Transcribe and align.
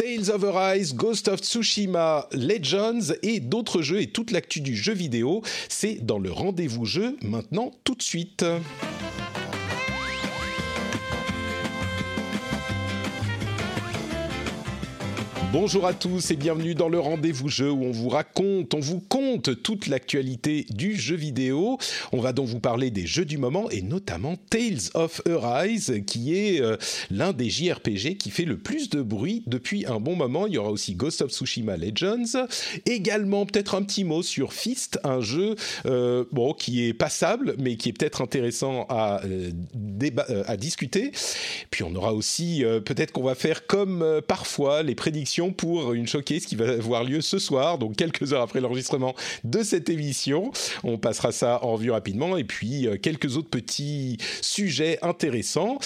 Tales 0.00 0.30
of 0.30 0.44
Arise, 0.44 0.94
Ghost 0.94 1.28
of 1.28 1.40
Tsushima, 1.40 2.26
Legends 2.32 3.12
et 3.22 3.38
d'autres 3.38 3.82
jeux 3.82 4.00
et 4.00 4.06
toute 4.06 4.30
l'actu 4.30 4.62
du 4.62 4.74
jeu 4.74 4.94
vidéo, 4.94 5.42
c'est 5.68 5.96
dans 6.06 6.18
le 6.18 6.32
rendez-vous 6.32 6.86
jeu 6.86 7.18
maintenant 7.22 7.70
tout 7.84 7.94
de 7.94 8.02
suite. 8.02 8.42
Bonjour 15.52 15.84
à 15.84 15.94
tous 15.94 16.30
et 16.30 16.36
bienvenue 16.36 16.76
dans 16.76 16.88
le 16.88 17.00
rendez-vous 17.00 17.48
jeu 17.48 17.72
où 17.72 17.82
on 17.82 17.90
vous 17.90 18.08
raconte, 18.08 18.72
on 18.72 18.78
vous 18.78 19.00
compte 19.00 19.60
toute 19.64 19.88
l'actualité 19.88 20.64
du 20.70 20.94
jeu 20.94 21.16
vidéo. 21.16 21.76
On 22.12 22.20
va 22.20 22.32
donc 22.32 22.46
vous 22.46 22.60
parler 22.60 22.92
des 22.92 23.04
jeux 23.04 23.24
du 23.24 23.36
moment 23.36 23.68
et 23.70 23.82
notamment 23.82 24.36
Tales 24.48 24.90
of 24.94 25.20
Arise 25.26 26.02
qui 26.06 26.36
est 26.36 26.60
euh, 26.60 26.76
l'un 27.10 27.32
des 27.32 27.50
JRPG 27.50 28.16
qui 28.16 28.30
fait 28.30 28.44
le 28.44 28.58
plus 28.58 28.90
de 28.90 29.02
bruit 29.02 29.42
depuis 29.48 29.86
un 29.86 29.98
bon 29.98 30.14
moment. 30.14 30.46
Il 30.46 30.52
y 30.52 30.58
aura 30.58 30.70
aussi 30.70 30.94
Ghost 30.94 31.20
of 31.20 31.32
Tsushima 31.32 31.76
Legends. 31.76 32.46
Également 32.86 33.44
peut-être 33.44 33.74
un 33.74 33.82
petit 33.82 34.04
mot 34.04 34.22
sur 34.22 34.52
Fist, 34.52 35.00
un 35.02 35.20
jeu 35.20 35.56
euh, 35.84 36.26
bon 36.30 36.54
qui 36.54 36.86
est 36.86 36.94
passable 36.94 37.56
mais 37.58 37.74
qui 37.74 37.88
est 37.88 37.92
peut-être 37.92 38.22
intéressant 38.22 38.86
à, 38.88 39.20
euh, 39.24 39.50
euh, 40.30 40.44
à 40.46 40.56
discuter. 40.56 41.10
Puis 41.72 41.82
on 41.82 41.92
aura 41.96 42.14
aussi 42.14 42.62
peut-être 42.84 43.10
qu'on 43.10 43.24
va 43.24 43.34
faire 43.34 43.66
comme 43.66 44.20
parfois 44.28 44.84
les 44.84 44.94
prédictions 44.94 45.39
pour 45.48 45.94
une 45.94 46.06
showcase 46.06 46.44
qui 46.44 46.56
va 46.56 46.68
avoir 46.68 47.04
lieu 47.04 47.22
ce 47.22 47.38
soir, 47.38 47.78
donc 47.78 47.96
quelques 47.96 48.34
heures 48.34 48.42
après 48.42 48.60
l'enregistrement 48.60 49.14
de 49.44 49.62
cette 49.62 49.88
émission. 49.88 50.52
On 50.84 50.98
passera 50.98 51.32
ça 51.32 51.64
en 51.64 51.76
vue 51.76 51.90
rapidement 51.90 52.36
et 52.36 52.44
puis 52.44 52.86
euh, 52.86 52.98
quelques 53.00 53.38
autres 53.38 53.48
petits 53.48 54.18
sujets 54.42 54.98
intéressants. 55.02 55.78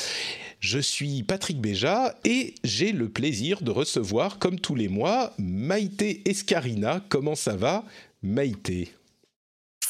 Je 0.60 0.78
suis 0.78 1.22
Patrick 1.22 1.60
Béja 1.60 2.18
et 2.24 2.54
j'ai 2.64 2.92
le 2.92 3.08
plaisir 3.08 3.62
de 3.62 3.70
recevoir, 3.70 4.38
comme 4.38 4.58
tous 4.58 4.74
les 4.74 4.88
mois, 4.88 5.32
Maïté 5.38 6.22
Escarina. 6.28 7.04
Comment 7.08 7.34
ça 7.34 7.54
va, 7.54 7.84
Maïté? 8.22 8.90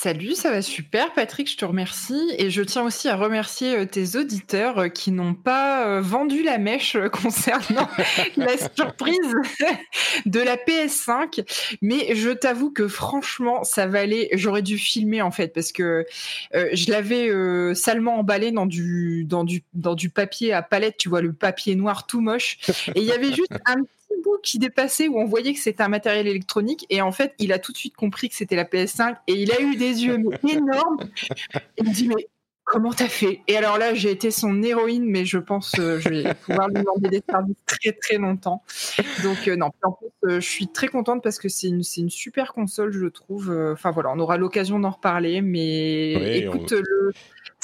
Salut, 0.05 0.35
ça 0.35 0.51
va 0.51 0.61
super 0.61 1.15
Patrick, 1.15 1.51
je 1.51 1.57
te 1.57 1.65
remercie. 1.65 2.31
Et 2.37 2.51
je 2.51 2.61
tiens 2.61 2.83
aussi 2.83 3.09
à 3.09 3.17
remercier 3.17 3.75
euh, 3.75 3.87
tes 3.87 4.17
auditeurs 4.17 4.79
euh, 4.79 4.89
qui 4.89 5.13
n'ont 5.13 5.33
pas 5.33 5.89
euh, 5.89 6.03
vendu 6.03 6.43
la 6.43 6.59
mèche 6.59 6.99
concernant 7.11 7.89
la 8.37 8.59
surprise 8.59 9.35
de 10.27 10.41
la 10.41 10.57
PS5, 10.57 11.43
mais 11.81 12.15
je 12.15 12.29
t'avoue 12.29 12.71
que 12.71 12.87
franchement 12.87 13.65
ça 13.65 13.87
valait, 13.87 14.29
j'aurais 14.35 14.61
dû 14.61 14.77
filmer 14.77 15.23
en 15.23 15.31
fait 15.31 15.49
parce 15.55 15.73
que 15.73 16.05
euh, 16.55 16.69
je 16.73 16.91
l'avais 16.91 17.29
euh, 17.31 17.75
salement 17.75 18.19
emballé 18.19 18.53
dans 18.53 18.67
du, 18.67 19.25
dans, 19.25 19.45
du, 19.45 19.63
dans 19.73 19.95
du 19.95 20.11
papier 20.11 20.53
à 20.53 20.63
palette, 20.63 20.97
tu 20.99 21.09
vois 21.09 21.23
le 21.23 21.33
papier 21.33 21.77
noir 21.77 22.07
tout 22.07 22.21
moche. 22.21 22.59
Et 22.95 23.01
il 23.01 23.05
y 23.05 23.13
avait 23.13 23.33
juste 23.33 23.53
un 23.65 23.77
petit 23.83 24.04
bout 24.23 24.39
qui 24.43 24.59
dépassait 24.59 25.09
où 25.09 25.19
on 25.19 25.25
voyait 25.27 25.53
que 25.55 25.61
c'était 25.61 25.83
un 25.83 25.89
matériel 25.89 26.27
électronique 26.27 26.87
et 26.91 27.01
en 27.03 27.13
fait 27.13 27.35
il 27.39 27.53
a 27.53 27.59
tout 27.59 27.73
de 27.73 27.77
suite 27.77 27.97
compris 27.97 28.29
que 28.29 28.35
c'était 28.35 28.57
la 28.57 28.65
PS5 28.65 29.17
et 29.27 29.33
il 29.35 29.51
a 29.53 29.61
eu 29.61 29.77
des 29.77 30.05
yeux 30.05 30.19
mais 30.19 30.39
énormes. 30.53 30.99
Il 31.79 31.89
me 31.89 31.93
dit 31.95 32.09
mais 32.09 32.29
comment 32.65 32.93
t'as 32.93 33.09
fait? 33.09 33.41
Et 33.49 33.57
alors 33.57 33.77
là 33.79 33.95
j'ai 33.95 34.11
été 34.11 34.31
son 34.31 34.63
héroïne 34.63 35.05
mais 35.05 35.25
je 35.25 35.39
pense 35.39 35.73
euh, 35.79 35.99
je 36.01 36.09
vais 36.09 36.35
pouvoir 36.47 36.69
lui 36.69 36.77
demander 36.77 37.09
des 37.11 37.23
services 37.29 37.57
très 37.67 37.93
très 37.93 38.17
longtemps. 38.17 38.63
Donc 39.23 39.49
euh, 39.49 39.57
non. 39.57 39.71
En 39.83 39.93
plus 39.93 40.09
euh, 40.25 40.41
je 40.41 40.49
suis 40.49 40.69
très 40.69 40.89
contente 40.89 41.23
parce 41.23 41.39
que 41.39 41.49
c'est 41.49 41.69
une, 41.69 41.83
une 41.97 42.11
super 42.11 42.53
console 42.53 42.93
je 42.93 43.07
trouve. 43.07 43.51
Euh, 43.51 43.73
enfin 43.75 43.91
voilà 43.91 44.11
on 44.15 44.19
aura 44.19 44.37
l'occasion 44.39 44.79
d'en 44.81 44.91
reparler 44.91 45.43
mais 45.43 46.15
Oui, 46.17 46.29
écoute 46.47 46.73
le- 46.73 47.13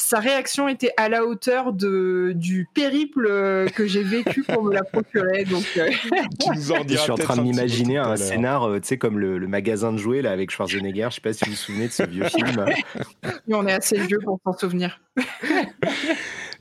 sa 0.00 0.18
réaction 0.18 0.68
était 0.68 0.92
à 0.96 1.08
la 1.08 1.24
hauteur 1.24 1.72
de, 1.72 2.32
du 2.34 2.68
périple 2.74 3.26
euh, 3.30 3.66
que 3.68 3.86
j'ai 3.86 4.02
vécu 4.02 4.42
pour 4.42 4.64
me 4.64 4.72
la 4.72 4.82
procurer. 4.82 5.44
Donc, 5.44 5.64
euh, 5.76 5.88
Tu 6.40 6.50
nous 6.54 6.72
en 6.72 6.82
Je 6.86 6.96
suis 6.96 7.10
en 7.10 7.16
train 7.16 7.36
de 7.36 7.42
m'imaginer 7.42 7.98
un 7.98 8.16
scénar, 8.16 8.64
euh, 8.68 8.80
tu 8.80 8.88
sais, 8.88 8.98
comme 8.98 9.18
le, 9.18 9.38
le 9.38 9.46
magasin 9.48 9.92
de 9.92 9.98
jouets 9.98 10.22
là 10.22 10.32
avec 10.32 10.50
Schwarzenegger. 10.50 11.08
Je 11.10 11.16
sais 11.16 11.20
pas 11.20 11.32
si 11.32 11.44
vous 11.44 11.50
vous 11.52 11.56
souvenez 11.56 11.88
de 11.88 11.92
ce 11.92 12.02
vieux 12.04 12.24
film. 12.28 12.64
mais 13.46 13.54
on 13.54 13.66
est 13.66 13.72
assez 13.72 13.98
vieux 13.98 14.18
pour 14.24 14.40
s'en 14.44 14.52
souvenir. 14.56 15.00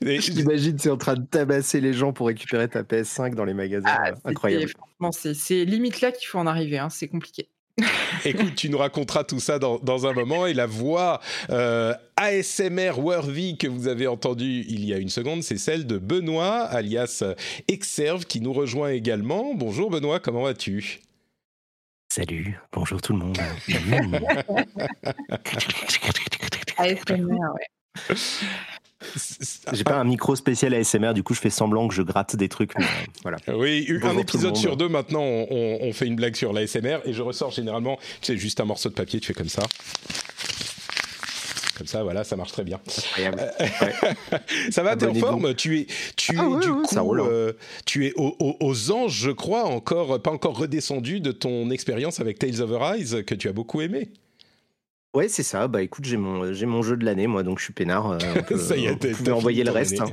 J'imagine 0.02 0.78
c'est 0.80 0.90
en 0.90 0.98
train 0.98 1.16
de 1.16 1.26
tabasser 1.26 1.82
les 1.82 1.94
gens 1.94 2.14
pour 2.14 2.28
récupérer 2.28 2.68
ta 2.70 2.84
PS5 2.84 3.36
dans 3.36 3.46
les 3.46 3.54
magasins. 3.54 3.88
Ah, 3.88 4.12
incroyable. 4.26 4.70
franchement, 4.70 5.12
c'est, 5.12 5.34
c'est 5.34 5.66
limite 5.66 6.02
là 6.02 6.12
qu'il 6.12 6.28
faut 6.28 6.40
en 6.40 6.48
arriver. 6.48 6.78
hein, 6.78 6.90
c'est 6.90 7.08
compliqué. 7.08 7.50
Écoute, 8.26 8.56
tu 8.56 8.70
nous 8.70 8.78
raconteras 8.78 9.24
tout 9.24 9.40
ça 9.40 9.60
dans, 9.60 9.80
dans 9.80 10.08
un 10.08 10.14
moment. 10.14 10.46
Et 10.46 10.54
la 10.54 10.66
voix 10.66 11.20
euh, 11.50 11.94
ASMR 12.16 12.94
worthy 12.98 13.58
que 13.58 13.68
vous 13.68 13.88
avez 13.88 14.08
entendue 14.08 14.66
il 14.68 14.86
y 14.86 14.94
a 14.94 14.98
une 14.98 15.10
seconde, 15.10 15.44
c'est 15.44 15.58
celle 15.58 15.88
de 15.88 15.98
Benoît, 15.98 16.64
alias 16.64 17.20
euh, 17.22 17.36
Exerve, 17.68 18.26
qui 18.26 18.42
nous 18.42 18.54
rejoint 18.54 18.90
également. 18.90 19.54
Bonjour 19.54 19.90
Benoît, 19.90 20.20
comment 20.20 20.44
vas-tu? 20.44 21.00
Salut, 22.12 22.60
bonjour 22.74 23.02
tout 23.02 23.14
le 23.14 23.20
monde. 23.20 23.38
ASMR, 26.78 27.18
ouais. 28.10 28.16
J'ai 29.74 29.84
pas 29.84 29.98
un 29.98 30.04
micro 30.04 30.36
spécial 30.36 30.74
ASMR, 30.74 31.14
du 31.14 31.24
coup 31.24 31.34
je 31.34 31.40
fais 31.40 31.50
semblant 31.50 31.88
que 31.88 31.94
je 31.94 32.02
gratte 32.02 32.36
des 32.36 32.50
trucs. 32.50 32.78
mais, 32.78 32.84
euh, 32.84 32.88
voilà. 33.24 33.38
Oui, 33.48 33.86
un 33.90 34.00
Bonjour 34.00 34.20
épisode 34.22 34.56
sur 34.58 34.78
deux 34.78 34.90
maintenant, 34.90 35.22
on, 35.24 35.92
fait 35.94 36.06
une 36.06 36.16
blague 36.16 36.36
sur 36.36 36.54
l'ASMR 36.54 37.00
et 37.06 37.14
je 37.14 37.22
ressors 37.22 37.52
généralement, 37.52 37.98
tu 38.22 38.34
sais, 38.34 38.38
juste 38.38 38.60
un 38.60 38.66
morceau 38.66 38.90
de 38.90 38.94
papier, 38.96 39.20
tu 39.20 39.28
fais 39.28 39.34
comme 39.34 39.50
ça. 39.50 39.64
Comme 41.78 41.88
ça, 41.88 42.04
voilà, 42.04 42.26
ça 42.26 42.36
marche 42.36 42.52
très 42.52 42.66
bien. 42.66 42.80
Incroyable. 42.86 43.54
Ça 44.72 44.84
va, 44.84 44.98
t'es 44.98 45.06
en 45.08 45.14
forme? 45.14 45.56
Tu 45.56 45.80
es, 45.80 45.88
tu 46.18 46.36
Ah 46.38 46.44
es 46.44 46.46
ouais, 46.46 46.60
du 46.60 46.70
ouais, 46.70 46.82
coup, 46.86 46.96
hein. 47.00 47.28
euh, 47.32 47.54
tu 47.86 48.06
es 48.06 48.12
au- 48.18 48.36
au- 48.40 48.58
aux 48.60 48.92
anges, 48.92 49.14
je 49.18 49.32
crois, 49.32 49.64
encore 49.64 50.22
pas 50.22 50.32
encore 50.32 50.58
redescendu 50.58 51.22
de 51.22 51.32
ton 51.32 51.70
expérience 51.72 52.20
avec 52.20 52.38
Tales 52.38 52.60
of 52.62 52.74
Arise 52.74 53.24
que 53.26 53.34
tu 53.34 53.48
as 53.48 53.54
beaucoup 53.54 53.80
aimé. 53.80 54.10
Ouais, 55.16 55.28
c'est 55.28 55.44
ça. 55.44 55.68
Bah 55.68 55.82
écoute, 55.82 56.06
j'ai 56.06 56.18
mon, 56.18 56.54
j'ai 56.54 56.66
mon 56.68 56.82
jeu 56.84 56.96
de 56.96 57.04
l'année, 57.04 57.26
moi, 57.28 57.42
donc 57.44 57.58
je 57.60 57.64
suis 57.64 57.74
peinard. 57.74 58.12
euh, 58.12 58.20
Ça 58.58 58.78
y 58.78 58.86
est, 58.86 59.06
euh, 59.06 59.12
vous 59.12 59.18
pouvez 59.18 59.32
envoyer 59.32 59.64
le 59.64 59.72
reste. 59.72 60.00
hein. 60.00 60.10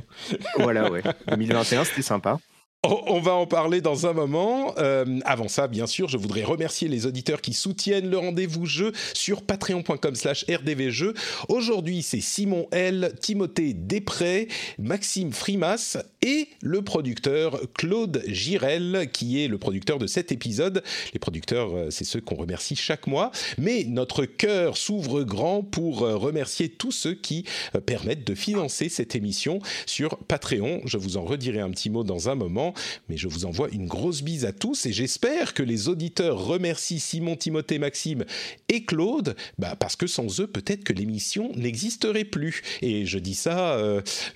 Voilà, 0.57 0.91
ouais. 0.91 1.03
2021, 1.27 1.83
c'était 1.83 2.01
sympa. 2.01 2.39
On, 2.83 3.19
va 3.19 3.33
en 3.33 3.47
parler 3.47 3.81
dans 3.81 4.05
un 4.07 4.13
moment. 4.13 4.73
Euh, 4.77 5.19
avant 5.25 5.47
ça, 5.47 5.67
bien 5.67 5.87
sûr, 5.87 6.07
je 6.07 6.17
voudrais 6.17 6.43
remercier 6.43 6.87
les 6.87 7.05
auditeurs 7.05 7.41
qui 7.41 7.53
soutiennent 7.53 8.09
le 8.09 8.17
rendez-vous 8.17 8.65
jeu 8.65 8.93
sur 9.13 9.41
patreon.com 9.41 10.15
slash 10.15 10.45
rdvjeux. 10.47 11.13
Aujourd'hui, 11.49 12.01
c'est 12.01 12.21
Simon 12.21 12.67
L, 12.71 13.13
Timothée 13.19 13.73
Després, 13.73 14.47
Maxime 14.77 15.33
Frimas 15.33 15.97
et 16.21 16.47
le 16.61 16.81
producteur 16.81 17.61
Claude 17.73 18.23
Girel, 18.27 19.09
qui 19.13 19.43
est 19.43 19.47
le 19.47 19.57
producteur 19.57 19.99
de 19.99 20.07
cet 20.07 20.31
épisode. 20.31 20.83
Les 21.13 21.19
producteurs, 21.19 21.75
euh, 21.75 21.89
c'est 21.91 22.05
ceux 22.05 22.21
qu'on 22.21 22.35
remercie 22.35 22.75
chaque 22.75 23.07
mois. 23.07 23.31
Mais 23.57 23.85
notre 23.87 24.25
cœur 24.25 24.77
s'ouvre 24.77 25.23
grand 25.23 25.61
pour 25.61 26.03
euh, 26.03 26.17
remercier 26.17 26.69
tous 26.69 26.91
ceux 26.91 27.13
qui 27.13 27.45
euh, 27.75 27.81
permettent 27.81 28.25
de 28.25 28.35
financer 28.35 28.89
cette 28.89 29.15
émission 29.15 29.59
sur 29.85 30.17
Patreon. 30.17 30.81
Je 30.85 30.97
vous 30.97 31.17
en 31.17 31.23
redirai 31.23 31.59
un 31.59 31.69
petit 31.69 31.89
mot 31.89 32.03
dans 32.03 32.29
un 32.29 32.35
moment, 32.35 32.73
mais 33.09 33.17
je 33.17 33.27
vous 33.27 33.45
envoie 33.45 33.69
une 33.71 33.87
grosse 33.87 34.23
bise 34.23 34.45
à 34.45 34.51
tous 34.51 34.85
et 34.85 34.91
j'espère 34.91 35.53
que 35.53 35.63
les 35.63 35.87
auditeurs 35.87 36.43
remercient 36.43 36.99
Simon, 36.99 37.35
Timothée, 37.35 37.79
Maxime 37.79 38.25
et 38.69 38.83
Claude, 38.85 39.35
bah, 39.59 39.75
parce 39.79 39.95
que 39.95 40.07
sans 40.07 40.41
eux, 40.41 40.47
peut-être 40.47 40.83
que 40.83 40.93
l'émission 40.93 41.51
n'existerait 41.55 42.25
plus. 42.25 42.63
Et 42.81 43.05
je 43.05 43.19
dis 43.19 43.35
ça, 43.35 43.77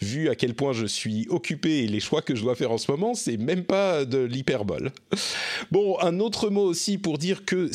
vu 0.01 0.30
à 0.30 0.36
quel 0.36 0.54
point 0.54 0.74
je 0.74 0.86
suis 0.86 1.27
occupé 1.30 1.81
et 1.81 1.88
les 1.88 2.00
choix 2.00 2.22
que 2.22 2.36
je 2.36 2.42
dois 2.42 2.56
faire 2.56 2.72
en 2.72 2.78
ce 2.78 2.92
moment, 2.92 3.13
c'est 3.13 3.38
même 3.38 3.63
pas 3.63 4.06
de 4.06 4.19
l'hyperbole. 4.19 4.92
Bon, 5.72 5.98
un 6.00 6.19
autre 6.19 6.50
mot 6.50 6.63
aussi 6.63 6.98
pour 6.98 7.18
dire 7.18 7.45
que 7.45 7.69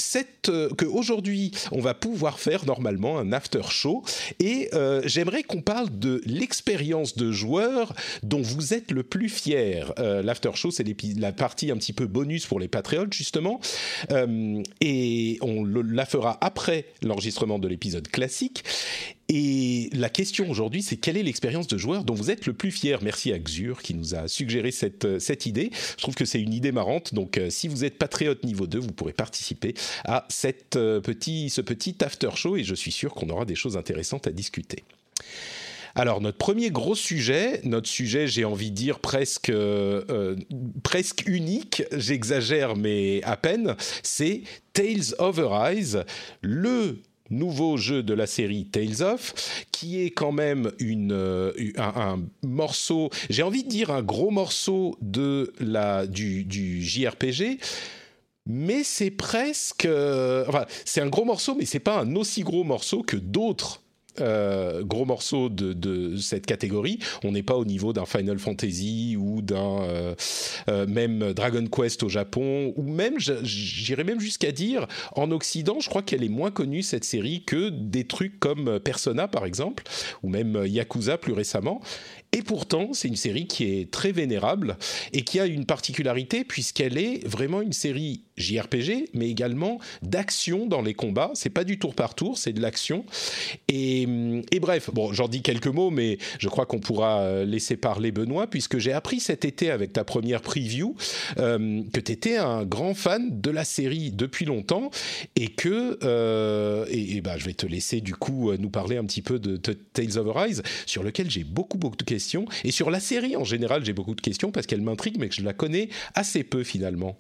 euh, 0.48 0.68
aujourd'hui, 0.92 1.52
on 1.72 1.80
va 1.80 1.94
pouvoir 1.94 2.38
faire 2.38 2.64
normalement 2.66 3.18
un 3.18 3.32
after 3.32 3.62
show 3.68 4.04
et 4.38 4.68
euh, 4.74 5.02
j'aimerais 5.04 5.42
qu'on 5.42 5.62
parle 5.62 5.98
de 5.98 6.22
l'expérience 6.24 7.16
de 7.16 7.32
joueur 7.32 7.94
dont 8.22 8.42
vous 8.42 8.74
êtes 8.74 8.90
le 8.90 9.02
plus 9.02 9.28
fier. 9.28 9.92
Euh, 9.98 10.22
L'after 10.22 10.50
show, 10.54 10.70
c'est 10.70 10.86
la 11.18 11.32
partie 11.32 11.70
un 11.70 11.76
petit 11.76 11.92
peu 11.92 12.06
bonus 12.06 12.46
pour 12.46 12.60
les 12.60 12.68
patriotes 12.68 13.12
justement, 13.12 13.60
Euh, 14.10 14.62
et 14.80 15.38
on 15.40 15.64
la 15.64 16.06
fera 16.06 16.38
après 16.40 16.86
l'enregistrement 17.02 17.58
de 17.58 17.68
l'épisode 17.68 18.08
classique. 18.08 18.64
Et 19.28 19.90
la 19.92 20.08
question 20.08 20.48
aujourd'hui, 20.48 20.82
c'est 20.82 20.96
quelle 20.96 21.16
est 21.16 21.22
l'expérience 21.22 21.66
de 21.66 21.76
joueur 21.76 22.04
dont 22.04 22.14
vous 22.14 22.30
êtes 22.30 22.46
le 22.46 22.52
plus 22.52 22.70
fier? 22.70 23.02
Merci 23.02 23.32
à 23.32 23.38
Xur 23.38 23.82
qui 23.82 23.94
nous 23.94 24.14
a 24.14 24.28
suggéré 24.28 24.70
cette, 24.70 25.18
cette 25.18 25.46
idée. 25.46 25.70
Je 25.96 26.02
trouve 26.02 26.14
que 26.14 26.24
c'est 26.24 26.40
une 26.40 26.54
idée 26.54 26.72
marrante. 26.72 27.12
Donc, 27.12 27.40
si 27.50 27.66
vous 27.66 27.84
êtes 27.84 27.98
patriote 27.98 28.44
niveau 28.44 28.66
2, 28.66 28.78
vous 28.78 28.92
pourrez 28.92 29.12
participer 29.12 29.74
à 30.04 30.26
cette, 30.28 30.70
petit, 30.72 31.50
ce 31.50 31.60
petit 31.60 31.96
after 32.04 32.30
show 32.36 32.56
et 32.56 32.64
je 32.64 32.74
suis 32.74 32.92
sûr 32.92 33.14
qu'on 33.14 33.28
aura 33.28 33.44
des 33.44 33.56
choses 33.56 33.76
intéressantes 33.76 34.26
à 34.26 34.30
discuter. 34.30 34.84
Alors 35.96 36.20
notre 36.20 36.36
premier 36.36 36.70
gros 36.70 36.94
sujet, 36.94 37.62
notre 37.64 37.88
sujet, 37.88 38.26
j'ai 38.26 38.44
envie 38.44 38.70
de 38.70 38.76
dire 38.76 39.00
presque 39.00 39.48
euh, 39.48 40.36
presque 40.82 41.24
unique, 41.26 41.84
j'exagère 41.90 42.76
mais 42.76 43.22
à 43.22 43.38
peine, 43.38 43.76
c'est 44.02 44.42
Tales 44.74 45.14
of 45.18 45.38
Arise, 45.38 46.04
le 46.42 46.98
nouveau 47.30 47.76
jeu 47.76 48.02
de 48.02 48.14
la 48.14 48.26
série 48.26 48.66
Tales 48.66 49.02
of, 49.02 49.64
qui 49.72 50.02
est 50.02 50.10
quand 50.10 50.32
même 50.32 50.72
une, 50.78 51.12
euh, 51.12 51.52
un, 51.76 52.20
morceau, 52.42 53.10
j'ai 53.30 53.42
envie 53.42 53.64
de 53.64 53.68
dire 53.68 53.90
un 53.90 54.02
gros 54.02 54.30
morceau 54.30 54.96
de 55.00 55.52
la, 55.60 56.06
du, 56.06 56.82
JRPG, 56.82 57.58
mais 58.46 58.84
c'est 58.84 59.10
presque, 59.10 59.86
euh, 59.86 60.44
enfin, 60.48 60.66
c'est 60.84 61.00
un 61.00 61.08
gros 61.08 61.24
morceau, 61.24 61.54
mais 61.56 61.64
c'est 61.64 61.80
pas 61.80 62.00
un 62.00 62.16
aussi 62.16 62.42
gros 62.42 62.64
morceau 62.64 63.02
que 63.02 63.16
d'autres 63.16 63.82
euh, 64.20 64.82
gros 64.82 65.04
morceaux 65.04 65.48
de, 65.48 66.16
cette 66.16 66.46
catégorie. 66.46 66.98
On 67.24 67.32
n'est 67.32 67.42
pas 67.42 67.56
au 67.56 67.64
niveau 67.64 67.92
d'un 67.92 68.06
Final 68.06 68.38
Fantasy 68.38 69.16
ou 69.18 69.42
d'un 69.42 69.82
euh, 69.82 70.14
euh, 70.68 70.86
même 70.86 71.32
Dragon 71.32 71.64
Quest 71.66 72.02
au 72.02 72.08
Japon, 72.08 72.72
ou 72.76 72.82
même, 72.82 73.14
j'irais 73.18 74.04
même 74.04 74.20
jusqu'à 74.20 74.52
dire, 74.52 74.86
en 75.14 75.30
Occident, 75.30 75.78
je 75.80 75.88
crois 75.88 76.02
qu'elle 76.02 76.24
est 76.24 76.28
moins 76.28 76.50
connue 76.50 76.82
cette 76.82 77.04
série 77.04 77.44
que 77.44 77.70
des 77.70 78.04
trucs 78.04 78.38
comme 78.38 78.78
Persona 78.80 79.28
par 79.28 79.46
exemple, 79.46 79.84
ou 80.22 80.28
même 80.28 80.64
Yakuza 80.66 81.18
plus 81.18 81.32
récemment. 81.32 81.80
Et 82.32 82.42
pourtant, 82.42 82.90
c'est 82.92 83.08
une 83.08 83.16
série 83.16 83.46
qui 83.46 83.64
est 83.64 83.90
très 83.90 84.12
vénérable 84.12 84.76
et 85.12 85.22
qui 85.22 85.40
a 85.40 85.46
une 85.46 85.64
particularité 85.64 86.44
puisqu'elle 86.44 86.98
est 86.98 87.26
vraiment 87.26 87.62
une 87.62 87.72
série 87.72 88.25
JRPG, 88.36 89.10
mais 89.14 89.28
également 89.28 89.78
d'action 90.02 90.66
dans 90.66 90.82
les 90.82 90.94
combats. 90.94 91.30
C'est 91.34 91.50
pas 91.50 91.64
du 91.64 91.78
tour 91.78 91.94
par 91.94 92.14
tour, 92.14 92.38
c'est 92.38 92.52
de 92.52 92.60
l'action. 92.60 93.04
Et, 93.68 94.06
bref, 94.60 94.90
bon, 94.92 95.12
j'en 95.12 95.28
dis 95.28 95.42
quelques 95.42 95.66
mots, 95.66 95.90
mais 95.90 96.18
je 96.38 96.48
crois 96.48 96.66
qu'on 96.66 96.78
pourra 96.78 97.20
euh, 97.20 97.44
laisser 97.44 97.76
parler 97.76 98.12
Benoît 98.12 98.46
puisque 98.46 98.78
j'ai 98.78 98.92
appris 98.92 99.20
cet 99.20 99.44
été 99.44 99.70
avec 99.70 99.92
ta 99.92 100.04
première 100.04 100.42
preview 100.42 100.96
euh, 101.38 101.82
que 101.92 102.00
tu 102.00 102.12
étais 102.12 102.36
un 102.36 102.64
grand 102.64 102.94
fan 102.94 103.40
de 103.40 103.50
la 103.50 103.64
série 103.64 104.10
depuis 104.10 104.44
longtemps 104.44 104.90
et 105.36 105.48
que 105.48 105.98
euh, 106.02 106.84
et, 106.90 107.20
bah, 107.20 107.38
je 107.38 107.44
vais 107.44 107.54
te 107.54 107.66
laisser 107.66 108.00
du 108.00 108.14
coup 108.14 108.52
nous 108.58 108.70
parler 108.70 108.96
un 108.96 109.04
petit 109.04 109.22
peu 109.22 109.38
de, 109.38 109.56
Tales 109.56 110.18
of 110.18 110.36
Arise 110.36 110.62
sur 110.84 111.02
lequel 111.02 111.30
j'ai 111.30 111.44
beaucoup 111.44 111.78
beaucoup 111.78 111.96
de 111.96 112.02
questions 112.02 112.46
et 112.64 112.70
sur 112.70 112.90
la 112.90 113.00
série 113.00 113.36
en 113.36 113.44
général, 113.44 113.84
j'ai 113.84 113.92
beaucoup 113.92 114.14
de 114.14 114.20
questions 114.20 114.50
parce 114.50 114.66
qu'elle 114.66 114.82
m'intrigue, 114.82 115.16
mais 115.18 115.28
que 115.28 115.34
je 115.34 115.42
la 115.42 115.52
connais 115.52 115.88
assez 116.14 116.44
peu 116.44 116.64
finalement. 116.64 117.16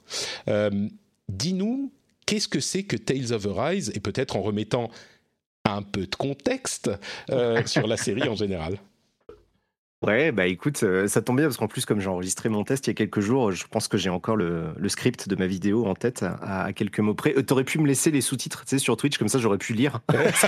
Dis-nous, 1.28 1.92
qu'est-ce 2.26 2.48
que 2.48 2.60
c'est 2.60 2.84
que 2.84 2.96
Tales 2.96 3.32
of 3.32 3.46
Arise? 3.46 3.92
Et 3.94 4.00
peut-être 4.00 4.36
en 4.36 4.42
remettant 4.42 4.90
un 5.64 5.82
peu 5.82 6.06
de 6.06 6.14
contexte 6.14 6.90
euh, 7.30 7.64
sur 7.66 7.86
la 7.86 7.96
série 7.96 8.28
en 8.28 8.36
général. 8.36 8.78
Ouais, 10.06 10.30
bah 10.30 10.46
écoute, 10.46 10.84
euh, 10.84 11.08
ça 11.08 11.20
tombe 11.20 11.38
bien 11.38 11.46
parce 11.46 11.56
qu'en 11.56 11.66
plus, 11.66 11.84
comme 11.84 12.00
j'ai 12.00 12.06
enregistré 12.06 12.48
mon 12.48 12.62
test 12.62 12.86
il 12.86 12.90
y 12.90 12.92
a 12.92 12.94
quelques 12.94 13.18
jours, 13.18 13.50
je 13.50 13.64
pense 13.68 13.88
que 13.88 13.98
j'ai 13.98 14.08
encore 14.08 14.36
le, 14.36 14.72
script 14.86 15.28
de 15.28 15.34
ma 15.34 15.48
vidéo 15.48 15.84
en 15.86 15.96
tête 15.96 16.24
à, 16.42 16.72
quelques 16.72 17.00
mots 17.00 17.14
près. 17.14 17.36
Euh, 17.36 17.42
T'aurais 17.42 17.64
pu 17.64 17.80
me 17.80 17.88
laisser 17.88 18.12
les 18.12 18.20
sous-titres, 18.20 18.64
tu 18.64 18.70
sais, 18.70 18.78
sur 18.78 18.96
Twitch, 18.96 19.18
comme 19.18 19.26
ça 19.26 19.40
j'aurais 19.40 19.58
pu 19.58 19.72
lire. 19.72 19.98
je 20.12 20.46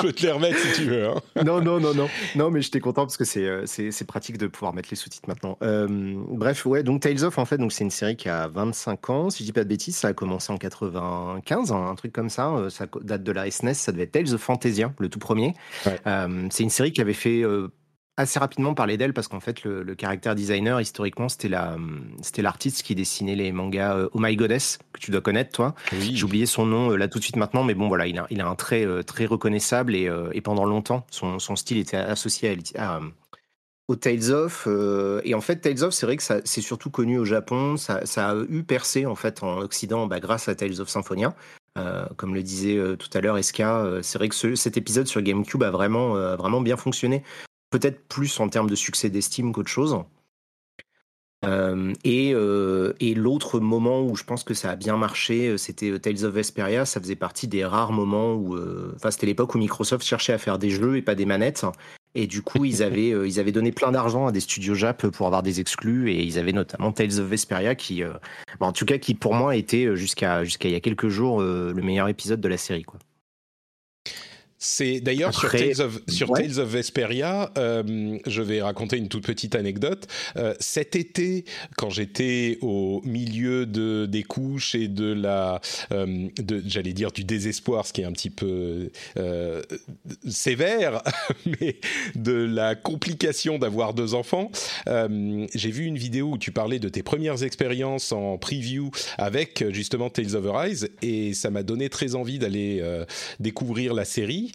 peux 0.00 0.12
te 0.12 0.22
les 0.22 0.30
remettre 0.30 0.56
si 0.58 0.72
tu 0.74 0.84
veux. 0.84 1.08
Hein. 1.08 1.16
Non, 1.44 1.60
non, 1.60 1.80
non, 1.80 1.94
non. 1.94 2.08
Non, 2.36 2.50
mais 2.50 2.62
j'étais 2.62 2.80
content 2.80 3.02
parce 3.02 3.16
que 3.16 3.24
c'est, 3.24 3.44
euh, 3.44 3.64
pratique 4.06 4.38
de 4.38 4.46
pouvoir 4.46 4.72
mettre 4.72 4.90
les 4.90 4.96
sous-titres 4.96 5.28
maintenant. 5.28 5.58
bref, 6.28 6.64
ouais, 6.66 6.84
donc 6.84 7.00
Tales 7.00 7.24
of, 7.24 7.38
en 7.38 7.44
fait, 7.44 7.58
donc 7.58 7.72
c'est 7.72 7.82
une 7.82 7.90
série 7.90 8.14
qui 8.16 8.28
a 8.28 8.46
25 8.46 9.10
ans. 9.10 9.30
Si 9.30 9.42
je 9.42 9.48
dis 9.48 9.52
pas 9.52 9.64
de 9.64 9.68
bêtises, 9.68 9.96
ça 9.96 10.06
a 10.08 10.12
commencé 10.12 10.52
en 10.52 10.58
95, 10.58 11.72
hein, 11.72 11.88
un 11.90 11.94
truc 11.96 12.12
comme 12.12 12.30
ça. 12.30 12.54
Ça 12.68 12.86
date 13.02 13.24
de 13.24 13.32
la 13.32 13.50
SNES, 13.50 13.74
ça 13.74 13.90
devait 13.90 14.04
être 14.04 14.12
Tales 14.12 14.32
of 14.32 14.40
Fantasia, 14.40 14.92
le 14.98 15.08
tout 15.08 15.18
premier. 15.18 15.54
c'est 16.04 16.62
une 16.62 16.70
série 16.70 16.92
qui 16.92 16.99
avait 17.02 17.12
fait 17.12 17.42
euh, 17.42 17.68
assez 18.16 18.38
rapidement 18.38 18.74
parler 18.74 18.96
d'elle 18.96 19.12
parce 19.12 19.28
qu'en 19.28 19.40
fait, 19.40 19.64
le, 19.64 19.94
caractère 19.94 20.34
designer, 20.34 20.80
historiquement, 20.80 21.28
c'était 21.28 21.48
la, 21.48 21.76
c'était 22.22 22.42
l'artiste 22.42 22.82
qui 22.82 22.94
dessinait 22.94 23.36
les 23.36 23.52
mangas 23.52 23.96
euh, 23.96 24.08
Oh 24.12 24.18
My 24.20 24.36
Goddess, 24.36 24.78
que 24.92 25.00
tu 25.00 25.10
dois 25.10 25.20
connaître, 25.20 25.52
toi. 25.52 25.74
J'ai 25.92 26.24
oublié 26.24 26.46
son 26.46 26.66
nom 26.66 26.92
euh, 26.92 26.96
là 26.96 27.08
tout 27.08 27.18
de 27.18 27.24
suite 27.24 27.36
maintenant, 27.36 27.64
mais 27.64 27.74
bon, 27.74 27.88
voilà, 27.88 28.06
il 28.06 28.18
a, 28.18 28.26
il 28.30 28.40
a 28.40 28.46
un 28.46 28.54
trait 28.54 28.86
très 29.04 29.26
reconnaissable 29.26 29.94
et, 29.94 30.10
et, 30.32 30.40
pendant 30.40 30.64
longtemps, 30.64 31.06
son, 31.10 31.38
son, 31.38 31.56
style 31.56 31.78
était 31.78 31.96
associé 31.96 32.58
à, 32.76 33.00
au 33.88 33.96
Tales 33.96 34.30
of. 34.30 34.68
et 35.24 35.34
en 35.34 35.40
fait, 35.40 35.56
Tales 35.56 35.82
of, 35.82 35.92
c'est 35.94 36.06
vrai 36.06 36.16
que 36.16 36.22
ça, 36.22 36.40
c'est 36.44 36.60
surtout 36.60 36.90
connu 36.90 37.18
au 37.18 37.24
Japon. 37.24 37.76
Ça, 37.76 38.06
ça, 38.06 38.30
a 38.30 38.36
eu 38.48 38.62
percé 38.62 39.06
en 39.06 39.14
fait 39.14 39.42
en 39.42 39.58
Occident 39.58 40.06
bah, 40.06 40.20
grâce 40.20 40.48
à 40.48 40.54
Tales 40.54 40.80
of 40.80 40.88
Symphonia. 40.88 41.34
Euh, 41.78 42.04
comme 42.16 42.34
le 42.34 42.42
disait 42.42 42.76
euh, 42.76 42.96
tout 42.96 43.08
à 43.14 43.20
l'heure 43.20 43.38
Eska, 43.38 43.78
euh, 43.78 44.02
c'est 44.02 44.18
vrai 44.18 44.28
que 44.28 44.54
cet 44.56 44.76
épisode 44.76 45.06
sur 45.06 45.22
GameCube 45.22 45.62
a 45.62 45.70
vraiment, 45.70 46.14
vraiment 46.36 46.60
bien 46.60 46.76
fonctionné. 46.76 47.22
Peut-être 47.70 48.08
plus 48.08 48.40
en 48.40 48.48
termes 48.48 48.68
de 48.68 48.74
succès 48.74 49.10
d'estime 49.10 49.52
qu'autre 49.52 49.70
chose. 49.70 49.96
et, 52.04 52.30
et 52.30 53.14
l'autre 53.14 53.60
moment 53.60 54.02
où 54.02 54.16
je 54.16 54.24
pense 54.24 54.42
que 54.42 54.54
ça 54.54 54.70
a 54.70 54.76
bien 54.76 54.96
marché, 54.96 55.56
c'était 55.56 55.98
Tales 56.00 56.24
of 56.24 56.34
Vesperia. 56.34 56.84
Ça 56.84 57.00
faisait 57.00 57.16
partie 57.16 57.46
des 57.46 57.64
rares 57.64 57.92
moments 57.92 58.34
où, 58.34 58.58
enfin, 58.96 59.12
c'était 59.12 59.26
l'époque 59.26 59.54
où 59.54 59.58
Microsoft 59.58 60.04
cherchait 60.04 60.32
à 60.32 60.38
faire 60.38 60.58
des 60.58 60.70
jeux 60.70 60.96
et 60.96 61.02
pas 61.02 61.14
des 61.14 61.26
manettes. 61.26 61.64
Et 62.14 62.26
du 62.26 62.42
coup, 62.42 62.64
ils 62.64 62.82
avaient, 62.82 63.12
euh, 63.12 63.28
ils 63.28 63.38
avaient 63.38 63.52
donné 63.52 63.70
plein 63.70 63.92
d'argent 63.92 64.26
à 64.26 64.32
des 64.32 64.40
studios 64.40 64.74
Jap 64.74 65.06
pour 65.06 65.26
avoir 65.26 65.42
des 65.42 65.60
exclus. 65.60 66.10
Et 66.10 66.22
ils 66.22 66.38
avaient 66.38 66.52
notamment 66.52 66.92
Tales 66.92 67.20
of 67.20 67.28
Vesperia, 67.28 67.74
qui, 67.74 68.02
euh, 68.02 68.12
en 68.58 68.72
tout 68.72 68.84
cas, 68.84 68.98
qui 68.98 69.14
pour 69.14 69.34
moi 69.34 69.54
était 69.54 69.84
euh, 69.84 69.94
jusqu'à 69.94 70.42
jusqu'à 70.42 70.68
il 70.68 70.72
y 70.72 70.76
a 70.76 70.80
quelques 70.80 71.08
jours 71.08 71.40
le 71.40 71.72
meilleur 71.74 72.08
épisode 72.08 72.40
de 72.40 72.48
la 72.48 72.56
série. 72.56 72.82
Quoi. 72.82 72.98
C'est 74.62 75.00
d'ailleurs 75.00 75.32
sur, 75.32 75.50
Tales 75.50 75.80
of, 75.80 76.00
sur 76.06 76.32
Tales 76.32 76.60
of 76.60 76.68
Vesperia, 76.68 77.50
euh, 77.56 78.18
je 78.26 78.42
vais 78.42 78.60
raconter 78.60 78.98
une 78.98 79.08
toute 79.08 79.24
petite 79.24 79.54
anecdote. 79.54 80.06
Euh, 80.36 80.54
cet 80.60 80.96
été, 80.96 81.46
quand 81.78 81.88
j'étais 81.88 82.58
au 82.60 83.00
milieu 83.02 83.64
de 83.64 84.04
des 84.04 84.22
couches 84.22 84.74
et 84.74 84.88
de 84.88 85.14
la, 85.14 85.62
euh, 85.92 86.28
j'allais 86.66 86.92
dire 86.92 87.10
du 87.10 87.24
désespoir, 87.24 87.86
ce 87.86 87.94
qui 87.94 88.02
est 88.02 88.04
un 88.04 88.12
petit 88.12 88.28
peu 88.28 88.90
euh, 89.16 89.62
sévère, 90.28 91.02
mais 91.60 91.76
de 92.14 92.32
la 92.32 92.74
complication 92.74 93.58
d'avoir 93.58 93.94
deux 93.94 94.12
enfants, 94.12 94.50
euh, 94.88 95.46
j'ai 95.54 95.70
vu 95.70 95.86
une 95.86 95.96
vidéo 95.96 96.32
où 96.32 96.38
tu 96.38 96.52
parlais 96.52 96.78
de 96.78 96.90
tes 96.90 97.02
premières 97.02 97.42
expériences 97.44 98.12
en 98.12 98.36
preview 98.36 98.90
avec 99.16 99.64
justement 99.70 100.10
Tales 100.10 100.36
of 100.36 100.46
Arise 100.46 100.90
et 101.00 101.32
ça 101.32 101.48
m'a 101.48 101.62
donné 101.62 101.88
très 101.88 102.14
envie 102.14 102.38
d'aller 102.38 102.82
découvrir 103.38 103.94
la 103.94 104.04
série. 104.04 104.49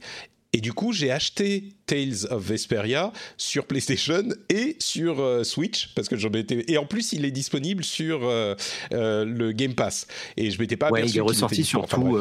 Et 0.56 0.62
du 0.62 0.72
coup, 0.72 0.94
j'ai 0.94 1.12
acheté 1.12 1.74
Tales 1.86 2.32
of 2.32 2.42
Vesperia 2.42 3.12
sur 3.36 3.66
PlayStation 3.66 4.24
et 4.48 4.78
sur 4.80 5.20
euh, 5.20 5.44
Switch 5.44 5.94
parce 5.96 6.08
que 6.08 6.16
j'en 6.16 6.30
étais. 6.30 6.64
Et 6.72 6.78
en 6.78 6.86
plus, 6.86 7.12
il 7.12 7.26
est 7.26 7.32
disponible 7.32 7.84
sur 7.84 8.22
euh, 8.24 8.56
euh, 8.94 9.26
le 9.26 9.52
Game 9.52 9.74
Pass. 9.74 10.08
Et 10.38 10.52
je 10.52 10.60
m'étais 10.62 10.78
pas. 10.78 10.92
Ouais, 10.92 11.06
il 11.06 11.18
est 11.18 11.20
ressorti 11.20 11.66
surtout. 11.66 12.18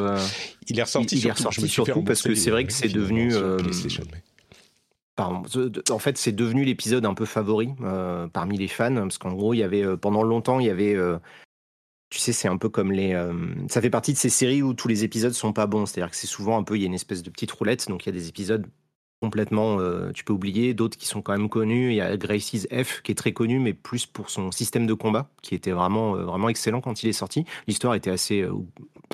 il 0.67 0.77
est 0.77 0.83
ressorti 0.83 1.15
il, 1.15 1.21
surtout. 1.21 1.65
surtout 1.65 2.03
parce 2.03 2.23
que 2.23 2.35
c'est 2.35 2.51
vrai 2.51 2.65
que 2.65 2.73
c'est 2.73 2.89
devenu. 2.89 3.33
Pardon. 5.15 5.43
En 5.89 5.99
fait, 5.99 6.17
c'est 6.17 6.33
devenu 6.33 6.65
l'épisode 6.65 7.05
un 7.05 7.13
peu 7.13 7.23
favori 7.23 7.69
parmi 8.33 8.57
les 8.57 8.67
fans 8.67 8.95
parce 8.95 9.17
qu'en 9.17 9.31
gros, 9.31 9.53
il 9.53 9.59
y 9.59 9.63
avait 9.63 9.95
pendant 9.95 10.23
longtemps, 10.23 10.59
il 10.59 10.65
y 10.65 10.69
avait 10.69 10.97
tu 12.09 12.19
sais, 12.19 12.33
c'est 12.33 12.47
un 12.47 12.57
peu 12.57 12.69
comme 12.69 12.91
les. 12.91 13.13
Euh, 13.13 13.33
ça 13.69 13.81
fait 13.81 13.89
partie 13.89 14.13
de 14.13 14.17
ces 14.17 14.29
séries 14.29 14.61
où 14.61 14.73
tous 14.73 14.87
les 14.87 15.03
épisodes 15.03 15.33
sont 15.33 15.53
pas 15.53 15.67
bons. 15.67 15.85
C'est-à-dire 15.85 16.11
que 16.11 16.17
c'est 16.17 16.27
souvent 16.27 16.57
un 16.57 16.63
peu, 16.63 16.77
il 16.77 16.81
y 16.81 16.83
a 16.85 16.87
une 16.87 16.93
espèce 16.93 17.23
de 17.23 17.29
petite 17.29 17.51
roulette. 17.51 17.87
Donc 17.89 18.05
il 18.05 18.09
y 18.09 18.09
a 18.09 18.13
des 18.13 18.29
épisodes 18.29 18.67
complètement, 19.25 19.79
euh, 19.79 20.11
tu 20.13 20.23
peux 20.23 20.33
oublier, 20.33 20.75
d'autres 20.75 20.97
qui 20.97 21.07
sont 21.07 21.23
quand 21.23 21.31
même 21.31 21.49
connus. 21.49 21.89
Il 21.89 21.95
y 21.95 22.01
a 22.01 22.15
Gracie's 22.15 22.67
F 22.71 23.01
qui 23.01 23.11
est 23.11 23.15
très 23.15 23.31
connu, 23.31 23.57
mais 23.57 23.73
plus 23.73 24.05
pour 24.05 24.29
son 24.29 24.51
système 24.51 24.85
de 24.85 24.93
combat, 24.93 25.29
qui 25.41 25.55
était 25.55 25.71
vraiment, 25.71 26.15
euh, 26.15 26.25
vraiment 26.25 26.47
excellent 26.47 26.79
quand 26.79 27.01
il 27.01 27.09
est 27.09 27.13
sorti. 27.13 27.43
L'histoire 27.67 27.95
était 27.95 28.11
assez, 28.11 28.47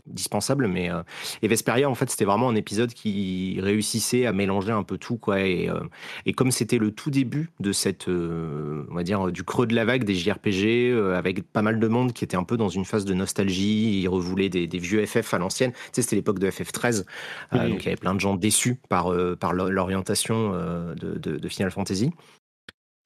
dispensable, 0.08 0.68
mais 0.68 0.91
euh, 0.91 1.03
et 1.41 1.48
Vesperia 1.48 1.89
en 1.89 1.96
fait 1.96 2.10
c'était 2.10 2.25
vraiment 2.25 2.50
un 2.50 2.56
épisode 2.56 2.94
qui 2.94 3.60
réussissait 3.62 4.25
à 4.25 4.34
mélanger 4.34 4.72
un 4.72 4.84
peu 4.84 4.98
tout 4.98 5.18
quoi. 5.18 5.41
Et, 5.41 5.70
euh, 5.70 5.80
et 6.25 6.34
comme 6.34 6.51
c'était 6.51 6.77
le 6.77 6.91
tout 6.91 7.12
début 7.12 7.50
de 7.60 7.72
cette 7.72 8.08
euh, 8.08 8.84
on 8.89 8.96
va 8.96 9.03
dire 9.03 9.32
du 9.32 9.44
creux 9.44 9.68
de 9.68 9.75
la 9.75 9.86
vague 9.86 10.03
des 10.03 10.15
JRPG 10.15 10.91
avec 11.15 11.44
pas 11.44 11.62
mal 11.62 11.80
de 11.80 11.88
monde 11.88 12.13
qui 12.13 12.24
était 12.24 12.38
un 12.38 12.44
peu 12.44 12.58
dans 12.58 12.70
une 12.70 12.86
phase 12.86 13.06
de 13.06 13.13
nostalgie, 13.13 14.01
ils 14.01 14.08
revoulaient 14.08 14.50
des, 14.50 14.68
des 14.68 14.80
vieux 14.80 15.06
FF 15.06 15.34
à 15.34 15.38
l'ancienne, 15.38 15.72
tu 15.72 15.80
sais 15.94 16.01
c'était 16.01 16.15
l'époque 16.15 16.39
de 16.39 16.50
FF13 16.50 17.06
donc 17.53 17.84
il 17.84 17.86
y 17.86 17.88
avait 17.88 17.96
plein 17.96 18.15
de 18.15 18.20
gens 18.20 18.36
déçus 18.36 18.77
par 18.89 19.13
par 19.39 19.53
l'orientation 19.53 20.00
de, 20.03 21.17
de, 21.17 21.50
Final 21.50 21.72
Fantasy. 21.72 22.12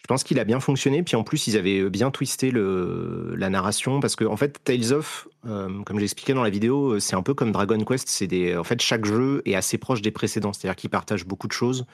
Je 0.06 0.08
pense 0.08 0.24
qu'il 0.24 0.40
a 0.40 0.44
bien 0.44 0.60
fonctionné. 0.60 1.02
Puis 1.02 1.16
en 1.16 1.24
plus, 1.24 1.48
ils 1.48 1.58
avaient 1.58 1.90
bien 1.90 2.12
twisté 2.12 2.52
le, 2.52 3.34
la 3.36 3.50
narration 3.50 4.00
parce 4.00 4.16
que 4.16 4.24
en 4.24 4.38
fait, 4.38 4.64
Tales 4.64 4.94
of, 4.94 5.28
euh, 5.48 5.82
comme 5.84 6.00
j'expliquais 6.00 6.34
dans 6.34 6.44
la 6.44 6.52
vidéo, 6.52 7.00
c'est 7.00 7.16
un 7.16 7.24
peu 7.24 7.34
comme 7.34 7.52
Dragon 7.52 7.84
Quest. 7.84 8.08
C'est 8.08 8.28
des, 8.28 8.56
en 8.56 8.64
fait, 8.64 8.82
chaque 8.82 9.06
jeu 9.06 9.42
est 9.46 9.56
assez 9.56 9.80
proche 9.80 10.02
des 10.04 10.12
précédents. 10.12 10.54
C'est-à-dire 10.54 10.76
qu'ils 10.76 10.92
partagent 10.92 11.26
beaucoup 11.26 11.48
de 11.48 11.54
choses, 11.54 11.86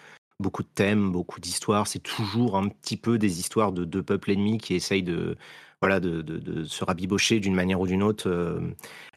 beaucoup 0.41 0.63
de 0.63 0.67
thèmes, 0.75 1.11
beaucoup 1.11 1.39
d'histoires. 1.39 1.87
C'est 1.87 2.03
toujours 2.03 2.57
un 2.57 2.67
petit 2.67 2.97
peu 2.97 3.17
des 3.17 3.39
histoires 3.39 3.71
de 3.71 3.85
deux 3.85 4.03
peuples 4.03 4.31
ennemis 4.31 4.57
qui 4.57 4.75
essayent 4.75 5.03
de 5.03 5.37
voilà, 5.81 5.99
de, 5.99 6.21
de, 6.21 6.63
se 6.63 6.83
rabibocher 6.83 7.39
d'une 7.39 7.55
manière 7.55 7.79
ou 7.79 7.87
d'une 7.87 8.03
autre. 8.03 8.29
Euh, 8.29 8.59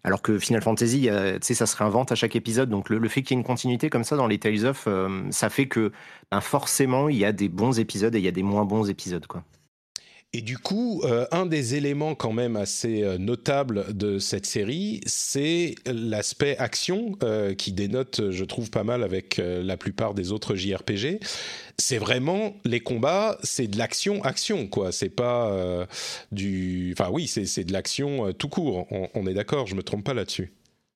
alors 0.02 0.22
que 0.22 0.38
Final 0.38 0.62
Fantasy, 0.62 1.08
ça 1.40 1.66
se 1.66 1.76
réinvente 1.76 2.10
à 2.12 2.14
chaque 2.14 2.36
épisode. 2.36 2.70
Donc 2.70 2.88
le, 2.88 3.08
fait 3.08 3.22
qu'il 3.22 3.36
y 3.36 3.38
ait 3.38 3.40
une 3.40 3.46
continuité 3.46 3.90
comme 3.90 4.04
ça 4.04 4.16
dans 4.16 4.26
les 4.26 4.38
Tales 4.38 4.64
of, 4.64 4.84
euh, 4.86 5.30
ça 5.30 5.50
fait 5.50 5.68
que 5.68 5.92
ben, 6.30 6.40
forcément, 6.40 7.08
il 7.08 7.16
y 7.16 7.24
a 7.24 7.32
des 7.32 7.48
bons 7.48 7.78
épisodes 7.78 8.14
et 8.14 8.18
il 8.18 8.24
y 8.24 8.28
a 8.28 8.32
des 8.32 8.42
moins 8.42 8.64
bons 8.64 8.88
épisodes. 8.88 9.26
quoi. 9.26 9.44
Et 10.36 10.40
du 10.40 10.58
coup, 10.58 11.00
euh, 11.04 11.26
un 11.30 11.46
des 11.46 11.76
éléments 11.76 12.16
quand 12.16 12.32
même 12.32 12.56
assez 12.56 13.04
euh, 13.04 13.18
notables 13.18 13.96
de 13.96 14.18
cette 14.18 14.46
série, 14.46 15.00
c'est 15.06 15.76
l'aspect 15.86 16.56
action 16.58 17.16
euh, 17.22 17.54
qui 17.54 17.70
dénote, 17.70 18.32
je 18.32 18.44
trouve, 18.44 18.68
pas 18.68 18.82
mal 18.82 19.04
avec 19.04 19.40
la 19.40 19.76
plupart 19.76 20.12
des 20.12 20.32
autres 20.32 20.56
JRPG. 20.56 21.20
C'est 21.78 21.98
vraiment 21.98 22.56
les 22.64 22.80
combats, 22.80 23.38
c'est 23.44 23.68
de 23.68 23.78
l'action, 23.78 24.24
action 24.24 24.66
quoi. 24.66 24.90
C'est 24.90 25.08
pas 25.08 25.86
du, 26.32 26.94
enfin 26.98 27.10
oui, 27.12 27.28
c'est 27.28 27.64
de 27.64 27.72
l'action 27.72 28.32
tout 28.32 28.48
court. 28.48 28.86
On, 28.90 29.26
est 29.26 29.34
d'accord, 29.34 29.66
je 29.66 29.74
me 29.74 29.82
trompe 29.82 30.04
pas 30.04 30.14
là-dessus. 30.14 30.52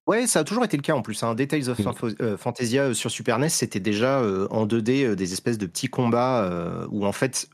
Ouais, 0.06 0.26
ça 0.26 0.40
a 0.40 0.44
toujours 0.44 0.64
été 0.64 0.76
le 0.76 0.82
cas 0.82 0.94
en 0.94 1.02
plus. 1.02 1.22
Hein. 1.22 1.34
Details 1.34 1.68
of 1.68 1.78
mm. 1.78 2.36
Fantasia 2.38 2.94
sur 2.94 3.10
Super 3.10 3.38
NES, 3.38 3.48
c'était 3.50 3.80
déjà 3.80 4.22
en 4.50 4.66
2D 4.66 5.14
des 5.14 5.32
espèces 5.32 5.58
de 5.58 5.66
petits 5.66 5.88
combats 5.88 6.86
où 6.90 7.04
en 7.06 7.12
fait 7.12 7.48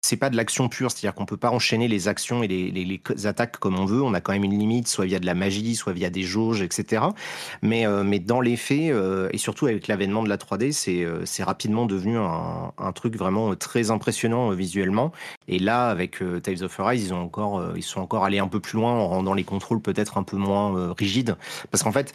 c'est 0.00 0.16
pas 0.16 0.30
de 0.30 0.36
l'action 0.36 0.68
pure, 0.68 0.90
c'est-à-dire 0.90 1.14
qu'on 1.14 1.26
peut 1.26 1.36
pas 1.36 1.50
enchaîner 1.50 1.88
les 1.88 2.08
actions 2.08 2.42
et 2.42 2.48
les, 2.48 3.00
attaques 3.26 3.58
comme 3.58 3.78
on 3.78 3.84
veut. 3.84 4.02
On 4.02 4.14
a 4.14 4.20
quand 4.20 4.32
même 4.32 4.44
une 4.44 4.58
limite, 4.58 4.86
soit 4.86 5.06
via 5.06 5.18
de 5.18 5.26
la 5.26 5.34
magie, 5.34 5.74
soit 5.74 5.92
via 5.92 6.08
des 6.08 6.22
jauges, 6.22 6.62
etc. 6.62 7.02
Mais, 7.62 7.86
euh, 7.86 8.04
mais 8.04 8.20
dans 8.20 8.40
les 8.40 8.56
faits, 8.56 8.92
euh, 8.92 9.28
et 9.32 9.38
surtout 9.38 9.66
avec 9.66 9.88
l'avènement 9.88 10.22
de 10.22 10.28
la 10.28 10.36
3D, 10.36 10.72
c'est 10.72 11.02
euh, 11.04 11.24
rapidement 11.40 11.86
devenu 11.86 12.16
un, 12.16 12.72
un, 12.78 12.92
truc 12.92 13.16
vraiment 13.16 13.54
très 13.56 13.90
impressionnant 13.90 14.50
visuellement. 14.50 15.12
Et 15.48 15.58
là, 15.58 15.88
avec 15.88 16.22
Tales 16.42 16.62
of 16.62 16.78
Arise, 16.80 17.06
ils 17.06 17.14
ont 17.14 17.22
encore, 17.22 17.76
ils 17.76 17.82
sont 17.82 18.00
encore 18.00 18.24
allés 18.24 18.38
un 18.38 18.48
peu 18.48 18.60
plus 18.60 18.76
loin 18.76 18.92
en 18.92 19.08
rendant 19.08 19.34
les 19.34 19.44
contrôles 19.44 19.80
peut-être 19.80 20.18
un 20.18 20.22
peu 20.22 20.36
moins 20.36 20.92
rigides, 20.96 21.36
parce 21.70 21.82
qu'en 21.82 21.92
fait 21.92 22.12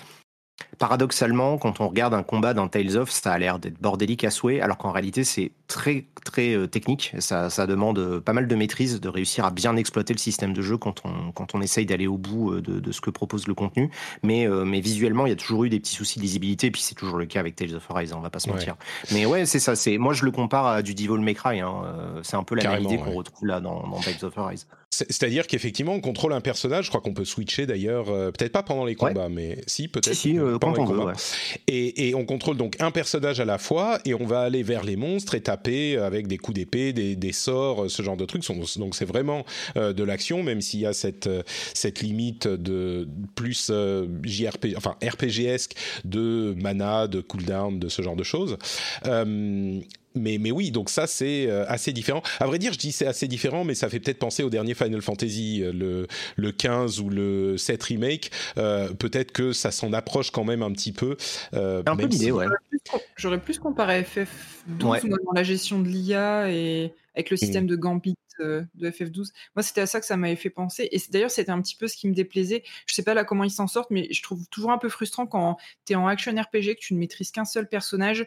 Paradoxalement, 0.79 1.58
quand 1.58 1.82
on 1.82 1.88
regarde 1.88 2.13
un 2.13 2.24
combat 2.24 2.53
dans 2.53 2.67
Tales 2.67 2.98
of, 2.98 3.10
ça 3.12 3.32
a 3.32 3.38
l'air 3.38 3.60
d'être 3.60 3.79
bordélique 3.79 4.24
à 4.24 4.32
souhait, 4.32 4.62
alors 4.62 4.77
qu'en 4.77 4.91
réalité, 4.91 5.24
c'est 5.24 5.51
très 5.67 6.05
très 6.24 6.55
euh, 6.55 6.67
technique. 6.67 7.13
Ça, 7.20 7.50
demande 7.67 8.00
euh, 8.00 8.22
pas 8.22 8.34
mal 8.34 8.48
de 8.48 8.55
maîtrise, 8.55 9.00
de 9.00 9.10
réussir 9.10 9.46
à 9.46 9.51
bien 9.51 9.75
exploiter 9.75 10.13
le 10.13 10.20
système 10.20 10.53
de 10.53 10.62
jeu 10.62 10.77
quand 10.77 11.01
on, 11.05 11.32
quand 11.32 11.53
on 11.55 11.62
essaye 11.62 11.86
d'aller 11.86 12.08
au 12.08 12.17
bout 12.17 12.53
euh, 12.53 12.62
de, 12.62 12.91
ce 12.91 13.01
que 13.01 13.10
propose 13.10 13.48
le 13.48 13.53
contenu. 13.53 13.91
Mais, 14.24 14.48
mais 14.48 14.82
visuellement, 14.82 15.25
il 15.25 15.29
y 15.29 15.34
a 15.34 15.36
toujours 15.36 15.65
eu 15.65 15.70
des 15.70 15.79
petits 15.79 15.96
soucis 15.96 16.20
de 16.20 16.24
lisibilité, 16.24 16.67
et 16.67 16.72
puis 16.72 16.82
c'est 16.82 16.96
toujours 16.96 17.17
le 17.17 17.25
cas 17.25 17.39
avec 17.39 17.55
Tales 17.55 17.75
of 17.75 17.89
Arise, 17.91 18.13
on 18.13 18.20
va 18.20 18.29
pas 18.29 18.39
se 18.39 18.50
mentir. 18.50 18.75
Mais 19.12 19.25
ouais, 19.25 19.46
c'est 19.46 19.60
ça. 19.60 19.75
C'est 19.75 19.98
moi, 19.98 20.13
je 20.13 20.25
le 20.25 20.32
compare 20.32 20.65
à 20.65 20.82
du 20.82 20.93
Devil 20.93 21.20
May 21.20 21.34
Cry. 21.34 21.60
Hein. 21.60 21.74
C'est 22.24 22.36
un 22.36 22.43
peu 22.43 22.55
la 22.55 22.70
même 22.70 22.84
idée 22.84 22.98
qu'on 22.98 23.13
retrouve 23.13 23.48
là 23.48 23.60
dans, 23.60 23.88
dans 23.88 24.00
Tales 24.00 24.24
of 24.24 24.38
Arise. 24.38 24.67
C'est-à-dire 24.93 25.47
qu'effectivement, 25.47 25.93
on 25.93 26.01
contrôle 26.01 26.33
un 26.33 26.41
personnage. 26.41 26.85
Je 26.85 26.89
crois 26.89 27.01
qu'on 27.01 27.13
peut 27.13 27.25
switcher 27.25 27.65
d'ailleurs, 27.65 28.05
peut-être 28.05 28.51
pas 28.51 28.63
pendant 28.63 28.85
les 28.85 28.95
combats, 28.95 29.29
mais 29.29 29.57
si 29.67 29.88
peut-être. 29.88 30.13
Si, 30.13 30.33
si 30.33 30.38
quand 30.62 30.77
on 30.77 30.85
veut. 30.85 31.13
Et, 31.67 32.13
on 32.15 32.25
contrôle 32.25 32.57
donc 32.57 32.75
un 32.79 32.91
personnage 32.91 33.39
à 33.39 33.45
la 33.45 33.57
fois 33.57 34.00
et 34.05 34.13
on 34.13 34.25
va 34.25 34.41
aller 34.41 34.62
vers 34.62 34.83
les 34.83 34.95
monstres 34.95 35.35
et 35.35 35.41
taper 35.41 35.97
avec 35.97 36.27
des 36.27 36.38
coups 36.38 36.55
d'épée, 36.55 36.93
des, 36.93 37.31
sorts, 37.31 37.89
ce 37.89 38.03
genre 38.03 38.17
de 38.17 38.25
trucs. 38.25 38.43
Donc 38.77 38.95
c'est 38.95 39.05
vraiment 39.05 39.45
euh, 39.77 39.93
de 39.93 40.03
l'action, 40.03 40.43
même 40.43 40.62
s'il 40.62 40.81
y 40.81 40.85
a 40.85 40.93
cette, 40.93 41.27
euh, 41.27 41.43
cette 41.73 42.01
limite 42.01 42.47
de 42.47 43.07
plus 43.35 43.69
euh, 43.71 44.07
JRP, 44.23 44.67
enfin 44.77 44.95
RPGesque 45.03 45.73
de 46.05 46.55
mana, 46.57 47.07
de 47.07 47.21
cooldown, 47.21 47.79
de 47.79 47.89
ce 47.89 48.01
genre 48.01 48.15
de 48.15 48.23
choses 48.23 48.57
mais, 50.15 50.38
mais 50.38 50.51
oui, 50.51 50.72
donc 50.72 50.89
ça 50.89 51.08
c'est 51.08 51.48
euh, 51.48 51.65
assez 51.67 51.93
différent. 51.93 52.22
À 52.39 52.48
vrai 52.48 52.60
dire, 52.60 52.74
je 52.74 52.79
dis 52.79 52.91
c'est 52.91 53.08
assez 53.08 53.27
différent, 53.27 53.63
mais 53.63 53.75
ça 53.75 53.89
fait 53.89 54.00
peut-être 54.00 54.20
penser 54.20 54.43
au 54.43 54.50
dernier 54.50 54.74
Final 54.74 55.01
Fantasy, 55.01 55.62
euh, 55.63 55.72
le, 55.74 56.08
le 56.36 56.51
15 56.51 57.00
ou 57.00 57.10
le 57.10 57.58
7 57.58 57.84
remake. 57.84 58.32
Euh, 58.58 58.89
peut-être 58.93 59.32
que 59.32 59.53
ça 59.53 59.72
s'en 59.72 59.93
approche 59.93 60.32
quand 60.32 60.43
même 60.43 60.62
un 60.62 60.72
petit 60.72 60.91
peu. 60.91 61.17
un 61.53 61.96
peu 61.96 62.05
l'idée, 62.05 62.32
ouais. 62.32 62.46
J'aurais 63.15 63.39
plus, 63.39 63.60
comparé 63.60 64.01
FF12 64.01 65.10
dans 65.10 65.32
la 65.34 65.43
gestion 65.43 65.79
de 65.79 65.88
l'IA 65.88 66.51
et 66.51 66.93
avec 67.15 67.29
le 67.29 67.36
mmh. 67.36 67.38
système 67.38 67.67
de 67.67 67.75
Gambit 67.75 68.15
euh, 68.39 68.63
de 68.75 68.89
FF12. 68.89 69.31
Moi, 69.55 69.63
c'était 69.63 69.81
à 69.81 69.85
ça 69.85 69.99
que 69.99 70.05
ça 70.05 70.17
m'avait 70.17 70.35
fait 70.35 70.49
penser. 70.49 70.89
Et 70.91 70.99
d'ailleurs, 71.09 71.31
c'était 71.31 71.51
un 71.51 71.61
petit 71.61 71.75
peu 71.75 71.87
ce 71.87 71.95
qui 71.95 72.07
me 72.07 72.13
déplaisait. 72.13 72.63
Je 72.85 72.93
sais 72.93 73.03
pas 73.03 73.13
là 73.13 73.23
comment 73.23 73.43
ils 73.43 73.51
s'en 73.51 73.67
sortent, 73.67 73.91
mais 73.91 74.07
je 74.11 74.21
trouve 74.21 74.47
toujours 74.49 74.71
un 74.71 74.77
peu 74.77 74.89
frustrant 74.89 75.25
quand 75.25 75.57
tu 75.85 75.93
es 75.93 75.95
en 75.95 76.07
action 76.07 76.33
RPG, 76.33 76.75
que 76.75 76.79
tu 76.79 76.93
ne 76.93 76.99
maîtrises 76.99 77.31
qu'un 77.31 77.45
seul 77.45 77.67
personnage. 77.67 78.25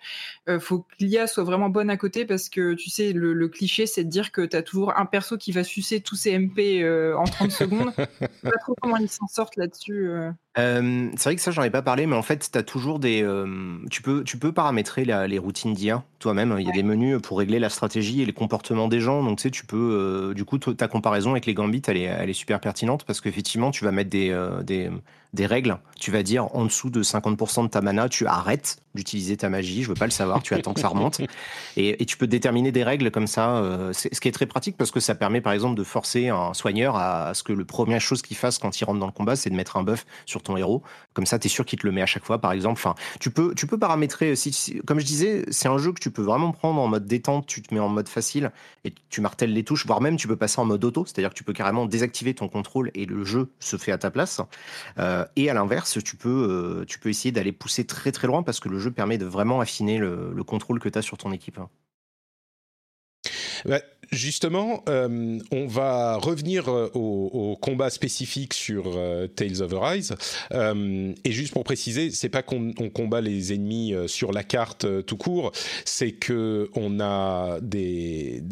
Euh, 0.48 0.60
faut 0.60 0.80
que 0.80 0.86
l'IA 1.00 1.26
soit 1.26 1.44
vraiment 1.44 1.68
bonne 1.68 1.90
à 1.90 1.96
côté 1.96 2.24
parce 2.24 2.48
que 2.48 2.74
tu 2.74 2.90
sais, 2.90 3.12
le, 3.12 3.48
cliché, 3.48 3.86
c'est 3.86 4.04
de 4.04 4.10
dire 4.10 4.32
que 4.32 4.42
tu 4.42 4.56
as 4.56 4.62
toujours 4.62 4.98
un 4.98 5.06
perso 5.06 5.36
qui 5.36 5.52
va 5.52 5.64
sucer 5.64 6.00
tous 6.00 6.16
ses 6.16 6.38
MP 6.38 6.82
euh, 6.82 7.16
en 7.16 7.24
30 7.24 7.50
secondes. 7.50 7.92
Je 7.98 8.26
sais 8.26 8.28
pas 8.42 8.58
trop 8.58 8.74
comment 8.80 8.96
ils 8.96 9.08
s'en 9.08 9.26
sortent 9.28 9.56
là-dessus. 9.56 10.10
C'est 10.56 11.24
vrai 11.24 11.36
que 11.36 11.42
ça, 11.42 11.50
j'en 11.50 11.62
ai 11.62 11.70
pas 11.70 11.82
parlé, 11.82 12.06
mais 12.06 12.16
en 12.16 12.22
fait, 12.22 12.50
tu 12.50 12.58
as 12.58 12.62
toujours 12.62 12.98
des. 12.98 13.26
tu, 13.90 14.02
peux, 14.02 14.24
tu 14.24 14.38
peux 14.38 14.52
paramétrer 14.52 15.04
les 15.04 15.38
routines 15.38 15.74
d'IA 15.74 16.02
toi-même. 16.18 16.56
Il 16.58 16.66
y 16.66 16.70
a 16.70 16.72
des 16.72 16.82
menus 16.82 17.20
pour 17.22 17.38
régler 17.38 17.58
la 17.58 17.68
stratégie 17.68 18.22
et 18.22 18.24
les 18.24 18.32
comportements 18.32 18.88
des 18.88 19.00
gens. 19.00 19.22
Donc, 19.22 19.38
tu 19.38 19.42
sais, 19.42 19.50
tu 19.50 19.66
peux 19.66 19.76
euh, 19.76 20.34
du 20.34 20.44
coup, 20.44 20.58
ta 20.58 20.88
comparaison 20.88 21.32
avec 21.32 21.46
les 21.46 21.54
Gambits, 21.54 21.82
elle 21.88 21.98
est, 21.98 22.02
elle 22.04 22.30
est 22.30 22.34
super 22.34 22.60
pertinente 22.60 23.04
parce 23.04 23.20
qu'effectivement, 23.20 23.70
tu 23.70 23.84
vas 23.84 23.92
mettre 23.92 24.10
des, 24.10 24.34
des, 24.64 24.90
des, 25.36 25.46
règles. 25.46 25.78
Tu 25.98 26.10
vas 26.10 26.22
dire 26.22 26.54
en 26.54 26.64
dessous 26.64 26.90
de 26.90 27.02
50% 27.02 27.64
de 27.64 27.68
ta 27.68 27.80
mana, 27.80 28.08
tu 28.08 28.26
arrêtes 28.26 28.78
d'utiliser 28.94 29.36
ta 29.36 29.48
magie. 29.48 29.82
Je 29.82 29.88
veux 29.88 29.94
pas 29.94 30.06
le 30.06 30.10
savoir. 30.10 30.42
Tu 30.42 30.54
attends 30.54 30.74
que 30.74 30.80
ça 30.80 30.88
remonte. 30.88 31.20
Et, 31.76 32.02
et, 32.02 32.06
tu 32.06 32.16
peux 32.16 32.26
déterminer 32.26 32.72
des 32.72 32.82
règles 32.82 33.10
comme 33.10 33.26
ça. 33.26 33.56
Euh, 33.56 33.92
ce 33.92 34.08
qui 34.18 34.28
est 34.28 34.32
très 34.32 34.46
pratique 34.46 34.78
parce 34.78 34.90
que 34.90 34.98
ça 34.98 35.14
permet, 35.14 35.42
par 35.42 35.52
exemple, 35.52 35.76
de 35.76 35.84
forcer 35.84 36.28
un 36.28 36.54
soigneur 36.54 36.96
à, 36.96 37.34
ce 37.34 37.42
que 37.42 37.52
le 37.52 37.66
première 37.66 38.00
chose 38.00 38.22
qu'il 38.22 38.36
fasse 38.36 38.56
quand 38.56 38.80
il 38.80 38.84
rentre 38.84 38.98
dans 38.98 39.06
le 39.06 39.12
combat, 39.12 39.36
c'est 39.36 39.50
de 39.50 39.54
mettre 39.54 39.76
un 39.76 39.82
buff 39.82 40.06
sur 40.24 40.42
ton 40.42 40.56
héros. 40.56 40.82
Comme 41.12 41.26
ça, 41.26 41.38
tu 41.38 41.46
es 41.46 41.50
sûr 41.50 41.66
qu'il 41.66 41.78
te 41.78 41.86
le 41.86 41.92
met 41.92 42.00
à 42.00 42.06
chaque 42.06 42.24
fois, 42.24 42.40
par 42.40 42.52
exemple. 42.52 42.80
Enfin, 42.80 42.94
tu 43.20 43.30
peux, 43.30 43.54
tu 43.54 43.66
peux 43.66 43.78
paramétrer. 43.78 44.36
Si, 44.36 44.80
comme 44.86 44.98
je 44.98 45.04
disais, 45.04 45.44
c'est 45.50 45.68
un 45.68 45.76
jeu 45.76 45.92
que 45.92 46.00
tu 46.00 46.10
peux 46.10 46.22
vraiment 46.22 46.52
prendre 46.52 46.80
en 46.80 46.88
mode 46.88 47.06
détente. 47.06 47.46
Tu 47.46 47.60
te 47.60 47.74
mets 47.74 47.80
en 47.80 47.90
mode 47.90 48.08
facile 48.08 48.50
et 48.86 48.94
tu 49.10 49.20
martèles 49.20 49.52
les 49.52 49.64
touches, 49.64 49.84
voire 49.86 50.00
même 50.00 50.16
tu 50.16 50.28
peux 50.28 50.36
passer 50.36 50.60
en 50.60 50.64
mode 50.64 50.82
auto, 50.84 51.04
c'est-à-dire 51.04 51.30
que 51.30 51.34
tu 51.34 51.44
peux 51.44 51.52
carrément 51.52 51.84
désactiver 51.84 52.34
ton 52.34 52.48
contrôle 52.48 52.90
et 52.94 53.04
le 53.04 53.24
jeu 53.24 53.50
se 53.60 53.76
fait 53.76 53.92
à 53.92 53.98
ta 53.98 54.10
place. 54.10 54.40
Euh, 54.98 55.25
et 55.36 55.50
à 55.50 55.54
l'inverse, 55.54 56.02
tu 56.02 56.16
peux, 56.16 56.28
euh, 56.80 56.84
tu 56.86 56.98
peux 56.98 57.08
essayer 57.08 57.32
d'aller 57.32 57.52
pousser 57.52 57.86
très 57.86 58.12
très 58.12 58.26
loin 58.26 58.42
parce 58.42 58.60
que 58.60 58.68
le 58.68 58.78
jeu 58.78 58.90
permet 58.90 59.18
de 59.18 59.26
vraiment 59.26 59.60
affiner 59.60 59.98
le, 59.98 60.32
le 60.32 60.44
contrôle 60.44 60.78
que 60.80 60.88
tu 60.88 60.98
as 60.98 61.02
sur 61.02 61.18
ton 61.18 61.32
équipe. 61.32 61.58
Justement, 64.12 64.84
euh, 64.88 65.38
on 65.50 65.66
va 65.66 66.16
revenir 66.16 66.68
euh, 66.68 66.90
au, 66.94 67.56
combat 67.60 67.90
spécifique 67.90 68.54
sur 68.54 68.92
euh, 68.96 69.26
Tales 69.26 69.62
of 69.62 69.72
Arise. 69.72 70.14
et 70.52 71.32
juste 71.32 71.52
pour 71.52 71.64
préciser, 71.64 72.10
c'est 72.10 72.28
pas 72.28 72.42
qu'on 72.42 72.72
combat 72.94 73.20
les 73.20 73.52
ennemis 73.52 73.94
sur 74.06 74.32
la 74.32 74.44
carte 74.44 74.86
tout 75.06 75.16
court, 75.16 75.52
c'est 75.84 76.12
que 76.12 76.70
on 76.74 77.00
a 77.00 77.58
des, 77.60 78.42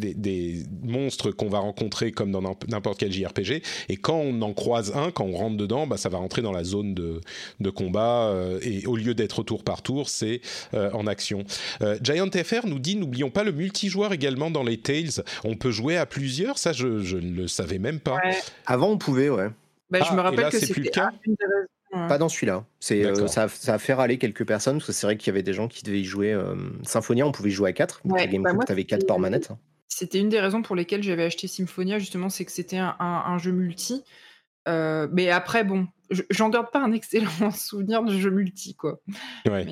monstres 0.83 1.31
qu'on 1.31 1.49
va 1.49 1.59
rencontrer 1.59 2.13
comme 2.13 2.33
dans 2.33 2.43
n'importe 2.69 2.99
quel 2.99 3.13
JRPG. 3.13 3.63
Et 3.89 3.97
quand 3.97 4.19
on 4.19 4.43
en 4.43 4.53
croise 4.53 4.93
un, 4.97 5.11
quand 5.11 5.25
on 5.25 5.37
rentre 5.37 5.57
dedans, 5.57 5.87
bah, 5.87 5.97
ça 5.97 6.09
va 6.09 6.19
rentrer 6.19 6.43
dans 6.43 6.53
la 6.53 6.65
zone 6.65 6.95
de, 6.95 7.21
de 7.61 7.71
combat. 7.71 8.35
et 8.63 8.87
au 8.87 8.97
lieu 8.97 9.15
d'être 9.15 9.43
tour 9.43 9.63
par 9.63 9.83
tour, 9.83 10.09
c'est 10.09 10.41
en 10.73 11.07
action. 11.07 11.45
Giant 12.03 12.31
FR 12.31 12.67
nous 12.67 12.79
dit 12.79 12.97
n'oublions 12.97 13.31
pas 13.31 13.45
le 13.45 13.53
multijoueur 13.53 14.13
également 14.13 14.51
dans 14.51 14.65
les 14.65 14.79
Tales 14.79 15.04
on 15.45 15.57
peut 15.57 15.71
jouer 15.71 15.97
à 15.97 16.07
plusieurs, 16.07 16.59
ça 16.59 16.73
je, 16.73 16.87
ne 16.87 17.35
le 17.35 17.49
savais 17.49 17.79
même 17.79 18.01
pas. 18.01 18.19
Avant 18.67 18.91
on 18.91 18.99
pouvait, 18.99 19.29
ouais. 19.29 19.51
Bah, 19.91 20.01
je 20.09 20.15
me 20.15 20.21
ah, 20.21 20.23
rappelle 20.23 20.49
que 20.49 20.59
c'était 20.59 20.73
plus 20.73 20.83
le 20.85 20.91
cas. 20.91 21.11
Hein. 21.95 22.09
Pas 22.09 22.19
dans 22.19 22.29
celui-là. 22.29 22.65
C'est 22.81 23.05
euh, 23.05 23.27
ça, 23.29 23.45
a 23.45 23.79
fait 23.79 23.95
râler 23.95 24.19
quelques 24.19 24.45
personnes 24.45 24.79
parce 24.79 24.89
que 24.89 24.93
c'est 24.93 25.07
vrai 25.07 25.17
qu'il 25.17 25.29
y 25.29 25.31
avait 25.31 25.45
des 25.45 25.53
gens 25.53 25.69
qui 25.69 25.85
devaient 25.85 26.01
y 26.01 26.05
jouer. 26.05 26.33
Euh, 26.33 26.57
Symphonia, 26.83 27.27
on 27.27 27.33
pouvait 27.33 27.51
y 27.51 27.53
jouer 27.53 27.71
à 27.71 27.73
4. 27.73 28.01
Ouais, 28.05 28.27
GameCube, 28.27 28.61
tu 28.67 28.73
avais 28.73 28.85
4 28.85 29.07
par 29.07 29.19
manette. 29.19 29.51
C'était 29.89 30.19
une 30.19 30.29
des 30.29 30.41
raisons 30.41 30.63
pour 30.63 30.75
lesquelles 30.75 31.05
j'avais 31.05 31.23
acheté 31.23 31.47
Symphonia, 31.47 32.01
justement, 32.01 32.29
c'est 32.29 32.45
que 32.45 32.51
c'était 32.51 32.79
un, 32.79 33.39
jeu 33.39 33.53
multi. 33.53 34.03
Euh, 34.67 35.07
mais 35.13 35.31
après, 35.31 35.63
bon, 35.63 35.87
j'en 36.31 36.49
garde 36.49 36.71
pas 36.73 36.83
un 36.83 36.91
excellent 36.91 37.51
souvenir 37.55 38.03
de 38.03 38.19
jeu 38.19 38.31
multi, 38.31 38.75
quoi. 38.75 39.01
Ouais. 39.47 39.65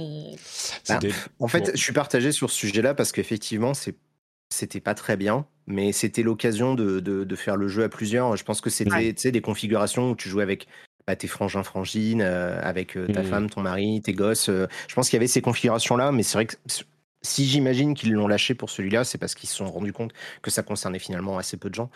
Bah, 0.88 1.00
en 1.40 1.48
fait, 1.48 1.72
je 1.74 1.82
suis 1.82 1.92
partagé 1.92 2.30
sur 2.30 2.50
ce 2.50 2.56
sujet-là 2.56 2.94
parce 2.94 3.10
qu'effectivement, 3.10 3.74
c'est 3.74 3.96
c'était 4.52 4.80
pas 4.80 4.94
très 4.94 5.16
bien, 5.16 5.46
mais 5.66 5.92
c'était 5.92 6.22
l'occasion 6.22 6.74
de, 6.74 7.00
de, 7.00 7.36
faire 7.36 7.56
le 7.56 7.68
jeu 7.68 7.82
à 7.82 7.88
plusieurs. 7.88 8.36
Je 8.36 8.44
pense 8.44 8.60
que 8.60 8.70
c'était 8.70 9.30
des 9.30 9.40
configurations 9.40 10.10
où 10.10 10.16
tu 10.16 10.28
jouais 10.28 10.42
avec 10.42 10.68
bah, 11.06 11.16
tes 11.16 11.26
frangins, 11.26 11.62
frangines, 11.62 12.22
euh, 12.22 12.60
avec 12.62 12.96
euh, 12.96 13.06
ta 13.08 13.22
mmh. 13.22 13.26
femme, 13.26 13.50
ton 13.50 13.62
mari, 13.62 14.00
tes 14.02 14.12
gosses. 14.12 14.48
Euh, 14.48 14.66
je 14.88 14.94
pense 14.94 15.08
qu'il 15.08 15.16
y 15.16 15.20
avait 15.20 15.26
ces 15.26 15.42
configurations-là, 15.42 16.12
mais 16.12 16.22
c'est 16.22 16.38
vrai 16.38 16.46
que 16.46 16.56
si 17.22 17.46
j'imagine 17.46 17.94
qu'ils 17.94 18.12
l'ont 18.12 18.28
lâché 18.28 18.54
pour 18.54 18.70
celui-là, 18.70 19.04
c'est 19.04 19.18
parce 19.18 19.34
qu'ils 19.34 19.48
se 19.48 19.56
sont 19.56 19.70
rendus 19.70 19.92
compte 19.92 20.12
que 20.42 20.50
ça 20.50 20.62
concernait 20.62 20.98
finalement 20.98 21.38
assez 21.38 21.56
peu 21.56 21.70
de 21.70 21.74
gens. 21.74 21.90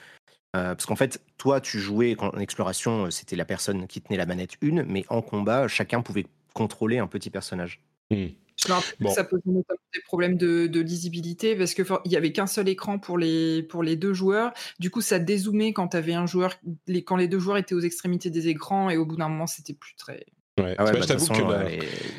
parce 0.52 0.86
qu'en 0.86 0.96
fait, 0.96 1.20
toi, 1.36 1.60
tu 1.60 1.78
jouais 1.78 2.16
en 2.18 2.38
exploration, 2.38 3.10
c'était 3.10 3.36
la 3.36 3.44
personne 3.44 3.86
qui 3.86 4.00
tenait 4.00 4.16
la 4.16 4.24
manette 4.24 4.52
une, 4.62 4.84
mais 4.84 5.04
en 5.08 5.20
combat, 5.20 5.68
chacun 5.68 6.00
pouvait 6.00 6.26
contrôler 6.54 6.98
un 6.98 7.06
petit 7.06 7.28
personnage. 7.28 7.80
Mmh. 8.10 8.26
Ça 8.66 9.24
pose 9.24 9.40
notamment 9.44 9.80
des 9.94 10.00
problèmes 10.04 10.36
de, 10.36 10.80
lisibilité 10.80 11.56
parce 11.56 11.74
qu'il 11.74 11.84
n'y 12.06 12.16
avait 12.16 12.32
qu'un 12.32 12.46
seul 12.46 12.68
écran 12.68 12.98
pour 12.98 13.18
les, 13.18 13.62
pour 13.62 13.82
les 13.82 13.96
deux 13.96 14.12
joueurs. 14.12 14.52
Du 14.78 14.90
coup, 14.90 15.00
ça 15.00 15.18
dézoomait 15.18 15.72
quand 15.72 15.94
avais 15.94 16.14
un 16.14 16.26
joueur, 16.26 16.54
les, 16.86 17.02
quand 17.02 17.16
les 17.16 17.28
deux 17.28 17.38
joueurs 17.38 17.56
étaient 17.56 17.74
aux 17.74 17.80
extrémités 17.80 18.30
des 18.30 18.48
écrans 18.48 18.90
et 18.90 18.96
au 18.96 19.06
bout 19.06 19.16
d'un 19.16 19.28
moment, 19.28 19.46
c'était 19.46 19.74
plus 19.74 19.94
très. 19.96 20.26
Ouais. 20.58 20.74
Ah 20.78 20.84
bah, 20.84 20.92
que 20.92 21.06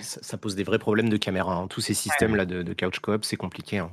ça, 0.02 0.38
pose 0.38 0.56
des 0.56 0.64
vrais 0.64 0.78
problèmes 0.78 1.10
de 1.10 1.18
caméra. 1.18 1.56
Hein. 1.56 1.68
Tous 1.68 1.82
ces 1.82 1.96
systèmes-là 1.96 2.46
de, 2.46 2.62
de, 2.62 2.74
couch 2.74 3.00
coop, 3.00 3.26
c'est 3.26 3.38
compliqué. 3.38 3.80
Hein. 3.80 3.92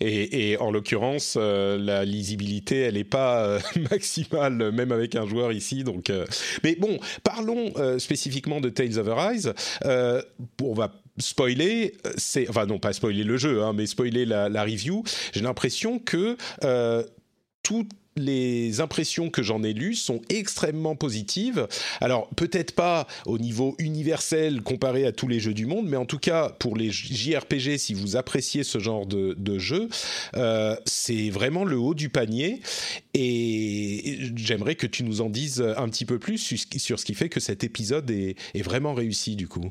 Et, 0.00 0.56
en 0.58 0.70
l'occurrence, 0.70 1.36
euh, 1.38 1.78
la 1.78 2.04
lisibilité, 2.04 2.80
elle 2.80 2.94
n'est 2.94 3.04
pas 3.04 3.44
euh, 3.44 3.60
maximale, 3.90 4.72
même 4.72 4.92
avec 4.92 5.16
un 5.16 5.26
joueur 5.26 5.52
ici. 5.52 5.84
Donc, 5.84 6.10
euh. 6.10 6.26
Mais 6.64 6.76
bon, 6.76 6.98
parlons 7.24 7.72
spécifiquement 7.98 8.60
de 8.60 8.68
Tales 8.68 8.98
of 8.98 9.08
Arise. 9.08 9.52
on 9.84 10.72
va 10.72 10.92
spoiler, 11.18 11.94
c'est 12.16 12.48
enfin 12.48 12.66
non 12.66 12.78
pas 12.78 12.92
spoiler 12.92 13.24
le 13.24 13.36
jeu, 13.36 13.62
hein, 13.62 13.72
mais 13.72 13.86
spoiler 13.86 14.24
la, 14.24 14.64
review. 14.64 15.02
J'ai 15.32 15.40
l'impression 15.40 15.98
que 15.98 16.36
tout 17.62 17.86
les 18.18 18.80
impressions 18.80 19.30
que 19.30 19.42
j'en 19.42 19.62
ai 19.62 19.72
lues 19.72 19.94
sont 19.94 20.20
extrêmement 20.28 20.96
positives. 20.96 21.66
Alors 22.00 22.28
peut-être 22.30 22.72
pas 22.72 23.06
au 23.26 23.38
niveau 23.38 23.74
universel 23.78 24.62
comparé 24.62 25.06
à 25.06 25.12
tous 25.12 25.28
les 25.28 25.40
jeux 25.40 25.54
du 25.54 25.66
monde, 25.66 25.86
mais 25.88 25.96
en 25.96 26.04
tout 26.04 26.18
cas 26.18 26.50
pour 26.58 26.76
les 26.76 26.90
JRPG, 26.90 27.78
si 27.78 27.94
vous 27.94 28.16
appréciez 28.16 28.64
ce 28.64 28.78
genre 28.78 29.06
de, 29.06 29.58
jeu, 29.58 29.88
euh, 30.36 30.76
c'est 30.84 31.30
vraiment 31.30 31.64
le 31.64 31.78
haut 31.78 31.94
du 31.94 32.10
panier. 32.10 32.60
Et 33.14 34.18
j'aimerais 34.36 34.74
que 34.74 34.86
tu 34.86 35.04
nous 35.04 35.20
en 35.20 35.30
dises 35.30 35.62
un 35.76 35.88
petit 35.88 36.04
peu 36.04 36.18
plus 36.18 36.38
sur 36.38 36.98
ce 36.98 37.04
qui 37.04 37.14
fait 37.14 37.28
que 37.28 37.40
cet 37.40 37.64
épisode 37.64 38.10
est 38.10 38.62
vraiment 38.62 38.94
réussi 38.94 39.36
du 39.36 39.48
coup. 39.48 39.70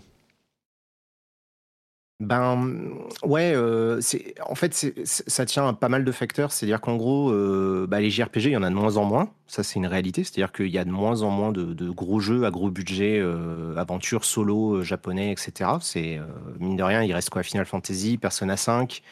Ben 2.19 2.93
ouais, 3.21 3.53
euh, 3.53 4.01
c'est 4.01 4.33
en 4.41 4.55
fait 4.55 4.74
ça 5.05 5.45
tient 5.45 5.67
à 5.67 5.74
pas 5.74 5.88
mal 5.88 6.03
de 6.03 6.12
facteurs. 6.12 6.51
C'est-à-dire 6.51 6.81
qu'en 6.81 6.95
gros, 6.95 7.29
euh, 7.31 7.86
bah, 7.88 8.00
les 8.00 8.09
JRPG, 8.09 8.45
il 8.45 8.51
y 8.53 8.57
en 8.57 8.63
a 8.63 8.69
de 8.71 8.75
moins 8.75 8.97
en 8.97 9.05
moins. 9.05 9.31
Ça, 9.45 9.62
c'est 9.62 9.75
une 9.75 9.86
réalité. 9.86 10.24
C'est-à-dire 10.24 10.51
qu'il 10.51 10.69
y 10.69 10.79
a 10.79 10.86
de 10.86 10.89
moins 10.89 11.21
en 11.21 11.29
moins 11.29 11.51
de, 11.51 11.89
gros 11.91 12.19
jeux 12.19 12.45
à 12.45 12.50
gros 12.50 12.71
budget, 12.71 13.19
euh, 13.19 13.75
aventures 13.77 14.25
solo 14.25 14.81
japonais, 14.81 15.31
etc. 15.31 15.71
C'est 15.79 16.19
mine 16.59 16.75
de 16.75 16.83
rien, 16.83 17.03
il 17.03 17.13
reste 17.13 17.29
quoi? 17.29 17.43
Final 17.43 17.65
Fantasy, 17.67 18.17
Persona 18.17 18.57
5, 18.57 19.03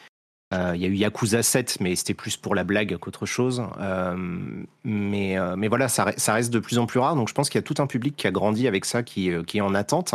euh, 0.56 0.72
il 0.74 0.82
y 0.82 0.84
a 0.84 0.88
eu 0.88 0.94
Yakuza 0.94 1.42
7, 1.42 1.78
mais 1.80 1.94
c'était 1.96 2.14
plus 2.14 2.36
pour 2.36 2.54
la 2.54 2.64
blague 2.64 2.96
qu'autre 2.96 3.26
chose. 3.26 3.62
Euh, 3.80 4.14
mais, 4.84 5.38
euh, 5.38 5.56
mais 5.56 5.68
voilà, 5.68 5.88
ça, 5.88 6.04
reste 6.28 6.52
de 6.52 6.58
plus 6.58 6.78
en 6.78 6.86
plus 6.86 7.00
rare. 7.00 7.14
Donc 7.16 7.28
je 7.28 7.34
pense 7.34 7.48
qu'il 7.48 7.58
y 7.58 7.60
a 7.60 7.62
tout 7.62 7.80
un 7.82 7.86
public 7.86 8.16
qui 8.16 8.26
a 8.26 8.30
grandi 8.30 8.66
avec 8.66 8.84
ça, 8.84 9.02
qui, 9.02 9.30
qui 9.46 9.58
est 9.58 9.60
en 9.60 9.74
attente. 9.74 10.14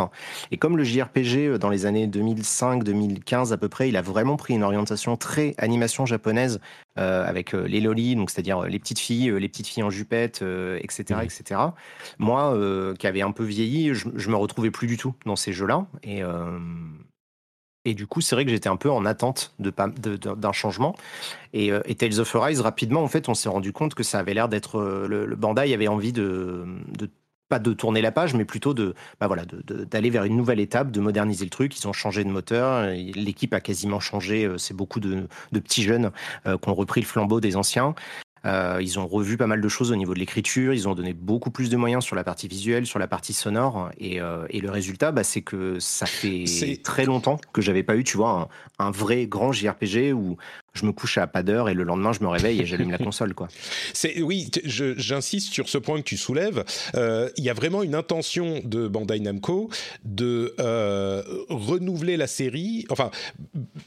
Et 0.50 0.56
comme 0.56 0.76
le 0.76 0.84
JRPG, 0.84 1.58
dans 1.58 1.68
les 1.68 1.86
années 1.86 2.06
2005-2015 2.06 3.52
à 3.52 3.56
peu 3.56 3.68
près, 3.68 3.88
il 3.88 3.96
a 3.96 4.02
vraiment 4.02 4.36
pris 4.36 4.54
une 4.54 4.64
orientation 4.64 5.16
très 5.16 5.54
animation 5.58 6.06
japonaise, 6.06 6.60
avec 6.96 7.52
les 7.52 7.80
lolis, 7.80 8.16
donc 8.16 8.30
c'est-à-dire 8.30 8.64
les 8.64 8.78
petites 8.78 8.98
filles, 8.98 9.32
les 9.38 9.48
petites 9.48 9.66
filles 9.66 9.82
en 9.82 9.88
jupette, 9.88 10.44
etc., 10.78 11.20
etc. 11.22 11.60
Moi, 12.18 12.54
qui 12.98 13.06
avait 13.06 13.22
un 13.22 13.32
peu 13.32 13.44
vieilli, 13.44 13.94
je, 13.94 14.08
je 14.14 14.30
me 14.30 14.36
retrouvais 14.36 14.70
plus 14.70 14.86
du 14.86 14.96
tout 14.96 15.14
dans 15.24 15.36
ces 15.36 15.52
jeux-là. 15.52 15.86
Et 16.02 16.22
et 17.84 17.94
du 17.94 18.06
coup, 18.06 18.20
c'est 18.20 18.36
vrai 18.36 18.44
que 18.44 18.50
j'étais 18.50 18.68
un 18.68 18.76
peu 18.76 18.90
en 18.90 19.04
attente 19.04 19.54
d'un 19.58 19.88
de, 19.88 20.52
changement. 20.52 20.94
Et, 21.52 21.72
euh, 21.72 21.80
et, 21.86 21.96
Tales 21.96 22.20
of 22.20 22.34
Arise, 22.36 22.60
rapidement, 22.60 23.02
en 23.02 23.08
fait, 23.08 23.28
on 23.28 23.34
s'est 23.34 23.48
rendu 23.48 23.72
compte 23.72 23.94
que 23.94 24.04
ça 24.04 24.20
avait 24.20 24.34
l'air 24.34 24.48
d'être. 24.48 24.78
Euh, 24.78 25.08
le, 25.08 25.36
Bandai 25.36 25.74
avait 25.74 25.88
envie 25.88 26.12
de, 26.12 26.64
pas 27.48 27.58
de 27.58 27.72
tourner 27.72 28.00
la 28.00 28.12
page, 28.12 28.34
mais 28.34 28.44
plutôt 28.44 28.72
de, 28.72 28.94
bah 29.20 29.26
voilà, 29.26 29.44
d'aller 29.66 30.10
vers 30.10 30.24
une 30.24 30.36
nouvelle 30.36 30.60
étape, 30.60 30.92
de 30.92 31.00
moderniser 31.00 31.44
le 31.44 31.50
truc. 31.50 31.76
Ils 31.76 31.88
ont 31.88 31.92
changé 31.92 32.22
de 32.22 32.30
moteur. 32.30 32.86
L'équipe 32.92 33.52
a 33.52 33.60
quasiment 33.60 33.98
changé. 33.98 34.44
Euh, 34.44 34.58
c'est 34.58 34.74
beaucoup 34.74 35.00
de, 35.00 35.26
de, 35.50 35.58
petits 35.58 35.82
jeunes 35.82 36.12
qui 36.44 36.68
ont 36.68 36.74
repris 36.74 37.00
le 37.00 37.06
flambeau 37.06 37.40
des 37.40 37.56
anciens. 37.56 37.94
Euh, 38.44 38.78
ils 38.80 38.98
ont 38.98 39.06
revu 39.06 39.36
pas 39.36 39.46
mal 39.46 39.60
de 39.60 39.68
choses 39.68 39.92
au 39.92 39.96
niveau 39.96 40.14
de 40.14 40.18
l'écriture, 40.18 40.72
ils 40.72 40.88
ont 40.88 40.94
donné 40.94 41.12
beaucoup 41.12 41.50
plus 41.50 41.70
de 41.70 41.76
moyens 41.76 42.04
sur 42.04 42.16
la 42.16 42.24
partie 42.24 42.48
visuelle, 42.48 42.86
sur 42.86 42.98
la 42.98 43.06
partie 43.06 43.32
sonore, 43.32 43.90
et, 43.98 44.20
euh, 44.20 44.46
et 44.50 44.60
le 44.60 44.70
résultat, 44.70 45.12
bah, 45.12 45.24
c'est 45.24 45.42
que 45.42 45.78
ça 45.78 46.06
fait 46.06 46.44
très 46.82 47.04
longtemps 47.04 47.38
que 47.52 47.62
j'avais 47.62 47.82
pas 47.82 47.96
eu, 47.96 48.04
tu 48.04 48.16
vois, 48.16 48.48
un, 48.78 48.90
vrai 48.90 49.26
grand 49.26 49.52
JRPG 49.52 50.12
où 50.12 50.36
je 50.74 50.84
me 50.84 50.92
couche 50.92 51.18
à 51.18 51.26
pas 51.26 51.42
d'heure 51.42 51.68
et 51.68 51.74
le 51.74 51.82
lendemain 51.82 52.12
je 52.12 52.20
me 52.20 52.28
réveille 52.28 52.60
et 52.60 52.66
j'allume 52.66 52.90
la 52.90 52.98
console, 52.98 53.34
quoi. 53.34 53.48
C'est 53.92 54.20
oui, 54.22 54.50
j'insiste 54.64 55.52
sur 55.52 55.68
ce 55.68 55.78
point 55.78 55.98
que 55.98 56.04
tu 56.04 56.16
soulèves. 56.16 56.64
Euh, 56.94 57.30
il 57.36 57.44
y 57.44 57.50
a 57.50 57.54
vraiment 57.54 57.82
une 57.82 57.94
intention 57.94 58.60
de 58.64 58.88
Bandai 58.88 59.20
Namco 59.20 59.70
de 60.04 60.54
renouveler 61.48 62.16
la 62.16 62.26
série, 62.26 62.86
enfin, 62.90 63.10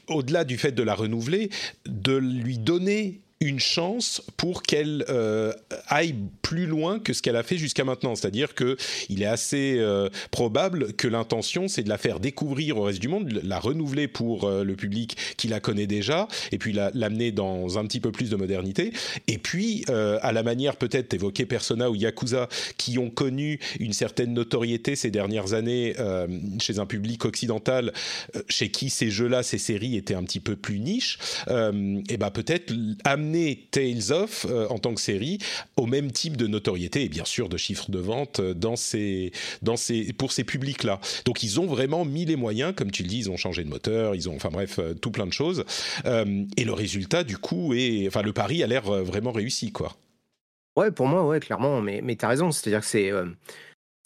au-delà 0.08 0.44
du 0.44 0.58
fait 0.58 0.72
de 0.72 0.82
la 0.82 0.94
renouveler, 0.94 1.50
de 1.86 2.16
lui 2.16 2.58
donner 2.58 3.20
une 3.40 3.60
chance 3.60 4.22
pour 4.38 4.62
qu'elle 4.62 5.04
euh, 5.10 5.52
aille 5.88 6.14
plus 6.40 6.66
loin 6.66 6.98
que 6.98 7.12
ce 7.12 7.20
qu'elle 7.20 7.36
a 7.36 7.42
fait 7.42 7.58
jusqu'à 7.58 7.84
maintenant. 7.84 8.14
C'est-à-dire 8.14 8.54
que 8.54 8.76
il 9.10 9.22
est 9.22 9.26
assez 9.26 9.76
euh, 9.78 10.08
probable 10.30 10.94
que 10.94 11.06
l'intention, 11.06 11.68
c'est 11.68 11.82
de 11.82 11.90
la 11.90 11.98
faire 11.98 12.18
découvrir 12.18 12.78
au 12.78 12.82
reste 12.84 12.98
du 12.98 13.08
monde, 13.08 13.40
la 13.42 13.58
renouveler 13.58 14.08
pour 14.08 14.44
euh, 14.44 14.64
le 14.64 14.74
public 14.74 15.16
qui 15.36 15.48
la 15.48 15.60
connaît 15.60 15.86
déjà, 15.86 16.28
et 16.50 16.56
puis 16.56 16.72
l'amener 16.72 17.30
dans 17.30 17.78
un 17.78 17.84
petit 17.84 18.00
peu 18.00 18.10
plus 18.10 18.30
de 18.30 18.36
modernité. 18.36 18.92
Et 19.28 19.38
puis, 19.38 19.84
à 19.88 20.32
la 20.32 20.42
manière 20.42 20.76
peut-être 20.76 21.12
évoquer 21.14 21.46
Persona 21.46 21.90
ou 21.90 21.94
Yakuza, 21.94 22.48
qui 22.76 22.98
ont 22.98 23.10
connu 23.10 23.58
une 23.80 23.92
certaine 23.92 24.32
notoriété 24.32 24.96
ces 24.96 25.10
dernières 25.10 25.52
années 25.52 25.94
chez 26.60 26.78
un 26.78 26.86
public 26.86 27.24
occidental, 27.24 27.92
chez 28.48 28.70
qui 28.70 28.90
ces 28.90 29.10
jeux-là, 29.10 29.42
ces 29.42 29.58
séries 29.58 29.96
étaient 29.96 30.14
un 30.14 30.24
petit 30.24 30.40
peu 30.40 30.56
plus 30.56 30.78
niches, 30.78 31.18
et 31.48 32.16
ben 32.16 32.30
peut-être 32.30 32.72
amener 33.04 33.25
Tales 33.70 34.12
of 34.12 34.46
euh, 34.48 34.66
en 34.68 34.78
tant 34.78 34.94
que 34.94 35.00
série 35.00 35.38
au 35.76 35.86
même 35.86 36.10
type 36.12 36.36
de 36.36 36.46
notoriété 36.46 37.04
et 37.04 37.08
bien 37.08 37.24
sûr 37.24 37.48
de 37.48 37.56
chiffres 37.56 37.90
de 37.90 37.98
vente 37.98 38.40
euh, 38.40 38.54
dans 38.54 38.76
ces, 38.76 39.32
dans 39.62 39.76
ces, 39.76 40.12
pour 40.12 40.32
ces 40.32 40.44
publics-là. 40.44 41.00
Donc 41.24 41.42
ils 41.42 41.60
ont 41.60 41.66
vraiment 41.66 42.04
mis 42.04 42.24
les 42.24 42.36
moyens, 42.36 42.74
comme 42.74 42.90
tu 42.90 43.02
le 43.02 43.08
dis, 43.08 43.18
ils 43.18 43.30
ont 43.30 43.36
changé 43.36 43.64
de 43.64 43.68
moteur, 43.68 44.14
ils 44.14 44.28
ont, 44.28 44.36
enfin 44.36 44.50
bref, 44.50 44.78
euh, 44.78 44.94
tout 44.94 45.10
plein 45.10 45.26
de 45.26 45.32
choses. 45.32 45.64
et 46.04 46.64
le 46.64 46.72
résultat, 46.72 47.24
du 47.24 47.38
coup, 47.38 47.74
est, 47.74 48.06
enfin 48.06 48.22
le 48.22 48.32
pari 48.32 48.62
a 48.62 48.66
l'air 48.66 48.82
vraiment 48.82 49.32
réussi, 49.32 49.72
quoi. 49.72 49.96
Ouais, 50.76 50.90
pour 50.90 51.06
moi, 51.06 51.26
ouais, 51.26 51.40
clairement. 51.40 51.80
Mais, 51.80 52.00
mais 52.02 52.16
tu 52.16 52.24
as 52.24 52.28
raison. 52.28 52.50
C'est-à-dire 52.50 52.80
que 52.80 52.86
c'est 52.86 53.10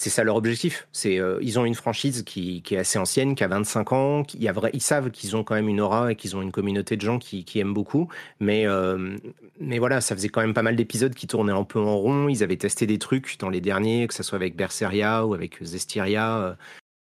c'est 0.01 0.09
ça 0.09 0.25
leur 0.25 0.37
objectif. 0.37 0.89
C'est 0.93 1.21
euh, 1.21 1.39
ils 1.43 1.59
ont 1.59 1.67
une 1.67 1.75
franchise 1.75 2.23
qui, 2.23 2.63
est 2.71 2.77
assez 2.79 2.99
ancienne, 2.99 3.35
qui 3.35 3.45
a 3.45 3.49
25 3.49 3.93
ans. 3.93 4.25
Qui, 4.25 4.49
a 4.49 4.53
vrai, 4.53 4.71
ils 4.73 4.81
savent 4.81 5.11
qu'ils 5.11 5.37
ont 5.37 5.45
quand 5.45 5.55
même 5.55 5.69
une 5.69 5.79
aura 5.79 6.11
et 6.11 6.17
qu'ils 6.17 6.37
ont 6.37 6.41
une 6.41 6.53
communauté 6.53 6.97
de 6.97 7.03
gens 7.03 7.19
qui, 7.19 7.45
aiment 7.57 7.75
beaucoup. 7.75 8.09
Mais 8.41 8.67
euh, 8.67 9.19
mais 9.61 9.79
voilà, 9.79 10.01
ça 10.01 10.17
faisait 10.17 10.31
quand 10.31 10.41
même 10.41 10.55
pas 10.55 10.63
mal 10.63 10.75
d'épisodes 10.75 11.15
qui 11.15 11.27
tournaient 11.27 11.53
un 11.53 11.65
peu 11.65 11.79
en 11.79 11.99
rond. 11.99 12.29
Ils 12.31 12.43
avaient 12.43 12.57
testé 12.57 12.87
des 12.87 12.99
trucs 12.99 13.39
dans 13.41 13.51
les 13.51 13.61
derniers, 13.61 14.09
que 14.09 14.15
ce 14.15 14.23
soit 14.23 14.37
avec 14.37 14.57
Berseria 14.57 15.27
ou 15.27 15.35
avec 15.35 15.63
Zestiria. 15.63 16.39
Euh. 16.39 16.55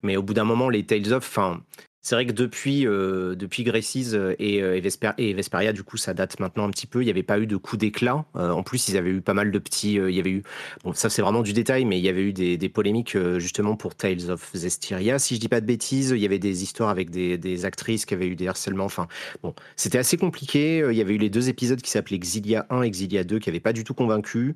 Mais 0.01 0.15
au 0.15 0.23
bout 0.23 0.33
d'un 0.33 0.45
moment, 0.45 0.69
les 0.69 0.85
Tales 0.85 1.11
of, 1.11 1.27
enfin, 1.27 1.61
c'est 2.05 2.13
vrai 2.13 2.27
que 2.27 2.33
depuis, 2.33 2.85
euh, 2.85 3.33
depuis 3.33 3.63
Gracies 3.63 4.11
euh, 4.13 4.35
et, 4.37 4.61
euh, 4.61 4.79
et, 5.17 5.33
Vesperia, 5.33 5.73
du 5.73 5.81
coup, 5.81 5.97
ça 5.97 6.13
date 6.13 6.39
maintenant 6.39 6.65
un 6.65 6.69
petit 6.69 6.85
peu. 6.85 7.01
Il 7.01 7.05
n'y 7.05 7.09
avait 7.09 7.23
pas 7.23 7.39
eu 7.39 7.47
de 7.47 7.57
coup 7.57 7.77
d'éclat. 7.77 8.23
en 8.35 8.61
plus, 8.61 8.89
ils 8.89 8.95
avaient 8.95 9.09
eu 9.09 9.21
pas 9.21 9.33
mal 9.33 9.49
de 9.49 9.57
petits. 9.57 9.95
il 9.95 10.11
y 10.11 10.19
avait 10.19 10.29
eu. 10.29 10.43
Bon, 10.83 10.93
ça, 10.93 11.09
c'est 11.09 11.23
vraiment 11.23 11.41
du 11.41 11.51
détail, 11.51 11.83
mais 11.83 11.97
il 11.97 12.05
y 12.05 12.09
avait 12.09 12.21
eu 12.21 12.31
des, 12.31 12.57
des 12.57 12.69
polémiques 12.69 13.17
justement 13.39 13.75
pour 13.75 13.95
Tales 13.95 14.29
of 14.29 14.51
Zestiria. 14.53 15.17
Si 15.17 15.33
je 15.33 15.39
dis 15.39 15.47
pas 15.47 15.61
de 15.61 15.65
bêtises, 15.65 16.11
il 16.11 16.21
y 16.21 16.25
avait 16.25 16.37
des 16.37 16.61
histoires 16.61 16.89
avec 16.89 17.09
des, 17.09 17.39
des 17.39 17.65
actrices 17.65 18.05
qui 18.05 18.13
avaient 18.13 18.27
eu 18.27 18.35
des 18.35 18.47
harcèlements. 18.47 18.85
Enfin, 18.85 19.07
bon, 19.41 19.55
c'était 19.75 19.97
assez 19.97 20.17
compliqué. 20.17 20.85
Il 20.87 20.95
y 20.95 21.01
avait 21.01 21.15
eu 21.15 21.17
les 21.17 21.31
deux 21.31 21.49
épisodes 21.49 21.81
qui 21.81 21.89
s'appelaient 21.89 22.17
Exilia 22.17 22.67
1 22.69 22.83
et 22.83 22.85
Exilia 22.85 23.23
2 23.23 23.39
qui 23.39 23.49
n'avaient 23.49 23.59
pas 23.59 23.73
du 23.73 23.83
tout 23.83 23.95
convaincu. 23.95 24.53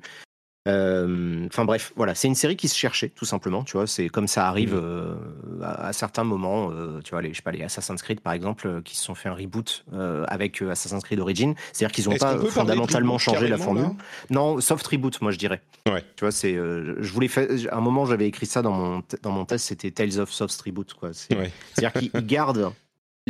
Euh, 0.68 1.46
enfin 1.46 1.64
bref, 1.64 1.92
voilà, 1.96 2.14
c'est 2.14 2.28
une 2.28 2.34
série 2.34 2.56
qui 2.56 2.68
se 2.68 2.76
cherchait 2.76 3.08
tout 3.08 3.24
simplement, 3.24 3.64
tu 3.64 3.72
vois. 3.78 3.86
C'est 3.86 4.08
comme 4.08 4.28
ça 4.28 4.46
arrive 4.46 4.74
mmh. 4.74 4.80
euh, 4.82 5.14
à, 5.62 5.92
certains 5.92 6.24
moments, 6.24 6.70
euh, 6.70 7.00
tu 7.02 7.12
vois, 7.12 7.22
les, 7.22 7.30
je 7.30 7.36
sais 7.36 7.42
pas, 7.42 7.50
les 7.50 7.62
Assassin's 7.62 8.02
Creed 8.02 8.20
par 8.20 8.34
exemple, 8.34 8.82
qui 8.82 8.96
se 8.96 9.04
sont 9.04 9.14
fait 9.14 9.30
un 9.30 9.34
reboot 9.34 9.84
avec 10.28 10.60
Assassin's 10.62 11.02
Creed 11.02 11.20
Origin, 11.20 11.54
c'est-à-dire 11.72 11.92
qu'ils 11.94 12.10
n'ont 12.10 12.16
pas 12.16 12.38
fondamentalement 12.38 13.18
changé 13.18 13.48
la 13.48 13.58
formule. 13.58 13.90
Non, 14.28 14.60
soft 14.60 14.86
reboot, 14.86 15.20
moi 15.22 15.32
je 15.32 15.38
dirais. 15.38 15.62
Ouais. 15.86 16.04
Tu 16.16 16.24
vois, 16.24 16.32
c'est, 16.32 16.54
je 16.54 17.12
voulais 17.12 17.28
faire, 17.28 17.48
à 17.70 17.76
un 17.76 17.80
moment 17.80 18.04
j'avais 18.04 18.26
écrit 18.26 18.46
ça 18.46 18.60
dans 18.62 18.72
mon 18.72 19.02
dans 19.22 19.30
mon 19.30 19.44
test, 19.44 19.66
c'était 19.66 19.90
Tales 19.90 20.18
of 20.20 20.30
Soft 20.30 20.60
Reboot, 20.60 20.92
quoi. 20.94 21.10
C'est-à-dire 21.12 21.92
qu'ils 21.92 22.26
gardent 22.26 22.72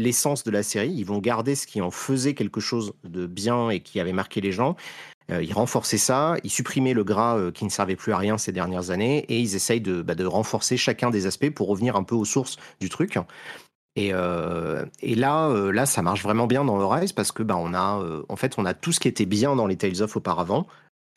l'essence 0.01 0.45
de 0.45 0.51
la 0.51 0.63
série, 0.63 0.91
ils 0.91 1.05
vont 1.05 1.19
garder 1.19 1.55
ce 1.55 1.67
qui 1.67 1.81
en 1.81 1.91
faisait 1.91 2.35
quelque 2.35 2.61
chose 2.61 2.93
de 3.05 3.27
bien 3.27 3.71
et 3.71 3.81
qui 3.81 4.01
avait 4.01 4.13
marqué 4.13 4.41
les 4.41 4.53
gens, 4.53 4.77
euh, 5.31 5.43
ils 5.43 5.53
renforçaient 5.53 5.99
ça, 5.99 6.37
ils 6.43 6.51
supprimaient 6.51 6.95
le 6.95 7.05
gras 7.05 7.37
euh, 7.37 7.53
qui 7.53 7.65
ne 7.65 7.71
servait 7.71 7.97
plus 7.97 8.13
à 8.13 8.19
rien 8.19 8.39
ces 8.39 8.53
dernières 8.53 8.91
années 8.91 9.25
et 9.29 9.39
ils 9.39 9.55
essayent 9.55 9.81
de, 9.81 10.03
bah, 10.03 10.15
de 10.15 10.25
renforcer 10.25 10.77
chacun 10.77 11.11
des 11.11 11.27
aspects 11.27 11.51
pour 11.51 11.69
revenir 11.69 11.97
un 11.97 12.03
peu 12.03 12.15
aux 12.15 12.25
sources 12.25 12.57
du 12.81 12.89
truc. 12.89 13.19
Et, 13.97 14.13
et 15.03 15.15
là, 15.15 15.53
là, 15.73 15.85
ça 15.85 16.01
marche 16.01 16.23
vraiment 16.23 16.47
bien 16.47 16.65
dans 16.65 16.89
Rise 16.89 17.13
parce 17.13 17.33
que 17.33 17.43
bah, 17.43 17.57
on 17.59 17.75
a, 17.75 18.01
en 18.29 18.37
fait, 18.37 18.55
on 18.57 18.65
a 18.65 18.73
tout 18.73 18.93
ce 18.93 19.01
qui 19.01 19.09
était 19.09 19.27
bien 19.27 19.57
dans 19.57 19.67
les 19.67 19.77
Tales 19.77 20.01
of 20.01 20.17
auparavant, 20.17 20.67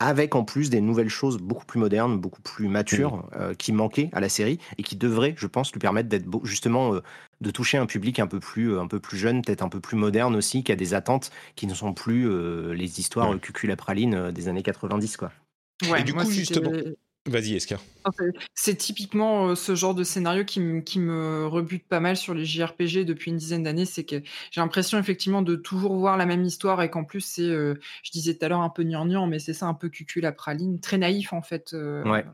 avec 0.06 0.34
en 0.34 0.44
plus 0.44 0.70
des 0.70 0.80
nouvelles 0.80 1.08
choses 1.08 1.38
beaucoup 1.38 1.64
plus 1.64 1.80
modernes, 1.80 2.18
beaucoup 2.18 2.42
plus 2.42 2.68
matures, 2.68 3.16
mmh. 3.16 3.28
euh, 3.36 3.54
qui 3.54 3.72
manquaient 3.72 4.10
à 4.12 4.20
la 4.20 4.28
série 4.28 4.58
et 4.78 4.82
qui 4.82 4.96
devraient, 4.96 5.34
je 5.36 5.46
pense, 5.46 5.72
lui 5.72 5.78
permettre 5.78 6.08
d'être 6.08 6.26
justement 6.44 6.94
euh, 6.94 7.02
de 7.40 7.50
toucher 7.50 7.78
un 7.78 7.86
public 7.86 8.18
un 8.18 8.26
peu 8.26 8.40
plus, 8.40 8.72
euh, 8.72 8.80
un 8.80 8.86
peu 8.86 9.00
plus 9.00 9.16
jeune, 9.16 9.42
peut-être 9.42 9.62
un 9.62 9.68
peu 9.68 9.80
plus 9.80 9.96
moderne 9.96 10.36
aussi, 10.36 10.62
qui 10.62 10.72
a 10.72 10.76
des 10.76 10.94
attentes 10.94 11.30
qui 11.56 11.66
ne 11.66 11.74
sont 11.74 11.92
plus 11.92 12.24
les 12.74 13.00
histoires 13.00 13.32
mmh. 13.32 13.40
cucul 13.40 13.76
praline 13.76 14.30
des 14.30 14.48
années 14.48 14.62
90, 14.62 15.16
quoi. 15.16 15.32
Ouais, 15.90 16.00
et 16.00 16.04
du 16.04 16.14
coup, 16.14 16.30
justement. 16.30 16.70
Vas-y, 17.26 17.54
Eska. 17.54 17.78
C'est 18.54 18.74
typiquement 18.74 19.48
euh, 19.48 19.54
ce 19.54 19.74
genre 19.74 19.94
de 19.94 20.04
scénario 20.04 20.44
qui, 20.44 20.60
me 20.60 21.46
rebute 21.46 21.86
pas 21.88 22.00
mal 22.00 22.18
sur 22.18 22.34
les 22.34 22.44
JRPG 22.44 23.04
depuis 23.04 23.30
une 23.30 23.38
dizaine 23.38 23.62
d'années. 23.62 23.86
C'est 23.86 24.04
que 24.04 24.22
j'ai 24.50 24.60
l'impression 24.60 24.98
effectivement 24.98 25.40
de 25.40 25.56
toujours 25.56 25.96
voir 25.96 26.18
la 26.18 26.26
même 26.26 26.44
histoire 26.44 26.82
et 26.82 26.90
qu'en 26.90 27.04
plus 27.04 27.22
c'est, 27.22 27.42
euh, 27.42 27.80
je 28.02 28.10
disais 28.10 28.34
tout 28.34 28.44
à 28.44 28.48
l'heure 28.48 28.60
un 28.60 28.68
peu 28.68 28.82
gnangnan, 28.82 29.26
mais 29.26 29.38
c'est 29.38 29.54
ça 29.54 29.66
un 29.66 29.74
peu 29.74 29.88
cucul 29.88 30.22
la 30.22 30.32
praline, 30.32 30.80
très 30.80 30.98
naïf 30.98 31.32
en 31.32 31.40
fait. 31.40 31.72
Euh. 31.72 32.04
Ouais. 32.04 32.24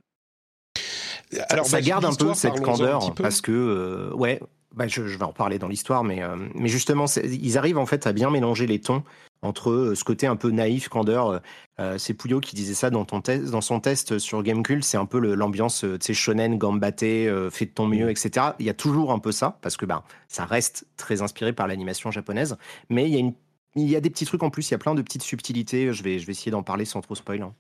Alors 1.51 1.67
ça, 1.67 1.77
bah, 1.77 1.83
garde 1.83 2.05
un 2.05 2.15
peu 2.15 2.35
cette 2.35 2.61
candeur 2.61 3.15
parce 3.15 3.41
que 3.41 4.13
ouais, 4.15 4.41
bah, 4.75 4.89
je, 4.89 5.03
vais 5.03 5.23
en 5.23 5.33
parler 5.33 5.61
dans 5.61 5.69
l'histoire, 5.69 6.03
mais 6.03 6.21
mais 6.57 6.69
justement 6.69 7.05
ils 7.23 7.57
arrivent 7.57 7.79
en 7.79 7.87
fait 7.87 8.09
à 8.09 8.13
bien 8.13 8.31
mélanger 8.31 8.67
les 8.67 8.81
tons 8.81 9.05
entre 9.43 9.71
euh, 9.71 9.95
ce 9.95 10.05
côté 10.05 10.27
un 10.27 10.37
peu 10.37 10.51
naïf, 10.51 10.89
candeur. 10.89 11.29
Euh, 11.29 11.39
euh, 11.81 11.99
c'est 11.99 12.15
Pouillot 12.15 12.41
qui 12.41 12.55
disait 12.55 12.75
ça 12.75 12.91
dans, 12.91 13.05
ton 13.05 13.21
test, 13.21 13.51
dans 13.51 13.61
son 13.61 13.81
test 13.81 14.19
sur 14.19 14.43
Gamecult. 14.43 14.85
C'est 14.85 14.97
un 14.97 15.07
peu 15.07 15.19
l'ambiance, 15.35 15.81
tu 15.81 15.97
sais, 16.01 16.15
shonen, 16.15 16.59
gambaté, 16.59 17.33
fait 17.51 17.67
de 17.67 17.71
ton 17.71 17.87
mieux, 17.87 18.07
mm. 18.07 18.11
etc. 18.11 18.47
Il 18.59 18.67
y 18.67 18.71
a 18.71 18.75
toujours 18.75 19.13
un 19.13 19.19
peu 19.19 19.33
ça, 19.33 19.59
parce 19.63 19.77
que 19.77 19.87
ben, 19.87 20.03
ça 20.29 20.45
reste 20.45 20.87
très 20.97 21.23
inspiré 21.23 21.53
par 21.53 21.67
l'animation 21.67 22.11
japonaise. 22.11 22.57
Mais 22.91 23.09
il 23.09 23.15
y, 23.15 23.17
a 23.17 23.21
une, 23.21 23.35
il 23.77 23.89
y 23.89 23.97
a 23.97 24.01
des 24.01 24.11
petits 24.11 24.27
trucs 24.27 24.43
en 24.43 24.51
plus, 24.51 24.69
il 24.69 24.73
y 24.73 24.75
a 24.75 24.79
plein 24.79 24.95
de 24.95 25.03
petites 25.03 25.23
subtilités. 25.23 25.93
Je 25.93 26.03
vais, 26.03 26.19
je 26.19 26.27
vais 26.27 26.33
essayer 26.33 26.51
d'en 26.51 26.63
parler 26.63 26.85
sans 26.85 27.01
trop 27.01 27.15
spoil. 27.15 27.43
Hein. 27.43 27.55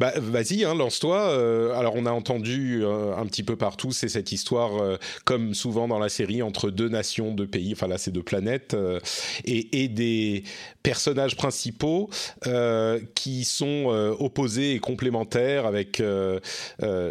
Bah, 0.00 0.12
vas-y, 0.16 0.64
hein, 0.64 0.74
lance-toi. 0.74 1.30
Euh, 1.30 1.74
alors, 1.74 1.94
on 1.96 2.06
a 2.06 2.10
entendu 2.10 2.84
euh, 2.84 3.16
un 3.16 3.26
petit 3.26 3.42
peu 3.42 3.56
partout, 3.56 3.92
c'est 3.92 4.08
cette 4.08 4.32
histoire, 4.32 4.76
euh, 4.76 4.96
comme 5.24 5.54
souvent 5.54 5.88
dans 5.88 5.98
la 5.98 6.08
série, 6.08 6.42
entre 6.42 6.70
deux 6.70 6.88
nations, 6.88 7.32
deux 7.32 7.46
pays, 7.46 7.72
enfin 7.72 7.88
là, 7.88 7.98
c'est 7.98 8.10
deux 8.10 8.22
planètes, 8.22 8.76
et, 9.44 9.82
et, 9.82 9.88
des 9.88 10.44
personnages 10.82 11.36
principaux 11.36 12.10
qui 13.14 13.44
sont 13.44 13.86
opposés 14.18 14.74
et 14.74 14.78
complémentaires, 14.78 15.66
avec 15.66 16.02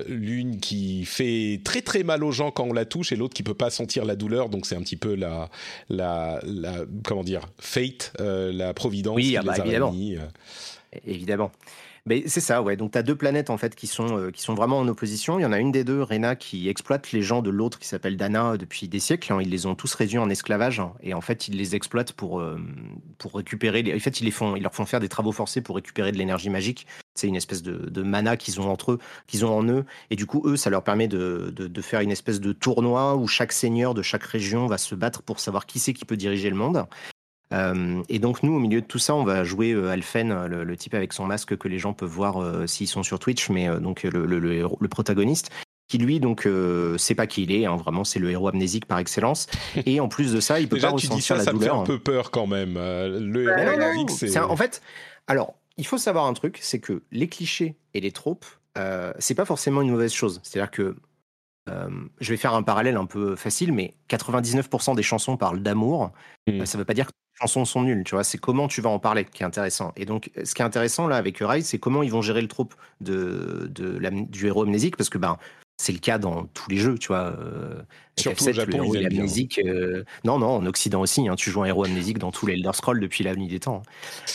l'une 0.07 0.59
qui 0.59 1.05
fait 1.05 1.61
très 1.63 1.81
très 1.81 2.03
mal 2.03 2.23
aux 2.23 2.31
gens 2.31 2.51
quand 2.51 2.65
on 2.65 2.73
la 2.73 2.85
touche, 2.85 3.11
et 3.11 3.15
l'autre 3.15 3.33
qui 3.33 3.43
peut 3.43 3.53
pas 3.53 3.69
sentir 3.69 4.05
la 4.05 4.15
douleur. 4.15 4.49
Donc, 4.49 4.65
c'est 4.65 4.75
un 4.75 4.81
petit 4.81 4.97
peu 4.97 5.15
la, 5.15 5.49
la, 5.89 6.39
la, 6.43 6.73
comment 7.03 7.23
dire, 7.23 7.41
fate, 7.59 8.13
la 8.19 8.73
providence 8.73 9.15
oui, 9.15 9.29
qui 9.29 9.37
ah 9.37 9.43
bah, 9.43 9.55
évidemment. 9.57 9.93
Évidemment 11.05 11.51
c'est 12.27 12.39
ça, 12.39 12.61
ouais. 12.61 12.75
Donc 12.77 12.91
tu 12.91 12.99
as 12.99 13.03
deux 13.03 13.15
planètes 13.15 13.49
en 13.49 13.57
fait 13.57 13.73
qui 13.75 13.87
sont, 13.87 14.19
euh, 14.19 14.29
qui 14.29 14.43
sont 14.43 14.53
vraiment 14.53 14.77
en 14.77 14.87
opposition. 14.87 15.39
Il 15.39 15.41
y 15.41 15.45
en 15.45 15.51
a 15.51 15.59
une 15.59 15.71
des 15.71 15.83
deux, 15.83 16.03
Rena, 16.03 16.35
qui 16.35 16.69
exploite 16.69 17.11
les 17.11 17.23
gens 17.23 17.41
de 17.41 17.49
l'autre 17.49 17.79
qui 17.79 17.87
s'appelle 17.87 18.15
Dana 18.15 18.57
depuis 18.57 18.87
des 18.87 18.99
siècles. 18.99 19.33
Hein. 19.33 19.39
Ils 19.41 19.49
les 19.49 19.65
ont 19.65 19.73
tous 19.73 19.91
réduits 19.95 20.19
en 20.19 20.29
esclavage 20.29 20.79
hein. 20.79 20.93
et 21.01 21.15
en 21.15 21.21
fait 21.21 21.47
ils 21.47 21.57
les 21.57 21.75
exploitent 21.75 22.13
pour, 22.13 22.39
euh, 22.39 22.59
pour 23.17 23.33
récupérer. 23.33 23.81
Les... 23.81 23.95
En 23.95 23.99
fait 23.99 24.21
ils, 24.21 24.25
les 24.25 24.31
font, 24.31 24.55
ils 24.55 24.61
leur 24.61 24.75
font 24.75 24.85
faire 24.85 24.99
des 24.99 25.09
travaux 25.09 25.31
forcés 25.31 25.61
pour 25.61 25.77
récupérer 25.77 26.11
de 26.11 26.17
l'énergie 26.17 26.51
magique. 26.51 26.85
C'est 27.15 27.27
une 27.27 27.35
espèce 27.35 27.63
de, 27.63 27.89
de 27.89 28.03
mana 28.03 28.37
qu'ils 28.37 28.61
ont 28.61 28.69
entre 28.69 28.93
eux, 28.93 28.99
qu'ils 29.25 29.43
ont 29.43 29.57
en 29.57 29.67
eux. 29.67 29.83
Et 30.11 30.15
du 30.15 30.27
coup, 30.27 30.43
eux, 30.45 30.57
ça 30.57 30.69
leur 30.69 30.83
permet 30.83 31.07
de, 31.07 31.51
de, 31.55 31.67
de 31.67 31.81
faire 31.81 32.01
une 32.01 32.11
espèce 32.11 32.39
de 32.39 32.51
tournoi 32.51 33.15
où 33.15 33.27
chaque 33.27 33.51
seigneur 33.51 33.95
de 33.95 34.03
chaque 34.03 34.23
région 34.23 34.67
va 34.67 34.77
se 34.77 34.93
battre 34.93 35.23
pour 35.23 35.39
savoir 35.39 35.65
qui 35.65 35.79
c'est 35.79 35.93
qui 35.93 36.05
peut 36.05 36.17
diriger 36.17 36.51
le 36.51 36.55
monde. 36.55 36.85
Euh, 37.53 38.01
et 38.09 38.19
donc 38.19 38.43
nous, 38.43 38.53
au 38.53 38.59
milieu 38.59 38.81
de 38.81 38.85
tout 38.85 38.99
ça, 38.99 39.15
on 39.15 39.23
va 39.23 39.43
jouer 39.43 39.71
euh, 39.71 39.89
Alphen, 39.89 40.45
le, 40.45 40.77
type 40.77 40.93
avec 40.93 41.13
son 41.13 41.25
masque 41.25 41.55
que 41.55 41.67
les 41.67 41.79
gens 41.79 41.93
peuvent 41.93 42.09
voir 42.09 42.41
euh, 42.41 42.67
s'ils 42.67 42.87
sont 42.87 43.03
sur 43.03 43.19
Twitch, 43.19 43.49
mais 43.49 43.67
donc 43.79 44.03
le, 44.03 44.25
le, 44.25 44.87
protagoniste, 44.87 45.51
qui 45.87 45.97
lui 45.97 46.19
donc 46.19 46.47
sait 46.97 47.15
pas 47.15 47.27
qui 47.27 47.43
il 47.43 47.51
est, 47.51 47.65
hein, 47.65 47.75
vraiment 47.75 48.03
c'est 48.03 48.19
le 48.19 48.31
héros 48.31 48.47
amnésique 48.47 48.85
par 48.85 48.99
excellence. 48.99 49.47
Et 49.85 49.99
en 49.99 50.07
plus 50.07 50.33
de 50.33 50.39
ça, 50.39 50.59
il 50.59 50.67
peut 50.67 50.79
pas 50.79 50.89
ressentir 50.89 51.23
ça, 51.23 51.35
la 51.35 51.43
ça 51.43 51.51
douleur. 51.51 51.75
Ça 51.75 51.81
me 51.81 51.85
fait 51.85 51.91
un 51.91 51.95
peu 51.95 51.99
peur 51.99 52.31
quand 52.31 52.47
même. 52.47 52.75
le 52.75 53.43
héros 53.43 53.81
amnésique, 53.81 54.09
c'est 54.11 54.39
en 54.39 54.55
fait. 54.55 54.81
Alors, 55.27 55.55
il 55.77 55.85
faut 55.85 55.97
savoir 55.97 56.25
un 56.25 56.33
truc, 56.33 56.59
c'est 56.61 56.79
que 56.79 57.03
les 57.11 57.27
clichés 57.27 57.75
et 57.93 58.01
les 58.01 58.11
tropes, 58.11 58.45
c'est 59.19 59.35
pas 59.35 59.45
forcément 59.45 59.81
une 59.81 59.91
mauvaise 59.91 60.13
chose. 60.13 60.41
C'est-à-dire 60.43 60.71
que 60.71 60.95
je 61.67 62.29
vais 62.29 62.37
faire 62.37 62.55
un 62.55 62.63
parallèle 62.63 62.97
un 62.97 63.05
peu 63.05 63.35
facile, 63.35 63.71
mais 63.71 63.95
99% 64.09 64.95
des 64.95 65.03
chansons 65.03 65.37
parlent 65.37 65.61
d'amour. 65.61 66.11
Mmh. 66.47 66.65
Ça 66.65 66.77
veut 66.77 66.85
pas 66.85 66.93
dire 66.93 67.07
que 67.07 67.11
chansons 67.39 67.65
sont 67.65 67.83
nulles, 67.83 68.03
tu 68.03 68.15
vois. 68.15 68.23
C'est 68.23 68.37
comment 68.37 68.67
tu 68.67 68.81
vas 68.81 68.89
en 68.89 68.99
parler 68.99 69.25
qui 69.25 69.43
est 69.43 69.45
intéressant. 69.45 69.93
Et 69.95 70.05
donc, 70.05 70.31
ce 70.43 70.53
qui 70.53 70.61
est 70.61 70.65
intéressant 70.65 71.07
là 71.07 71.17
avec 71.17 71.37
Rise, 71.41 71.67
c'est 71.67 71.79
comment 71.79 72.03
ils 72.03 72.11
vont 72.11 72.21
gérer 72.21 72.41
le 72.41 72.47
trope 72.47 72.75
de, 73.01 73.69
de 73.73 73.97
la, 73.97 74.09
du 74.11 74.47
héros 74.47 74.63
amnésique, 74.63 74.97
parce 74.97 75.09
que 75.09 75.17
ben 75.17 75.37
c'est 75.77 75.91
le 75.91 75.99
cas 75.99 76.17
dans 76.17 76.45
tous 76.45 76.69
les 76.69 76.77
jeux, 76.77 76.97
tu 76.97 77.09
vois. 77.09 77.35
Euh, 77.37 77.81
Surtout 78.17 78.47
au 78.47 78.53
Japon, 78.53 78.77
le 78.77 78.83
héros 78.85 78.95
amnésique. 78.95 79.59
Euh, 79.65 80.05
non, 80.23 80.39
non, 80.39 80.47
en 80.47 80.65
Occident 80.65 81.01
aussi. 81.01 81.27
Hein, 81.27 81.35
tu 81.35 81.51
joues 81.51 81.63
un 81.63 81.65
héros 81.65 81.83
amnésique 81.83 82.17
dans 82.17 82.31
tous 82.31 82.45
les 82.45 82.53
Elder 82.53 82.71
Scrolls 82.73 83.01
depuis 83.01 83.25
la 83.25 83.35
nuit 83.35 83.47
des 83.47 83.59
temps. 83.59 83.83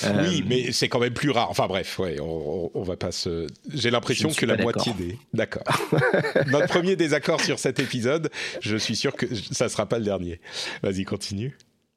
Euh, 0.04 0.26
oui, 0.28 0.44
mais 0.46 0.70
c'est 0.72 0.90
quand 0.90 0.98
même 0.98 1.14
plus 1.14 1.30
rare. 1.30 1.48
Enfin 1.48 1.66
bref, 1.66 1.98
ouais, 1.98 2.20
on, 2.20 2.70
on 2.74 2.82
va 2.82 2.98
pas 2.98 3.10
se. 3.10 3.46
J'ai 3.72 3.90
l'impression 3.90 4.28
que 4.28 4.44
la 4.44 4.58
moitié 4.58 4.92
des. 4.92 5.18
D'accord. 5.32 5.64
Notre 6.48 6.68
premier 6.68 6.94
désaccord 6.94 7.40
sur 7.40 7.58
cet 7.58 7.80
épisode. 7.80 8.30
Je 8.60 8.76
suis 8.76 8.96
sûr 8.96 9.16
que 9.16 9.34
ça 9.34 9.70
sera 9.70 9.86
pas 9.86 9.98
le 9.98 10.04
dernier. 10.04 10.42
Vas-y, 10.82 11.04
continue. 11.04 11.56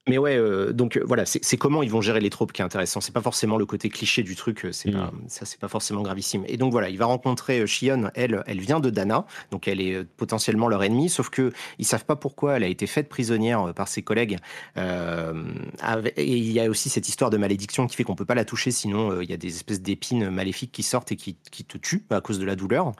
Mais 0.10 0.18
ouais, 0.18 0.36
euh, 0.36 0.74
donc 0.74 0.98
euh, 0.98 1.04
voilà, 1.06 1.24
c'est 1.26 1.56
comment 1.56 1.82
ils 1.82 1.90
vont 1.90 2.02
gérer 2.02 2.20
les 2.20 2.30
tropes 2.30 2.52
qui 2.52 2.62
est 2.62 2.66
intéressant. 2.66 3.00
C'est 3.00 3.14
pas 3.14 3.22
forcément 3.22 3.56
le 3.56 3.66
côté 3.66 3.88
cliché 3.88 4.22
du 4.22 4.36
truc, 4.36 4.66
euh, 4.66 4.74
c'est 4.74 4.92
pas, 4.92 5.06
mm. 5.06 5.24
ça 5.28 5.46
c'est 5.46 5.60
pas 5.60 5.70
forcément 5.70 6.02
gravissime. 6.02 6.44
Et 6.50 6.58
donc 6.58 6.74
voilà, 6.74 6.90
il 6.90 6.98
va 6.98 7.06
rencontrer 7.06 7.66
Shion. 7.66 8.12
Elle, 8.14 8.44
elle 8.46 8.60
vient 8.60 8.82
de 8.82 8.90
Dana, 8.90 9.26
donc 9.52 9.70
elle 9.70 9.80
est 9.80 10.04
potentiellement 10.04 10.68
leur 10.68 10.84
ennemie. 10.84 11.08
Sauf 11.08 11.30
que 11.30 11.54
ils 11.80 11.86
savent 11.86 12.04
pas 12.04 12.18
pourquoi 12.18 12.58
elle 12.58 12.64
a 12.64 12.68
été 12.68 12.86
faite 12.86 13.08
prisonnière 13.08 13.74
par 13.74 13.88
ses 13.88 14.02
collègues. 14.02 14.40
Euh, 14.76 15.42
et 16.18 16.36
il 16.36 16.52
y 16.52 16.60
a 16.60 16.70
aussi 16.70 16.90
cette 16.90 17.08
histoire 17.08 17.30
de 17.30 17.38
malédiction 17.38 17.88
qui 17.88 17.96
fait 17.96 18.04
qu'on 18.04 18.16
peut 18.16 18.26
pas 18.26 18.36
la 18.36 18.44
toucher, 18.44 18.72
sinon 18.72 19.22
il 19.22 19.30
y 19.30 19.34
a 19.34 19.38
des 19.38 19.56
espèces 19.56 19.82
d'épines 19.82 20.30
maléfiques 20.30 20.74
qui 20.74 20.84
sortent 20.84 21.14
et 21.14 21.16
qui, 21.16 21.38
qui, 21.50 21.64
te 21.64 21.78
tuent 21.78 22.04
à 22.10 22.20
cause 22.20 22.40
de 22.40 22.46
la 22.46 22.58
douleur. 22.58 22.92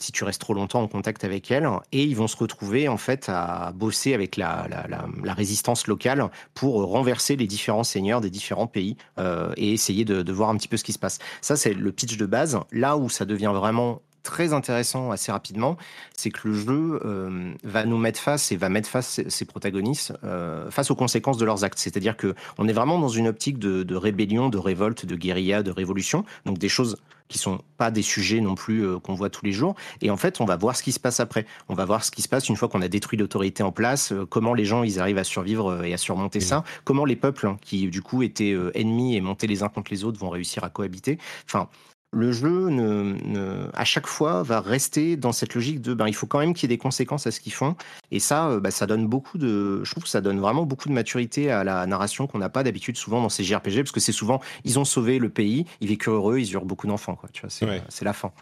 si 0.00 0.10
tu 0.10 0.24
restes 0.24 0.40
trop 0.40 0.54
longtemps 0.54 0.82
en 0.82 0.88
contact 0.88 1.22
avec 1.22 1.48
elle, 1.52 1.68
et 1.92 2.02
ils 2.02 2.16
vont 2.16 2.26
se 2.26 2.36
retrouver 2.36 2.88
en 2.88 2.96
fait 2.96 3.28
à 3.28 3.70
bosser 3.72 4.14
avec 4.14 4.36
la, 4.36 4.66
la, 4.68 4.88
la, 4.88 5.06
la 5.22 5.34
résistance 5.34 5.59
locale 5.86 6.30
pour 6.54 6.84
renverser 6.84 7.36
les 7.36 7.46
différents 7.46 7.84
seigneurs 7.84 8.20
des 8.20 8.30
différents 8.30 8.66
pays 8.66 8.96
euh, 9.18 9.52
et 9.56 9.72
essayer 9.72 10.04
de, 10.04 10.32
voir 10.32 10.50
un 10.50 10.56
petit 10.56 10.68
peu 10.68 10.76
ce 10.76 10.84
qui 10.84 10.92
se 10.92 10.98
passe. 10.98 11.18
Ça, 11.40 11.56
c'est 11.56 11.74
le 11.74 11.92
pitch 11.92 12.16
de 12.16 12.26
base. 12.26 12.58
Là 12.72 12.96
où 12.96 13.08
ça 13.08 13.24
devient 13.24 13.52
vraiment 13.54 14.00
très 14.22 14.52
intéressant 14.52 15.10
assez 15.10 15.32
rapidement, 15.32 15.76
c'est 16.16 16.30
que 16.30 16.48
le 16.48 16.54
jeu 16.54 17.00
euh, 17.04 17.52
va 17.64 17.84
nous 17.84 17.98
mettre 17.98 18.20
face 18.20 18.52
et 18.52 18.56
va 18.56 18.68
mettre 18.68 18.88
face 18.88 19.20
ses 19.28 19.44
protagonistes 19.44 20.12
euh, 20.24 20.70
face 20.70 20.90
aux 20.90 20.94
conséquences 20.94 21.38
de 21.38 21.44
leurs 21.44 21.64
actes. 21.64 21.78
C'est-à-dire 21.78 22.16
que 22.16 22.34
on 22.58 22.68
est 22.68 22.72
vraiment 22.72 22.98
dans 22.98 23.08
une 23.08 23.28
optique 23.28 23.58
de, 23.58 23.94
rébellion, 23.94 24.48
de 24.48 24.58
révolte, 24.58 25.06
de 25.06 25.16
guérilla, 25.16 25.62
de 25.62 25.70
révolution, 25.70 26.24
donc 26.44 26.58
des 26.58 26.68
choses 26.68 26.96
qui 27.28 27.38
sont 27.38 27.60
pas 27.76 27.92
des 27.92 28.02
sujets 28.02 28.40
non 28.40 28.56
plus 28.56 28.84
euh, 28.84 28.98
qu'on 28.98 29.14
voit 29.14 29.30
tous 29.30 29.44
les 29.44 29.52
jours. 29.52 29.76
Et 30.02 30.10
en 30.10 30.16
fait, 30.16 30.40
on 30.40 30.44
va 30.44 30.56
voir 30.56 30.74
ce 30.74 30.82
qui 30.82 30.90
se 30.90 30.98
passe 30.98 31.20
après. 31.20 31.46
On 31.68 31.74
va 31.74 31.84
voir 31.84 32.02
ce 32.02 32.10
qui 32.10 32.22
se 32.22 32.28
passe 32.28 32.48
une 32.48 32.56
fois 32.56 32.68
qu'on 32.68 32.82
a 32.82 32.88
détruit 32.88 33.18
l'autorité 33.18 33.62
en 33.62 33.70
place, 33.70 34.12
comment 34.28 34.52
les 34.52 34.64
gens 34.64 34.82
ils 34.82 34.98
arrivent 34.98 35.18
à 35.18 35.24
survivre 35.24 35.84
et 35.84 35.94
à 35.94 35.96
surmonter 35.96 36.40
ça, 36.40 36.64
comment 36.84 37.04
les 37.04 37.14
peuples 37.14 37.46
hein, 37.46 37.56
qui 37.62 37.86
du 37.86 38.02
coup 38.02 38.24
étaient 38.24 38.56
ennemis 38.74 39.14
et 39.14 39.20
montaient 39.20 39.46
les 39.46 39.62
uns 39.62 39.68
contre 39.68 39.92
les 39.92 40.02
autres 40.02 40.18
vont 40.18 40.30
réussir 40.30 40.64
à 40.64 40.70
cohabiter. 40.70 41.18
Enfin, 41.46 41.68
le 42.12 42.32
jeu, 42.32 42.70
ne, 42.70 43.68
à 43.72 43.84
chaque 43.84 44.08
fois, 44.08 44.42
va 44.42 44.60
rester 44.60 45.16
dans 45.16 45.30
cette 45.30 45.54
logique 45.54 45.80
de 45.80 45.94
ben, 45.94 46.08
il 46.08 46.14
faut 46.14 46.26
quand 46.26 46.40
même 46.40 46.54
qu'il 46.54 46.68
y 46.68 46.72
ait 46.72 46.76
des 46.76 46.80
conséquences 46.80 47.26
à 47.26 47.30
ce 47.30 47.38
qu'ils 47.38 47.52
font. 47.52 47.76
Et 48.10 48.18
ça, 48.18 48.48
euh, 48.48 48.60
bah, 48.60 48.72
ça 48.72 48.86
donne 48.86 49.06
beaucoup 49.06 49.38
de. 49.38 49.82
Je 49.84 49.90
trouve 49.92 50.02
que 50.02 50.08
ça 50.08 50.20
donne 50.20 50.40
vraiment 50.40 50.64
beaucoup 50.64 50.88
de 50.88 50.94
maturité 50.94 51.50
à 51.50 51.62
la 51.62 51.86
narration 51.86 52.26
qu'on 52.26 52.38
n'a 52.38 52.48
pas 52.48 52.64
d'habitude 52.64 52.96
souvent 52.96 53.22
dans 53.22 53.28
ces 53.28 53.44
JRPG, 53.44 53.76
parce 53.82 53.92
que 53.92 54.00
c'est 54.00 54.12
souvent 54.12 54.40
ils 54.64 54.78
ont 54.78 54.84
sauvé 54.84 55.18
le 55.18 55.28
pays, 55.28 55.66
ils 55.80 55.88
vécurent 55.88 56.14
heureux, 56.14 56.38
ils 56.38 56.52
eurent 56.52 56.64
beaucoup 56.64 56.88
d'enfants. 56.88 57.14
Quoi, 57.14 57.28
tu 57.32 57.42
vois, 57.42 57.50
c'est, 57.50 58.04
la 58.04 58.12
fin. 58.12 58.32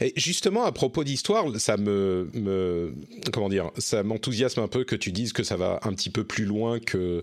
Et 0.00 0.14
justement, 0.16 0.64
à 0.64 0.72
propos 0.72 1.04
d'histoire, 1.04 1.44
ça 1.58 1.76
me, 1.76 2.30
me, 2.32 2.94
comment 3.32 3.50
dire, 3.50 3.70
ça 3.76 4.02
m'enthousiasme 4.02 4.60
un 4.60 4.68
peu 4.68 4.84
que 4.84 4.96
tu 4.96 5.12
dises 5.12 5.34
que 5.34 5.42
ça 5.42 5.56
va 5.56 5.80
un 5.82 5.92
petit 5.92 6.10
peu 6.10 6.24
plus 6.24 6.46
loin 6.46 6.80
que 6.80 7.22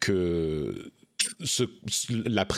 que 0.00 0.92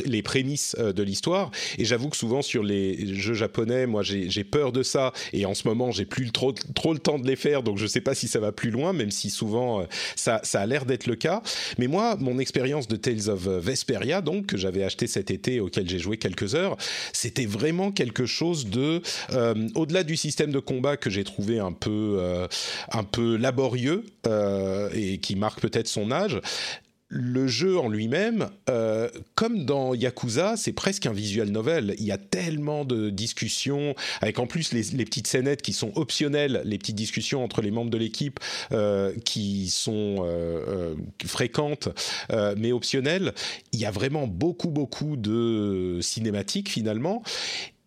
les 0.06 0.22
prémices 0.22 0.76
de 0.78 1.02
l'histoire. 1.02 1.50
Et 1.78 1.84
j'avoue 1.84 2.08
que 2.08 2.16
souvent 2.16 2.42
sur 2.42 2.62
les 2.62 3.14
jeux 3.14 3.34
japonais, 3.34 3.86
moi 3.86 4.02
j'ai 4.02 4.44
peur 4.44 4.72
de 4.72 4.82
ça. 4.82 5.12
Et 5.32 5.46
en 5.46 5.54
ce 5.54 5.66
moment, 5.66 5.90
j'ai 5.90 6.04
plus 6.04 6.30
trop, 6.30 6.52
trop 6.52 6.92
le 6.92 6.98
temps 6.98 7.18
de 7.18 7.26
les 7.26 7.36
faire, 7.36 7.62
donc 7.62 7.78
je 7.78 7.86
sais 7.86 8.00
pas 8.00 8.14
si 8.14 8.28
ça 8.28 8.40
va 8.40 8.52
plus 8.52 8.70
loin, 8.70 8.92
même 8.92 9.10
si 9.10 9.30
souvent 9.30 9.86
ça, 10.16 10.40
ça 10.42 10.60
a 10.60 10.66
l'air 10.66 10.84
d'être 10.86 11.06
le 11.06 11.16
cas. 11.16 11.42
Mais 11.78 11.86
moi, 11.86 12.16
mon 12.16 12.38
expérience 12.38 12.88
de 12.88 12.96
Tales 12.96 13.28
of 13.28 13.46
Vesperia, 13.48 14.20
donc 14.20 14.46
que 14.46 14.56
j'avais 14.56 14.82
acheté 14.82 15.06
cet 15.06 15.30
été, 15.30 15.60
auquel 15.60 15.88
j'ai 15.88 15.98
joué 15.98 16.16
quelques 16.16 16.54
heures, 16.54 16.76
c'était 17.12 17.46
vraiment 17.46 17.90
quelque 17.92 18.26
chose 18.26 18.66
de, 18.66 19.02
au-delà 19.74 20.04
du 20.04 20.16
système 20.16 20.52
de 20.52 20.60
combat 20.60 20.96
que 20.96 21.10
j'ai 21.10 21.24
trouvé 21.24 21.58
un 21.58 21.72
peu, 21.72 22.20
un 22.92 23.04
peu 23.04 23.36
laborieux 23.36 24.04
et 24.94 25.18
qui 25.18 25.36
marque 25.36 25.60
peut-être 25.60 25.88
son 25.88 26.10
âge, 26.10 26.40
le 27.08 27.46
jeu 27.46 27.78
en 27.78 27.88
lui-même, 27.88 28.50
euh, 28.68 29.08
comme 29.34 29.64
dans 29.64 29.94
Yakuza, 29.94 30.56
c'est 30.56 30.72
presque 30.72 31.06
un 31.06 31.12
visual 31.12 31.48
novel. 31.48 31.94
Il 31.98 32.04
y 32.04 32.12
a 32.12 32.18
tellement 32.18 32.84
de 32.84 33.08
discussions, 33.08 33.94
avec 34.20 34.38
en 34.38 34.46
plus 34.46 34.72
les, 34.72 35.04
petites 35.04 35.26
scénettes 35.26 35.62
qui 35.62 35.72
sont 35.72 35.92
optionnelles, 35.96 36.60
les 36.64 36.76
petites 36.76 36.96
discussions 36.96 37.42
entre 37.42 37.62
les 37.62 37.70
membres 37.70 37.90
de 37.90 37.96
l'équipe 37.96 38.40
euh, 38.72 39.14
qui 39.24 39.70
sont 39.70 40.16
euh, 40.20 40.94
fréquentes 41.24 41.88
mais 42.56 42.72
optionnelles. 42.72 43.32
Il 43.72 43.80
y 43.80 43.86
a 43.86 43.90
vraiment 43.90 44.26
beaucoup, 44.26 44.70
beaucoup 44.70 45.16
de 45.16 45.98
cinématiques 46.02 46.68
finalement. 46.68 47.22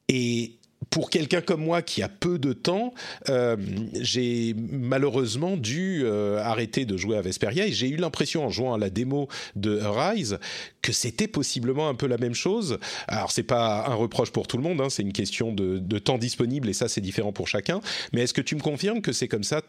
Et 0.07 0.57
pour 0.91 1.09
quelqu'un 1.09 1.41
comme 1.41 1.63
moi 1.63 1.81
qui 1.81 2.03
a 2.03 2.09
peu 2.09 2.37
de 2.37 2.51
temps, 2.53 2.93
euh, 3.29 3.55
j'ai 3.99 4.53
malheureusement 4.57 5.55
dû 5.55 6.01
euh, 6.03 6.37
arrêter 6.43 6.85
de 6.85 6.97
jouer 6.97 7.17
à 7.17 7.21
Vesperia 7.21 7.65
et 7.65 7.71
j'ai 7.71 7.87
eu 7.87 7.95
l'impression 7.95 8.45
en 8.45 8.49
jouant 8.49 8.73
à 8.73 8.77
la 8.77 8.89
démo 8.89 9.29
de 9.55 9.79
Rise 9.81 10.37
que 10.81 10.91
c'était 10.91 11.29
possiblement 11.29 11.87
un 11.87 11.95
peu 11.95 12.07
la 12.07 12.17
même 12.17 12.33
chose. 12.33 12.77
Alors 13.07 13.31
c'est 13.31 13.43
pas 13.43 13.87
un 13.87 13.95
reproche 13.95 14.31
pour 14.31 14.47
tout 14.47 14.57
le 14.57 14.63
monde, 14.63 14.81
hein, 14.81 14.89
c'est 14.89 15.01
une 15.01 15.13
question 15.13 15.53
de, 15.53 15.99
temps 15.99 16.17
disponible 16.17 16.67
et 16.67 16.73
ça 16.73 16.89
c'est 16.89 17.01
différent 17.01 17.31
pour 17.31 17.47
chacun. 17.47 17.79
Mais 18.11 18.23
est-ce 18.23 18.33
que 18.33 18.41
tu 18.41 18.55
me 18.55 18.61
confirmes 18.61 19.01
que 19.01 19.13
c'est 19.13 19.29
comme 19.29 19.43
ça, 19.43 19.61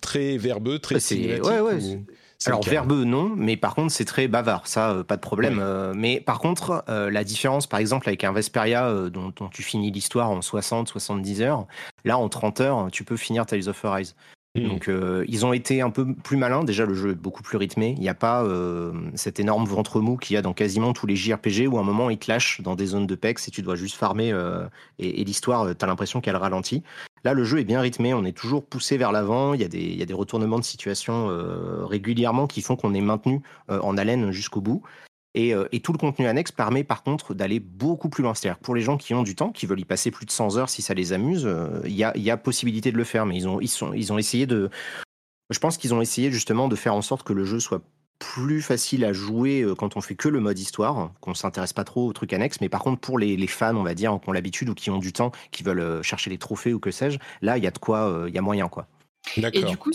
très 0.00 0.38
verbeux, 0.38 0.78
très 0.78 1.00
cinématique 1.00 1.44
ouais, 1.44 1.60
ouais, 1.60 2.00
alors 2.46 2.62
verbeux 2.62 3.04
non, 3.04 3.32
mais 3.36 3.56
par 3.56 3.74
contre 3.74 3.92
c'est 3.92 4.04
très 4.04 4.28
bavard, 4.28 4.66
ça 4.66 4.90
euh, 4.90 5.04
pas 5.04 5.16
de 5.16 5.20
problème. 5.20 5.58
Euh, 5.60 5.92
mais 5.94 6.20
par 6.20 6.38
contre 6.38 6.84
euh, 6.88 7.10
la 7.10 7.24
différence 7.24 7.66
par 7.66 7.80
exemple 7.80 8.08
avec 8.08 8.24
un 8.24 8.32
Vesperia 8.32 8.92
dont, 9.10 9.32
tu 9.50 9.62
finis 9.62 9.90
l'histoire 9.90 10.30
en 10.30 10.40
60-70 10.40 11.40
heures, 11.42 11.66
là 12.04 12.18
en 12.18 12.28
30 12.28 12.60
heures 12.60 12.88
tu 12.90 13.04
peux 13.04 13.16
finir 13.16 13.46
Tales 13.46 13.68
of 13.68 13.84
Arise. 13.84 14.14
Mmh. 14.54 14.68
Donc 14.68 14.90
ils 15.28 15.46
ont 15.46 15.54
été 15.54 15.80
un 15.80 15.88
peu 15.88 16.14
plus 16.14 16.36
malins. 16.36 16.62
Déjà 16.62 16.84
le 16.84 16.94
jeu 16.94 17.12
est 17.12 17.14
beaucoup 17.14 17.42
plus 17.42 17.56
rythmé. 17.56 17.94
Il 17.96 18.02
n'y 18.02 18.08
a 18.10 18.14
pas 18.14 18.46
cet 19.14 19.40
énorme 19.40 19.64
ventre 19.64 20.00
mou 20.00 20.18
qu'il 20.18 20.34
y 20.34 20.36
a 20.36 20.42
dans 20.42 20.52
quasiment 20.52 20.92
tous 20.92 21.06
les 21.06 21.16
JRPG 21.16 21.68
où 21.68 21.78
à 21.78 21.80
un 21.80 21.84
moment 21.84 22.10
ils 22.10 22.18
te 22.18 22.30
lâchent 22.30 22.60
dans 22.60 22.74
des 22.74 22.86
zones 22.86 23.06
de 23.06 23.14
pex 23.14 23.48
et 23.48 23.50
tu 23.50 23.62
dois 23.62 23.76
juste 23.76 23.96
farmer 23.96 24.34
et, 24.98 25.22
et 25.22 25.24
l'histoire 25.24 25.74
t'as 25.74 25.86
l'impression 25.86 26.20
qu'elle 26.20 26.36
ralentit. 26.36 26.82
Là, 27.24 27.34
le 27.34 27.44
jeu 27.44 27.60
est 27.60 27.64
bien 27.64 27.80
rythmé, 27.80 28.14
on 28.14 28.24
est 28.24 28.36
toujours 28.36 28.64
poussé 28.64 28.96
vers 28.96 29.12
l'avant, 29.12 29.54
il, 29.54 29.60
y 29.60 30.02
a 30.02 30.06
des, 30.06 30.14
retournements 30.14 30.58
de 30.58 30.64
situation 30.64 31.30
euh, 31.30 31.84
régulièrement 31.84 32.46
qui 32.48 32.62
font 32.62 32.74
qu'on 32.74 32.94
est 32.94 33.00
maintenu 33.00 33.42
euh, 33.70 33.78
en 33.80 33.96
haleine 33.96 34.32
jusqu'au 34.32 34.60
bout. 34.60 34.82
Euh, 35.36 35.66
et, 35.72 35.80
tout 35.80 35.92
le 35.92 35.98
contenu 35.98 36.26
annexe 36.26 36.52
permet 36.52 36.84
par 36.84 37.02
contre 37.02 37.34
d'aller 37.34 37.58
beaucoup 37.58 38.08
plus 38.08 38.22
loin. 38.22 38.34
C'est-à-dire 38.34 38.58
pour 38.58 38.74
les 38.74 38.82
gens 38.82 38.96
qui 38.98 39.14
ont 39.14 39.22
du 39.22 39.34
temps, 39.34 39.50
qui 39.50 39.66
veulent 39.66 39.80
y 39.80 39.84
passer 39.84 40.10
plus 40.10 40.26
de 40.26 40.30
100 40.30 40.56
heures 40.58 40.68
si 40.68 40.82
ça 40.82 40.94
les 40.94 41.12
amuse, 41.12 41.48
il 41.84 41.94
y 41.94 42.04
a, 42.30 42.36
possibilité 42.36 42.92
de 42.92 42.96
le 42.96 43.04
faire. 43.04 43.24
Mais 43.26 43.36
ils 43.36 43.48
ont, 43.48 43.60
ils 43.60 44.12
ont 44.12 44.18
essayé 44.18 44.46
de... 44.46 44.70
Je 45.50 45.58
pense 45.58 45.76
qu'ils 45.78 45.94
ont 45.94 46.00
essayé 46.00 46.30
justement 46.30 46.68
de 46.68 46.76
faire 46.76 46.94
en 46.94 47.02
sorte 47.02 47.22
que 47.24 47.32
le 47.32 47.44
jeu 47.44 47.60
soit 47.60 47.82
plus 48.22 48.62
facile 48.62 49.04
à 49.04 49.12
jouer 49.12 49.62
euh, 49.62 49.74
quand 49.74 49.96
on 49.96 50.00
fait 50.00 50.14
que 50.14 50.28
le 50.28 50.38
mode 50.38 50.58
histoire, 50.58 51.10
qu'on 51.20 51.34
s'intéresse 51.34 51.72
pas 51.72 51.82
trop 51.82 52.06
aux 52.06 52.12
trucs 52.12 52.32
annexes. 52.32 52.60
Mais 52.60 52.68
par 52.68 52.80
contre, 52.80 53.00
pour 53.00 53.18
les, 53.18 53.46
fans, 53.48 53.74
on 53.74 53.82
va 53.82 53.94
dire, 53.94 54.16
qui 54.22 54.28
ont 54.28 54.32
l'habitude 54.32 54.68
ou 54.68 54.74
qui 54.74 54.90
ont 54.90 54.98
du 54.98 55.12
temps, 55.12 55.32
qui 55.50 55.64
veulent 55.64 55.80
euh, 55.80 56.02
chercher 56.02 56.30
les 56.30 56.38
trophées 56.38 56.72
ou 56.72 56.78
que 56.78 56.92
sais-je, 56.92 57.18
là, 57.40 57.58
il 57.58 57.64
y 57.64 57.66
a 57.66 57.72
de 57.72 57.78
quoi, 57.78 58.08
euh, 58.08 58.28
il 58.28 58.34
y 58.34 58.38
a 58.38 58.42
moyen, 58.42 58.68
quoi. 58.68 58.86
Et 59.36 59.64
du 59.64 59.76
coup, 59.76 59.90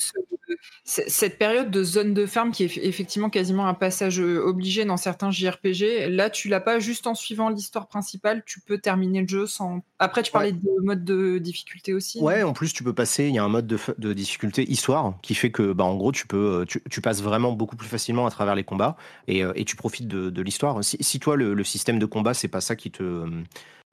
cette 0.84 1.38
période 1.38 1.70
de 1.70 1.84
zone 1.84 2.14
de 2.14 2.26
ferme 2.26 2.52
qui 2.52 2.64
est 2.64 2.78
effectivement 2.78 3.30
quasiment 3.30 3.68
un 3.68 3.74
passage 3.74 4.22
euh, 4.22 4.42
obligé 4.42 4.86
dans 4.86 4.96
certains 4.96 5.32
JRPG, 5.32 6.08
là, 6.10 6.30
tu 6.30 6.48
l'as 6.48 6.62
pas 6.62 6.80
juste 6.80 7.08
en 7.08 7.16
suivant 7.16 7.50
l'histoire 7.50 7.88
principale, 7.88 8.44
tu 8.46 8.62
peux 8.62 8.78
terminer 8.78 9.22
le 9.22 9.28
jeu 9.28 9.48
sans. 9.48 9.82
Après, 10.00 10.24
tu 10.24 10.32
parlais 10.32 10.54
de 10.54 10.60
mode 10.84 11.04
de 11.04 11.40
difficulté 11.40 11.94
aussi. 11.94 12.22
Ouais, 12.22 12.44
en 12.44 12.54
plus, 12.54 12.72
tu 12.72 12.84
peux 12.84 12.94
passer. 12.94 13.26
Il 13.26 13.36
y 13.36 13.40
a 13.40 13.44
un 13.44 13.50
mode 13.50 13.68
de, 13.68 14.14
difficulté 14.14 14.70
histoire 14.70 15.16
qui 15.22 15.36
fait 15.36 15.52
que, 15.52 15.74
bah, 15.74 15.84
en 15.84 15.96
gros, 15.96 16.12
tu 16.12 16.26
peux, 16.26 16.66
tu, 16.66 17.02
passes 17.02 17.22
vraiment 17.22 17.52
beaucoup 17.52 17.76
plus 17.76 17.88
facilement 17.88 18.26
à 18.26 18.32
travers 18.32 18.56
les 18.56 18.64
combats 18.64 18.96
et, 19.28 19.44
euh, 19.44 19.54
tu 19.66 19.76
profites 19.76 20.08
de, 20.08 20.42
l'histoire. 20.42 20.80
Si, 20.84 21.20
toi, 21.20 21.36
le, 21.36 21.54
le, 21.54 21.64
système 21.66 22.00
de 22.00 22.06
combat, 22.06 22.34
c'est 22.34 22.48
pas 22.48 22.62
ça 22.62 22.78
qui 22.78 22.92
te 22.92 23.26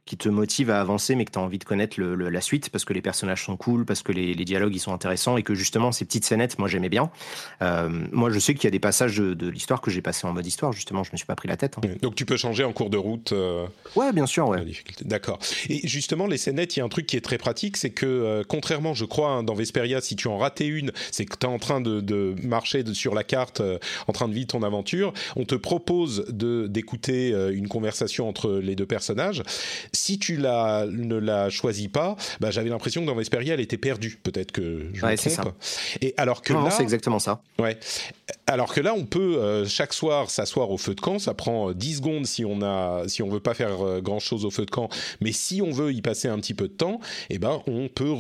qui 0.07 0.19
te 0.19 0.29
motive 0.29 0.71
à 0.71 0.81
avancer, 0.81 1.15
mais 1.15 1.25
que 1.25 1.31
tu 1.31 1.39
as 1.39 1.43
envie 1.43 1.59
de 1.59 1.65
connaître 1.65 2.01
la 2.01 2.41
suite 2.43 2.69
parce 2.69 2.85
que 2.85 2.93
les 2.93 3.01
personnages 3.01 3.45
sont 3.45 3.57
cool, 3.57 3.87
parce 3.87 4.03
que 4.03 4.13
les, 4.13 4.35
dialogues 4.45 4.75
ils 4.75 4.81
sont 4.81 4.93
intéressants 4.93 5.39
et 5.39 5.43
que 5.43 5.55
justement 5.55 5.93
ces 5.93 6.05
petites 6.05 6.27
scénettes, 6.27 6.59
moi 6.59 6.69
j'aimais 6.69 6.91
bien. 6.91 7.11
Euh, 7.63 7.89
moi 8.13 8.31
je 8.31 8.39
sais 8.39 8.55
qu'il 8.55 8.65
y 8.65 8.67
a 8.67 8.71
des 8.71 8.79
passages 8.79 9.17
de, 9.17 9.49
l'histoire 9.49 9.81
que 9.81 9.91
j'ai 9.91 10.03
passé 10.03 10.27
en 10.27 10.33
mode 10.33 10.47
histoire, 10.47 10.73
justement, 10.73 11.05
je 11.05 11.13
me 11.13 11.17
suis 11.17 11.27
pas 11.27 11.37
pris 11.37 11.49
la 11.49 11.57
tête. 11.57 11.77
Hein. 11.79 11.89
Donc 12.03 12.17
tu 12.17 12.27
peux 12.27 12.37
changer 12.37 12.65
en 12.65 12.73
cours 12.73 12.91
de 12.91 12.99
route. 12.99 13.33
Euh, 13.33 13.67
ouais, 13.97 14.13
bien 14.13 14.27
sûr, 14.27 14.47
ouais. 14.49 14.63
D'accord. 15.03 15.39
Et 15.71 15.87
justement, 15.89 16.27
les 16.27 16.37
scénettes, 16.37 16.77
il 16.77 16.81
y 16.81 16.83
a 16.83 16.85
un 16.85 16.91
truc 16.91 17.07
qui 17.07 17.17
est 17.17 17.23
très 17.23 17.39
pratique, 17.39 17.79
c'est 17.79 17.91
que 17.91 18.05
euh, 18.05 18.43
contrairement, 18.47 18.93
je 18.93 19.07
crois, 19.07 19.31
hein, 19.31 19.43
dans 19.43 19.55
Vesperia, 19.55 20.03
si 20.03 20.17
tu 20.17 20.29
en 20.29 20.37
ratais 20.37 20.67
une, 20.67 20.93
c'est 21.13 21.25
que 21.25 21.37
tu 21.37 21.47
es 21.47 21.49
en 21.49 21.59
train 21.59 21.81
de, 21.81 22.35
marcher 22.43 22.85
sur 22.93 23.15
la 23.15 23.25
carte, 23.25 23.63
en 24.07 24.13
train 24.13 24.29
de 24.29 24.35
vivre 24.35 24.49
ton 24.49 24.63
aventure, 24.63 25.15
on 25.37 25.45
te 25.45 25.55
propose 25.55 26.27
d'écouter 26.29 27.31
une 27.53 27.69
conversation 27.69 28.29
entre 28.29 28.53
les 28.53 28.77
deux 28.77 28.87
personnages 28.87 29.43
si 29.95 30.19
tu 30.19 30.37
la, 30.37 30.87
ne 30.91 31.17
la 31.17 31.51
choisis 31.51 31.89
pas, 31.89 32.17
bah, 32.41 32.51
j'avais 32.51 32.69
l'impression 32.69 33.01
que 33.03 33.07
dans 33.07 33.15
Vesperia, 33.15 33.55
elle 33.55 33.61
était 33.61 33.79
perdue. 33.79 34.19
Peut-être 34.23 34.53
que 34.53 34.91
je 34.93 35.05
me 35.05 35.17
trompe. 35.17 35.55
Et 36.01 36.15
alors 36.17 36.43
que 36.43 36.53
là, 36.53 36.71
c'est 36.71 36.83
exactement 36.83 37.19
ça. 37.19 37.41
Ouais. 37.59 37.79
Alors 38.47 38.73
que 38.73 38.81
là, 38.81 38.95
on 38.95 39.05
peut 39.05 39.39
euh, 39.39 39.67
chaque 39.67 39.93
soir 39.93 40.31
s'asseoir 40.31 40.71
au 40.71 40.79
feu 40.79 40.95
de 40.95 41.01
camp. 41.01 41.19
Ça 41.19 41.35
prend 41.35 41.73
10 41.73 41.93
euh, 41.93 41.97
secondes 41.97 42.27
si 42.27 42.45
on 42.45 42.63
a, 42.63 43.05
si 43.09 43.23
on 43.23 43.29
veut 43.29 43.41
pas 43.41 43.55
faire 43.55 43.81
euh, 43.83 44.01
grand 44.01 44.19
chose 44.19 44.45
au 44.45 44.51
feu 44.51 44.67
de 44.67 44.71
camp. 44.71 44.89
Mais 45.21 45.33
si 45.33 45.63
on 45.63 45.71
veut 45.71 45.93
y 45.93 46.03
passer 46.03 46.29
un 46.29 46.39
petit 46.39 46.55
peu 46.55 46.69
de 46.69 46.73
temps, 46.73 47.01
eh 47.31 47.39
ben, 47.39 47.63
on 47.67 47.89
peut 47.89 48.13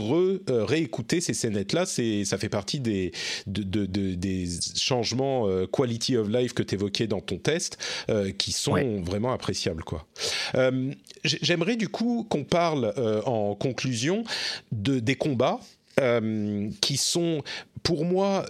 réécouter 0.49 1.21
ces 1.21 1.35
scénettes-là. 1.35 1.87
C'est, 1.87 2.25
ça 2.25 2.39
fait 2.39 2.49
partie 2.49 2.81
des, 2.81 3.13
de, 3.47 3.87
des 3.87 4.49
changements 4.77 5.47
quality 5.67 6.17
of 6.17 6.29
life 6.29 6.53
que 6.53 6.63
tu 6.63 6.75
évoquais 6.75 7.07
dans 7.07 7.21
ton 7.21 7.39
test, 7.39 7.79
qui 8.39 8.53
sont 8.53 9.01
vraiment 9.03 9.33
appréciables, 9.33 9.85
quoi. 9.85 10.07
J'aimerais 11.25 11.77
du 11.77 11.89
coup 11.89 12.27
qu'on 12.29 12.45
parle 12.45 12.93
euh, 12.99 13.23
en 13.23 13.55
conclusion 13.55 14.25
de, 14.73 15.01
des 15.01 15.15
combats 15.15 15.59
euh, 16.01 16.69
qui 16.81 16.97
sont 16.99 17.43
pour 17.83 18.05
moi 18.05 18.45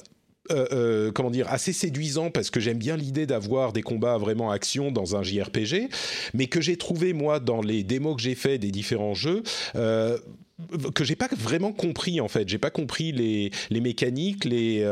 euh, 0.51 1.11
comment 1.13 1.31
dire, 1.31 1.49
assez 1.49 1.73
séduisants 1.73 2.31
parce 2.31 2.51
que 2.51 2.61
j'aime 2.61 2.79
bien 2.79 2.97
l'idée 2.97 3.27
d'avoir 3.27 3.73
des 3.73 3.83
combats 3.83 4.19
vraiment 4.19 4.51
action 4.51 4.91
dans 4.91 5.17
un 5.17 5.23
JRPG, 5.23 5.89
mais 6.35 6.49
que 6.49 6.61
j'ai 6.61 6.77
trouvé 6.77 7.15
moi 7.15 7.41
dans 7.41 7.63
les 7.63 7.83
démos 7.83 8.17
que 8.17 8.23
j'ai 8.23 8.35
fait 8.35 8.59
des 8.59 8.71
différents 8.71 9.15
jeux. 9.15 9.43
que 9.73 11.03
j'ai 11.03 11.17
pas 11.17 11.29
vraiment 11.37 11.73
compris 11.73 12.21
en 12.21 12.29
fait, 12.29 12.47
j'ai 12.49 12.59
pas 12.59 12.71
compris 12.71 13.11
les, 13.11 13.53
les 13.71 13.81
mécaniques, 13.81 14.45
les, 14.45 14.87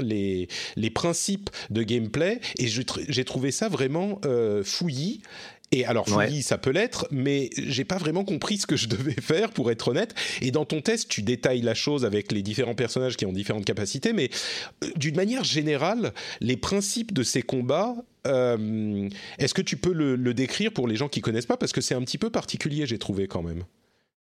les, 0.00 0.48
les 0.76 0.90
principes 0.90 1.50
de 1.70 1.82
gameplay 1.82 2.40
et 2.58 2.68
j'ai 2.68 3.24
trouvé 3.24 3.50
ça 3.50 3.68
vraiment 3.68 4.20
fouillis 4.62 5.22
et 5.72 5.84
alors, 5.84 6.08
fouillis, 6.08 6.42
ça 6.42 6.58
peut 6.58 6.70
l'être, 6.70 7.08
mais 7.10 7.50
j'ai 7.56 7.84
pas 7.84 7.96
vraiment 7.96 8.24
compris 8.24 8.58
ce 8.58 8.66
que 8.66 8.76
je 8.76 8.88
devais 8.88 9.20
faire, 9.20 9.50
pour 9.50 9.70
être 9.70 9.88
honnête. 9.88 10.14
Et 10.40 10.50
dans 10.50 10.64
ton 10.64 10.80
test, 10.80 11.08
tu 11.08 11.22
détailles 11.22 11.62
la 11.62 11.74
chose 11.74 12.04
avec 12.04 12.32
les 12.32 12.42
différents 12.42 12.74
personnages 12.74 13.16
qui 13.16 13.26
ont 13.26 13.32
différentes 13.32 13.64
capacités, 13.64 14.12
mais 14.12 14.30
euh, 14.82 14.88
d'une 14.96 15.16
manière 15.16 15.44
générale, 15.44 16.12
les 16.40 16.56
principes 16.56 17.12
de 17.12 17.22
ces 17.22 17.42
combats, 17.42 17.96
euh, 18.26 19.08
est-ce 19.38 19.54
que 19.54 19.62
tu 19.62 19.76
peux 19.76 19.92
le, 19.92 20.16
décrire 20.34 20.72
pour 20.72 20.88
les 20.88 20.96
gens 20.96 21.08
qui 21.08 21.20
connaissent 21.20 21.46
pas? 21.46 21.56
Parce 21.56 21.72
que 21.72 21.80
c'est 21.80 21.94
un 21.94 22.02
petit 22.02 22.18
peu 22.18 22.30
particulier, 22.30 22.86
j'ai 22.86 22.98
trouvé 22.98 23.26
quand 23.26 23.42
même. 23.42 23.64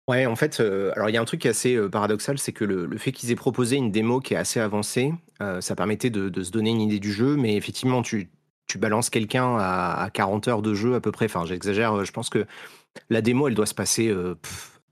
Ouais, 0.08 0.26
en 0.26 0.38
fait, 0.38 0.62
euh, 0.62 0.92
alors 0.96 1.10
il 1.10 1.14
y 1.14 1.18
a 1.18 1.22
un 1.22 1.26
truc 1.26 1.46
assez 1.46 1.78
paradoxal, 1.92 2.40
c'est 2.40 2.54
que 2.54 2.64
le, 2.64 2.98
fait 2.98 3.12
qu'ils 3.12 3.30
aient 3.32 3.36
proposé 3.36 3.76
une 3.76 3.92
démo 3.92 4.22
qui 4.22 4.34
est 4.34 4.38
assez 4.38 4.60
avancée, 4.60 5.14
ça 5.60 5.76
permettait 5.76 6.10
de, 6.10 6.30
de, 6.30 6.44
se 6.44 6.50
donner 6.50 6.72
une 6.72 6.82
idée 6.82 7.00
du 7.00 7.12
jeu, 7.12 7.36
mais 7.36 7.56
effectivement, 7.56 8.02
tu, 8.02 8.30
tu 8.68 8.78
balances 8.78 9.10
quelqu'un 9.10 9.58
à, 9.58 10.10
40 10.14 10.48
heures 10.48 10.62
de 10.62 10.74
jeu 10.74 10.96
à 10.96 11.02
peu 11.02 11.12
près. 11.12 11.26
Enfin, 11.26 11.46
j'exagère. 11.46 12.04
Je 12.04 12.12
pense 12.12 12.30
que 12.30 12.46
la 13.10 13.22
démo, 13.22 13.48
elle 13.48 13.56
doit 13.56 13.66
se 13.66 13.74
passer. 13.74 14.10
Euh, 14.10 14.36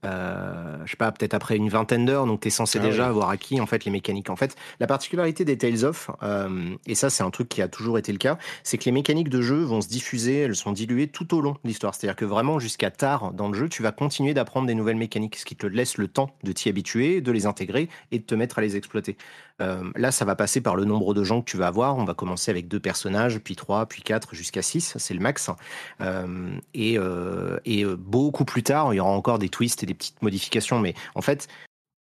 euh, 0.06 0.78
je 0.86 0.92
sais 0.92 0.98
pas, 0.98 1.12
peut-être 1.12 1.34
après 1.34 1.58
une 1.58 1.70
vingtaine 1.70 2.06
d'heures, 2.06 2.26
donc 2.26 2.42
tu 2.42 2.48
es 2.48 2.52
censé 2.52 2.80
Ah 2.80 2.86
déjà 2.86 3.08
avoir 3.08 3.30
acquis 3.30 3.60
en 3.60 3.66
fait 3.66 3.86
les 3.86 3.92
mécaniques. 3.92 4.30
En 4.30 4.36
fait, 4.36 4.56
la 4.80 4.88
particularité 4.88 5.46
des 5.46 5.58
Tales 5.58 5.84
of, 5.84 6.12
euh, 6.24 6.76
et 6.86 6.96
ça 6.96 7.10
c'est 7.10 7.24
un 7.24 7.32
truc 7.32 7.50
qui 7.50 7.62
a 7.62 7.68
toujours 7.68 7.98
été 7.98 8.12
le 8.12 8.18
cas, 8.18 8.38
c'est 8.64 8.78
que 8.78 8.86
les 8.86 8.92
mécaniques 8.92 9.30
de 9.30 9.42
jeu 9.42 9.64
vont 9.64 9.82
se 9.82 9.88
diffuser, 9.88 10.42
elles 10.42 10.56
sont 10.56 10.72
diluées 10.72 11.08
tout 11.08 11.34
au 11.36 11.42
long 11.42 11.54
de 11.54 11.60
l'histoire. 11.68 11.96
C'est-à-dire 11.96 12.16
que 12.16 12.26
vraiment 12.26 12.60
jusqu'à 12.60 12.92
tard 12.92 13.34
dans 13.34 13.48
le 13.48 13.56
jeu, 13.56 13.68
tu 13.68 13.82
vas 13.82 13.92
continuer 13.92 14.34
d'apprendre 14.34 14.68
des 14.68 14.76
nouvelles 14.76 14.96
mécaniques, 14.96 15.38
ce 15.38 15.46
qui 15.46 15.56
te 15.56 15.68
laisse 15.68 15.98
le 15.98 16.08
temps 16.08 16.30
de 16.44 16.52
t'y 16.52 16.70
habituer, 16.70 17.22
de 17.22 17.32
les 17.32 17.46
intégrer 17.46 17.90
et 18.12 18.20
de 18.20 18.24
te 18.24 18.36
mettre 18.36 18.60
à 18.60 18.62
les 18.62 18.76
exploiter. 18.76 19.18
Euh, 19.62 19.90
là, 19.96 20.12
ça 20.12 20.26
va 20.26 20.36
passer 20.36 20.62
par 20.62 20.76
le 20.76 20.84
nombre 20.86 21.14
de 21.14 21.24
gens 21.24 21.42
que 21.42 21.50
tu 21.50 21.58
vas 21.58 21.68
avoir. 21.68 21.98
On 21.98 22.04
va 22.04 22.14
commencer 22.14 22.52
avec 22.52 22.68
deux 22.68 22.80
personnages, 22.80 23.40
puis 23.40 23.56
trois, 23.56 23.86
puis 23.86 24.02
quatre, 24.02 24.36
jusqu'à 24.36 24.62
six, 24.62 24.96
c'est 24.98 25.14
le 25.14 25.22
max. 25.22 25.50
Euh, 26.02 26.58
et, 26.74 26.98
et 27.66 27.86
beaucoup 27.86 28.46
plus 28.46 28.64
tard, 28.64 28.94
il 28.94 28.98
y 28.98 29.00
aura 29.00 29.12
encore 29.12 29.40
des 29.40 29.50
twists 29.50 29.82
et 29.84 29.86
des 29.86 29.95
petites 29.96 30.22
modifications, 30.22 30.80
mais 30.80 30.94
en 31.16 31.22
fait, 31.22 31.48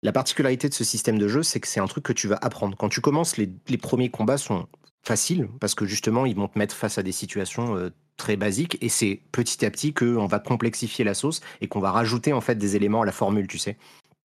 la 0.03 0.12
particularité 0.12 0.68
de 0.68 0.74
ce 0.74 0.85
système 0.85 1.18
de 1.18 1.29
jeu, 1.29 1.42
c'est 1.42 1.61
que 1.61 1.68
c'est 1.68 1.81
un 1.81 1.87
truc 1.87 2.05
que 2.05 2.12
tu 2.12 2.26
vas 2.26 2.38
apprendre. 2.40 2.76
Quand 2.76 2.88
tu 2.88 3.00
commences, 3.00 3.37
les, 3.37 3.48
premiers 3.79 4.11
combats 4.11 4.38
sont 4.38 4.66
faciles 5.03 5.48
parce 5.61 5.74
que 5.74 5.85
justement, 5.85 6.26
ils 6.26 6.37
vont 6.37 6.48
te 6.48 6.59
mettre 6.59 6.74
face 6.74 6.98
à 6.98 7.03
des 7.03 7.12
situations 7.12 7.76
euh, 7.76 7.90
très 8.16 8.37
basiques 8.37 8.79
et 8.81 8.88
c'est 8.88 9.20
petit 9.33 9.64
à 9.64 9.70
petit 9.70 9.92
qu'on 9.92 10.26
va 10.26 10.38
complexifier 10.38 11.05
la 11.05 11.14
sauce 11.14 11.40
et 11.61 11.68
qu'on 11.68 11.81
va 11.81 11.90
rajouter 11.90 12.33
en 12.33 12.40
fait 12.40 12.57
des 12.57 12.76
éléments 12.76 13.03
à 13.03 13.07
la 13.07 13.12
formule, 13.12 13.46
tu 13.46 13.59
sais. 13.59 13.76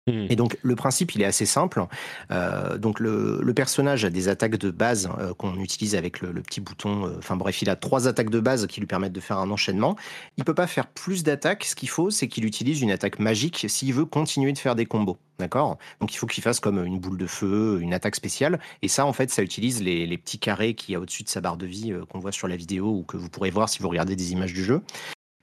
Hmm. 0.06 0.26
Et 0.28 0.36
donc 0.36 0.58
le 0.60 0.76
principe 0.76 1.14
il 1.14 1.22
est 1.22 1.24
assez 1.24 1.46
simple. 1.46 1.86
Euh, 2.30 2.76
donc 2.76 3.00
le, 3.00 3.40
personnage 3.54 4.04
a 4.04 4.10
des 4.10 4.28
attaques 4.28 4.58
de 4.58 4.70
base 4.70 5.08
euh, 5.18 5.32
qu'on 5.32 5.58
utilise 5.60 5.94
avec 5.94 6.20
le, 6.20 6.42
petit 6.42 6.60
bouton. 6.60 7.06
euh, 7.06 7.16
Enfin 7.18 7.36
bref, 7.36 7.62
il 7.62 7.70
a 7.70 7.76
trois 7.76 8.06
attaques 8.06 8.28
de 8.28 8.40
base 8.40 8.66
qui 8.66 8.80
lui 8.80 8.86
permettent 8.86 9.14
de 9.14 9.20
faire 9.20 9.38
un 9.38 9.50
enchaînement. 9.50 9.96
Il 10.36 10.44
peut 10.44 10.52
pas 10.54 10.66
faire 10.66 10.88
plus 10.88 11.22
d'attaques. 11.22 11.64
Ce 11.64 11.74
qu'il 11.74 11.88
faut, 11.88 12.10
c'est 12.10 12.28
qu'il 12.28 12.44
utilise 12.44 12.82
une 12.82 12.90
attaque 12.90 13.18
magique 13.18 13.64
s'il 13.68 13.94
veut 13.94 14.04
continuer 14.04 14.52
de 14.52 14.58
faire 14.58 14.74
des 14.74 14.84
combos. 14.84 15.18
D'accord? 15.38 15.78
Donc 16.00 16.12
il 16.12 16.18
faut 16.18 16.26
qu'il 16.26 16.42
fasse 16.42 16.60
comme 16.60 16.84
une 16.84 16.98
boule 16.98 17.16
de 17.16 17.26
feu, 17.26 17.78
une 17.80 17.94
attaque 17.94 18.14
spéciale. 18.14 18.60
Et 18.82 18.88
ça, 18.88 19.06
en 19.06 19.14
fait, 19.14 19.30
ça 19.30 19.42
utilise 19.42 19.82
les, 19.82 20.06
les 20.06 20.18
petits 20.18 20.38
carrés 20.38 20.74
qu'il 20.74 20.92
y 20.92 20.96
a 20.96 21.00
au-dessus 21.00 21.22
de 21.22 21.30
sa 21.30 21.40
barre 21.40 21.56
de 21.56 21.66
vie 21.66 21.94
qu'on 22.10 22.18
voit 22.18 22.32
sur 22.32 22.46
la 22.46 22.56
vidéo 22.56 22.88
ou 22.90 23.04
que 23.04 23.16
vous 23.16 23.30
pourrez 23.30 23.50
voir 23.50 23.70
si 23.70 23.78
vous 23.80 23.88
regardez 23.88 24.16
des 24.16 24.32
images 24.32 24.52
du 24.52 24.64
jeu. 24.64 24.82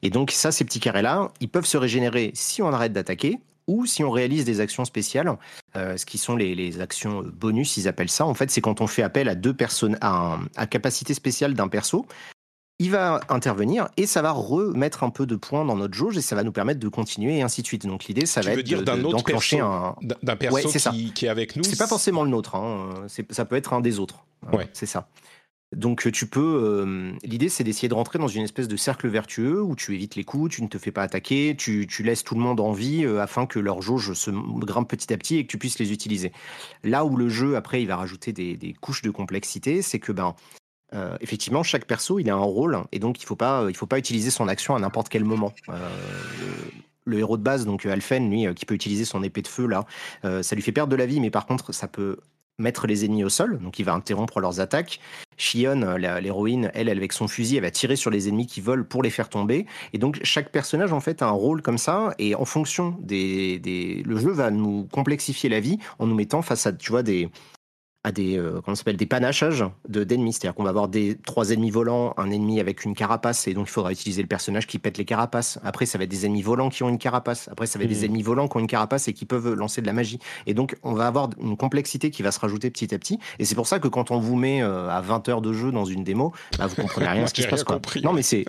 Et 0.03 0.11
donc 0.11 0.29
ça, 0.29 0.51
ces 0.51 0.65
petits 0.65 0.79
carrés-là, 0.79 1.31
ils 1.39 1.49
peuvent 1.49 1.65
se 1.65 1.77
régénérer 1.77 2.31
si 2.35 2.61
on 2.61 2.71
arrête 2.71 2.93
d'attaquer 2.93 3.39
ou 3.71 3.85
si 3.85 4.03
on 4.03 4.11
réalise 4.11 4.43
des 4.45 4.59
actions 4.59 4.85
spéciales, 4.85 5.35
euh, 5.75 5.95
ce 5.97 6.05
qui 6.05 6.17
sont 6.17 6.35
les, 6.35 6.53
les 6.55 6.81
actions 6.81 7.23
bonus, 7.33 7.77
ils 7.77 7.87
appellent 7.87 8.09
ça. 8.09 8.25
En 8.25 8.33
fait, 8.33 8.51
c'est 8.51 8.61
quand 8.61 8.81
on 8.81 8.87
fait 8.87 9.03
appel 9.03 9.29
à 9.29 9.35
deux 9.35 9.53
personnes, 9.53 9.97
à, 10.01 10.33
un- 10.35 10.39
à 10.55 10.67
capacité 10.67 11.13
spéciale 11.13 11.53
d'un 11.53 11.67
perso. 11.67 12.05
Il 12.79 12.89
va 12.89 13.19
intervenir 13.29 13.89
et 13.95 14.07
ça 14.07 14.23
va 14.23 14.31
remettre 14.31 15.03
un 15.03 15.11
peu 15.11 15.27
de 15.27 15.35
points 15.35 15.63
dans 15.65 15.75
notre 15.75 15.93
jauge 15.93 16.17
et 16.17 16.21
ça 16.21 16.35
va 16.35 16.41
nous 16.43 16.51
permettre 16.51 16.79
de 16.79 16.87
continuer 16.87 17.37
et 17.37 17.43
ainsi 17.43 17.61
de 17.61 17.67
suite. 17.67 17.85
Donc 17.85 18.05
l'idée, 18.05 18.25
ça 18.25 18.41
Tu 18.41 18.47
va 18.47 18.53
être 18.53 18.61
dire 18.61 18.79
de- 18.79 18.83
d'un 18.83 18.97
de- 18.97 19.03
autre 19.03 19.17
d'enclencher 19.17 19.57
perso 19.57 19.71
un, 19.71 19.95
D'un 20.23 20.35
perso 20.35 20.55
Ouais, 20.55 20.63
qui, 20.91 21.13
qui 21.13 21.25
est 21.27 21.29
avec 21.29 21.55
nous. 21.55 21.63
c'est 21.63 21.77
pas 21.77 21.85
forcément 21.85 22.23
le 22.23 22.31
nôtre, 22.31 22.55
hein. 22.55 22.89
c'est- 23.07 23.31
ça 23.31 23.45
peut 23.45 23.55
être 23.55 23.73
un 23.73 23.81
des 23.81 23.99
autres. 23.99 24.25
Ouais. 24.51 24.67
C'est 24.73 24.87
ça. 24.87 25.07
Donc 25.75 26.11
tu 26.11 26.27
peux. 26.27 26.39
euh, 26.63 27.13
L'idée, 27.23 27.47
c'est 27.49 27.63
d'essayer 27.63 27.87
de 27.87 27.93
rentrer 27.93 28.19
dans 28.19 28.27
une 28.27 28.43
espèce 28.43 28.67
de 28.67 28.75
cercle 28.75 29.07
vertueux 29.07 29.61
où 29.61 29.75
tu 29.75 29.95
évites 29.95 30.15
les 30.15 30.23
coups, 30.23 30.55
tu 30.55 30.63
ne 30.63 30.67
te 30.67 30.77
fais 30.77 30.91
pas 30.91 31.03
attaquer, 31.03 31.55
tu, 31.57 31.87
laisses 32.03 32.23
tout 32.23 32.35
le 32.35 32.41
monde 32.41 32.59
en 32.59 32.73
vie 32.73 33.05
euh, 33.05 33.21
afin 33.21 33.45
que 33.45 33.59
leur 33.59 33.81
jauge 33.81 34.13
se 34.13 34.31
grimpe 34.31 34.89
petit 34.89 35.13
à 35.13 35.17
petit 35.17 35.37
et 35.37 35.45
que 35.45 35.51
tu 35.51 35.57
puisses 35.57 35.79
les 35.79 35.93
utiliser. 35.93 36.33
Là 36.83 37.05
où 37.05 37.15
le 37.15 37.29
jeu, 37.29 37.55
après, 37.55 37.81
il 37.81 37.87
va 37.87 37.95
rajouter 37.95 38.33
des, 38.33 38.75
couches 38.81 39.01
de 39.01 39.11
complexité, 39.11 39.81
c'est 39.81 39.99
que 39.99 40.11
ben. 40.11 40.35
euh, 40.93 41.15
effectivement, 41.21 41.63
chaque 41.63 41.85
perso, 41.85 42.19
il 42.19 42.29
a 42.29 42.35
un 42.35 42.39
rôle, 42.39 42.81
et 42.91 42.99
donc 42.99 43.21
il 43.21 43.25
faut 43.25 43.35
pas, 43.37 43.71
faut 43.73 43.85
pas 43.85 43.97
utiliser 43.99 44.29
son 44.29 44.47
action 44.49 44.75
à 44.75 44.79
n'importe 44.79 45.07
quel 45.09 45.23
moment. 45.23 45.53
Euh, 45.69 45.89
le, 47.05 47.19
héros 47.19 47.37
de 47.37 47.43
base, 47.43 47.65
donc 47.65 47.85
Alphen, 47.85 48.29
lui, 48.29 48.45
euh, 48.45 48.53
qui 48.53 48.65
peut 48.65 48.75
utiliser 48.75 49.05
son 49.05 49.23
épée 49.23 49.41
de 49.41 49.47
feu 49.47 49.67
là, 49.67 49.85
euh, 50.25 50.43
ça 50.43 50.55
lui 50.55 50.61
fait 50.61 50.71
perdre 50.71 50.91
de 50.91 50.95
la 50.97 51.05
vie, 51.05 51.19
mais 51.19 51.31
par 51.31 51.45
contre, 51.45 51.71
ça 51.71 51.87
peut 51.87 52.17
mettre 52.61 52.87
les 52.87 53.05
ennemis 53.05 53.23
au 53.23 53.29
sol, 53.29 53.59
donc 53.59 53.79
il 53.79 53.85
va 53.85 53.93
interrompre 53.93 54.39
leurs 54.39 54.59
attaques. 54.59 54.99
Shion, 55.37 55.97
l'héroïne, 55.97 56.71
elle, 56.73 56.87
elle, 56.87 56.97
avec 56.97 57.13
son 57.13 57.27
fusil, 57.27 57.57
elle 57.57 57.63
va 57.63 57.71
tirer 57.71 57.95
sur 57.95 58.11
les 58.11 58.29
ennemis 58.29 58.45
qui 58.45 58.61
volent 58.61 58.83
pour 58.83 59.01
les 59.01 59.09
faire 59.09 59.27
tomber. 59.27 59.65
Et 59.91 59.97
donc, 59.97 60.19
chaque 60.23 60.51
personnage, 60.51 60.93
en 60.93 60.99
fait, 60.99 61.21
a 61.21 61.27
un 61.27 61.31
rôle 61.31 61.61
comme 61.61 61.79
ça. 61.79 62.13
Et 62.19 62.35
en 62.35 62.45
fonction 62.45 62.95
des. 63.01 63.57
des... 63.59 64.03
Le 64.05 64.17
jeu 64.17 64.31
va 64.31 64.51
nous 64.51 64.87
complexifier 64.91 65.49
la 65.49 65.59
vie 65.59 65.79
en 65.97 66.05
nous 66.05 66.15
mettant 66.15 66.43
face 66.43 66.67
à, 66.67 66.73
tu 66.73 66.91
vois, 66.91 67.01
des 67.01 67.29
à 68.03 68.11
des 68.11 68.37
euh, 68.37 68.61
comment 68.63 68.75
s'appelle 68.75 68.97
des 68.97 69.05
panachages 69.05 69.63
de 69.87 70.03
d'ennemis. 70.03 70.33
C'est-à-dire 70.33 70.55
qu'on 70.55 70.63
va 70.63 70.69
avoir 70.69 70.87
des 70.87 71.17
trois 71.17 71.51
ennemis 71.51 71.69
volants 71.69 72.13
un 72.17 72.31
ennemi 72.31 72.59
avec 72.59 72.83
une 72.83 72.95
carapace 72.95 73.47
et 73.47 73.53
donc 73.53 73.67
il 73.67 73.71
faudra 73.71 73.91
utiliser 73.91 74.21
le 74.21 74.27
personnage 74.27 74.67
qui 74.67 74.79
pète 74.79 74.97
les 74.97 75.05
carapaces. 75.05 75.59
Après 75.63 75.85
ça 75.85 75.97
va 75.97 76.05
être 76.05 76.09
des 76.09 76.25
ennemis 76.25 76.41
volants 76.41 76.69
qui 76.69 76.83
ont 76.83 76.89
une 76.89 76.97
carapace. 76.97 77.47
Après 77.49 77.67
ça 77.67 77.77
va 77.77 77.85
être 77.85 77.91
des 77.91 78.05
ennemis 78.05 78.23
volants 78.23 78.47
qui 78.47 78.57
ont 78.57 78.61
une 78.61 78.67
carapace 78.67 79.07
et 79.07 79.13
qui 79.13 79.25
peuvent 79.25 79.53
lancer 79.53 79.81
de 79.81 79.87
la 79.87 79.93
magie. 79.93 80.19
Et 80.47 80.53
donc 80.53 80.77
on 80.83 80.93
va 80.93 81.07
avoir 81.07 81.29
une 81.39 81.57
complexité 81.57 82.09
qui 82.09 82.23
va 82.23 82.31
se 82.31 82.39
rajouter 82.39 82.71
petit 82.71 82.93
à 82.93 82.99
petit. 82.99 83.19
Et 83.39 83.45
c'est 83.45 83.55
pour 83.55 83.67
ça 83.67 83.79
que 83.79 83.87
quand 83.87 84.11
on 84.11 84.19
vous 84.19 84.35
met 84.35 84.63
euh, 84.63 84.89
à 84.89 85.01
20 85.01 85.29
heures 85.29 85.41
de 85.41 85.53
jeu 85.53 85.71
dans 85.71 85.85
une 85.85 86.03
démo 86.03 86.33
bah, 86.57 86.67
vous 86.67 86.75
comprenez 86.75 87.07
rien 87.09 87.23
à 87.23 87.27
ce 87.27 87.33
qui 87.33 87.43
se 87.43 87.47
passe 87.47 87.63
quoi. 87.63 87.79
non 88.03 88.13
mais 88.13 88.23
c'est 88.23 88.45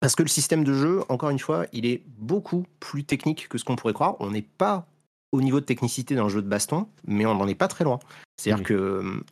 parce 0.00 0.14
que 0.14 0.22
le 0.22 0.28
système 0.28 0.62
de 0.62 0.72
jeu, 0.72 1.02
encore 1.08 1.30
une 1.30 1.40
fois, 1.40 1.66
il 1.72 1.84
est 1.84 2.02
beaucoup 2.18 2.66
plus 2.78 3.04
technique 3.04 3.48
que 3.48 3.58
ce 3.58 3.64
qu'on 3.64 3.74
pourrait 3.74 3.92
croire. 3.92 4.14
On 4.20 4.30
n'est 4.30 4.42
pas 4.42 4.86
au 5.32 5.40
niveau 5.40 5.60
de 5.60 5.64
technicité 5.64 6.14
d'un 6.14 6.28
jeu 6.28 6.42
de 6.42 6.48
baston, 6.48 6.88
mais 7.06 7.26
on 7.26 7.34
n'en 7.34 7.48
est 7.48 7.54
pas 7.54 7.68
très 7.68 7.84
loin. 7.84 7.98
C'est-à-dire 8.36 8.64
que 8.64 8.74
euh, 8.74 9.24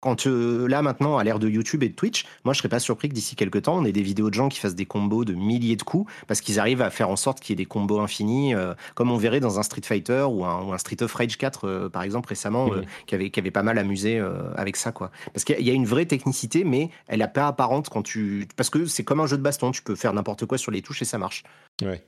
quand 0.00 0.26
euh, 0.26 0.66
là 0.66 0.82
maintenant, 0.82 1.18
à 1.18 1.24
l'ère 1.24 1.38
de 1.38 1.48
YouTube 1.48 1.82
et 1.82 1.88
de 1.88 1.94
Twitch, 1.94 2.24
moi 2.44 2.54
je 2.54 2.58
serais 2.58 2.68
pas 2.68 2.78
surpris 2.78 3.08
que 3.08 3.14
d'ici 3.14 3.36
quelques 3.36 3.62
temps, 3.62 3.76
on 3.76 3.84
ait 3.84 3.92
des 3.92 4.02
vidéos 4.02 4.30
de 4.30 4.34
gens 4.34 4.48
qui 4.48 4.58
fassent 4.58 4.74
des 4.74 4.86
combos 4.86 5.24
de 5.24 5.34
milliers 5.34 5.76
de 5.76 5.82
coups 5.82 6.10
parce 6.26 6.40
qu'ils 6.40 6.58
arrivent 6.58 6.82
à 6.82 6.90
faire 6.90 7.10
en 7.10 7.16
sorte 7.16 7.40
qu'il 7.40 7.52
y 7.52 7.54
ait 7.54 7.64
des 7.64 7.66
combos 7.66 8.00
infinis, 8.00 8.54
euh, 8.54 8.74
comme 8.94 9.10
on 9.10 9.16
verrait 9.16 9.40
dans 9.40 9.58
un 9.58 9.62
Street 9.62 9.82
Fighter 9.84 10.22
ou 10.22 10.44
un, 10.44 10.62
ou 10.62 10.72
un 10.72 10.78
Street 10.78 11.02
of 11.02 11.12
Rage 11.12 11.36
4 11.36 11.64
euh, 11.66 11.88
par 11.88 12.02
exemple 12.02 12.28
récemment, 12.30 12.70
qui 13.06 13.14
avait 13.14 13.30
qui 13.30 13.40
avait 13.40 13.50
pas 13.50 13.62
mal 13.62 13.78
amusé 13.78 14.20
avec 14.56 14.76
ça 14.76 14.92
quoi. 14.92 15.10
Parce 15.32 15.44
qu'il 15.44 15.60
y 15.60 15.70
a 15.70 15.74
une 15.74 15.86
vraie 15.86 16.06
technicité, 16.06 16.64
mais 16.64 16.90
elle 17.06 17.20
n'est 17.20 17.28
pas 17.28 17.46
apparente 17.46 17.88
quand 17.88 18.02
tu 18.02 18.48
parce 18.56 18.70
que 18.70 18.86
c'est 18.86 19.04
comme 19.04 19.20
un 19.20 19.26
jeu 19.26 19.36
de 19.36 19.42
baston, 19.42 19.70
tu 19.70 19.82
peux 19.82 19.94
faire 19.94 20.12
n'importe 20.12 20.46
quoi 20.46 20.58
sur 20.58 20.70
les 20.70 20.82
touches 20.82 21.02
et 21.02 21.04
ça 21.04 21.18
marche. 21.18 21.44
Ouais. 21.82 22.02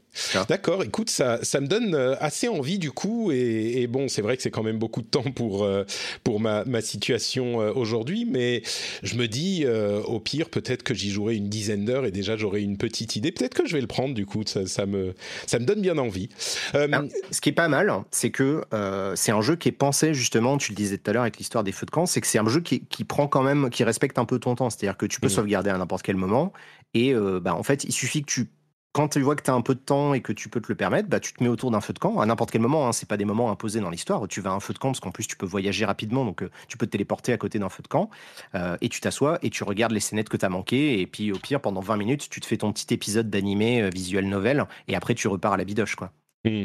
D'accord, 0.46 0.82
écoute, 0.84 1.08
ça, 1.08 1.42
ça 1.42 1.58
me 1.58 1.66
donne 1.66 1.94
euh, 1.94 2.14
assez 2.20 2.46
envie 2.46 2.78
du 2.78 2.90
coup, 2.90 3.32
et, 3.32 3.80
et 3.80 3.86
bon, 3.86 4.08
c'est 4.08 4.20
vrai 4.20 4.36
que 4.36 4.42
c'est 4.42 4.50
quand 4.50 4.62
même 4.62 4.78
beaucoup 4.78 5.00
de 5.00 5.06
temps 5.06 5.22
pour, 5.34 5.64
euh, 5.64 5.84
pour 6.22 6.38
ma, 6.38 6.66
ma 6.66 6.82
situation 6.82 7.62
euh, 7.62 7.72
aujourd'hui, 7.72 8.26
mais 8.30 8.62
je 9.02 9.14
me 9.16 9.26
dis, 9.26 9.62
euh, 9.64 10.02
au 10.02 10.20
pire, 10.20 10.50
peut-être 10.50 10.82
que 10.82 10.92
j'y 10.92 11.10
jouerai 11.10 11.36
une 11.36 11.48
dizaine 11.48 11.86
d'heures 11.86 12.04
et 12.04 12.10
déjà 12.10 12.36
j'aurai 12.36 12.60
une 12.60 12.76
petite 12.76 13.16
idée. 13.16 13.32
Peut-être 13.32 13.54
que 13.54 13.66
je 13.66 13.72
vais 13.74 13.80
le 13.80 13.86
prendre 13.86 14.14
du 14.14 14.26
coup, 14.26 14.42
ça, 14.44 14.66
ça 14.66 14.84
me, 14.84 15.14
ça 15.46 15.58
me 15.58 15.64
donne 15.64 15.80
bien 15.80 15.96
envie. 15.96 16.28
Euh, 16.74 16.88
Ce 17.30 17.40
qui 17.40 17.48
est 17.48 17.52
pas 17.52 17.68
mal, 17.68 17.90
c'est 18.10 18.30
que 18.30 18.64
euh, 18.74 19.14
c'est 19.16 19.32
un 19.32 19.40
jeu 19.40 19.56
qui 19.56 19.70
est 19.70 19.72
pensé 19.72 20.12
justement, 20.12 20.58
tu 20.58 20.72
le 20.72 20.76
disais 20.76 20.98
tout 20.98 21.08
à 21.10 21.14
l'heure 21.14 21.22
avec 21.22 21.38
l'histoire 21.38 21.64
des 21.64 21.72
feux 21.72 21.86
de 21.86 21.90
camp, 21.90 22.04
c'est 22.04 22.20
que 22.20 22.26
c'est 22.26 22.38
un 22.38 22.46
jeu 22.48 22.60
qui, 22.60 22.84
qui 22.84 23.04
prend 23.04 23.28
quand 23.28 23.42
même, 23.42 23.70
qui 23.70 23.82
respecte 23.82 24.18
un 24.18 24.26
peu 24.26 24.38
ton 24.38 24.54
temps. 24.56 24.68
C'est-à-dire 24.68 24.98
que 24.98 25.06
tu 25.06 25.20
peux 25.20 25.28
Mhm. 25.28 25.32
sauvegarder 25.32 25.70
à 25.70 25.78
n'importe 25.78 26.02
quel 26.02 26.16
moment. 26.16 26.52
Et 26.92 27.14
bah, 27.40 27.54
en 27.54 27.62
fait, 27.62 27.84
il 27.84 27.92
suffit 27.92 28.20
que 28.20 28.30
tu. 28.30 28.50
Quand 28.92 29.08
tu 29.08 29.20
vois 29.22 29.36
que 29.36 29.42
tu 29.42 29.50
as 29.50 29.54
un 29.54 29.62
peu 29.62 29.74
de 29.74 29.80
temps 29.80 30.12
et 30.12 30.20
que 30.20 30.34
tu 30.34 30.50
peux 30.50 30.60
te 30.60 30.68
le 30.68 30.74
permettre, 30.74 31.08
bah, 31.08 31.18
tu 31.18 31.32
te 31.32 31.42
mets 31.42 31.48
autour 31.48 31.70
d'un 31.70 31.80
feu 31.80 31.94
de 31.94 31.98
camp 31.98 32.20
à 32.20 32.26
n'importe 32.26 32.50
quel 32.50 32.60
moment. 32.60 32.86
Hein, 32.86 32.92
c'est 32.92 33.08
pas 33.08 33.16
des 33.16 33.24
moments 33.24 33.50
imposés 33.50 33.80
dans 33.80 33.88
l'histoire. 33.88 34.28
Tu 34.28 34.42
vas 34.42 34.50
à 34.50 34.52
un 34.52 34.60
feu 34.60 34.74
de 34.74 34.78
camp 34.78 34.88
parce 34.90 35.00
qu'en 35.00 35.10
plus 35.10 35.26
tu 35.26 35.36
peux 35.36 35.46
voyager 35.46 35.86
rapidement, 35.86 36.26
donc 36.26 36.42
euh, 36.42 36.50
tu 36.68 36.76
peux 36.76 36.84
te 36.84 36.90
téléporter 36.92 37.32
à 37.32 37.38
côté 37.38 37.58
d'un 37.58 37.70
feu 37.70 37.82
de 37.82 37.88
camp 37.88 38.10
euh, 38.54 38.76
et 38.82 38.90
tu 38.90 39.00
t'assois 39.00 39.38
et 39.42 39.48
tu 39.48 39.64
regardes 39.64 39.92
les 39.92 40.00
scénettes 40.00 40.28
que 40.28 40.36
tu 40.36 40.44
as 40.44 40.50
manquées. 40.50 41.00
Et 41.00 41.06
puis 41.06 41.32
au 41.32 41.38
pire, 41.38 41.60
pendant 41.60 41.80
20 41.80 41.96
minutes, 41.96 42.28
tu 42.28 42.40
te 42.40 42.46
fais 42.46 42.58
ton 42.58 42.70
petit 42.70 42.92
épisode 42.92 43.30
d'animé 43.30 43.80
euh, 43.80 43.88
visuel 43.88 44.28
novel 44.28 44.66
et 44.88 44.94
après 44.94 45.14
tu 45.14 45.26
repars 45.26 45.54
à 45.54 45.56
la 45.56 45.64
bidoche. 45.64 45.96
quoi. 45.96 46.12
hmm. 46.44 46.64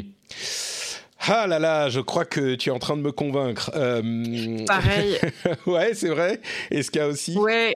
Ah 1.26 1.46
là 1.46 1.58
là, 1.58 1.88
je 1.88 2.00
crois 2.00 2.24
que 2.24 2.54
tu 2.54 2.68
es 2.68 2.72
en 2.72 2.78
train 2.78 2.96
de 2.96 3.02
me 3.02 3.10
convaincre. 3.10 3.70
Euh, 3.74 4.64
Pareil. 4.66 5.18
ouais, 5.66 5.94
c'est 5.94 6.08
vrai. 6.08 6.40
Et 6.70 6.82
ce 6.82 6.90
cas 6.90 7.06
aussi. 7.08 7.36
ouais. 7.36 7.74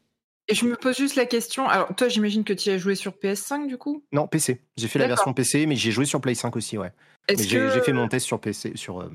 Et 0.49 0.55
je 0.55 0.67
me 0.67 0.77
pose 0.77 0.97
juste 0.97 1.17
la 1.17 1.25
question. 1.27 1.69
Alors, 1.69 1.95
toi, 1.95 2.09
j'imagine 2.09 2.45
que 2.45 2.53
tu 2.53 2.69
y 2.69 2.73
as 2.73 2.79
joué 2.79 2.95
sur 2.95 3.13
PS5 3.13 3.67
du 3.69 3.79
coup? 3.79 4.05
Non, 4.13 4.27
PC. 4.27 4.61
J'ai 4.77 4.89
fait 4.89 4.99
la 4.99 5.07
version 5.07 5.33
PC, 5.33 5.67
mais 5.67 5.77
j'ai 5.77 5.93
joué 5.93 6.05
sur 6.05 6.21
Play 6.21 6.35
5 6.35 6.57
aussi, 6.57 6.77
ouais. 6.79 6.93
J'ai 7.29 7.47
que 7.47 7.81
fait 7.81 7.93
mon 7.93 8.09
test 8.09 8.27
sur 8.27 8.41
PC, 8.41 8.73
sur 8.75 9.01
euh, 9.03 9.11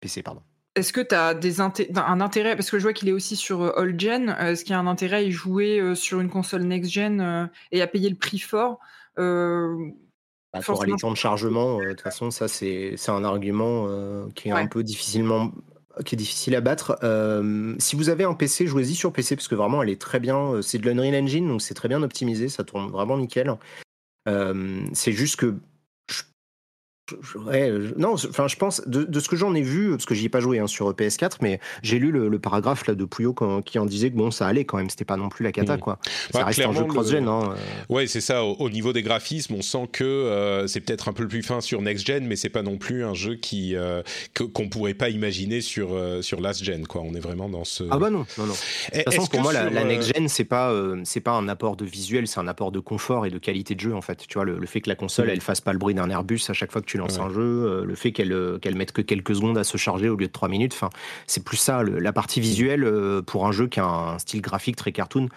PC, 0.00 0.22
pardon. 0.22 0.42
Est-ce 0.74 0.92
que 0.92 1.00
tu 1.00 1.14
as 1.14 1.34
des 1.34 1.60
inté- 1.60 1.88
un 1.96 2.20
intérêt 2.20 2.56
Parce 2.56 2.68
que 2.68 2.78
je 2.78 2.82
vois 2.82 2.92
qu'il 2.92 3.08
est 3.08 3.12
aussi 3.12 3.36
sur 3.36 3.62
euh, 3.62 3.72
All 3.78 3.98
Gen. 3.98 4.30
euh, 4.30 4.50
Est-ce 4.50 4.64
qu'il 4.64 4.72
y 4.72 4.74
a 4.74 4.80
un 4.80 4.88
intérêt 4.88 5.18
à 5.18 5.22
y 5.22 5.30
jouer 5.30 5.78
euh, 5.78 5.94
sur 5.94 6.18
une 6.20 6.28
console 6.28 6.62
next-gen 6.64 7.20
euh, 7.20 7.46
et 7.70 7.80
à 7.80 7.86
payer 7.86 8.10
le 8.10 8.16
prix 8.16 8.40
fort 8.40 8.80
Bah, 9.16 10.60
pour 10.64 10.84
les 10.84 10.96
temps 10.96 11.10
de 11.12 11.16
chargement, 11.16 11.78
de 11.78 11.90
toute 11.90 12.00
façon, 12.00 12.30
ça 12.32 12.48
c'est 12.48 12.94
c'est 12.96 13.10
un 13.12 13.24
argument 13.24 13.88
qui 14.34 14.48
est 14.48 14.52
Ouais. 14.52 14.62
un 14.62 14.66
peu 14.66 14.82
difficilement 14.82 15.52
qui 16.04 16.14
est 16.14 16.18
difficile 16.18 16.54
à 16.56 16.60
battre. 16.60 16.98
Euh, 17.02 17.74
si 17.78 17.96
vous 17.96 18.08
avez 18.08 18.24
un 18.24 18.34
PC, 18.34 18.66
jouez-y 18.66 18.94
sur 18.94 19.12
PC 19.12 19.36
parce 19.36 19.48
que 19.48 19.54
vraiment 19.54 19.82
elle 19.82 19.90
est 19.90 20.00
très 20.00 20.20
bien. 20.20 20.54
euh, 20.54 20.62
C'est 20.62 20.78
de 20.78 20.88
l'Unreal 20.88 21.22
Engine, 21.22 21.46
donc 21.48 21.62
c'est 21.62 21.74
très 21.74 21.88
bien 21.88 22.02
optimisé, 22.02 22.48
ça 22.48 22.64
tourne 22.64 22.90
vraiment 22.90 23.16
nickel. 23.16 23.54
Euh, 24.28 24.80
c'est 24.92 25.12
juste 25.12 25.36
que 25.36 25.54
Ouais, 27.36 27.70
non, 27.98 28.14
enfin, 28.14 28.48
je 28.48 28.56
pense, 28.56 28.80
de, 28.86 29.20
ce 29.20 29.28
que 29.28 29.36
j'en 29.36 29.54
ai 29.54 29.60
vu, 29.60 29.90
parce 29.90 30.06
que 30.06 30.14
j'y 30.14 30.26
ai 30.26 30.28
pas 30.30 30.40
joué 30.40 30.58
hein, 30.58 30.66
sur 30.66 30.90
PS4, 30.92 31.36
mais 31.42 31.60
j'ai 31.82 31.98
lu 31.98 32.10
le, 32.10 32.38
paragraphe 32.38 32.86
là, 32.86 32.94
de 32.94 33.04
Pouillot 33.04 33.34
qui 33.64 33.78
en 33.78 33.84
disait 33.84 34.10
que 34.10 34.16
bon, 34.16 34.30
ça 34.30 34.46
allait 34.46 34.64
quand 34.64 34.78
même, 34.78 34.88
c'était 34.88 35.04
pas 35.04 35.18
non 35.18 35.28
plus 35.28 35.44
la 35.44 35.52
cata, 35.52 35.76
mmh. 35.76 35.80
quoi. 35.80 35.98
Ça 36.32 36.38
bah, 36.38 36.44
reste 36.46 36.60
un 36.60 36.72
jeu 36.72 36.84
cross-gen. 36.84 37.28
Hein, 37.28 37.50
euh. 37.52 37.94
Ouais, 37.94 38.06
c'est 38.06 38.22
ça, 38.22 38.44
au, 38.44 38.70
niveau 38.70 38.94
des 38.94 39.02
graphismes, 39.02 39.54
on 39.54 39.62
sent 39.62 39.88
que 39.92 40.04
euh, 40.04 40.66
c'est 40.66 40.80
peut-être 40.80 41.08
un 41.08 41.12
peu 41.12 41.28
plus 41.28 41.42
fin 41.42 41.60
sur 41.60 41.82
next-gen, 41.82 42.26
mais 42.26 42.36
c'est 42.36 42.48
pas 42.48 42.62
non 42.62 42.78
plus 42.78 43.04
un 43.04 43.14
jeu 43.14 43.34
qui 43.34 43.76
euh, 43.76 44.02
qu'on 44.34 44.68
pourrait 44.70 44.94
pas 44.94 45.10
imaginer 45.10 45.60
sur, 45.60 45.90
sur 46.22 46.40
last-gen, 46.40 46.86
quoi. 46.86 47.02
On 47.02 47.14
est 47.14 47.20
vraiment 47.20 47.50
dans 47.50 47.64
ce. 47.64 47.84
Ah 47.90 47.98
bah 47.98 48.08
non, 48.08 48.24
non, 48.38 48.46
non. 48.46 48.54
De 48.54 49.02
toute 49.02 49.12
façon, 49.12 49.26
pour 49.26 49.42
moi, 49.42 49.52
la, 49.52 49.84
next-gen, 49.84 50.28
c'est 50.28 50.44
pas, 50.44 50.72
c'est 51.04 51.20
pas 51.20 51.32
un 51.32 51.48
apport 51.48 51.76
de 51.76 51.84
visuel, 51.84 52.26
c'est 52.26 52.40
un 52.40 52.48
apport 52.48 52.72
de 52.72 52.80
confort 52.80 53.26
et 53.26 53.30
de 53.30 53.38
qualité 53.38 53.74
de 53.74 53.80
jeu, 53.80 53.94
en 53.94 54.00
fait. 54.00 54.24
Tu 54.26 54.34
vois, 54.34 54.46
le, 54.46 54.64
fait 54.66 54.80
que 54.80 54.88
la 54.88 54.96
console, 54.96 55.26
mmh. 55.26 55.30
elle 55.30 55.40
fasse 55.42 55.60
pas 55.60 55.74
le 55.74 55.78
bruit 55.78 55.94
d'un 55.94 56.08
Airbus 56.08 56.40
à 56.48 56.54
chaque 56.54 56.72
fois 56.72 56.80
que 56.80 56.86
tu 56.86 56.93
lances 56.98 57.18
un 57.18 57.30
jeu 57.30 57.40
euh, 57.40 57.84
le 57.84 57.94
fait 57.94 58.12
qu'elle 58.12 58.32
euh, 58.32 58.58
qu'elle 58.58 58.74
mette 58.74 58.92
que 58.92 59.02
quelques 59.02 59.34
secondes 59.34 59.58
à 59.58 59.64
se 59.64 59.76
charger 59.76 60.08
au 60.08 60.16
lieu 60.16 60.26
de 60.26 60.32
3 60.32 60.48
minutes. 60.48 60.72
Enfin, 60.74 60.90
c'est 61.26 61.44
plus 61.44 61.56
ça. 61.56 61.82
la 61.82 62.12
partie 62.12 62.40
visuelle 62.40 62.84
euh, 62.84 63.22
pour 63.22 63.46
un 63.46 63.52
jeu 63.52 63.66
qui 63.66 63.80
a 63.80 63.86
un 63.86 64.18
style 64.18 64.40
graphique 64.40 64.76
très 64.76 64.92
cartoon, 64.92 65.28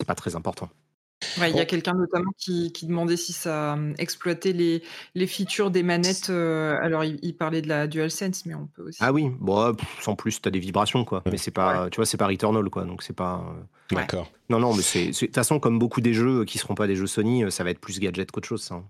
c'est 0.00 0.06
pas 0.06 0.14
très 0.14 0.36
important. 0.36 0.68
il 1.38 1.56
y 1.56 1.60
a 1.60 1.64
quelqu'un 1.64 1.94
notamment 1.94 2.32
qui, 2.38 2.70
demandait 2.82 3.16
si 3.16 3.32
ça 3.32 3.78
exploitait 3.98 4.52
les, 4.52 4.82
les 5.14 5.26
features 5.26 5.70
des 5.70 5.82
manettes. 5.82 6.30
alors, 6.30 7.04
il, 7.04 7.36
parlait 7.36 7.62
de 7.62 7.68
la 7.68 7.86
DualSense, 7.86 8.46
mais 8.46 8.54
on 8.54 8.66
peut 8.66 8.82
aussi. 8.82 8.98
Ah 9.00 9.12
oui, 9.12 9.30
bon, 9.40 9.74
sans 10.00 10.16
plus, 10.16 10.40
tu 10.40 10.48
as 10.48 10.50
des 10.50 10.58
vibrations, 10.58 11.04
quoi. 11.04 11.22
Mais 11.30 11.38
c'est 11.38 11.50
pas, 11.50 11.88
tu 11.90 11.96
vois, 11.96 12.06
c'est 12.06 12.16
pas 12.16 12.26
Returnal, 12.26 12.68
quoi. 12.70 12.84
Donc, 12.84 13.02
c'est 13.02 13.16
pas. 13.16 13.44
D'accord. 13.90 14.30
Non, 14.50 14.58
non, 14.58 14.74
mais 14.74 14.82
c'est. 14.82 15.08
De 15.08 15.12
toute 15.16 15.34
façon, 15.34 15.60
comme 15.60 15.78
beaucoup 15.78 16.00
des 16.00 16.14
jeux 16.14 16.44
qui 16.44 16.58
seront 16.58 16.74
pas 16.74 16.86
des 16.86 16.96
jeux 16.96 17.06
Sony, 17.06 17.50
ça 17.50 17.64
va 17.64 17.70
être 17.70 17.80
plus 17.80 18.00
gadget 18.00 18.30
qu'autre 18.30 18.48
chose, 18.48 18.62
ça. 18.62 18.82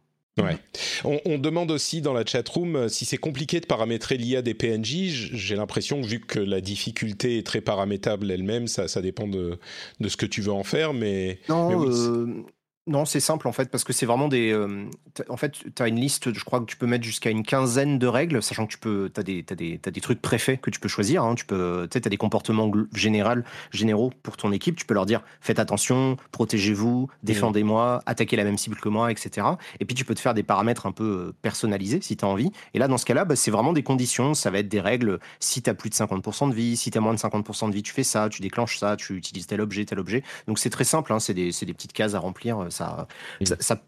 Ouais. 0.43 0.59
On, 1.05 1.39
demande 1.39 1.71
aussi 1.71 2.01
dans 2.01 2.13
la 2.13 2.27
chatroom 2.27 2.75
euh, 2.75 2.89
si 2.89 3.05
c'est 3.05 3.19
compliqué 3.19 3.61
de 3.61 3.67
paramétrer 3.67 4.17
l'IA 4.17 4.43
des 4.43 4.55
PNJ. 4.55 5.31
J'ai 5.33 5.55
l'impression, 5.55 6.01
vu 6.01 6.19
que 6.19 6.41
la 6.41 6.61
difficulté 6.61 7.39
est 7.39 7.47
très 7.47 7.61
paramétrable 7.61 8.29
elle-même, 8.33 8.67
ça, 8.67 8.89
ça 8.89 9.01
dépend 9.01 9.29
de, 9.29 9.59
de, 10.01 10.09
ce 10.09 10.17
que 10.17 10.27
tu 10.27 10.41
veux 10.41 10.53
en 10.53 10.65
faire. 10.65 10.93
Mais, 10.93 11.39
non, 11.49 11.89
euh, 11.89 12.45
non, 12.87 13.07
c'est 13.07 13.21
simple 13.21 13.49
en 13.49 13.53
fait, 13.53 13.71
parce 13.71 13.83
que 13.83 13.95
c'est 13.95 14.05
vraiment 14.05 14.29
des. 14.29 14.53
Euh, 14.53 14.85
en 15.31 15.39
fait, 15.39 15.53
tu 15.75 15.83
as 15.83 15.89
une 15.89 15.99
liste, 15.99 16.35
je 16.35 16.45
crois 16.45 16.61
que 16.61 16.67
tu 16.67 16.77
peux 16.77 16.87
mettre 16.87 17.03
jusqu'à 17.03 17.31
une 17.31 17.43
quinzaine 17.43 17.99
de 17.99 18.07
règles, 18.07 18.43
sachant 18.43 18.67
que 18.67 18.73
tu 18.73 18.79
peux. 18.79 19.11
Tu 19.15 19.21
as, 19.21 19.23
des, 19.23 19.43
des, 19.43 19.79
des 19.79 20.01
trucs 20.03 20.21
préfets 20.21 20.59
que 20.59 20.69
tu 20.69 20.81
peux 20.81 20.89
choisir. 20.89 21.25
Hein, 21.25 21.35
tu 21.35 21.47
peux, 21.47 21.89
as 21.91 21.99
des 21.99 22.17
comportements 22.19 22.71
général, 22.95 23.45
généraux 23.71 24.13
pour 24.23 24.37
ton 24.37 24.53
équipe. 24.53 24.77
Tu 24.77 24.85
peux 24.85 24.93
leur 24.93 25.07
dire 25.07 25.23
faites 25.41 25.59
attention, 25.59 26.19
protégez-vous, 26.31 27.09
défendez-moi, 27.23 28.03
attaquez 28.05 28.37
la 28.37 28.45
même 28.45 28.59
cible 28.59 28.77
que 28.77 28.91
moi, 28.91 29.11
etc. 29.11 29.47
Et 29.81 29.87
puis 29.87 29.95
tu 29.95 30.05
peux 30.05 30.15
te 30.15 30.21
faire 30.21 30.35
des 30.35 30.43
paramètres 30.43 30.85
un 30.85 30.93
peu 30.93 31.05
euh, 31.05 31.33
personnalisés 31.41 32.03
si 32.03 32.19
tu 32.19 32.25
as 32.27 32.29
envie. 32.29 32.51
Et 32.75 32.79
là, 32.79 32.87
dans 32.87 32.99
ce 32.99 33.07
cas-là, 33.07 33.25
bah, 33.25 33.35
c'est 33.35 33.51
vraiment 33.51 33.73
des 33.73 33.83
conditions. 33.83 34.35
Ça 34.35 34.51
va 34.51 34.59
être 34.59 34.69
des 34.69 34.81
règles. 34.81 35.21
Si 35.41 35.63
tu 35.63 35.71
as 35.71 35.75
plus 35.75 35.89
de 35.89 35.95
50% 35.95 36.51
de 36.51 36.55
vie, 36.55 36.77
si 36.77 36.91
tu 36.91 36.99
as 36.99 37.01
moins 37.01 37.15
de 37.15 37.19
50% 37.19 37.71
de 37.71 37.75
vie, 37.75 37.83
tu 37.83 37.95
fais 37.95 38.05
ça, 38.05 38.29
tu 38.29 38.43
déclenches 38.43 38.77
ça, 38.77 38.97
tu 38.97 39.17
utilises 39.17 39.47
tel 39.47 39.63
objet, 39.63 39.87
tel 39.87 39.99
objet. 39.99 40.23
Donc 40.49 40.59
c'est 40.59 40.69
très 40.69 40.85
simple, 40.85 41.15
hein, 41.15 41.19
c'est 41.19 41.33
des, 41.33 41.49
des 41.49 41.73
petites 41.73 41.95
cases 41.95 42.13
à 42.13 42.19
remplir 42.19 42.67
ça, 42.75 43.07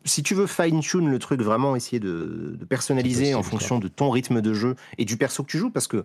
si 0.05 0.22
tu 0.22 0.34
veux 0.34 0.47
fine-tune 0.47 1.11
le 1.11 1.18
truc, 1.18 1.43
vraiment 1.43 1.76
essayer 1.76 2.01
de, 2.01 2.59
personnaliser 2.68 3.34
en 3.34 3.43
fonction 3.43 3.78
de 3.78 3.89
ton 3.89 4.11
rythme 4.11 4.41
de 4.41 4.55
jeu 4.55 4.76
et 4.99 5.05
du 5.05 5.16
perso 5.16 5.43
que 5.43 5.51
tu 5.51 5.59
joues, 5.59 5.70
parce 5.70 5.87
que 5.87 6.05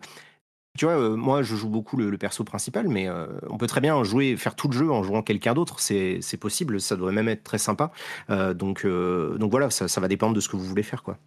tu 0.78 0.86
vois, 0.86 0.94
euh, 0.94 1.16
moi 1.16 1.44
je 1.44 1.56
joue 1.56 1.70
beaucoup 1.70 1.98
le, 1.98 2.18
perso 2.18 2.44
principal, 2.44 2.88
mais 2.88 3.08
euh, 3.08 3.28
on 3.50 3.58
peut 3.58 3.68
très 3.68 3.82
bien 3.82 4.02
jouer, 4.04 4.38
faire 4.38 4.56
tout 4.56 4.70
le 4.70 4.78
jeu 4.78 4.90
en 4.90 5.04
jouant 5.04 5.22
quelqu'un 5.22 5.54
d'autre. 5.54 5.80
C'est 5.80 6.38
possible, 6.40 6.80
ça 6.80 6.96
devrait 6.96 7.12
même 7.12 7.28
être 7.28 7.44
très 7.44 7.58
sympa. 7.58 7.92
Euh, 8.30 8.54
donc, 8.54 8.86
donc 8.86 9.52
voilà, 9.52 9.70
ça, 9.70 9.88
ça, 9.88 10.00
va 10.00 10.08
dépendre 10.08 10.34
de 10.34 10.40
ce 10.40 10.48
que 10.48 10.56
vous 10.56 10.66
voulez 10.66 10.84
faire, 10.84 11.04
quoi. 11.04 11.18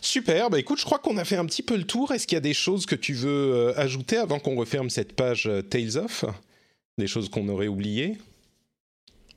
Super, 0.00 0.48
bah 0.48 0.60
écoute, 0.60 0.78
je 0.78 0.84
crois 0.84 1.00
qu'on 1.00 1.16
a 1.16 1.24
fait 1.24 1.36
un 1.36 1.44
petit 1.44 1.62
peu 1.62 1.76
le 1.76 1.84
tour. 1.84 2.12
Est-ce 2.12 2.26
qu'il 2.26 2.36
y 2.36 2.38
a 2.38 2.40
des 2.40 2.54
choses 2.54 2.86
que 2.86 2.94
tu 2.94 3.14
veux 3.14 3.76
ajouter 3.76 4.16
avant 4.16 4.38
qu'on 4.38 4.54
referme 4.54 4.90
cette 4.90 5.14
page 5.14 5.50
Tales 5.68 5.98
of? 5.98 6.24
Des 6.98 7.08
choses 7.08 7.28
qu'on 7.28 7.48
aurait 7.48 7.66
oubliées? 7.66 8.16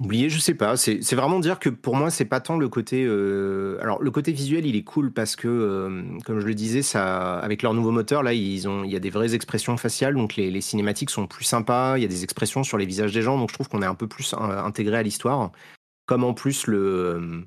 Oublier, 0.03 0.31
je 0.31 0.39
sais 0.39 0.55
pas. 0.55 0.77
C'est 0.77 1.13
vraiment 1.13 1.39
dire 1.39 1.59
que 1.59 1.69
pour 1.69 1.95
moi, 1.95 2.09
c'est 2.09 2.25
pas 2.25 2.39
tant 2.39 2.57
le 2.57 2.67
côté. 2.69 3.03
Euh, 3.05 3.77
alors, 3.81 4.01
le 4.01 4.09
côté 4.09 4.31
visuel, 4.31 4.65
il 4.65 4.75
est 4.75 4.83
cool 4.83 5.13
parce 5.13 5.35
que, 5.35 5.47
euh, 5.47 6.17
comme 6.25 6.39
je 6.39 6.47
le 6.47 6.55
disais, 6.55 6.81
ça, 6.81 7.37
avec 7.37 7.61
leur 7.61 7.75
nouveau 7.75 7.91
moteur, 7.91 8.23
là, 8.23 8.33
ils 8.33 8.67
ont, 8.67 8.83
il 8.83 8.89
y 8.89 8.95
a 8.95 8.99
des 8.99 9.11
vraies 9.11 9.35
expressions 9.35 9.77
faciales, 9.77 10.15
donc 10.15 10.37
les, 10.37 10.49
les 10.49 10.61
cinématiques 10.61 11.11
sont 11.11 11.27
plus 11.27 11.45
sympas. 11.45 11.99
Il 11.99 12.01
y 12.01 12.05
a 12.05 12.07
des 12.07 12.23
expressions 12.23 12.63
sur 12.63 12.79
les 12.79 12.87
visages 12.87 13.13
des 13.13 13.21
gens, 13.21 13.37
donc 13.37 13.49
je 13.49 13.53
trouve 13.53 13.69
qu'on 13.69 13.83
est 13.83 13.85
un 13.85 13.93
peu 13.93 14.07
plus 14.07 14.33
euh, 14.33 14.37
intégré 14.63 14.97
à 14.97 15.03
l'histoire. 15.03 15.51
Comme 16.07 16.23
en 16.23 16.33
plus 16.33 16.65
le 16.65 17.45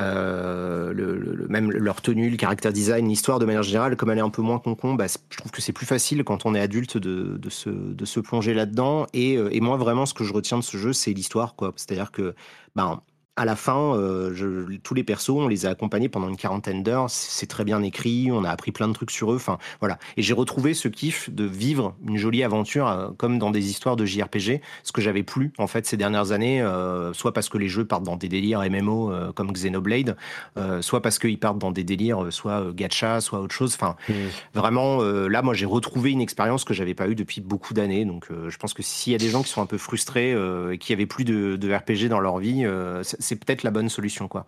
euh, 0.00 0.92
le, 0.92 1.46
même 1.48 1.70
leur 1.70 2.00
tenue, 2.02 2.30
le 2.30 2.36
caractère 2.36 2.72
design, 2.72 3.08
l'histoire 3.08 3.38
de 3.38 3.44
manière 3.44 3.62
générale, 3.62 3.96
comme 3.96 4.10
elle 4.10 4.18
est 4.18 4.22
un 4.22 4.30
peu 4.30 4.42
moins 4.42 4.58
concon, 4.58 4.94
bah, 4.94 5.06
je 5.08 5.36
trouve 5.36 5.50
que 5.52 5.60
c'est 5.60 5.72
plus 5.72 5.86
facile 5.86 6.24
quand 6.24 6.46
on 6.46 6.54
est 6.54 6.60
adulte 6.60 6.96
de, 6.98 7.36
de, 7.38 7.50
se, 7.50 7.70
de 7.70 8.04
se, 8.04 8.20
plonger 8.20 8.54
là-dedans. 8.54 9.06
Et, 9.12 9.36
euh, 9.36 9.48
et, 9.52 9.60
moi, 9.60 9.76
vraiment, 9.76 10.06
ce 10.06 10.14
que 10.14 10.24
je 10.24 10.32
retiens 10.32 10.58
de 10.58 10.64
ce 10.64 10.76
jeu, 10.76 10.92
c'est 10.92 11.12
l'histoire. 11.12 11.54
C'est-à-dire 11.76 12.10
que 12.10 12.34
ben, 12.76 13.00
à 13.40 13.46
la 13.46 13.56
fin, 13.56 13.94
euh, 13.94 14.34
je, 14.34 14.76
tous 14.82 14.92
les 14.92 15.02
persos, 15.02 15.30
on 15.30 15.48
les 15.48 15.64
a 15.64 15.70
accompagnés 15.70 16.10
pendant 16.10 16.28
une 16.28 16.36
quarantaine 16.36 16.82
d'heures. 16.82 17.08
C'est 17.08 17.46
très 17.46 17.64
bien 17.64 17.82
écrit, 17.82 18.28
on 18.30 18.44
a 18.44 18.50
appris 18.50 18.70
plein 18.70 18.86
de 18.86 18.92
trucs 18.92 19.10
sur 19.10 19.32
eux. 19.32 19.36
Enfin, 19.36 19.56
voilà. 19.80 19.98
Et 20.18 20.22
j'ai 20.22 20.34
retrouvé 20.34 20.74
ce 20.74 20.88
kiff 20.88 21.30
de 21.30 21.44
vivre 21.44 21.94
une 22.06 22.18
jolie 22.18 22.44
aventure 22.44 22.86
euh, 22.86 23.08
comme 23.16 23.38
dans 23.38 23.50
des 23.50 23.70
histoires 23.70 23.96
de 23.96 24.04
JRPG, 24.04 24.60
ce 24.82 24.92
que 24.92 25.00
j'avais 25.00 25.22
plus 25.22 25.54
en 25.56 25.66
fait 25.66 25.86
ces 25.86 25.96
dernières 25.96 26.32
années, 26.32 26.60
euh, 26.60 27.14
soit 27.14 27.32
parce 27.32 27.48
que 27.48 27.56
les 27.56 27.70
jeux 27.70 27.86
partent 27.86 28.02
dans 28.02 28.16
des 28.16 28.28
délires 28.28 28.60
MMO 28.60 29.10
comme 29.34 29.52
Xenoblade, 29.52 30.18
soit 30.82 31.00
parce 31.00 31.18
qu'ils 31.18 31.38
partent 31.38 31.58
dans 31.58 31.70
des 31.70 31.84
délires 31.84 32.26
soit 32.30 32.74
gacha, 32.74 33.22
soit 33.22 33.40
autre 33.40 33.54
chose. 33.54 33.74
Enfin, 33.74 33.96
mmh. 34.10 34.12
vraiment, 34.52 35.00
là, 35.00 35.40
moi, 35.40 35.54
j'ai 35.54 35.64
retrouvé 35.64 36.10
une 36.10 36.20
expérience 36.20 36.64
que 36.64 36.74
j'avais 36.74 36.94
pas 36.94 37.08
eue 37.08 37.14
depuis 37.14 37.40
beaucoup 37.40 37.72
d'années. 37.72 38.04
Donc, 38.04 38.26
je 38.48 38.56
pense 38.58 38.74
que 38.74 38.82
s'il 38.82 39.12
y 39.12 39.16
a 39.16 39.18
des 39.18 39.30
gens 39.30 39.42
qui 39.42 39.48
sont 39.48 39.62
un 39.62 39.66
peu 39.66 39.78
frustrés 39.78 40.36
et 40.72 40.78
qui 40.78 40.92
avaient 40.92 41.06
plus 41.06 41.24
de, 41.24 41.56
de 41.56 41.74
RPG 41.74 42.08
dans 42.08 42.20
leur 42.20 42.38
vie, 42.38 42.66
c'est 43.30 43.36
peut-être 43.36 43.62
la 43.62 43.70
bonne 43.70 43.88
solution. 43.88 44.26
Quoi. 44.26 44.44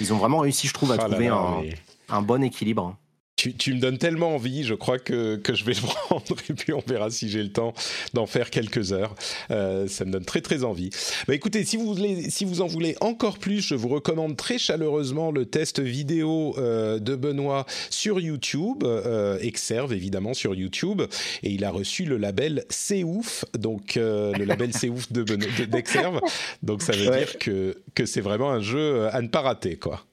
Ils 0.00 0.12
ont 0.12 0.16
vraiment 0.16 0.38
réussi, 0.40 0.66
je 0.66 0.74
trouve, 0.74 0.90
à 0.90 0.96
ah 0.98 1.08
trouver 1.08 1.28
un, 1.28 2.22
bon 2.22 2.42
équilibre. 2.42 2.96
Tu, 3.36 3.74
me 3.74 3.80
donnes 3.80 3.98
tellement 3.98 4.36
envie, 4.36 4.64
je 4.64 4.74
crois 4.74 4.98
que, 4.98 5.36
que, 5.36 5.54
je 5.54 5.64
vais 5.64 5.74
le 5.74 5.80
prendre 6.06 6.36
et 6.48 6.52
puis 6.54 6.72
on 6.72 6.82
verra 6.86 7.10
si 7.10 7.28
j'ai 7.28 7.42
le 7.42 7.52
temps 7.52 7.74
d'en 8.14 8.26
faire 8.26 8.48
quelques 8.48 8.92
heures. 8.92 9.14
Euh, 9.50 9.88
ça 9.88 10.04
me 10.04 10.12
donne 10.12 10.24
très 10.24 10.40
très 10.40 10.64
envie. 10.64 10.90
Bah 11.26 11.34
écoutez, 11.34 11.64
si 11.64 11.76
vous, 11.76 11.94
voulez, 11.94 12.30
si 12.30 12.44
vous 12.44 12.60
en 12.60 12.66
voulez 12.66 12.96
encore 13.00 13.38
plus, 13.38 13.60
je 13.60 13.74
vous 13.74 13.88
recommande 13.88 14.36
très 14.36 14.56
chaleureusement 14.56 15.32
le 15.32 15.46
test 15.46 15.80
vidéo 15.80 16.54
euh, 16.58 16.98
de 16.98 17.16
Benoît 17.16 17.66
sur 17.90 18.20
YouTube, 18.20 18.84
euh, 18.84 19.38
Exerve 19.40 19.92
évidemment 19.92 20.32
sur 20.32 20.54
YouTube, 20.54 21.02
et 21.42 21.50
il 21.50 21.64
a 21.64 21.70
reçu 21.70 22.04
le 22.04 22.16
label 22.16 22.64
C'est 22.70 23.02
ouf, 23.02 23.44
donc 23.58 23.96
euh, 23.96 24.32
le 24.34 24.44
label 24.44 24.72
C'est 24.72 24.88
ouf 24.88 25.10
de 25.12 25.24
d'Exerve. 25.64 26.20
donc 26.62 26.82
ça 26.82 26.92
veut 26.92 27.10
dire 27.16 27.38
que, 27.38 27.76
que 27.94 28.06
c'est 28.06 28.20
vraiment 28.20 28.52
un 28.52 28.60
jeu 28.60 29.08
à 29.08 29.20
ne 29.20 29.28
pas 29.28 29.40
rater, 29.40 29.76
quoi. 29.76 30.04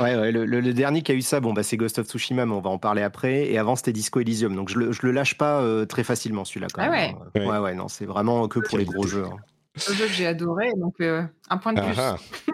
Ouais, 0.00 0.16
ouais 0.16 0.32
le, 0.32 0.72
dernier 0.72 1.02
qui 1.02 1.12
a 1.12 1.14
eu 1.14 1.22
ça, 1.22 1.40
bon, 1.40 1.52
bah, 1.52 1.62
c'est 1.62 1.76
Ghost 1.76 1.98
of 1.98 2.06
Tsushima, 2.06 2.46
mais 2.46 2.52
on 2.52 2.60
va 2.60 2.70
en 2.70 2.78
parler 2.78 3.02
après. 3.02 3.50
Et 3.50 3.58
avant, 3.58 3.76
c'était 3.76 3.92
Disco 3.92 4.20
Elysium. 4.20 4.54
Donc, 4.54 4.68
je 4.68 4.78
le, 4.78 4.92
je 4.92 5.00
le 5.04 5.12
lâche 5.12 5.36
pas 5.36 5.60
euh, 5.60 5.84
très 5.84 6.04
facilement, 6.04 6.44
celui-là. 6.44 6.68
Quand 6.72 6.82
ah 6.82 6.90
même. 6.90 7.16
Ouais. 7.34 7.46
ouais, 7.46 7.58
ouais, 7.58 7.74
non, 7.74 7.88
c'est 7.88 8.06
vraiment 8.06 8.48
que 8.48 8.60
pour 8.60 8.78
les 8.78 8.84
gros 8.84 9.06
jeux. 9.06 9.24
Hein. 9.24 9.36
Un 9.88 9.94
jeu 9.94 10.06
que 10.06 10.12
j'ai 10.12 10.26
adoré, 10.26 10.72
donc 10.76 10.94
euh, 11.00 11.22
un 11.48 11.56
point 11.58 11.72
de 11.72 11.80
plus. 11.80 11.94
Ah, 11.98 12.16
ah. 12.16 12.52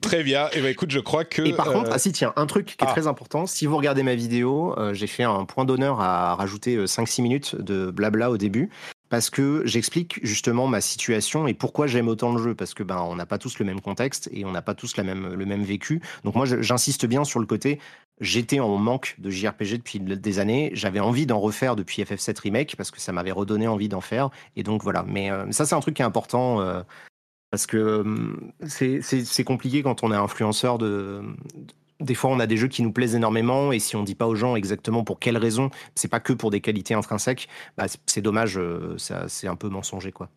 Très 0.00 0.22
bien. 0.22 0.48
Et 0.48 0.56
eh 0.56 0.60
ben 0.60 0.68
écoute, 0.68 0.90
je 0.90 0.98
crois 0.98 1.24
que. 1.24 1.40
Et 1.40 1.54
par 1.54 1.72
contre, 1.72 1.90
euh, 1.90 1.94
ah 1.94 1.98
si 1.98 2.12
tiens, 2.12 2.32
un 2.36 2.46
truc 2.46 2.66
qui 2.66 2.84
est 2.84 2.88
très 2.88 3.06
important. 3.06 3.46
Si 3.46 3.64
vous 3.64 3.76
regardez 3.76 4.02
ma 4.02 4.14
vidéo, 4.14 4.74
j'ai 4.92 5.06
fait 5.06 5.22
un 5.22 5.46
point 5.46 5.64
d'honneur 5.64 6.00
à 6.00 6.34
rajouter 6.34 6.76
5-6 6.84 7.22
minutes 7.22 7.56
de 7.56 7.90
blabla 7.90 8.30
au 8.30 8.36
début 8.36 8.68
parce 9.08 9.30
que 9.30 9.62
j'explique 9.64 10.18
justement 10.24 10.66
ma 10.66 10.80
situation 10.80 11.46
et 11.46 11.54
pourquoi 11.54 11.86
j'aime 11.86 12.08
autant 12.08 12.34
le 12.34 12.42
jeu 12.42 12.54
parce 12.54 12.74
que 12.74 12.82
ben 12.82 12.98
on 13.00 13.14
n'a 13.16 13.26
pas 13.26 13.38
tous 13.38 13.58
le 13.58 13.64
même 13.64 13.80
contexte 13.80 14.28
et 14.32 14.44
on 14.44 14.52
n'a 14.52 14.62
pas 14.62 14.74
tous 14.74 14.96
la 14.96 15.04
même 15.04 15.34
le 15.34 15.46
même 15.46 15.62
vécu. 15.62 16.00
Donc 16.24 16.34
moi 16.34 16.46
j'insiste 16.46 17.06
bien 17.06 17.24
sur 17.24 17.40
le 17.40 17.46
côté 17.46 17.78
j'étais 18.20 18.60
en 18.60 18.76
manque 18.76 19.14
de 19.18 19.30
JRPG 19.30 19.76
depuis 19.78 20.00
des 20.00 20.38
années, 20.38 20.70
j'avais 20.72 21.00
envie 21.00 21.26
d'en 21.26 21.38
refaire 21.38 21.76
depuis 21.76 22.02
FF7 22.02 22.40
remake 22.40 22.76
parce 22.76 22.90
que 22.90 23.00
ça 23.00 23.12
m'avait 23.12 23.32
redonné 23.32 23.68
envie 23.68 23.88
d'en 23.88 24.00
faire 24.00 24.30
et 24.56 24.62
donc 24.62 24.82
voilà. 24.82 25.04
Mais 25.06 25.30
euh, 25.30 25.50
ça 25.52 25.66
c'est 25.66 25.74
un 25.74 25.80
truc 25.80 25.96
qui 25.96 26.02
est 26.02 26.06
important 26.06 26.60
euh, 26.60 26.82
parce 27.50 27.66
que 27.66 28.00
hum, 28.00 28.52
c'est 28.66 29.44
compliqué 29.44 29.82
quand 29.82 30.02
on 30.02 30.12
est 30.12 30.16
influenceur 30.16 30.78
de 30.78 31.22
des 32.00 32.14
fois, 32.14 32.30
on 32.30 32.40
a 32.40 32.46
des 32.46 32.56
jeux 32.56 32.68
qui 32.68 32.82
nous 32.82 32.92
plaisent 32.92 33.14
énormément, 33.14 33.72
et 33.72 33.78
si 33.78 33.96
on 33.96 34.02
dit 34.02 34.14
pas 34.14 34.26
aux 34.26 34.34
gens 34.34 34.56
exactement 34.56 35.04
pour 35.04 35.18
quelles 35.18 35.38
raisons, 35.38 35.70
c'est 35.94 36.08
pas 36.08 36.20
que 36.20 36.32
pour 36.32 36.50
des 36.50 36.60
qualités 36.60 36.94
intrinsèques, 36.94 37.48
bah, 37.76 37.86
c'est 38.06 38.22
dommage, 38.22 38.58
euh, 38.58 38.96
c'est 39.28 39.48
un 39.48 39.56
peu 39.56 39.68
mensonger, 39.68 40.12
quoi. 40.12 40.28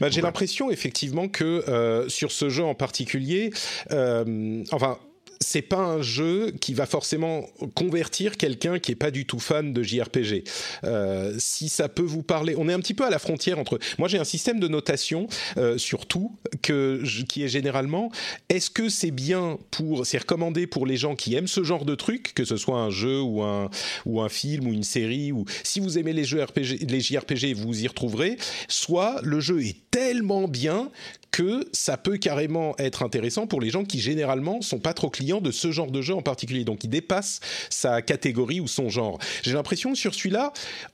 Bah, 0.00 0.08
J'ai 0.10 0.20
l'impression, 0.20 0.70
effectivement, 0.70 1.28
que 1.28 1.44
euh, 1.68 2.08
sur 2.08 2.32
ce 2.32 2.48
jeu 2.48 2.64
en 2.64 2.74
particulier, 2.74 3.50
euh, 3.90 4.62
enfin, 4.72 4.98
c'est 5.40 5.62
pas 5.62 5.78
un 5.78 6.02
jeu 6.02 6.52
qui 6.60 6.74
va 6.74 6.86
forcément 6.86 7.46
convertir 7.74 8.36
quelqu'un 8.36 8.78
qui 8.78 8.92
est 8.92 8.96
pas 8.96 9.10
du 9.10 9.24
tout 9.24 9.38
fan 9.38 9.72
de 9.72 9.82
JRPG. 9.82 10.44
Euh, 10.84 11.34
si 11.38 11.68
ça 11.68 11.88
peut 11.88 12.02
vous 12.02 12.22
parler, 12.22 12.54
on 12.56 12.68
est 12.68 12.72
un 12.72 12.80
petit 12.80 12.94
peu 12.94 13.04
à 13.04 13.10
la 13.10 13.18
frontière 13.18 13.58
entre. 13.58 13.78
Moi, 13.98 14.08
j'ai 14.08 14.18
un 14.18 14.24
système 14.24 14.60
de 14.60 14.68
notation 14.68 15.28
euh, 15.56 15.78
surtout 15.78 16.36
que 16.62 17.02
qui 17.28 17.42
est 17.42 17.48
généralement 17.48 18.10
est-ce 18.48 18.70
que 18.70 18.88
c'est 18.88 19.10
bien 19.10 19.58
pour, 19.70 20.06
c'est 20.06 20.18
recommandé 20.18 20.66
pour 20.66 20.86
les 20.86 20.96
gens 20.96 21.14
qui 21.14 21.34
aiment 21.34 21.48
ce 21.48 21.62
genre 21.62 21.84
de 21.84 21.94
truc, 21.94 22.34
que 22.34 22.44
ce 22.44 22.56
soit 22.56 22.78
un 22.78 22.90
jeu 22.90 23.20
ou 23.20 23.42
un 23.42 23.70
ou 24.06 24.20
un 24.20 24.28
film 24.28 24.66
ou 24.66 24.72
une 24.72 24.84
série 24.84 25.32
ou 25.32 25.44
si 25.64 25.80
vous 25.80 25.98
aimez 25.98 26.12
les 26.12 26.24
jeux 26.24 26.42
RPG, 26.42 26.86
les 26.88 27.00
JRPG, 27.00 27.54
vous 27.54 27.82
y 27.82 27.88
retrouverez. 27.88 28.36
Soit 28.68 29.20
le 29.22 29.40
jeu 29.40 29.62
est 29.62 29.76
tellement 29.90 30.48
bien 30.48 30.90
que 31.30 31.68
ça 31.72 31.96
peut 31.96 32.16
carrément 32.16 32.74
être 32.78 33.02
intéressant 33.02 33.46
pour 33.46 33.60
les 33.60 33.70
gens 33.70 33.84
qui 33.84 34.00
généralement 34.00 34.62
sont 34.62 34.78
pas 34.78 34.94
trop 34.94 35.10
clients 35.10 35.27
de 35.36 35.50
ce 35.50 35.70
genre 35.70 35.90
de 35.90 36.00
jeu 36.00 36.14
en 36.14 36.22
particulier, 36.22 36.64
donc 36.64 36.84
il 36.84 36.90
dépasse 36.90 37.40
sa 37.70 38.02
catégorie 38.02 38.60
ou 38.60 38.66
son 38.66 38.88
genre. 38.88 39.18
J'ai 39.42 39.52
l'impression 39.52 39.92
que 39.92 39.98
sur 39.98 40.14
celui-là, 40.14 40.52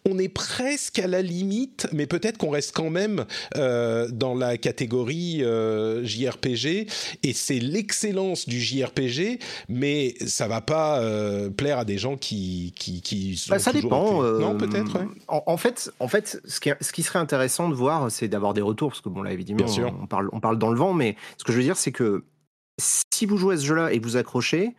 on 0.08 0.18
est 0.18 0.28
presque 0.28 0.98
à 0.98 1.06
la 1.06 1.22
limite, 1.22 1.86
mais 1.92 2.06
peut-être 2.06 2.36
qu'on 2.36 2.50
reste 2.50 2.74
quand 2.74 2.90
même 2.90 3.24
euh, 3.56 4.08
dans 4.10 4.34
la 4.34 4.58
catégorie 4.58 5.42
euh, 5.42 6.04
JRPG, 6.04 6.88
et 7.22 7.32
c'est 7.32 7.60
l'excellence 7.60 8.48
du 8.48 8.60
JRPG, 8.60 9.38
mais 9.68 10.14
ça 10.26 10.48
va 10.48 10.60
pas 10.60 11.00
euh, 11.00 11.50
plaire 11.50 11.78
à 11.78 11.84
des 11.84 11.98
gens 11.98 12.16
qui 12.16 12.72
qui, 12.76 13.00
qui 13.00 13.36
sont 13.36 13.50
bah, 13.50 13.58
ça 13.58 13.72
dépend. 13.72 14.22
non, 14.22 14.56
peut-être. 14.56 14.98
Ouais. 14.98 15.06
En, 15.28 15.56
fait, 15.56 15.92
en 16.00 16.08
fait, 16.08 16.40
ce 16.44 16.60
qui, 16.60 16.70
ce 16.80 16.92
qui 16.92 17.02
serait 17.02 17.18
intéressant 17.20 17.68
de 17.68 17.74
voir, 17.74 18.10
c'est 18.10 18.28
d'avoir 18.28 18.54
des 18.54 18.62
retours, 18.62 18.90
parce 18.90 19.00
que 19.00 19.08
bon 19.08 19.22
là 19.22 19.32
évidemment, 19.32 19.64
Bien 19.64 19.68
sûr. 19.68 19.94
on 20.02 20.06
parle 20.06 20.28
on 20.32 20.40
parle 20.40 20.58
dans 20.58 20.70
le 20.70 20.76
vent, 20.76 20.92
mais 20.92 21.16
ce 21.38 21.44
que 21.44 21.52
je 21.52 21.58
veux 21.58 21.62
dire, 21.62 21.76
c'est 21.76 21.92
que 21.92 22.24
si 22.78 23.26
vous 23.26 23.36
jouez 23.36 23.54
à 23.54 23.58
ce 23.58 23.64
jeu-là 23.64 23.92
et 23.92 23.98
vous 23.98 24.16
accrochez, 24.16 24.74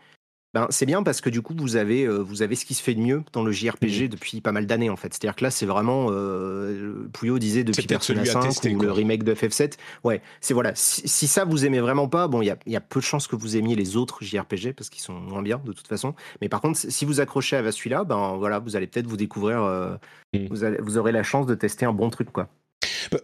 ben, 0.56 0.68
c'est 0.70 0.86
bien 0.86 1.04
parce 1.04 1.20
que 1.20 1.30
du 1.30 1.42
coup, 1.42 1.54
vous 1.58 1.76
avez, 1.76 2.06
euh, 2.06 2.20
vous 2.20 2.42
avez 2.42 2.56
ce 2.56 2.64
qui 2.64 2.76
se 2.76 2.82
fait 2.82 2.94
de 2.94 3.02
mieux 3.02 3.24
dans 3.34 3.44
le 3.44 3.52
JRPG 3.52 4.08
depuis 4.08 4.40
pas 4.40 4.54
mal 4.54 4.66
d'années, 4.66 4.90
en 4.90 4.96
fait. 4.96 5.14
C'est-à-dire 5.14 5.36
que 5.36 5.44
là, 5.44 5.52
c'est 5.52 5.66
vraiment, 5.66 6.08
euh, 6.12 7.10
Pouillot 7.12 7.40
disait 7.40 7.66
depuis 7.66 7.86
Persona 7.88 8.24
5 8.24 8.42
tester, 8.42 8.74
ou 8.74 8.78
quoi. 8.78 8.86
le 8.86 8.92
remake 8.94 9.24
de 9.24 9.34
FF7. 9.34 9.74
Ouais, 10.06 10.22
c'est 10.40 10.54
voilà. 10.54 10.72
Si, 10.74 11.06
si, 11.10 11.28
ça 11.28 11.44
vous 11.44 11.66
aimez 11.66 11.82
vraiment 11.82 12.08
pas, 12.08 12.30
bon, 12.30 12.42
il 12.42 12.46
y 12.46 12.52
a, 12.52 12.58
y 12.68 12.78
a, 12.78 12.80
peu 12.80 13.02
de 13.02 13.06
chances 13.06 13.28
que 13.28 13.36
vous 13.36 13.58
aimiez 13.58 13.76
les 13.76 13.98
autres 13.98 14.24
JRPG 14.24 14.72
parce 14.72 14.90
qu'ils 14.90 15.02
sont 15.02 15.16
moins 15.16 15.42
bien 15.42 15.62
de 15.66 15.74
toute 15.74 15.90
façon. 15.90 16.16
Mais 16.40 16.48
par 16.48 16.62
contre, 16.62 16.80
si 16.80 17.04
vous 17.04 17.20
accrochez 17.20 17.58
à 17.58 17.72
celui-là, 17.74 18.06
ben 18.06 18.38
voilà, 18.38 18.60
vous 18.60 18.78
allez 18.78 18.88
peut-être 18.88 19.08
vous 19.08 19.18
découvrir, 19.18 19.62
euh, 19.62 19.98
mmh. 20.34 20.48
vous, 20.52 20.64
allez, 20.64 20.78
vous 20.80 20.98
aurez 20.98 21.12
la 21.12 21.24
chance 21.24 21.48
de 21.48 21.56
tester 21.56 21.86
un 21.86 21.92
bon 21.92 22.10
truc, 22.10 22.32
quoi. 22.32 22.48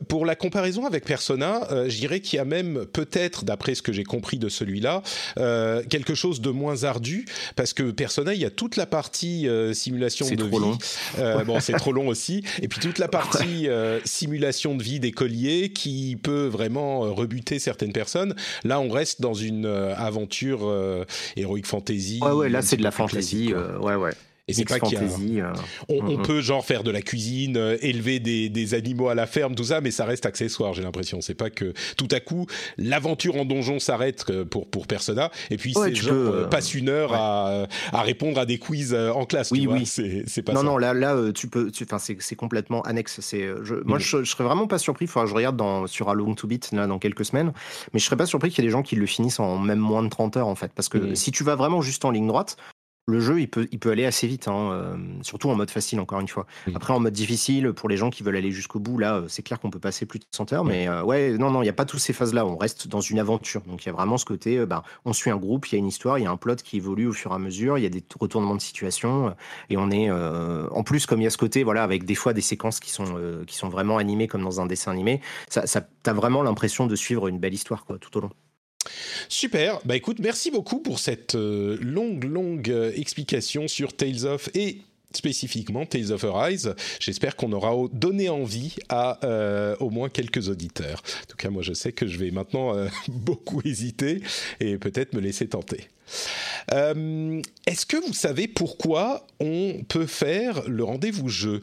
Pour 0.08 0.26
la 0.26 0.36
comparaison 0.36 0.86
avec 0.86 1.06
Persona, 1.06 1.68
euh, 1.72 1.90
je 1.90 1.98
dirais 1.98 2.20
qu'il 2.20 2.38
y 2.38 2.40
a 2.40 2.46
même 2.46 2.86
peut-être, 2.86 3.46
d'après 3.46 3.76
ce 3.76 3.82
que 3.82 3.92
j'ai 3.92 4.04
compris 4.04 4.38
de 4.38 4.50
celui-là, 4.50 5.02
euh, 5.38 5.84
quelque 5.90 6.16
chose 6.16 6.42
de 6.42 6.50
moins 6.50 6.84
ardu, 6.84 7.26
parce 7.56 7.74
que 7.74 7.92
Persona, 7.92 8.34
il 8.34 8.42
y 8.42 8.46
a 8.46 8.50
toute 8.50 8.76
la 8.78 8.86
partie 8.86 9.48
euh, 9.48 9.74
simulation 9.74 10.30
de 10.30 10.36
trop 10.36 10.60
vie. 10.60 10.66
Long. 10.66 10.78
Euh, 11.20 11.44
bon, 11.44 11.60
c'est 11.60 11.74
trop 11.74 11.92
long 11.92 12.08
aussi. 12.08 12.44
Et 12.62 12.68
puis 12.68 12.80
toute 12.80 13.00
la 13.00 13.08
partie 13.08 13.68
euh, 13.68 14.00
simulation 14.06 14.76
de 14.76 14.84
vie 14.84 15.00
d'écolier 15.00 15.72
qui 15.72 16.18
peut 16.22 16.48
vraiment 16.48 17.06
euh, 17.06 17.10
rebuter 17.10 17.60
certaines 17.60 17.94
personnes. 17.94 18.36
Là, 18.64 18.80
on 18.80 18.90
reste 18.90 19.22
dans 19.22 19.34
une 19.34 19.66
aventure 19.66 20.72
heroic 21.36 21.64
fantasy. 21.66 22.20
Ouais, 22.22 22.32
ouais, 22.32 22.50
là, 22.50 22.62
c'est 22.62 22.78
de 22.78 22.84
la 22.84 22.92
fantasy. 22.92 23.54
ouais, 23.54 23.96
ouais. 23.96 24.12
Et 24.52 24.54
c'est 24.54 24.66
pas 24.66 24.80
qu'il 24.80 24.98
y 25.34 25.42
a... 25.42 25.54
on, 25.90 26.06
on, 26.06 26.18
peut 26.18 26.42
genre 26.42 26.66
faire 26.66 26.84
de 26.84 26.92
la 26.92 27.02
cuisine, 27.02 27.58
euh, 27.58 27.78
élever 27.82 28.20
des, 28.20 28.50
des, 28.50 28.74
animaux 28.74 29.10
à 29.10 29.16
la 29.16 29.26
ferme, 29.28 29.56
tout 29.56 29.64
ça, 29.64 29.82
mais 29.82 29.92
ça 29.92 30.06
reste 30.06 30.26
accessoire. 30.26 30.74
J'ai 30.74 30.84
l'impression. 30.84 31.22
C'est 31.22 31.34
pas 31.34 31.50
que 31.50 31.74
tout 31.98 32.08
à 32.12 32.20
coup 32.20 32.46
l'aventure 32.78 33.36
en 33.38 33.46
donjon 33.46 33.80
s'arrête 33.80 34.26
euh, 34.30 34.46
pour 34.46 34.68
pour 34.68 34.88
Persona, 34.88 35.32
et 35.50 35.58
puis 35.58 35.74
ouais, 35.76 35.90
c'est 35.90 35.96
genre 35.96 36.10
peux, 36.10 36.32
euh, 36.36 36.48
passe 36.48 36.74
une 36.74 36.90
heure 36.90 37.12
ouais. 37.12 37.18
à, 37.20 37.68
à 37.94 38.02
répondre 38.02 38.40
à 38.40 38.46
des 38.46 38.58
quiz 38.58 38.94
en 38.94 39.26
classe. 39.26 39.52
Oui, 39.52 39.68
tu. 39.68 39.86
C'est 40.28 40.42
pas 40.42 40.54
non, 40.54 40.60
ça. 40.60 40.66
non. 40.66 40.78
Là, 40.78 40.94
là, 40.94 41.16
tu 41.34 41.48
peux. 41.48 41.72
Enfin, 41.84 41.98
c'est 42.00 42.36
complètement 42.36 42.82
annexe. 42.84 43.20
C'est. 43.22 43.50
Je, 43.64 43.76
moi, 43.86 43.98
Mm. 43.98 44.02
je, 44.02 44.24
je, 44.24 44.32
serais 44.32 44.44
vraiment 44.44 44.68
pas 44.68 44.78
surpris. 44.78 45.06
Enfin, 45.06 45.26
je 45.26 45.34
regarde 45.34 45.58
dans 45.58 45.88
sur 45.88 46.10
A 46.10 46.14
Long 46.14 46.36
to 46.36 46.48
Beat 46.48 46.72
là 46.72 46.88
dans 46.88 47.00
quelques 47.00 47.26
semaines, 47.26 47.52
mais 47.94 48.00
je 48.00 48.06
serais 48.06 48.18
pas 48.18 48.26
surpris 48.26 48.50
qu'il 48.50 48.64
y 48.64 48.68
ait 48.68 48.70
des 48.70 48.72
gens 48.72 48.84
qui 48.84 48.96
le 48.96 49.06
finissent 49.06 49.40
en 49.40 49.58
même 49.58 49.80
moins 49.80 50.04
de 50.04 50.10
30 50.10 50.38
heures 50.38 50.48
en 50.48 50.56
fait, 50.56 50.72
parce 50.76 50.90
que 50.90 50.98
Mm. 50.98 51.16
si 51.16 51.32
tu 51.32 51.44
vas 51.44 51.56
vraiment 51.56 51.82
juste 51.82 52.06
en 52.06 52.12
ligne 52.12 52.28
droite. 52.28 52.58
Le 53.08 53.20
jeu, 53.20 53.42
il 53.42 53.50
peut, 53.50 53.68
il 53.72 53.80
peut 53.80 53.90
aller 53.90 54.06
assez 54.06 54.28
vite, 54.28 54.48
hein, 54.48 54.72
euh, 54.72 54.96
surtout 55.24 55.50
en 55.50 55.56
mode 55.56 55.72
facile, 55.72 56.00
encore 56.00 56.20
une 56.20 56.28
fois. 56.28 56.46
Après, 56.76 56.94
en 56.94 57.00
mode 57.00 57.14
difficile, 57.14 57.74
pour 57.74 57.90
les 57.90 57.98
gens 57.98 58.12
qui 58.12 58.22
veulent 58.22 58.36
aller 58.36 58.52
jusqu'au 58.52 58.80
bout, 58.80 59.00
là, 59.00 59.16
euh, 59.16 59.26
c'est 59.28 59.42
clair 59.42 59.60
qu'on 59.60 59.72
peut 59.72 59.80
passer 59.80 60.06
plus 60.06 60.20
de 60.20 60.26
100 60.32 60.54
heures, 60.54 60.64
mais 60.64 60.88
euh, 60.88 61.04
ouais, 61.04 61.36
non, 61.38 61.50
non, 61.50 61.62
il 61.62 61.66
n'y 61.66 61.70
a 61.70 61.74
pas 61.74 61.86
toutes 61.86 62.00
ces 62.00 62.14
phases-là. 62.14 62.46
On 62.46 62.58
reste 62.58 62.88
dans 62.88 63.02
une 63.02 63.18
aventure. 63.18 63.62
Donc, 63.62 63.84
il 63.84 63.88
y 63.88 63.90
a 63.90 63.92
vraiment 63.94 64.20
ce 64.20 64.26
côté, 64.26 64.60
euh, 64.60 64.68
bah, 64.68 64.84
on 65.04 65.14
suit 65.14 65.32
un 65.32 65.38
groupe, 65.38 65.68
il 65.68 65.74
y 65.74 65.76
a 65.78 65.80
une 65.80 65.88
histoire, 65.88 66.20
il 66.20 66.24
y 66.24 66.28
a 66.28 66.32
un 66.32 66.38
plot 66.38 66.58
qui 66.58 66.78
évolue 66.78 67.08
au 67.08 67.14
fur 67.14 67.32
et 67.32 67.36
à 67.36 67.40
mesure, 67.40 67.80
il 67.80 67.82
y 67.82 67.88
a 67.88 67.90
des 67.90 68.04
retournements 68.20 68.56
de 68.56 68.62
situation, 68.62 69.36
et 69.70 69.78
on 69.78 69.90
est, 69.90 70.12
en 70.12 70.84
plus, 70.84 71.06
comme 71.06 71.22
il 71.22 71.24
y 71.24 71.28
a 71.28 71.32
ce 71.32 71.38
côté, 71.38 71.64
voilà, 71.64 71.84
avec 71.84 72.06
des 72.06 72.16
fois 72.16 72.34
des 72.34 72.42
séquences 72.42 72.80
qui 72.80 72.92
sont, 72.92 73.16
qui 73.48 73.56
sont 73.56 73.70
vraiment 73.70 73.98
animées 73.98 74.28
comme 74.28 74.44
dans 74.44 74.62
un 74.62 74.66
dessin 74.66 74.92
animé, 74.92 75.22
ça, 75.50 75.66
ça 75.66 75.82
t'as 76.04 76.14
vraiment 76.14 76.44
l'impression 76.44 76.88
de 76.88 76.96
suivre 76.96 77.28
une 77.28 77.40
belle 77.40 77.54
histoire, 77.54 77.86
quoi, 77.86 77.98
tout 77.98 78.16
au 78.18 78.22
long. 78.22 78.32
Super. 79.30 79.80
Bah 79.86 79.96
écoute, 79.96 80.20
merci 80.20 80.52
beaucoup 80.52 80.80
pour 80.80 81.00
cette 81.00 81.36
euh, 81.36 81.78
longue, 81.82 82.24
longue 82.24 82.70
euh, 82.70 82.92
explication 82.96 83.68
sur 83.68 83.94
Tales 83.94 84.26
of 84.26 84.50
et 84.54 84.80
spécifiquement 85.14 85.86
Tales 85.86 86.12
of 86.12 86.24
Arise. 86.24 86.74
J'espère 87.00 87.36
qu'on 87.36 87.52
aura 87.52 87.74
donné 87.92 88.30
envie 88.30 88.76
à 88.90 89.20
euh, 89.26 89.76
au 89.80 89.90
moins 89.90 90.10
quelques 90.10 90.50
auditeurs. 90.50 91.02
En 91.24 91.26
tout 91.28 91.38
cas, 91.38 91.50
moi, 91.50 91.64
je 91.64 91.74
sais 91.74 91.92
que 91.92 92.08
je 92.08 92.18
vais 92.18 92.32
maintenant 92.32 92.74
beaucoup 93.08 93.62
hésiter 93.66 94.22
et 94.60 94.78
peut-être 94.78 95.14
me 95.14 95.20
laisser 95.20 95.48
tenter. 95.48 95.88
Est-ce 96.70 97.86
que 97.86 97.98
vous 97.98 98.14
savez 98.14 98.48
pourquoi 98.48 99.26
on 99.40 99.82
peut 99.88 100.06
faire 100.06 100.68
le 100.68 100.84
rendez-vous 100.84 101.30
jeu? 101.30 101.62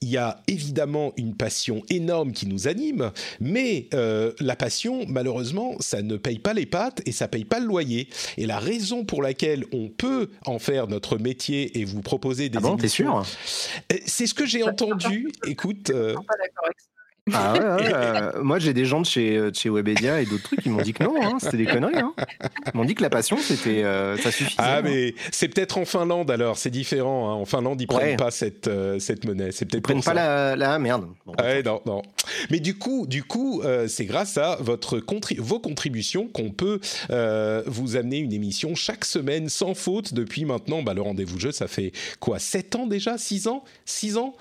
Il 0.00 0.08
y 0.08 0.16
a 0.16 0.42
évidemment 0.46 1.12
une 1.16 1.34
passion 1.34 1.82
énorme 1.90 2.32
qui 2.32 2.46
nous 2.46 2.68
anime, 2.68 3.10
mais 3.40 3.88
euh, 3.94 4.32
la 4.40 4.56
passion, 4.56 5.04
malheureusement, 5.08 5.74
ça 5.80 6.02
ne 6.02 6.16
paye 6.16 6.38
pas 6.38 6.54
les 6.54 6.66
pattes 6.66 7.02
et 7.06 7.12
ça 7.12 7.26
paye 7.28 7.44
pas 7.44 7.58
le 7.60 7.66
loyer. 7.66 8.08
Et 8.36 8.46
la 8.46 8.58
raison 8.58 9.04
pour 9.04 9.22
laquelle 9.22 9.64
on 9.72 9.88
peut 9.88 10.30
en 10.46 10.58
faire 10.58 10.86
notre 10.86 11.18
métier 11.18 11.78
et 11.78 11.84
vous 11.84 12.02
proposer 12.02 12.48
des 12.48 12.58
ah 12.58 12.60
bon, 12.60 12.76
t'es 12.76 12.88
sûr? 12.88 13.24
C'est 14.06 14.26
ce 14.26 14.34
que 14.34 14.46
j'ai 14.46 14.62
entendu. 14.62 15.30
Écoute. 15.46 15.90
Euh... 15.90 16.14
Pas 16.14 16.36
d'accord 16.38 16.64
avec 16.64 16.78
ça. 16.78 16.97
Ah 17.34 17.52
ouais, 17.52 17.58
ouais 17.58 17.92
euh, 17.94 18.42
moi 18.42 18.58
j'ai 18.58 18.72
des 18.72 18.84
gens 18.84 19.00
de 19.00 19.06
chez, 19.06 19.38
de 19.38 19.54
chez 19.54 19.70
Webedia 19.70 20.20
et 20.20 20.26
d'autres 20.26 20.42
trucs 20.44 20.62
qui 20.62 20.70
m'ont 20.70 20.82
dit 20.82 20.92
que 20.92 21.04
non, 21.04 21.14
hein, 21.22 21.36
c'était 21.40 21.56
des 21.56 21.66
conneries. 21.66 21.98
Hein. 21.98 22.14
Ils 22.72 22.76
m'ont 22.76 22.84
dit 22.84 22.94
que 22.94 23.02
la 23.02 23.10
passion 23.10 23.36
c'était 23.38 23.84
euh, 23.84 24.16
ça 24.16 24.30
suffisait. 24.30 24.56
Ah 24.58 24.82
mais 24.82 25.14
c'est 25.30 25.48
peut-être 25.48 25.78
en 25.78 25.84
Finlande 25.84 26.30
alors, 26.30 26.58
c'est 26.58 26.70
différent. 26.70 27.30
Hein. 27.30 27.34
En 27.34 27.44
Finlande 27.44 27.80
ils 27.80 27.86
prennent 27.86 28.10
ouais. 28.10 28.16
pas 28.16 28.30
cette 28.30 28.68
euh, 28.68 28.98
cette 28.98 29.24
monnaie. 29.24 29.52
C'est 29.52 29.64
peut-être 29.64 29.78
ils 29.78 29.82
prennent 29.82 30.02
pas 30.02 30.14
la, 30.14 30.56
la, 30.56 30.78
merde. 30.78 31.08
Bon, 31.26 31.34
ouais, 31.40 31.62
non 31.62 31.80
non. 31.86 32.02
Mais 32.50 32.60
du 32.60 32.76
coup 32.76 33.06
du 33.06 33.22
coup 33.22 33.62
euh, 33.62 33.88
c'est 33.88 34.04
grâce 34.04 34.38
à 34.38 34.56
votre 34.60 35.00
vos 35.38 35.60
contributions 35.60 36.28
qu'on 36.28 36.50
peut 36.50 36.80
euh, 37.10 37.62
vous 37.66 37.96
amener 37.96 38.18
une 38.18 38.32
émission 38.32 38.74
chaque 38.74 39.04
semaine 39.04 39.48
sans 39.48 39.74
faute 39.74 40.14
depuis 40.14 40.44
maintenant. 40.44 40.82
Bah, 40.82 40.94
le 40.94 41.02
rendez-vous 41.02 41.38
jeu 41.38 41.52
ça 41.52 41.68
fait 41.68 41.92
quoi 42.20 42.38
7 42.38 42.76
ans 42.76 42.86
déjà? 42.86 43.18
6 43.18 43.48
ans? 43.48 43.64
6 43.84 44.16
ans? 44.16 44.34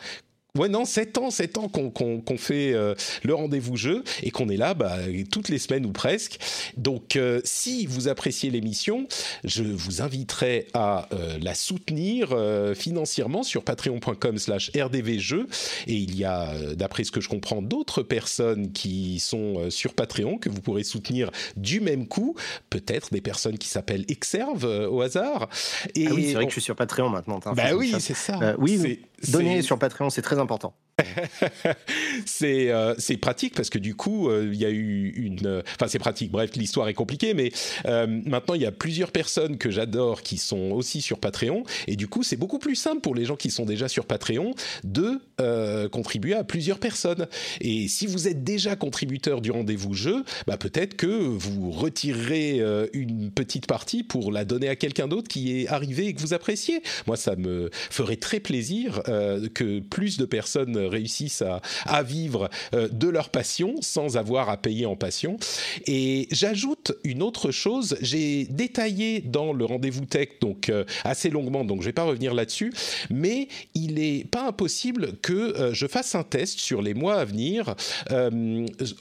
Ouais, 0.58 0.70
non, 0.70 0.86
7 0.86 1.18
ans, 1.20 1.30
7 1.30 1.58
ans 1.60 1.70
qu'on 1.70 1.92
qu 1.92 2.22
qu 2.26 2.38
fait 2.38 2.74
euh, 2.74 2.96
le 3.24 3.36
rendez-vous 3.36 3.76
jeu 3.76 4.04
et 4.24 4.32
qu'on 4.32 4.50
est 4.50 4.58
là 4.58 4.74
bah, 4.74 4.98
toutes 5.32 5.50
les 5.50 5.60
semaines 5.60 5.86
ou 5.86 5.92
presque. 5.92 6.40
Donc, 6.78 7.16
euh, 7.16 7.42
si 7.44 7.86
vous 7.86 8.08
appréciez 8.08 8.50
l'émission, 8.50 9.08
je 9.44 9.64
vous 9.64 10.02
inviterai 10.02 10.68
à 10.74 11.08
euh, 11.14 11.38
la 11.42 11.54
soutenir 11.54 12.36
financièrement 12.76 13.44
sur 13.44 13.64
patreon.com 13.64 14.38
slash 14.38 14.72
rdvjeux. 14.76 15.48
Et 15.86 15.96
il 15.96 16.18
y 16.18 16.26
a, 16.26 16.54
d'après 16.76 17.04
ce 17.04 17.12
que 17.12 17.22
je 17.22 17.30
comprends, 17.30 17.62
d'autres 17.62 18.02
personnes 18.02 18.72
qui 18.72 19.20
sont 19.20 19.70
sur 19.70 19.94
Patreon 19.94 20.38
que 20.38 20.50
vous 20.50 20.62
pourrez 20.62 20.84
soutenir 20.84 21.32
du 21.56 21.82
même 21.82 22.08
coup. 22.08 22.36
Peut-être 22.70 23.12
des 23.12 23.22
personnes 23.22 23.58
qui 23.58 23.68
s'appellent 23.68 24.06
Exerve 24.08 24.66
au 24.66 25.02
hasard. 25.02 25.50
Et 25.96 26.08
ah 26.08 26.14
oui, 26.14 26.28
c'est 26.28 26.34
vrai 26.34 26.44
on... 26.44 26.48
que 26.48 26.52
je 26.52 26.60
suis 26.60 26.62
sur 26.62 26.76
Patreon 26.76 27.10
maintenant. 27.10 27.40
Bah 27.56 27.76
oui, 27.76 27.94
c'est 28.00 28.16
ça. 28.16 28.56
Oui, 28.58 29.02
donner 29.30 29.62
sur 29.62 29.80
Patreon, 29.80 30.10
c'est 30.10 30.22
très 30.22 30.40
important. 30.40 30.74
c'est 32.26 32.72
euh, 32.72 32.96
c'est 32.98 33.18
pratique 33.18 33.54
parce 33.54 33.70
que 33.70 33.78
du 33.78 33.94
coup 33.94 34.32
il 34.32 34.34
euh, 34.34 34.54
y 34.56 34.66
a 34.66 34.70
eu 34.72 35.14
une 35.16 35.62
enfin 35.76 35.88
c'est 35.88 36.00
pratique. 36.00 36.32
Bref 36.32 36.56
l'histoire 36.56 36.88
est 36.88 36.96
compliquée 36.96 37.36
mais 37.36 37.52
euh, 37.86 38.08
maintenant 38.08 38.56
il 38.56 38.62
y 38.62 38.66
a 38.66 38.72
plusieurs 38.72 39.12
personnes 39.12 39.58
que 39.58 39.70
j'adore 39.70 40.24
qui 40.24 40.38
sont 40.38 40.72
aussi 40.72 41.02
sur 41.02 41.20
Patreon. 41.20 41.64
Et 41.86 41.96
du 41.96 42.08
coup 42.08 42.24
c'est 42.24 42.36
beaucoup 42.36 42.58
plus 42.58 42.76
simple 42.76 43.02
pour 43.02 43.14
les 43.14 43.26
gens 43.26 43.36
qui 43.36 43.52
sont 43.52 43.66
déjà 43.66 43.88
sur 43.88 44.06
Patreon 44.06 44.56
de 44.84 45.22
euh, 45.40 45.88
contribuer 45.88 46.34
à 46.34 46.44
plusieurs 46.44 46.80
personnes. 46.80 47.28
Et 47.62 47.88
si 47.88 48.08
vous 48.08 48.28
êtes 48.28 48.44
déjà 48.44 48.76
contributeur 48.76 49.40
du 49.42 49.52
rendez-vous 49.52 49.94
jeu 49.94 50.24
bah 50.48 50.58
peut-être 50.58 50.96
que 50.96 51.06
vous 51.06 51.70
retirerez 51.70 52.60
euh, 52.60 52.88
une 52.94 53.30
petite 53.30 53.68
partie 53.68 54.02
pour 54.02 54.32
la 54.32 54.46
donner 54.46 54.68
à 54.68 54.76
quelqu'un 54.76 55.08
d'autre 55.08 55.28
qui 55.28 55.62
est 55.62 55.68
arrivé 55.68 56.08
et 56.08 56.14
que 56.16 56.22
vous 56.22 56.34
appréciez. 56.34 56.82
Moi 57.06 57.18
ça 57.18 57.36
me 57.36 57.70
ferait 57.72 58.16
très 58.16 58.40
plaisir 58.40 59.02
euh, 59.10 59.48
que 59.54 59.80
plus 59.80 60.18
de 60.18 60.26
personnes 60.26 60.87
réussissent 60.88 61.44
à, 61.86 62.04
vivre 62.04 62.50
de 62.74 63.08
leur 63.08 63.30
passion 63.30 63.76
sans 63.82 64.18
avoir 64.18 64.50
à 64.50 64.58
payer 64.58 64.86
en 64.86 64.96
passion. 64.96 65.38
Et 65.86 66.28
j'ajoute 66.32 66.94
une 67.04 67.22
autre 67.22 67.52
chose, 67.52 67.98
j'ai 68.02 68.46
détaillé 68.46 69.22
dans 69.22 69.54
le 69.54 69.66
rendez-vous 69.66 70.06
tech, 70.06 70.30
donc 70.42 70.72
assez 71.04 71.30
longuement, 71.30 71.66
donc 71.66 71.82
je 71.82 71.88
vais 71.88 71.94
pas 71.94 72.04
revenir 72.04 72.34
là-dessus, 72.34 72.72
mais 73.10 73.48
il 73.74 73.96
n'est 73.96 74.26
pas 74.26 74.48
impossible 74.48 75.18
que 75.22 75.72
je 75.74 75.88
fasse 75.88 76.16
un 76.16 76.24
test 76.24 76.60
sur 76.60 76.82
les 76.82 76.94
mois 76.94 77.16
à 77.16 77.26
venir 77.26 77.76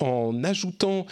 en 0.00 0.44
ajoutant 0.44 1.06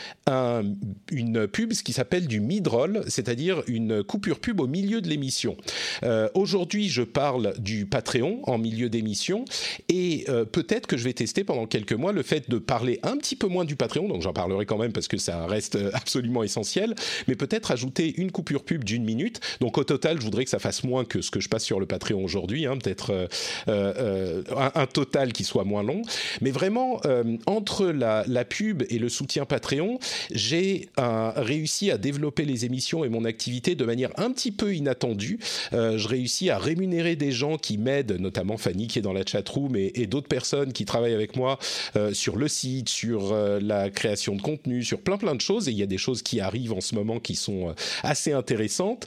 une 1.10 1.46
pub, 1.46 1.72
ce 1.72 1.82
qui 1.82 1.92
s'appelle 1.92 2.26
du 2.26 2.40
mid-roll, 2.40 3.04
c'est-à-dire 3.08 3.62
une 3.66 4.02
coupure 4.02 4.40
pub 4.40 4.60
au 4.60 4.66
milieu 4.66 5.00
de 5.00 5.08
l'émission. 5.08 5.56
Euh, 6.02 6.28
aujourd'hui, 6.34 6.88
je 6.88 7.02
parle 7.02 7.54
du 7.58 7.86
Patreon 7.86 8.40
en 8.44 8.58
milieu 8.58 8.88
d'émission 8.88 9.44
et 9.88 10.24
euh, 10.28 10.44
peut-être 10.64 10.86
que 10.86 10.96
je 10.96 11.04
vais 11.04 11.12
tester 11.12 11.44
pendant 11.44 11.66
quelques 11.66 11.92
mois 11.92 12.12
le 12.12 12.22
fait 12.22 12.48
de 12.48 12.58
parler 12.58 13.00
un 13.02 13.16
petit 13.16 13.36
peu 13.36 13.46
moins 13.46 13.64
du 13.64 13.76
Patreon, 13.76 14.08
donc 14.08 14.22
j'en 14.22 14.32
parlerai 14.32 14.66
quand 14.66 14.78
même 14.78 14.92
parce 14.92 15.08
que 15.08 15.16
ça 15.16 15.46
reste 15.46 15.76
euh, 15.76 15.90
absolument 15.92 16.42
essentiel, 16.42 16.94
mais 17.28 17.34
peut-être 17.34 17.70
ajouter 17.70 18.14
une 18.16 18.30
coupure 18.30 18.64
pub 18.64 18.84
d'une 18.84 19.04
minute. 19.04 19.40
Donc 19.60 19.78
au 19.78 19.84
total, 19.84 20.18
je 20.18 20.24
voudrais 20.24 20.44
que 20.44 20.50
ça 20.50 20.58
fasse 20.58 20.84
moins 20.84 21.04
que 21.04 21.20
ce 21.20 21.30
que 21.30 21.40
je 21.40 21.48
passe 21.48 21.64
sur 21.64 21.80
le 21.80 21.86
Patreon 21.86 22.24
aujourd'hui, 22.24 22.66
hein, 22.66 22.76
peut-être 22.76 23.28
un, 23.66 24.70
un, 24.74 24.86
total 24.86 25.32
qui 25.32 25.44
soit 25.44 25.64
moins 25.64 25.82
long. 25.82 26.02
Mais 26.40 26.50
vraiment, 26.50 27.00
entre 27.46 27.86
la, 27.86 28.44
pub 28.44 28.84
et 28.90 28.98
le 28.98 29.08
soutien 29.08 29.44
Patreon, 29.44 29.98
j'ai 30.30 30.88
réussi 30.96 31.90
à 31.90 31.98
développer 31.98 32.44
les 32.44 32.64
émissions 32.64 33.04
et 33.04 33.08
mon 33.08 33.24
activité 33.24 33.74
de 33.74 33.84
manière 33.84 34.10
un 34.16 34.30
petit 34.30 34.52
peu 34.52 34.74
inattendue. 34.74 35.38
Euh, 35.72 35.98
je 35.98 36.08
réussis 36.08 36.50
à 36.50 36.58
rémunérer 36.58 37.16
des 37.16 37.32
gens 37.32 37.56
qui 37.56 37.78
m'aident, 37.78 38.18
notamment 38.18 38.56
Fanny 38.56 38.86
qui 38.86 38.98
est 38.98 39.02
dans 39.02 39.12
la 39.12 39.24
chatroom 39.24 39.76
et, 39.76 39.92
et 39.94 40.06
d'autres 40.06 40.28
personnes 40.28 40.53
qui 40.72 40.84
travaillent 40.84 41.14
avec 41.14 41.36
moi 41.36 41.58
euh, 41.96 42.12
sur 42.12 42.36
le 42.36 42.48
site, 42.48 42.88
sur 42.88 43.32
euh, 43.32 43.58
la 43.60 43.90
création 43.90 44.36
de 44.36 44.42
contenu, 44.42 44.82
sur 44.82 45.00
plein 45.00 45.18
plein 45.18 45.34
de 45.34 45.40
choses. 45.40 45.68
Et 45.68 45.72
il 45.72 45.78
y 45.78 45.82
a 45.82 45.86
des 45.86 45.98
choses 45.98 46.22
qui 46.22 46.40
arrivent 46.40 46.72
en 46.72 46.80
ce 46.80 46.94
moment 46.94 47.20
qui 47.20 47.34
sont 47.34 47.74
assez 48.02 48.32
intéressantes. 48.32 49.06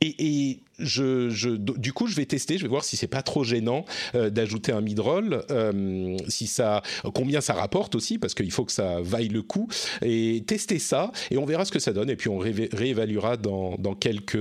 et 0.00 0.58
je, 0.82 1.56
du 1.56 1.92
coup, 1.92 2.06
je 2.06 2.16
vais 2.16 2.26
tester, 2.26 2.58
je 2.58 2.62
vais 2.62 2.68
voir 2.68 2.84
si 2.84 2.96
c'est 2.96 3.06
pas 3.06 3.22
trop 3.22 3.44
gênant 3.44 3.84
euh, 4.14 4.30
d'ajouter 4.30 4.72
un 4.72 4.80
midroll, 4.80 5.44
euh, 5.50 6.16
si 6.28 6.46
ça, 6.46 6.82
combien 7.14 7.40
ça 7.40 7.54
rapporte 7.54 7.94
aussi, 7.94 8.18
parce 8.18 8.34
qu'il 8.34 8.50
faut 8.50 8.64
que 8.64 8.72
ça 8.72 9.00
vaille 9.00 9.28
le 9.28 9.42
coup, 9.42 9.68
et 10.02 10.42
tester 10.46 10.78
ça, 10.78 11.12
et 11.30 11.38
on 11.38 11.44
verra 11.44 11.64
ce 11.64 11.72
que 11.72 11.78
ça 11.78 11.92
donne, 11.92 12.10
et 12.10 12.16
puis 12.16 12.28
on 12.28 12.38
réévaluera 12.38 13.36
dans, 13.36 13.76
quelques 13.98 14.34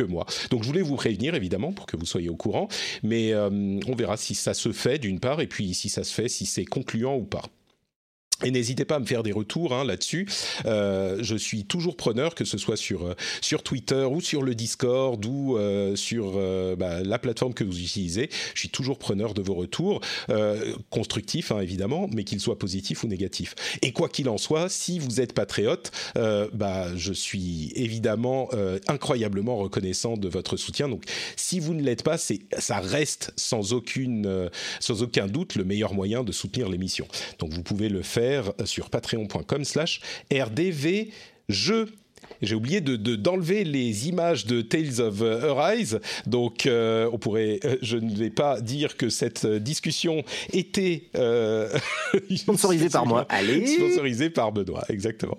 mois. 0.00 0.26
Donc, 0.50 0.62
je 0.62 0.68
voulais 0.68 0.82
vous 0.82 0.96
prévenir, 0.96 1.34
évidemment, 1.34 1.72
pour 1.72 1.86
que 1.86 1.96
vous 1.96 2.06
soyez 2.06 2.28
au 2.28 2.36
courant, 2.36 2.68
mais 3.02 3.32
euh, 3.32 3.50
on 3.86 3.94
verra 3.94 4.16
si 4.16 4.34
ça 4.34 4.54
se 4.54 4.72
fait, 4.72 4.98
d'une 4.98 5.20
part, 5.20 5.40
et 5.40 5.46
puis 5.46 5.74
si 5.74 5.88
ça 5.88 6.04
se 6.04 6.14
fait, 6.14 6.28
si 6.28 6.46
c'est 6.46 6.64
concluant 6.64 7.16
ou 7.16 7.24
pas. 7.24 7.42
Et 8.44 8.52
n'hésitez 8.52 8.84
pas 8.84 8.96
à 8.96 8.98
me 9.00 9.04
faire 9.04 9.24
des 9.24 9.32
retours 9.32 9.74
hein, 9.74 9.84
là-dessus. 9.84 10.28
Euh, 10.64 11.18
je 11.20 11.34
suis 11.34 11.64
toujours 11.64 11.96
preneur, 11.96 12.36
que 12.36 12.44
ce 12.44 12.56
soit 12.56 12.76
sur 12.76 13.04
euh, 13.04 13.14
sur 13.40 13.64
Twitter 13.64 14.04
ou 14.08 14.20
sur 14.20 14.42
le 14.42 14.54
Discord 14.54 15.24
ou 15.26 15.56
euh, 15.56 15.96
sur 15.96 16.38
bah, 16.76 17.02
la 17.02 17.18
plateforme 17.18 17.52
que 17.52 17.64
vous 17.64 17.80
utilisez. 17.80 18.30
Je 18.54 18.60
suis 18.60 18.68
toujours 18.68 18.98
preneur 18.98 19.34
de 19.34 19.42
vos 19.42 19.54
retours, 19.54 20.00
constructifs 20.90 21.50
hein, 21.50 21.60
évidemment, 21.60 22.08
mais 22.14 22.22
qu'ils 22.22 22.40
soient 22.40 22.58
positifs 22.58 23.02
ou 23.02 23.08
négatifs. 23.08 23.54
Et 23.82 23.92
quoi 23.92 24.08
qu'il 24.08 24.28
en 24.28 24.38
soit, 24.38 24.68
si 24.68 24.98
vous 24.98 25.20
êtes 25.20 25.32
patriote, 25.32 25.90
bah 26.14 26.96
je 26.96 27.12
suis 27.12 27.72
évidemment 27.74 28.50
incroyablement 28.86 29.56
reconnaissant 29.56 30.16
de 30.16 30.28
votre 30.28 30.56
soutien. 30.56 30.88
Donc, 30.88 31.04
si 31.36 31.58
vous 31.58 31.74
ne 31.74 31.82
l'êtes 31.82 32.02
pas, 32.02 32.18
ça 32.18 32.78
reste 32.78 33.32
sans 33.36 33.72
aucune 33.72 34.50
sans 34.80 35.02
aucun 35.02 35.26
doute 35.26 35.56
le 35.56 35.64
meilleur 35.64 35.94
moyen 35.94 36.22
de 36.22 36.32
soutenir 36.32 36.68
l'émission. 36.68 37.08
Donc, 37.38 37.52
vous 37.52 37.62
pouvez 37.62 37.88
le 37.88 38.02
faire 38.02 38.27
sur 38.64 38.90
patreon.com 38.90 39.64
slash 39.64 40.00
rdvjeux. 40.32 41.86
J'ai 42.42 42.54
oublié 42.54 42.80
de, 42.80 42.96
d'enlever 43.16 43.64
les 43.64 44.08
images 44.08 44.46
de 44.46 44.60
Tales 44.60 45.00
of 45.00 45.22
Arise, 45.22 46.00
donc 46.26 46.66
euh, 46.66 47.10
on 47.12 47.18
pourrait, 47.18 47.60
euh, 47.64 47.76
je 47.82 47.96
ne 47.96 48.14
vais 48.14 48.30
pas 48.30 48.60
dire 48.60 48.96
que 48.96 49.08
cette 49.08 49.46
discussion 49.46 50.22
était 50.52 51.10
euh, 51.16 51.68
sponsorisée 52.36 52.90
par 52.90 53.06
moi. 53.06 53.26
Allez, 53.28 53.66
sponsorisée 53.66 54.30
par 54.30 54.52
Benoît, 54.52 54.84
exactement. 54.88 55.38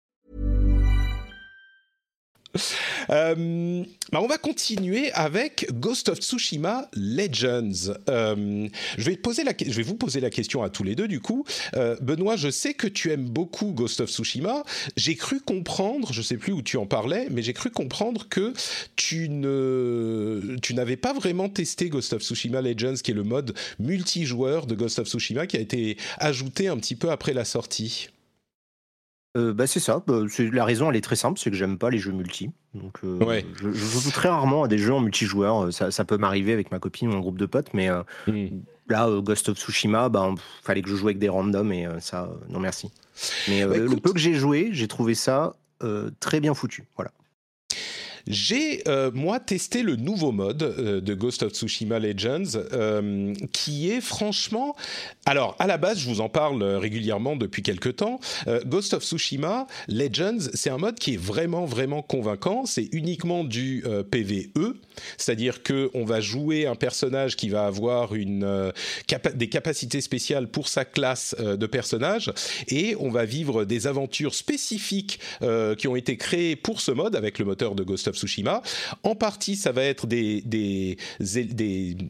Euh, 3.09 3.83
bah 4.11 4.19
on 4.21 4.27
va 4.27 4.37
continuer 4.37 5.11
avec 5.13 5.67
Ghost 5.73 6.07
of 6.07 6.19
Tsushima 6.19 6.87
Legends. 6.93 7.93
Euh, 8.07 8.67
je, 8.97 9.03
vais 9.03 9.83
vous 9.83 9.95
poser 9.95 10.19
la 10.21 10.29
question 10.29 10.63
à 10.63 10.69
tous 10.69 10.83
les 10.83 10.95
deux 10.95 11.07
du 11.07 11.19
coup. 11.19 11.43
Euh, 11.75 11.97
Benoît, 11.99 12.35
je 12.35 12.49
sais 12.49 12.73
que 12.73 12.87
tu 12.87 13.11
aimes 13.11 13.27
beaucoup 13.27 13.71
Ghost 13.71 14.01
of 14.01 14.09
Tsushima. 14.09 14.63
J'ai 14.95 15.15
cru 15.15 15.41
comprendre, 15.41 16.13
je 16.13 16.21
sais 16.21 16.37
plus 16.37 16.53
où 16.53 16.61
tu 16.61 16.77
en 16.77 16.85
parlais, 16.85 17.27
mais 17.31 17.41
j'ai 17.41 17.53
cru 17.53 17.69
comprendre 17.69 18.29
que 18.29 18.53
tu 18.95 19.29
n'avais 19.29 20.97
pas 20.97 21.13
vraiment 21.13 21.49
testé 21.49 21.89
Ghost 21.89 22.13
of 22.13 22.21
Tsushima 22.21 22.61
Legends, 22.61 22.95
qui 23.03 23.11
est 23.11 23.15
le 23.15 23.23
mode 23.23 23.55
multijoueur 23.79 24.67
de 24.67 24.75
Ghost 24.75 24.99
of 24.99 25.07
Tsushima, 25.07 25.47
qui 25.47 25.57
a 25.57 25.59
été 25.59 25.97
ajouté 26.19 26.67
un 26.67 26.77
petit 26.77 26.95
peu 26.95 27.09
après 27.09 27.33
la 27.33 27.45
sortie. 27.45 28.09
Euh, 29.37 29.53
bah, 29.53 29.65
c'est 29.65 29.79
ça, 29.79 30.03
bah, 30.05 30.23
la 30.51 30.65
raison 30.65 30.89
elle 30.89 30.97
est 30.97 31.01
très 31.01 31.15
simple, 31.15 31.39
c'est 31.39 31.49
que 31.49 31.55
j'aime 31.55 31.77
pas 31.77 31.89
les 31.89 31.99
jeux 31.99 32.11
multi. 32.11 32.51
Donc 32.73 32.97
euh, 33.05 33.41
je, 33.61 33.71
joue 33.71 34.11
très 34.11 34.27
rarement 34.27 34.63
à 34.63 34.67
des 34.67 34.77
jeux 34.77 34.93
en 34.93 34.99
multijoueur, 34.99 35.67
euh, 35.67 35.71
ça, 35.71 36.03
peut 36.03 36.17
m'arriver 36.17 36.51
avec 36.51 36.71
ma 36.71 36.79
copine 36.79 37.13
ou 37.13 37.15
un 37.15 37.19
groupe 37.19 37.37
de 37.37 37.45
potes, 37.45 37.73
mais 37.73 37.89
mmh. 37.89 38.33
là, 38.89 39.09
Ghost 39.21 39.47
of 39.47 39.57
Tsushima, 39.57 40.09
bah, 40.09 40.35
fallait 40.61 40.81
que 40.81 40.89
je 40.89 40.95
joue 40.95 41.07
avec 41.07 41.19
des 41.19 41.29
randoms 41.29 41.71
et 41.71 41.87
ça, 42.01 42.29
non 42.49 42.59
merci. 42.59 42.91
Mais 43.47 43.65
le 43.65 43.95
peu 43.95 44.11
que 44.11 44.19
j'ai 44.19 44.33
joué, 44.33 44.69
j'ai 44.73 44.89
trouvé 44.89 45.15
ça 45.15 45.55
très 46.19 46.41
bien 46.41 46.53
foutu, 46.53 46.83
voilà. 46.97 47.11
J'ai, 48.27 48.81
euh, 48.87 49.11
moi, 49.13 49.39
testé 49.39 49.83
le 49.83 49.95
nouveau 49.95 50.31
mode 50.31 50.63
euh, 50.63 51.01
de 51.01 51.13
Ghost 51.13 51.43
of 51.43 51.53
Tsushima 51.53 51.99
Legends, 51.99 52.57
euh, 52.73 53.33
qui 53.51 53.89
est 53.89 54.01
franchement... 54.01 54.75
Alors, 55.25 55.55
à 55.59 55.67
la 55.67 55.77
base, 55.77 55.99
je 55.99 56.09
vous 56.09 56.21
en 56.21 56.29
parle 56.29 56.63
régulièrement 56.63 57.35
depuis 57.35 57.61
quelques 57.61 57.97
temps. 57.97 58.19
Ghost 58.65 58.93
of 58.93 59.03
Tsushima 59.03 59.67
Legends, 59.87 60.49
c'est 60.53 60.69
un 60.69 60.77
mode 60.77 60.97
qui 60.97 61.13
est 61.13 61.21
vraiment, 61.21 61.65
vraiment 61.65 62.01
convaincant. 62.01 62.65
C'est 62.65 62.89
uniquement 62.91 63.43
du 63.43 63.83
PVE, 64.09 64.75
c'est-à-dire 65.17 65.61
qu'on 65.63 66.05
va 66.05 66.21
jouer 66.21 66.65
un 66.65 66.75
personnage 66.75 67.35
qui 67.35 67.49
va 67.49 67.65
avoir 67.65 68.15
une, 68.15 68.71
des 69.35 69.49
capacités 69.49 70.01
spéciales 70.01 70.47
pour 70.47 70.67
sa 70.67 70.85
classe 70.85 71.35
de 71.39 71.65
personnage, 71.67 72.33
et 72.67 72.95
on 72.99 73.09
va 73.09 73.25
vivre 73.25 73.63
des 73.63 73.87
aventures 73.87 74.33
spécifiques 74.33 75.19
qui 75.77 75.87
ont 75.87 75.95
été 75.95 76.17
créées 76.17 76.55
pour 76.55 76.81
ce 76.81 76.91
mode 76.91 77.15
avec 77.15 77.37
le 77.37 77.45
moteur 77.45 77.75
de 77.75 77.83
Ghost 77.83 78.07
of 78.07 78.10
Tsushima. 78.13 78.61
En 79.03 79.15
partie, 79.15 79.55
ça 79.55 79.71
va 79.71 79.83
être 79.83 80.07
des, 80.07 80.97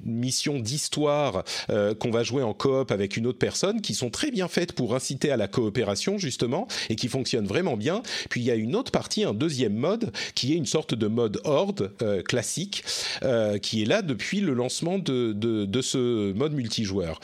missions 0.05 0.59
d'histoire 0.59 1.43
euh, 1.69 1.93
qu'on 1.93 2.11
va 2.11 2.23
jouer 2.23 2.43
en 2.43 2.53
coop 2.53 2.91
avec 2.91 3.17
une 3.17 3.27
autre 3.27 3.37
personne 3.37 3.81
qui 3.81 3.93
sont 3.93 4.09
très 4.09 4.31
bien 4.31 4.47
faites 4.47 4.73
pour 4.73 4.95
inciter 4.95 5.31
à 5.31 5.37
la 5.37 5.47
coopération 5.47 6.17
justement 6.17 6.67
et 6.89 6.95
qui 6.95 7.07
fonctionnent 7.07 7.47
vraiment 7.47 7.77
bien. 7.77 8.01
Puis 8.29 8.41
il 8.41 8.45
y 8.45 8.51
a 8.51 8.55
une 8.55 8.75
autre 8.75 8.91
partie, 8.91 9.23
un 9.23 9.33
deuxième 9.33 9.73
mode 9.73 10.11
qui 10.35 10.53
est 10.53 10.55
une 10.55 10.65
sorte 10.65 10.93
de 10.93 11.07
mode 11.07 11.39
horde 11.43 11.91
euh, 12.01 12.21
classique 12.21 12.83
euh, 13.23 13.57
qui 13.57 13.81
est 13.81 13.85
là 13.85 14.01
depuis 14.01 14.41
le 14.41 14.53
lancement 14.53 14.99
de, 14.99 15.33
de, 15.33 15.65
de 15.65 15.81
ce 15.81 16.31
mode 16.33 16.53
multijoueur. 16.53 17.19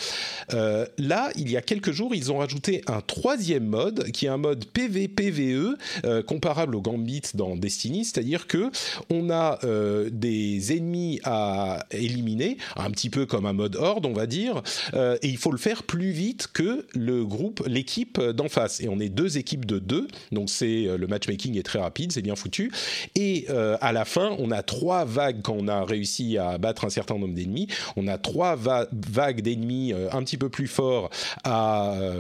là, 0.51 1.29
il 1.35 1.51
y 1.51 1.57
a 1.57 1.61
quelques 1.61 1.91
jours, 1.91 2.15
ils 2.15 2.31
ont 2.31 2.37
rajouté 2.37 2.81
un 2.87 3.01
troisième 3.01 3.65
mode 3.65 4.11
qui 4.11 4.25
est 4.25 4.29
un 4.29 4.37
mode 4.37 4.65
PVPVE 4.65 5.77
comparable 6.25 6.75
au 6.75 6.81
Gambit 6.81 7.21
dans 7.33 7.55
Destiny, 7.55 8.05
c'est-à-dire 8.05 8.47
que 8.47 8.66
on 9.09 9.29
a 9.29 9.59
euh, 9.63 10.09
des 10.11 10.75
ennemis 10.75 11.19
à 11.23 11.85
éliminer, 11.91 12.57
un 12.75 12.91
petit 12.91 13.09
peu 13.09 13.25
comme 13.25 13.45
un 13.45 13.53
mode 13.53 13.75
horde, 13.75 14.05
on 14.05 14.13
va 14.13 14.25
dire, 14.25 14.61
euh, 14.93 15.17
et 15.21 15.27
il 15.27 15.37
faut 15.37 15.51
le 15.51 15.57
faire 15.57 15.83
plus 15.83 16.11
vite 16.11 16.47
que 16.53 16.85
le 16.93 17.25
groupe, 17.25 17.63
l'équipe 17.67 18.19
d'en 18.19 18.49
face. 18.49 18.81
Et 18.81 18.89
on 18.89 18.99
est 18.99 19.09
deux 19.09 19.37
équipes 19.37 19.65
de 19.65 19.79
deux, 19.79 20.07
donc 20.31 20.49
c'est 20.49 20.87
euh, 20.87 20.97
le 20.97 21.07
matchmaking 21.07 21.57
est 21.57 21.63
très 21.63 21.79
rapide, 21.79 22.11
c'est 22.11 22.21
bien 22.21 22.35
foutu. 22.35 22.71
Et 23.15 23.47
à 23.81 23.91
la 23.91 24.05
fin, 24.05 24.35
on 24.39 24.51
a 24.51 24.61
trois 24.63 25.05
vagues 25.05 25.41
quand 25.41 25.55
on 25.57 25.67
a 25.67 25.83
réussi 25.83 26.37
à 26.37 26.57
battre 26.57 26.85
un 26.85 26.89
certain 26.89 27.17
nombre 27.17 27.33
d'ennemis. 27.33 27.67
On 27.95 28.07
a 28.07 28.17
trois 28.17 28.55
vagues 28.55 29.41
d'ennemis 29.41 29.93
un 29.93 30.23
petit 30.23 30.37
peu 30.37 30.49
plus 30.49 30.67
forts 30.67 31.09
à, 31.43 32.13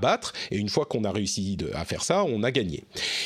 battre. 0.00 0.32
Et 0.50 0.56
une 0.56 0.68
fois 0.68 0.84
qu'on 0.84 1.04
a 1.04 1.12
réussi 1.12 1.56
à 1.74 1.84
faire 1.84 2.02
ça, 2.02 2.24
on 2.24 2.42
a 2.42 2.50
gagné. 2.50 2.84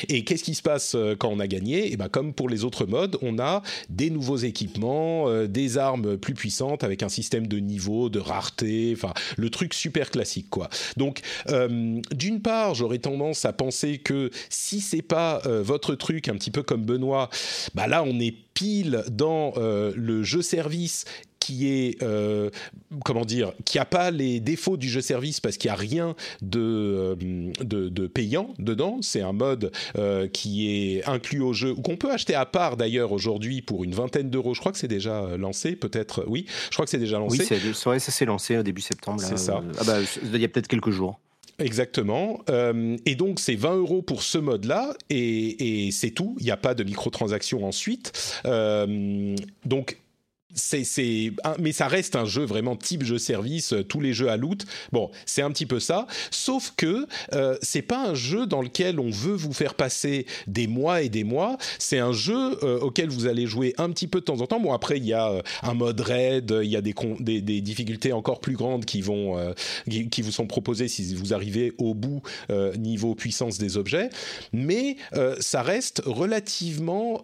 Et 0.08 0.24
qu'est-ce 0.24 0.44
qui 0.44 0.54
se 0.54 0.62
passe 0.62 0.96
quand 1.18 1.28
on 1.28 1.40
a 1.40 1.46
gagné? 1.46 1.86
Et 1.86 1.92
eh 1.92 1.96
ben 1.96 2.08
comme 2.08 2.32
pour 2.32 2.48
les 2.48 2.55
autres 2.64 2.86
modes, 2.86 3.18
on 3.22 3.38
a 3.38 3.62
des 3.88 4.10
nouveaux 4.10 4.36
équipements, 4.36 5.28
euh, 5.28 5.46
des 5.46 5.78
armes 5.78 6.16
plus 6.16 6.34
puissantes 6.34 6.84
avec 6.84 7.02
un 7.02 7.08
système 7.08 7.46
de 7.46 7.58
niveau, 7.58 8.08
de 8.08 8.18
rareté, 8.18 8.92
enfin 8.96 9.12
le 9.36 9.50
truc 9.50 9.74
super 9.74 10.10
classique 10.10 10.48
quoi. 10.50 10.68
Donc 10.96 11.20
euh, 11.48 12.00
d'une 12.12 12.40
part, 12.40 12.74
j'aurais 12.74 12.98
tendance 12.98 13.44
à 13.44 13.52
penser 13.52 13.98
que 13.98 14.30
si 14.48 14.80
c'est 14.80 15.02
pas 15.02 15.42
euh, 15.46 15.62
votre 15.62 15.94
truc, 15.94 16.28
un 16.28 16.34
petit 16.34 16.50
peu 16.50 16.62
comme 16.62 16.84
Benoît, 16.84 17.30
bah 17.74 17.86
là 17.86 18.02
on 18.04 18.18
est 18.20 18.34
pile 18.54 19.04
dans 19.10 19.52
le 19.58 20.22
jeu 20.22 20.40
service 20.40 21.04
qui 21.46 21.68
est 21.68 22.02
euh, 22.02 22.50
comment 23.04 23.24
dire, 23.24 23.52
qui 23.64 23.78
a 23.78 23.84
pas 23.84 24.10
les 24.10 24.40
défauts 24.40 24.76
du 24.76 24.88
jeu 24.88 25.00
service 25.00 25.38
parce 25.38 25.56
qu'il 25.56 25.68
y 25.68 25.72
a 25.72 25.76
rien 25.76 26.16
de, 26.42 27.14
euh, 27.20 27.52
de, 27.60 28.06
payant 28.08 28.52
dedans. 28.58 28.98
C'est 29.00 29.20
un 29.20 29.32
mode 29.32 29.70
euh, 29.96 30.26
qui 30.26 30.68
est 30.68 31.06
inclus 31.06 31.42
au 31.42 31.52
jeu 31.52 31.70
ou 31.70 31.82
qu'on 31.82 31.96
peut 31.96 32.10
acheter 32.10 32.34
à 32.34 32.46
part 32.46 32.76
d'ailleurs 32.76 33.12
aujourd'hui 33.12 33.62
pour 33.62 33.84
une 33.84 33.94
vingtaine 33.94 34.28
d'euros. 34.28 34.54
Je 34.54 34.60
crois 34.60 34.72
que 34.72 34.78
c'est 34.78 34.88
déjà 34.88 35.36
lancé, 35.36 35.76
peut-être. 35.76 36.24
Oui, 36.26 36.46
je 36.64 36.74
crois 36.74 36.84
que 36.84 36.90
c'est 36.90 36.98
déjà 36.98 37.18
lancé. 37.18 37.46
Oui, 37.86 38.00
ça 38.00 38.10
s'est 38.12 38.24
lancé 38.24 38.56
au 38.56 38.64
début 38.64 38.82
septembre. 38.82 39.20
C'est 39.20 39.38
ça. 39.38 39.62
Ah 39.78 39.84
bah, 39.84 39.98
il 40.24 40.40
y 40.40 40.44
a 40.44 40.48
peut-être 40.48 40.68
quelques 40.68 40.90
jours. 40.90 41.20
Exactement. 41.60 42.40
et 43.06 43.14
donc, 43.14 43.38
c'est 43.38 43.54
20 43.54 43.76
euros 43.76 44.02
pour 44.02 44.22
ce 44.22 44.36
mode-là, 44.36 44.94
et, 45.10 45.86
et 45.86 45.90
c'est 45.92 46.10
tout. 46.10 46.36
Il 46.40 46.44
n'y 46.44 46.50
a 46.50 46.56
pas 46.56 46.74
de 46.74 46.82
microtransactions 46.82 47.64
ensuite. 47.64 48.12
donc, 49.64 49.98
c'est, 50.56 51.32
mais 51.58 51.72
ça 51.72 51.86
reste 51.86 52.16
un 52.16 52.24
jeu 52.24 52.44
vraiment 52.44 52.76
type 52.76 53.04
jeu 53.04 53.18
service, 53.18 53.72
euh, 53.72 53.84
tous 53.84 54.00
les 54.00 54.12
jeux 54.12 54.30
à 54.30 54.36
loot. 54.36 54.64
Bon, 54.90 55.10
c'est 55.26 55.42
un 55.42 55.50
petit 55.50 55.66
peu 55.66 55.78
ça, 55.78 56.06
sauf 56.30 56.72
que 56.76 57.06
euh, 57.34 57.56
c'est 57.62 57.82
pas 57.82 58.08
un 58.08 58.14
jeu 58.14 58.46
dans 58.46 58.62
lequel 58.62 58.98
on 58.98 59.10
veut 59.10 59.34
vous 59.34 59.52
faire 59.52 59.74
passer 59.74 60.26
des 60.46 60.66
mois 60.66 61.02
et 61.02 61.08
des 61.08 61.24
mois. 61.24 61.58
C'est 61.78 61.98
un 61.98 62.12
jeu 62.12 62.58
euh, 62.62 62.80
auquel 62.80 63.10
vous 63.10 63.26
allez 63.26 63.46
jouer 63.46 63.74
un 63.78 63.90
petit 63.90 64.06
peu 64.06 64.20
de 64.20 64.24
temps 64.24 64.40
en 64.40 64.46
temps. 64.46 64.60
Bon, 64.60 64.72
après 64.72 64.96
il 64.96 65.04
y 65.04 65.12
a 65.12 65.42
un 65.62 65.74
mode 65.74 66.00
raid, 66.00 66.54
il 66.62 66.70
y 66.70 66.76
a 66.76 66.80
des, 66.80 66.94
des, 67.20 67.60
difficultés 67.60 68.12
encore 68.12 68.40
plus 68.40 68.54
grandes 68.54 68.84
qui 68.84 69.02
vont 69.02 69.54
qui, 69.88 70.22
vous 70.22 70.32
sont 70.32 70.46
proposées 70.46 70.88
si 70.88 71.14
vous 71.14 71.34
arrivez 71.34 71.72
au 71.78 71.94
bout 71.94 72.22
niveau 72.78 73.14
puissance 73.14 73.58
des 73.58 73.76
objets, 73.76 74.08
mais 74.52 74.96
ça 75.40 75.62
reste 75.62 76.02
relativement 76.04 77.22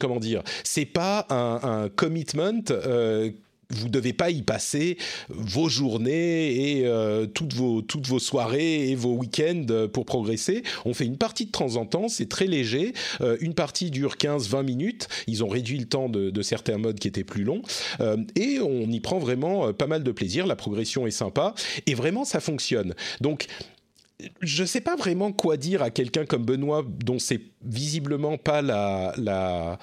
comment 0.00 0.20
dire, 0.20 0.42
c'est 0.64 0.84
pas 0.84 1.26
un, 1.30 1.60
un 1.62 1.88
commitment 1.88 2.59
euh, 2.70 3.30
vous 3.70 3.86
ne 3.86 3.92
devez 3.92 4.12
pas 4.12 4.30
y 4.30 4.42
passer 4.42 4.98
vos 5.28 5.68
journées 5.68 6.78
et 6.78 6.86
euh, 6.86 7.26
toutes, 7.26 7.54
vos, 7.54 7.82
toutes 7.82 8.06
vos 8.08 8.18
soirées 8.18 8.88
et 8.88 8.96
vos 8.96 9.14
week-ends 9.14 9.66
pour 9.92 10.06
progresser. 10.06 10.64
On 10.84 10.92
fait 10.92 11.04
une 11.04 11.18
partie 11.18 11.46
de 11.46 11.52
temps 11.52 11.76
en 11.76 11.86
temps, 11.86 12.08
c'est 12.08 12.28
très 12.28 12.46
léger. 12.46 12.94
Euh, 13.20 13.36
une 13.40 13.54
partie 13.54 13.92
dure 13.92 14.16
15-20 14.16 14.64
minutes. 14.64 15.08
Ils 15.28 15.44
ont 15.44 15.48
réduit 15.48 15.78
le 15.78 15.86
temps 15.86 16.08
de, 16.08 16.30
de 16.30 16.42
certains 16.42 16.78
modes 16.78 16.98
qui 16.98 17.06
étaient 17.06 17.24
plus 17.24 17.44
longs. 17.44 17.62
et 18.34 18.58
on 18.58 18.90
y 18.90 19.00
prend 19.00 19.18
vraiment 19.18 19.72
pas 19.72 19.86
mal 19.86 20.02
de 20.02 20.12
plaisir. 20.12 20.46
La 20.46 20.56
progression 20.56 21.06
est 21.06 21.12
sympa. 21.12 21.54
Et 21.86 21.94
vraiment, 21.94 22.24
ça 22.24 22.40
fonctionne. 22.40 22.94
Donc, 23.20 23.46
je 24.40 24.62
ne 24.62 24.66
sais 24.66 24.80
pas 24.80 24.96
vraiment 24.96 25.32
quoi 25.32 25.56
dire 25.56 25.82
à 25.82 25.90
quelqu'un 25.90 26.24
comme 26.24 26.44
Benoît, 26.44 26.84
dont 27.04 27.18
c'est 27.18 27.40
visiblement 27.64 28.38
pas 28.38 28.62
la, 28.62 29.12
la, 29.18 29.78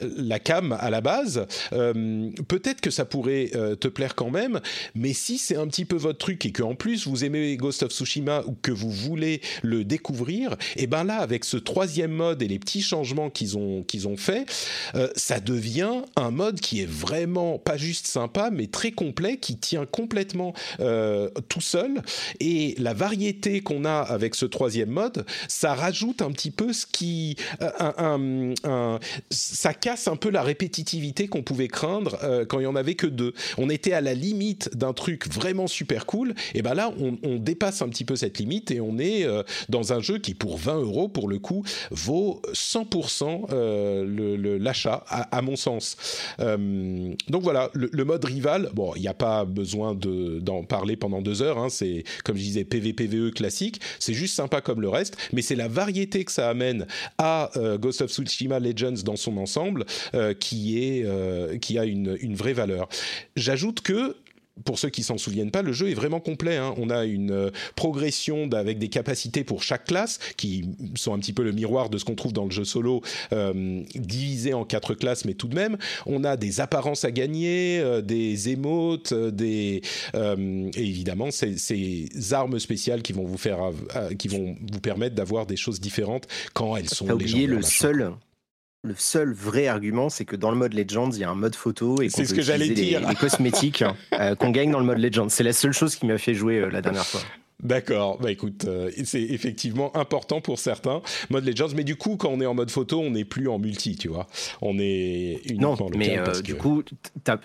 la 0.00 0.38
cam 0.38 0.76
à 0.78 0.90
la 0.90 1.00
base. 1.00 1.46
Euh, 1.72 2.30
peut-être 2.48 2.80
que 2.80 2.90
ça 2.90 3.04
pourrait 3.04 3.50
euh, 3.54 3.74
te 3.74 3.88
plaire 3.88 4.14
quand 4.14 4.30
même, 4.30 4.60
mais 4.94 5.12
si 5.12 5.38
c'est 5.38 5.56
un 5.56 5.66
petit 5.66 5.84
peu 5.84 5.96
votre 5.96 6.18
truc 6.18 6.46
et 6.46 6.52
que 6.52 6.62
en 6.62 6.74
plus 6.74 7.06
vous 7.06 7.24
aimez 7.24 7.56
Ghost 7.56 7.82
of 7.82 7.92
Tsushima 7.92 8.44
ou 8.46 8.56
que 8.60 8.70
vous 8.70 8.90
voulez 8.90 9.40
le 9.62 9.84
découvrir, 9.84 10.52
et 10.76 10.84
eh 10.84 10.86
ben 10.86 11.04
là, 11.04 11.16
avec 11.16 11.44
ce 11.44 11.56
troisième 11.56 12.12
mode 12.12 12.42
et 12.42 12.48
les 12.48 12.58
petits 12.58 12.82
changements 12.82 13.30
qu'ils 13.30 13.58
ont, 13.58 13.82
qu'ils 13.82 14.06
ont 14.06 14.16
fait, 14.16 14.46
euh, 14.94 15.08
ça 15.16 15.40
devient 15.40 16.02
un 16.14 16.30
mode 16.30 16.60
qui 16.60 16.80
est 16.80 16.90
vraiment 16.90 17.58
pas 17.58 17.76
juste 17.76 18.06
sympa, 18.06 18.50
mais 18.52 18.68
très 18.68 18.92
complet, 18.92 19.38
qui 19.38 19.56
tient 19.56 19.86
complètement 19.86 20.54
tout 21.48 21.60
seul. 21.60 22.02
Et 22.40 22.74
la 22.78 22.94
variété 22.94 23.60
qu'on 23.60 23.75
a 23.84 23.98
avec 23.98 24.34
ce 24.34 24.46
troisième 24.46 24.90
mode, 24.90 25.26
ça 25.48 25.74
rajoute 25.74 26.22
un 26.22 26.30
petit 26.30 26.50
peu 26.50 26.72
ce 26.72 26.86
qui, 26.86 27.36
euh, 27.62 28.98
ça 29.30 29.74
casse 29.74 30.08
un 30.08 30.16
peu 30.16 30.30
la 30.30 30.42
répétitivité 30.42 31.28
qu'on 31.28 31.42
pouvait 31.42 31.68
craindre 31.68 32.18
euh, 32.22 32.44
quand 32.44 32.60
il 32.60 32.64
y 32.64 32.66
en 32.66 32.76
avait 32.76 32.94
que 32.94 33.06
deux. 33.06 33.34
On 33.58 33.68
était 33.70 33.92
à 33.92 34.00
la 34.00 34.14
limite 34.14 34.76
d'un 34.76 34.92
truc 34.92 35.28
vraiment 35.32 35.66
super 35.66 36.06
cool, 36.06 36.34
et 36.54 36.62
ben 36.62 36.74
là 36.74 36.92
on, 36.98 37.36
dépasse 37.36 37.82
un 37.82 37.88
petit 37.88 38.04
peu 38.04 38.16
cette 38.16 38.38
limite 38.38 38.70
et 38.70 38.80
on 38.80 38.98
est 38.98 39.24
euh, 39.24 39.42
dans 39.68 39.92
un 39.92 40.00
jeu 40.00 40.18
qui 40.18 40.34
pour 40.34 40.56
20 40.56 40.80
euros 40.80 41.08
pour 41.08 41.28
le 41.28 41.38
coup 41.38 41.64
vaut 41.90 42.40
100% 42.52 43.52
l'achat 44.58 45.04
à, 45.08 45.42
mon 45.42 45.56
sens. 45.56 45.96
donc 46.38 47.42
voilà, 47.42 47.70
le, 47.74 48.04
mode 48.04 48.24
rival, 48.24 48.70
bon, 48.74 48.92
il 48.96 49.02
n'y 49.02 49.08
a 49.08 49.14
pas 49.14 49.44
besoin 49.44 49.94
d'en 49.94 50.64
parler 50.64 50.96
pendant 50.96 51.20
deux 51.20 51.42
heures. 51.42 51.58
Hein, 51.58 51.68
c'est 51.68 52.04
comme 52.24 52.36
je 52.36 52.42
disais 52.42 52.64
PVPVE 52.64 53.32
classique 53.32 53.65
c'est 53.98 54.14
juste 54.14 54.34
sympa 54.34 54.60
comme 54.60 54.80
le 54.80 54.88
reste, 54.88 55.16
mais 55.32 55.42
c'est 55.42 55.56
la 55.56 55.68
variété 55.68 56.24
que 56.24 56.32
ça 56.32 56.48
amène 56.48 56.86
à 57.18 57.50
euh, 57.56 57.78
Ghost 57.78 58.02
of 58.02 58.10
Tsushima 58.10 58.58
Legends 58.60 59.02
dans 59.04 59.16
son 59.16 59.36
ensemble 59.36 59.84
euh, 60.14 60.34
qui 60.34 60.78
est 60.82 61.04
euh, 61.04 61.58
qui 61.58 61.78
a 61.78 61.84
une, 61.84 62.16
une 62.20 62.34
vraie 62.34 62.52
valeur. 62.52 62.88
J'ajoute 63.36 63.80
que 63.80 64.16
pour 64.64 64.78
ceux 64.78 64.88
qui 64.88 65.02
s'en 65.02 65.18
souviennent 65.18 65.50
pas, 65.50 65.62
le 65.62 65.72
jeu 65.72 65.90
est 65.90 65.94
vraiment 65.94 66.20
complet. 66.20 66.56
Hein. 66.56 66.74
On 66.78 66.90
a 66.90 67.04
une 67.04 67.30
euh, 67.30 67.50
progression 67.74 68.48
avec 68.52 68.78
des 68.78 68.88
capacités 68.88 69.44
pour 69.44 69.62
chaque 69.62 69.84
classe 69.84 70.18
qui 70.36 70.64
sont 70.94 71.12
un 71.12 71.18
petit 71.18 71.32
peu 71.32 71.42
le 71.42 71.52
miroir 71.52 71.90
de 71.90 71.98
ce 71.98 72.04
qu'on 72.04 72.14
trouve 72.14 72.32
dans 72.32 72.44
le 72.44 72.50
jeu 72.50 72.64
solo, 72.64 73.02
euh, 73.32 73.82
divisé 73.94 74.54
en 74.54 74.64
quatre 74.64 74.94
classes, 74.94 75.24
mais 75.24 75.34
tout 75.34 75.48
de 75.48 75.54
même, 75.54 75.76
on 76.06 76.24
a 76.24 76.36
des 76.36 76.60
apparences 76.60 77.04
à 77.04 77.10
gagner, 77.10 77.78
euh, 77.80 78.00
des 78.00 78.48
émotes, 78.48 79.12
des 79.12 79.82
et 80.14 80.68
évidemment 80.76 81.30
ces, 81.30 81.58
ces, 81.58 82.08
armes 82.32 82.58
spéciales 82.58 83.02
qui 83.02 83.12
vont 83.12 83.24
vous 83.24 83.38
faire, 83.38 83.70
qui 84.18 84.28
vont 84.28 84.56
vous 84.72 84.80
permettre 84.80 85.14
d'avoir 85.14 85.46
des 85.46 85.56
choses 85.56 85.80
différentes 85.80 86.26
quand 86.54 86.76
elles 86.76 86.88
sont. 86.88 87.10
oublié 87.10 87.46
le 87.46 87.62
seul 87.62 88.12
le 88.82 88.94
seul 88.96 89.32
vrai 89.32 89.66
argument, 89.66 90.08
c'est 90.08 90.24
que 90.24 90.36
dans 90.36 90.50
le 90.50 90.56
mode 90.56 90.74
Legends, 90.74 91.10
il 91.10 91.18
y 91.18 91.24
a 91.24 91.30
un 91.30 91.34
mode 91.34 91.56
photo 91.56 92.00
et 92.00 92.08
qu'on 92.08 92.24
ce 92.24 92.34
que 92.34 92.40
dire. 92.74 93.06
Les, 93.06 93.14
cosmétiques 93.14 93.84
euh, 94.12 94.34
qu'on 94.36 94.50
gagne 94.50 94.70
dans 94.70 94.78
le 94.78 94.84
mode 94.84 94.98
Legends. 94.98 95.28
C'est 95.28 95.42
la 95.42 95.52
seule 95.52 95.72
chose 95.72 95.96
qui 95.96 96.06
m'a 96.06 96.18
fait 96.18 96.34
jouer 96.34 96.60
euh, 96.60 96.70
la 96.70 96.82
dernière 96.82 97.06
fois. 97.06 97.20
D'accord, 97.62 98.18
bah 98.18 98.30
écoute, 98.30 98.66
euh, 98.66 98.90
c'est 99.04 99.22
effectivement 99.22 99.96
important 99.96 100.42
pour 100.42 100.58
certains 100.58 101.00
mode 101.30 101.46
Legends, 101.46 101.74
mais 101.74 101.84
du 101.84 101.96
coup, 101.96 102.16
quand 102.16 102.28
on 102.28 102.40
est 102.42 102.46
en 102.46 102.52
mode 102.52 102.70
photo, 102.70 103.00
on 103.00 103.10
n'est 103.10 103.24
plus 103.24 103.48
en 103.48 103.58
multi, 103.58 103.96
tu 103.96 104.08
vois. 104.08 104.26
On 104.60 104.78
est 104.78 105.40
uniquement 105.46 105.74
non, 105.74 105.88
mais 105.96 106.18
euh, 106.18 106.42
du 106.42 106.54
coup, 106.54 106.82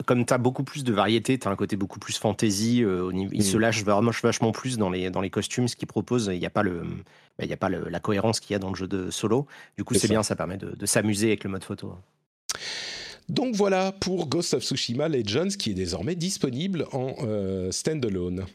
comme 0.05 0.25
tu 0.25 0.33
as 0.33 0.37
beaucoup 0.37 0.65
plus 0.65 0.83
de 0.83 0.91
variété, 0.91 1.39
tu 1.39 1.47
as 1.47 1.51
un 1.51 1.55
côté 1.55 1.77
beaucoup 1.77 1.99
plus 1.99 2.17
fantasy. 2.17 2.83
Euh, 2.83 3.09
il 3.31 3.43
se 3.43 3.55
mm. 3.55 3.59
lâche 3.61 3.83
vraiment 3.85 4.11
vachement 4.21 4.51
plus 4.51 4.77
dans 4.77 4.89
les, 4.89 5.09
dans 5.09 5.21
les 5.21 5.29
costumes, 5.29 5.69
ce 5.69 5.77
qu'il 5.77 5.87
propose. 5.87 6.29
Il 6.33 6.39
n'y 6.39 6.45
a 6.45 6.49
pas, 6.49 6.63
le, 6.63 6.83
il 7.41 7.47
y 7.47 7.53
a 7.53 7.57
pas 7.57 7.69
la 7.69 7.99
cohérence 8.01 8.41
qu'il 8.41 8.53
y 8.53 8.55
a 8.55 8.59
dans 8.59 8.69
le 8.69 8.75
jeu 8.75 8.87
de 8.87 9.11
solo. 9.11 9.47
Du 9.77 9.85
coup, 9.85 9.93
c'est 9.93 10.09
bien, 10.09 10.23
ça 10.23 10.35
permet 10.35 10.57
de, 10.57 10.75
de 10.75 10.85
s'amuser 10.85 11.27
avec 11.27 11.45
le 11.45 11.51
mode 11.51 11.63
photo. 11.63 11.93
Donc 13.29 13.55
voilà 13.55 13.93
pour 13.93 14.27
Ghost 14.27 14.55
of 14.55 14.63
Tsushima 14.63 15.07
Legends 15.07 15.55
qui 15.57 15.71
est 15.71 15.75
désormais 15.75 16.15
disponible 16.15 16.85
en 16.91 17.15
standalone. 17.71 18.45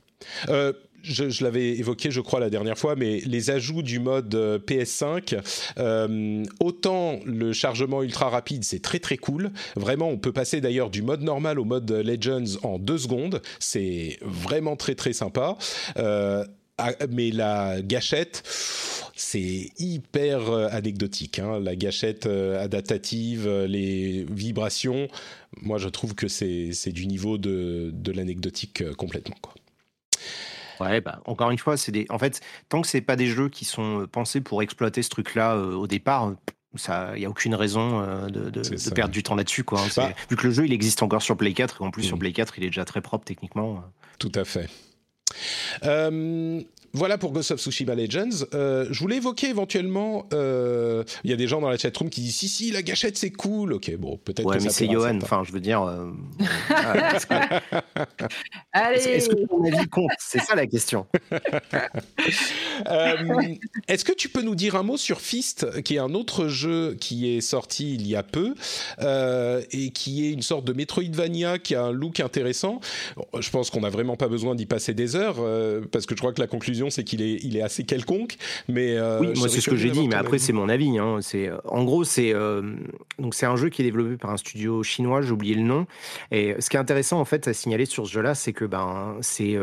Euh, 0.48 0.72
je, 1.06 1.44
l'avais 1.44 1.70
évoqué, 1.70 2.10
je 2.10 2.20
crois, 2.20 2.40
la 2.40 2.50
dernière 2.50 2.78
fois, 2.78 2.96
mais 2.96 3.20
les 3.20 3.50
ajouts 3.50 3.82
du 3.82 3.98
mode 3.98 4.34
euh, 4.34 4.58
PS5, 4.58 5.40
euh, 5.78 6.44
autant 6.60 7.20
le 7.24 7.52
chargement 7.52 8.02
ultra 8.02 8.28
rapide, 8.28 8.64
c'est 8.64 8.82
très 8.82 8.98
très 8.98 9.16
cool. 9.16 9.50
Vraiment, 9.76 10.08
on 10.08 10.18
peut 10.18 10.32
passer 10.32 10.60
d'ailleurs 10.60 10.90
du 10.90 11.02
mode 11.02 11.22
normal 11.22 11.58
au 11.58 11.64
mode 11.64 11.90
Legends 11.90 12.58
en 12.62 12.78
deux 12.78 12.98
secondes. 12.98 13.42
C'est 13.60 14.18
vraiment 14.22 14.76
très 14.76 14.94
très 14.94 15.12
sympa. 15.12 15.56
Euh, 15.96 16.44
mais 17.08 17.30
la 17.30 17.80
gâchette, 17.80 18.42
c'est 19.14 19.70
hyper 19.78 20.50
anecdotique. 20.50 21.38
Hein. 21.38 21.58
La 21.58 21.74
gâchette 21.74 22.26
adaptative, 22.26 23.48
les 23.66 24.26
vibrations, 24.30 25.08
moi 25.62 25.78
je 25.78 25.88
trouve 25.88 26.14
que 26.14 26.28
c'est 26.28 26.92
du 26.92 27.06
niveau 27.06 27.38
de, 27.38 28.12
l'anecdotique 28.12 28.84
complètement. 28.96 29.36
Ouais, 30.80 31.00
bah, 31.00 31.20
encore 31.24 31.50
une 31.50 31.58
fois, 31.58 31.76
c'est 31.76 31.92
des. 31.92 32.06
En 32.10 32.18
fait, 32.18 32.40
tant 32.68 32.82
que 32.82 32.88
c'est 32.88 33.00
pas 33.00 33.16
des 33.16 33.26
jeux 33.26 33.48
qui 33.48 33.64
sont 33.64 34.02
euh, 34.02 34.06
pensés 34.06 34.40
pour 34.40 34.62
exploiter 34.62 35.02
ce 35.02 35.08
truc-là 35.08 35.54
euh, 35.54 35.74
au 35.74 35.86
départ, 35.86 36.32
il 37.14 37.18
n'y 37.18 37.24
a 37.24 37.30
aucune 37.30 37.54
raison 37.54 38.02
euh, 38.02 38.26
de, 38.26 38.50
de, 38.50 38.90
perdre 38.90 39.12
du 39.12 39.22
temps 39.22 39.34
là-dessus. 39.34 39.64
Quoi. 39.64 39.80
Hein. 39.80 39.88
Bah 39.96 40.10
vu 40.28 40.36
que 40.36 40.46
le 40.46 40.52
jeu, 40.52 40.66
il 40.66 40.72
existe 40.72 41.02
encore 41.02 41.22
sur 41.22 41.36
Play 41.36 41.52
4, 41.52 41.80
et 41.80 41.84
en 41.84 41.90
plus, 41.90 42.02
sur 42.02 42.16
mmh. 42.16 42.20
Play 42.20 42.32
4, 42.32 42.58
il 42.58 42.64
est 42.64 42.68
déjà 42.68 42.84
très 42.84 43.00
propre 43.00 43.24
techniquement. 43.24 43.82
Tout 44.18 44.32
à 44.34 44.44
fait. 44.44 44.68
Voilà 46.92 47.18
pour 47.18 47.32
Ghost 47.32 47.50
of 47.50 47.60
Tsushima 47.60 47.94
Legends. 47.94 48.46
Euh, 48.54 48.86
je 48.90 48.98
voulais 49.00 49.16
évoquer 49.16 49.48
éventuellement. 49.48 50.26
Euh, 50.32 51.04
il 51.24 51.30
y 51.30 51.32
a 51.32 51.36
des 51.36 51.46
gens 51.46 51.60
dans 51.60 51.68
la 51.68 51.76
chatroom 51.78 52.08
qui 52.10 52.20
disent 52.20 52.36
si 52.36 52.48
si 52.48 52.70
la 52.70 52.82
gâchette 52.82 53.16
c'est 53.16 53.30
cool. 53.30 53.72
Ok 53.72 53.94
bon 53.96 54.18
peut-être. 54.18 54.46
Ouais 54.46 54.58
que 54.58 54.62
mais 54.62 54.70
c'est 54.70 54.90
Johan. 54.90 55.18
Enfin 55.22 55.42
je 55.44 55.52
veux 55.52 55.60
dire. 55.60 55.82
Euh, 55.82 56.10
est-ce 58.74 59.28
que, 59.28 59.46
ton 59.46 59.64
avis 59.64 59.88
compte? 59.88 60.10
C'est 60.18 60.40
ça 60.40 60.54
la 60.54 60.66
question. 60.66 61.06
est-ce 63.88 64.04
que 64.04 64.12
tu 64.12 64.28
peux 64.28 64.42
nous 64.42 64.54
dire 64.54 64.76
un 64.76 64.82
mot 64.82 64.96
sur 64.96 65.20
Fist, 65.20 65.82
qui 65.82 65.96
est 65.96 66.00
un 66.00 66.14
autre 66.14 66.48
jeu 66.48 66.96
qui 67.00 67.34
est 67.36 67.40
sorti 67.40 67.94
il 67.94 68.06
y 68.06 68.16
a 68.16 68.22
peu 68.22 68.54
et 69.70 69.90
qui 69.90 70.26
est 70.26 70.32
une 70.32 70.42
sorte 70.42 70.64
de 70.64 70.72
Metroidvania 70.72 71.58
qui 71.58 71.74
a 71.74 71.84
un 71.84 71.92
look 71.92 72.20
intéressant? 72.20 72.80
je 73.38 73.50
pense 73.50 73.70
qu'on 73.70 73.80
n'a 73.80 73.90
vraiment 73.90 74.16
pas 74.16 74.28
besoin 74.28 74.54
d'y 74.54 74.66
passer 74.66 74.94
des 74.94 75.16
heures 75.16 75.36
parce 75.90 76.06
que 76.06 76.14
je 76.14 76.20
crois 76.20 76.32
que 76.32 76.40
la 76.40 76.46
conclusion 76.46 76.75
c'est 76.90 77.04
qu'il 77.04 77.22
est, 77.22 77.38
il 77.42 77.56
est 77.56 77.62
assez 77.62 77.84
quelconque. 77.84 78.36
Mais 78.68 78.96
euh, 78.96 79.20
oui, 79.20 79.32
moi 79.36 79.48
c'est 79.48 79.60
ce 79.60 79.70
que 79.70 79.76
j'ai 79.76 79.90
dit, 79.90 80.08
mais 80.08 80.14
après 80.14 80.38
c'est 80.38 80.52
mon 80.52 80.68
avis. 80.68 80.98
Hein. 80.98 81.18
C'est, 81.20 81.48
euh, 81.48 81.58
en 81.64 81.84
gros, 81.84 82.04
c'est 82.04 82.34
euh, 82.34 82.62
donc 83.18 83.34
c'est 83.34 83.46
un 83.46 83.56
jeu 83.56 83.68
qui 83.68 83.82
est 83.82 83.84
développé 83.84 84.16
par 84.16 84.30
un 84.30 84.36
studio 84.36 84.82
chinois. 84.82 85.22
J'ai 85.22 85.32
oublié 85.32 85.54
le 85.54 85.62
nom. 85.62 85.86
Et 86.30 86.54
ce 86.58 86.70
qui 86.70 86.76
est 86.76 86.80
intéressant 86.80 87.20
en 87.20 87.24
fait 87.24 87.48
à 87.48 87.52
signaler 87.52 87.86
sur 87.86 88.06
ce 88.06 88.12
jeu-là, 88.12 88.34
c'est 88.34 88.52
que 88.52 88.64
ben 88.64 89.16
c'est 89.20 89.56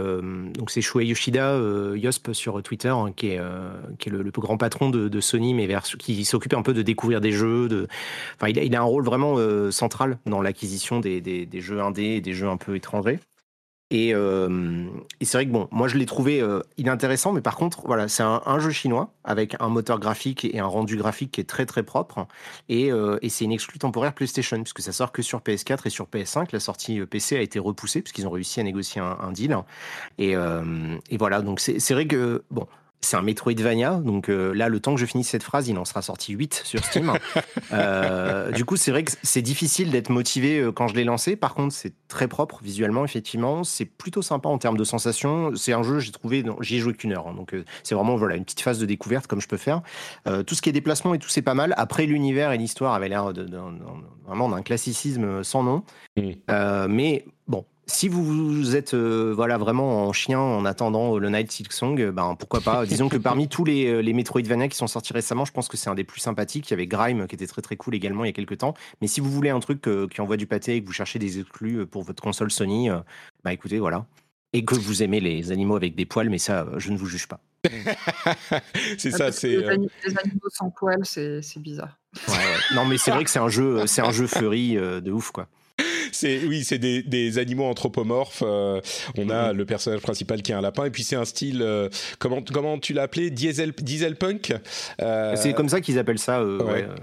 donc 0.57 0.71
c'est 0.71 0.81
Shuei 0.81 1.05
Yoshida, 1.05 1.59
Yosp 1.95 2.33
sur 2.33 2.61
Twitter, 2.63 2.89
hein, 2.89 3.11
qui 3.15 3.27
est 3.27 3.39
qui 3.99 4.09
est 4.09 4.11
le, 4.11 4.31
plus 4.31 4.41
grand 4.41 4.57
patron 4.57 4.89
de, 4.89 5.21
Sony, 5.21 5.53
mais 5.53 5.67
vers, 5.67 5.83
qui 5.83 6.25
s'occupe 6.25 6.53
un 6.53 6.63
peu 6.63 6.73
de 6.73 6.81
découvrir 6.81 7.21
des 7.21 7.31
jeux. 7.31 7.67
De, 7.67 7.87
enfin, 8.35 8.49
il 8.49 8.59
a, 8.59 8.63
il 8.63 8.75
a 8.75 8.79
un 8.79 8.83
rôle 8.83 9.03
vraiment 9.03 9.37
central 9.71 10.17
dans 10.25 10.41
l'acquisition 10.41 10.99
des, 10.99 11.21
des, 11.21 11.45
des 11.45 11.61
jeux 11.61 11.81
indés 11.81 12.15
et 12.15 12.21
des 12.21 12.33
jeux 12.33 12.47
un 12.47 12.57
peu 12.57 12.75
étrangers. 12.75 13.19
Euh, 13.93 14.87
et, 15.19 15.25
c'est 15.25 15.37
vrai 15.37 15.45
que 15.45 15.51
bon, 15.51 15.67
moi 15.71 15.87
je 15.87 15.97
l'ai 15.97 16.05
trouvé 16.05 16.41
euh, 16.41 16.61
inintéressant, 16.77 17.31
mais 17.31 17.41
par 17.41 17.55
contre, 17.55 17.81
voilà, 17.85 18.07
c'est 18.07 18.23
un, 18.23 18.59
jeu 18.59 18.71
chinois 18.71 19.11
avec 19.23 19.55
un 19.59 19.69
moteur 19.69 19.99
graphique 19.99 20.45
et 20.45 20.59
un 20.59 20.65
rendu 20.65 20.97
graphique 20.97 21.31
qui 21.31 21.41
est 21.41 21.45
très 21.45 21.65
très 21.65 21.83
propre. 21.83 22.27
Et, 22.69 22.91
euh, 22.91 23.17
et 23.21 23.29
c'est 23.29 23.45
une 23.45 23.51
exclue 23.51 23.79
temporaire 23.79 24.13
PlayStation, 24.13 24.61
puisque 24.61 24.81
ça 24.81 24.91
sort 24.91 25.11
que 25.11 25.21
sur 25.21 25.39
PS4 25.41 25.81
et 25.85 25.89
sur 25.89 26.05
PS5. 26.05 26.49
La 26.53 26.59
sortie 26.59 27.01
PC 27.05 27.37
a 27.37 27.41
été 27.41 27.59
repoussée, 27.59 28.01
puisqu'ils 28.01 28.27
ont 28.27 28.31
réussi 28.31 28.59
à 28.59 28.63
négocier 28.63 29.01
un, 29.01 29.31
deal. 29.31 29.57
Et, 30.17 30.33
et 30.33 31.17
voilà, 31.17 31.41
donc 31.41 31.59
c'est 31.59 31.93
vrai 31.93 32.07
que, 32.07 32.43
bon, 32.51 32.67
c'est 33.03 33.17
un 33.17 33.21
Metroidvania, 33.21 33.95
donc 33.97 34.29
euh, 34.29 34.53
là, 34.53 34.69
le 34.69 34.79
temps 34.79 34.95
que 34.95 34.99
je 34.99 35.05
finisse 35.05 35.29
cette 35.29 35.43
phrase, 35.43 35.67
il 35.67 35.77
en 35.77 35.85
sera 35.85 36.01
sorti 36.01 36.33
8 36.33 36.61
sur 36.65 36.83
Steam. 36.83 37.13
euh, 37.73 38.51
du 38.51 38.65
coup, 38.65 38.75
c'est 38.77 38.91
vrai 38.91 39.03
que 39.03 39.11
c'est 39.21 39.41
difficile 39.41 39.91
d'être 39.91 40.09
motivé 40.09 40.59
euh, 40.59 40.71
quand 40.71 40.87
je 40.87 40.95
l'ai 40.95 41.03
lancé. 41.03 41.35
Par 41.35 41.53
contre, 41.53 41.73
c'est 41.73 41.93
très 42.07 42.27
propre 42.27 42.59
visuellement, 42.63 43.03
effectivement. 43.05 43.63
C'est 43.63 43.85
plutôt 43.85 44.21
sympa 44.21 44.49
en 44.49 44.57
termes 44.57 44.77
de 44.77 44.83
sensations. 44.83 45.55
C'est 45.55 45.73
un 45.73 45.83
jeu, 45.83 45.99
j'ai 45.99 46.11
trouvé, 46.11 46.43
j'y 46.61 46.77
ai 46.77 46.79
joué 46.79 46.93
qu'une 46.93 47.13
heure. 47.13 47.27
Hein. 47.27 47.33
donc, 47.35 47.53
euh, 47.53 47.65
c'est 47.83 47.95
vraiment 47.95 48.15
voilà, 48.15 48.35
une 48.35 48.43
petite 48.43 48.61
phase 48.61 48.79
de 48.79 48.85
découverte 48.85 49.27
comme 49.27 49.41
je 49.41 49.47
peux 49.47 49.57
faire. 49.57 49.81
tout 50.45 50.55
ce 50.55 50.61
qui 50.61 50.69
est 50.69 50.73
déplacement 50.73 51.13
et 51.13 51.19
tout, 51.19 51.29
c'est 51.29 51.41
pas 51.41 51.53
mal. 51.53 51.73
Après, 51.77 52.05
l'univers 52.05 52.51
et 52.51 52.57
l'histoire 52.57 52.93
avaient 52.93 53.09
l'air 53.09 53.31
vraiment 54.25 54.49
d'un 54.49 54.61
classicisme 54.61 55.43
sans 55.43 55.63
nom. 55.63 55.83
Mmh. 56.17 56.87
mais 56.87 57.25
bon, 57.47 57.65
si 57.85 58.07
vous 58.07 58.75
êtes 58.75 58.93
euh, 58.93 59.33
voilà 59.35 59.57
vraiment 59.57 60.07
en 60.07 60.13
chien 60.13 60.39
en 60.39 60.63
attendant 60.65 61.17
le 61.17 61.29
Night 61.29 61.51
Silk 61.51 61.73
Song, 61.73 61.99
euh, 61.99 62.11
ben 62.11 62.35
pourquoi 62.39 62.61
pas. 62.61 62.85
Disons 62.87 63.09
que 63.09 63.17
parmi 63.17 63.49
tous 63.49 63.65
les, 63.65 63.87
euh, 63.87 63.99
les 64.01 64.13
Metroidvania 64.13 64.69
qui 64.69 64.77
sont 64.77 64.87
sortis 64.87 65.11
récemment, 65.11 65.43
je 65.43 65.51
pense 65.51 65.67
que 65.67 65.75
c'est 65.75 65.89
un 65.89 65.95
des 65.95 66.05
plus 66.05 66.21
sympathiques. 66.21 66.69
Il 66.69 66.71
y 66.71 66.75
avait 66.75 66.87
Grime 66.87 67.27
qui 67.27 67.35
était 67.35 67.47
très 67.47 67.61
très 67.61 67.75
cool 67.75 67.95
également 67.95 68.23
il 68.23 68.27
y 68.27 68.29
a 68.29 68.33
quelques 68.33 68.59
temps. 68.59 68.73
Mais 69.01 69.07
si 69.07 69.19
vous 69.19 69.29
voulez 69.29 69.49
un 69.49 69.59
truc 69.59 69.81
qui 69.81 70.21
envoie 70.21 70.37
du 70.37 70.47
pâté 70.47 70.75
et 70.75 70.81
que 70.81 70.87
vous 70.87 70.93
cherchez 70.93 71.19
des 71.19 71.39
exclus 71.39 71.85
pour 71.85 72.03
votre 72.03 72.23
console 72.23 72.51
Sony, 72.51 72.89
bah 73.43 73.51
écoutez 73.51 73.79
voilà. 73.79 74.05
Et 74.53 74.63
que 74.63 74.75
vous 74.75 75.03
aimez 75.03 75.19
les 75.19 75.51
animaux 75.51 75.75
avec 75.75 75.95
des 75.95 76.05
poils, 76.05 76.29
mais 76.29 76.37
ça, 76.37 76.67
je 76.77 76.91
ne 76.91 76.97
vous 76.97 77.07
juge 77.07 77.27
pas. 77.27 77.39
c'est 78.97 79.11
ça, 79.11 79.31
c'est. 79.31 79.57
Les, 79.57 79.67
animaux 79.67 80.49
sans 80.49 80.69
poils, 80.69 81.05
c'est 81.05 81.41
bizarre. 81.59 81.97
Non, 82.75 82.85
mais 82.85 82.97
c'est 82.97 83.11
vrai 83.11 83.23
que 83.23 83.29
c'est 83.29 83.39
un 83.39 83.49
jeu, 83.49 83.87
c'est 83.87 84.01
un 84.01 84.11
jeu 84.11 84.27
furry 84.27 84.75
de 84.75 85.11
ouf, 85.11 85.31
quoi 85.31 85.47
c'est 86.11 86.43
oui, 86.45 86.63
c'est 86.63 86.77
des, 86.77 87.37
animaux 87.37 87.65
anthropomorphes. 87.65 88.43
Euh, 88.45 88.81
on 89.17 89.29
a 89.29 89.53
le 89.53 89.65
personnage 89.65 90.01
principal 90.01 90.41
qui 90.41 90.51
est 90.51 90.55
un 90.55 90.61
lapin, 90.61 90.85
et 90.85 90.91
puis 90.91 91.03
c'est 91.03 91.15
un 91.15 91.25
style 91.25 91.61
euh, 91.61 91.89
comment 92.19 92.41
comment 92.41 92.79
tu 92.79 92.93
l'as 92.93 93.03
appelé? 93.03 93.29
Diesel 93.29 93.71
diesel 93.71 94.15
punk. 94.15 94.53
Euh, 95.01 95.35
c'est 95.35 95.53
comme 95.53 95.69
ça 95.69 95.81
qu'ils 95.81 95.99
appellent 95.99 96.19
ça. 96.19 96.43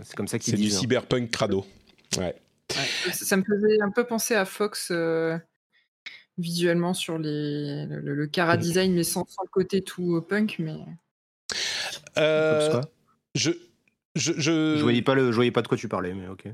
c'est 0.03 0.17
comme 0.17 0.29
ça 0.29 0.39
qu'ils 0.39 0.55
disent. 0.55 0.65
C'est 0.65 0.71
du 0.71 0.77
hein. 0.77 0.81
cyberpunk 0.81 1.31
crado. 1.31 1.65
Ouais. 2.19 2.35
Ça 3.13 3.37
me 3.37 3.43
faisait 3.43 3.81
un 3.81 3.91
peu 3.91 4.05
penser 4.05 4.35
à 4.35 4.45
Fox 4.45 4.93
visuellement 6.39 6.95
sur 6.95 7.19
les 7.19 7.87
le, 7.87 8.27
cara 8.27 8.57
mmh. 8.57 8.61
design, 8.61 8.95
mais 8.95 9.05
sans, 9.05 9.27
le 9.43 9.49
côté 9.51 9.83
tout 9.83 10.25
punk, 10.29 10.57
mais. 10.59 10.77
je 13.35 13.51
je, 14.17 14.33
je... 14.33 14.77
je 14.77 14.83
voyais 14.83 15.03
pas 15.03 15.15
le, 15.15 15.31
je 15.31 15.37
voyais 15.37 15.53
pas 15.53 15.63
de 15.63 15.69
quoi 15.69 15.77
tu 15.77 15.89
parlais, 15.89 16.15
mais 16.15 16.27
ok 16.27 16.49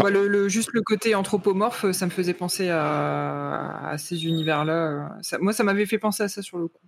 le, 0.00 0.48
juste 0.48 0.70
le 0.72 0.82
côté 0.82 1.14
anthropomorphe, 1.14 1.90
ça 1.92 2.06
me 2.06 2.10
faisait 2.10 2.34
penser 2.34 2.68
à, 2.70 3.94
ces 3.98 4.26
univers-là. 4.26 5.16
moi, 5.40 5.52
ça 5.52 5.64
m'avait 5.64 5.86
fait 5.86 5.98
penser 5.98 6.22
à 6.22 6.28
ça 6.28 6.42
sur 6.42 6.58
le 6.58 6.68
coup. 6.68 6.80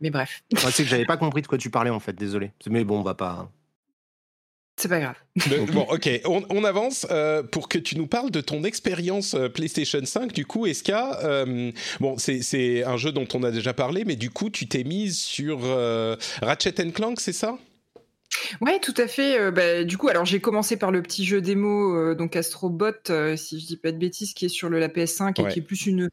Mais 0.00 0.10
bref. 0.10 0.42
c'est 0.56 0.84
que 0.84 0.88
j'avais 0.88 1.06
pas 1.06 1.16
compris 1.16 1.42
de 1.42 1.46
quoi 1.46 1.58
tu 1.58 1.70
parlais 1.70 1.90
en 1.90 2.00
fait, 2.00 2.12
désolé. 2.12 2.52
Mais 2.68 2.84
bon, 2.84 3.00
on 3.00 3.02
va 3.02 3.14
pas. 3.14 3.50
C'est 4.78 4.88
pas 4.88 5.00
grave. 5.00 5.16
bon, 5.72 5.86
ok, 5.90 6.08
on, 6.24 6.62
avance 6.62 7.04
euh, 7.10 7.42
pour 7.42 7.68
que 7.68 7.78
tu 7.78 7.98
nous 7.98 8.06
parles 8.06 8.30
de 8.30 8.40
ton 8.40 8.62
expérience 8.62 9.34
euh, 9.34 9.48
PlayStation 9.48 10.04
5. 10.04 10.32
Du 10.32 10.46
coup, 10.46 10.66
Eska, 10.66 11.18
euh, 11.24 11.72
bon, 11.98 12.16
c'est 12.16 12.84
un 12.84 12.96
jeu 12.96 13.10
dont 13.10 13.26
on 13.34 13.42
a 13.42 13.50
déjà 13.50 13.74
parlé, 13.74 14.04
mais 14.04 14.14
du 14.14 14.30
coup, 14.30 14.50
tu 14.50 14.68
t'es 14.68 14.84
mise 14.84 15.18
sur 15.18 15.62
Ratchet 16.42 16.92
Clank, 16.92 17.20
c'est 17.20 17.32
ça? 17.32 17.58
Ouais, 18.60 18.78
tout 18.80 18.94
à 18.96 19.06
fait. 19.06 19.38
Euh, 19.38 19.50
bah, 19.50 19.84
du 19.84 19.96
coup, 19.96 20.08
alors 20.08 20.24
j'ai 20.24 20.40
commencé 20.40 20.76
par 20.76 20.90
le 20.90 21.02
petit 21.02 21.24
jeu 21.24 21.40
démo, 21.40 21.96
euh, 21.96 22.14
donc 22.14 22.36
Astrobot, 22.36 23.10
euh, 23.10 23.36
si 23.36 23.60
je 23.60 23.66
dis 23.66 23.76
pas 23.76 23.92
de 23.92 23.98
bêtises, 23.98 24.34
qui 24.34 24.46
est 24.46 24.50
sur 24.50 24.68
le, 24.68 24.78
la 24.78 24.88
PS5 24.88 25.40
et 25.40 25.52
qui 25.52 25.58
est 25.58 25.62
plus 25.62 25.86
une 25.86 26.08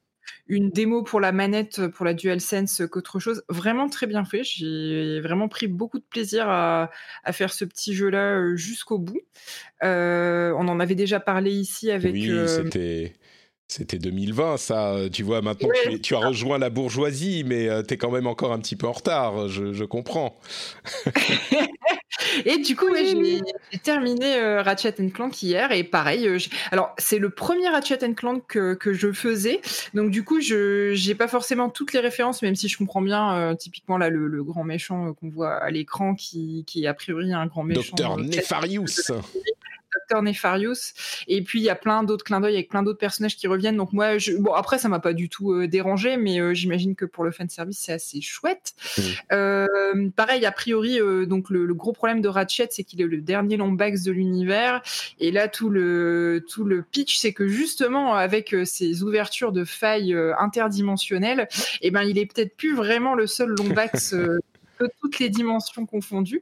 une 0.48 0.72
démo 0.72 1.04
pour 1.04 1.20
la 1.20 1.32
manette, 1.32 1.88
pour 1.88 2.04
la 2.04 2.16
DualSense 2.16 2.82
qu'autre 2.92 3.20
chose. 3.20 3.44
Vraiment 3.48 3.90
très 3.90 4.08
bien 4.08 4.26
fait. 4.26 4.44
J'ai 4.44 5.20
vraiment 5.22 5.48
pris 5.48 5.68
beaucoup 5.68 6.00
de 6.00 6.04
plaisir 6.04 6.50
à, 6.50 6.90
à 7.24 7.32
faire 7.32 7.54
ce 7.54 7.64
petit 7.64 7.94
jeu-là 7.94 8.56
jusqu'au 8.56 8.98
bout. 8.98 9.22
on 9.82 10.68
en 10.68 10.80
avait 10.80 10.96
déjà 10.96 11.20
parlé 11.20 11.52
ici 11.52 11.92
avec. 11.92 12.14
Oui, 12.14 12.32
c'était. 12.48 13.14
C'était 13.68 13.98
2020, 13.98 14.58
ça. 14.58 14.96
Tu 15.12 15.24
vois, 15.24 15.42
maintenant, 15.42 15.70
tu, 16.04 16.14
as 16.14 16.20
rejoint 16.20 16.60
la 16.60 16.70
bourgeoisie, 16.70 17.44
mais 17.44 17.68
tu 17.84 17.96
es 17.96 17.98
quand 17.98 18.12
même 18.12 18.28
encore 18.28 18.52
un 18.54 18.60
petit 18.60 18.76
peu 18.76 18.86
en 18.86 18.92
retard. 18.92 19.48
Je, 19.48 19.74
je 19.74 19.84
comprends. 19.84 20.38
Et 22.46 22.58
du 22.58 22.76
coup, 22.76 22.88
j'ai 22.96 23.80
terminé 23.80 24.38
euh, 24.38 24.62
Ratchet 24.62 24.96
Clank 25.14 25.42
hier 25.42 25.72
et 25.72 25.84
pareil. 25.84 26.28
Euh, 26.28 26.38
alors, 26.72 26.94
c'est 26.98 27.20
le 27.20 27.30
premier 27.30 27.68
Ratchet 27.68 28.14
Clank 28.16 28.44
que, 28.48 28.74
que, 28.74 28.94
je 28.94 29.12
faisais. 29.12 29.62
Donc, 29.94 30.12
du 30.12 30.24
coup, 30.24 30.40
je 30.42 31.08
n'ai 31.08 31.16
pas 31.16 31.28
forcément 31.28 31.70
toutes 31.70 31.94
les 31.94 32.00
références, 32.00 32.42
même 32.42 32.56
si 32.56 32.68
je 32.68 32.78
comprends 32.78 33.02
bien, 33.02 33.36
euh, 33.36 33.56
typiquement, 33.56 33.98
là, 33.98 34.10
le, 34.10 34.44
grand 34.44 34.64
méchant 34.64 35.14
qu'on 35.14 35.30
voit 35.30 35.56
à 35.56 35.72
l'écran 35.72 36.14
qui, 36.14 36.64
qui 36.68 36.84
est 36.84 36.88
a 36.88 36.94
priori 36.94 37.34
un 37.34 37.48
grand 37.48 37.64
méchant. 37.64 37.82
Docteur 37.82 38.18
Nefarius. 38.18 39.12
Nefarius. 40.22 40.94
Et 41.28 41.44
puis 41.44 41.60
il 41.60 41.64
y 41.64 41.70
a 41.70 41.76
plein 41.76 42.04
d'autres 42.04 42.24
clins 42.24 42.40
d'œil 42.40 42.56
avec 42.56 42.70
plein 42.70 42.84
d'autres 42.84 43.00
personnages 43.00 43.36
qui 43.36 43.48
reviennent. 43.48 43.78
Donc 43.78 43.94
moi, 43.94 44.18
je... 44.18 44.34
bon 44.34 44.54
après 44.54 44.78
ça 44.78 44.90
m'a 44.90 45.00
pas 45.00 45.14
du 45.14 45.30
tout 45.30 45.54
euh, 45.54 45.68
dérangé, 45.68 46.18
mais 46.18 46.40
euh, 46.40 46.54
j'imagine 46.54 46.96
que 46.96 47.06
pour 47.06 47.24
le 47.24 47.32
fan 47.32 47.50
service 47.50 47.80
c'est 47.80 47.94
assez 47.94 48.22
chouette. 48.22 48.74
Mmh. 48.98 49.02
Euh, 49.34 50.10
pareil, 50.16 50.46
a 50.46 50.52
priori, 50.52 51.00
donc 51.28 51.50
le, 51.50 51.74
gros 51.74 51.94
problème 51.94 52.22
de 52.22 52.28
Ratchet, 52.28 52.70
c'est 52.72 52.84
qu'il 52.84 53.02
est 53.02 53.08
le 53.08 53.22
dernier 53.22 53.58
Lombax 53.58 54.04
de 54.04 54.12
l'univers. 54.12 54.82
Et 55.20 55.32
là 55.32 55.48
tout 55.48 55.70
le 55.70 56.46
tout 56.50 56.64
le 56.64 56.82
pitch, 56.84 57.18
c'est 57.18 57.34
que 57.34 57.48
justement 57.48 58.16
avec 58.16 58.56
ces 58.64 59.04
ouvertures 59.04 59.52
de 59.52 59.66
failles 59.66 60.16
interdimensionnelles, 60.40 61.48
et 61.82 61.88
eh 61.88 61.92
ben 61.92 62.04
il 62.04 62.18
est 62.18 62.26
peut-être 62.26 62.56
plus 62.56 62.76
vraiment 62.76 63.16
le 63.16 63.28
seul 63.28 63.50
Lombax 63.58 64.16
toutes 65.02 65.20
les 65.20 65.30
dimensions 65.30 65.86
confondues. 65.86 66.42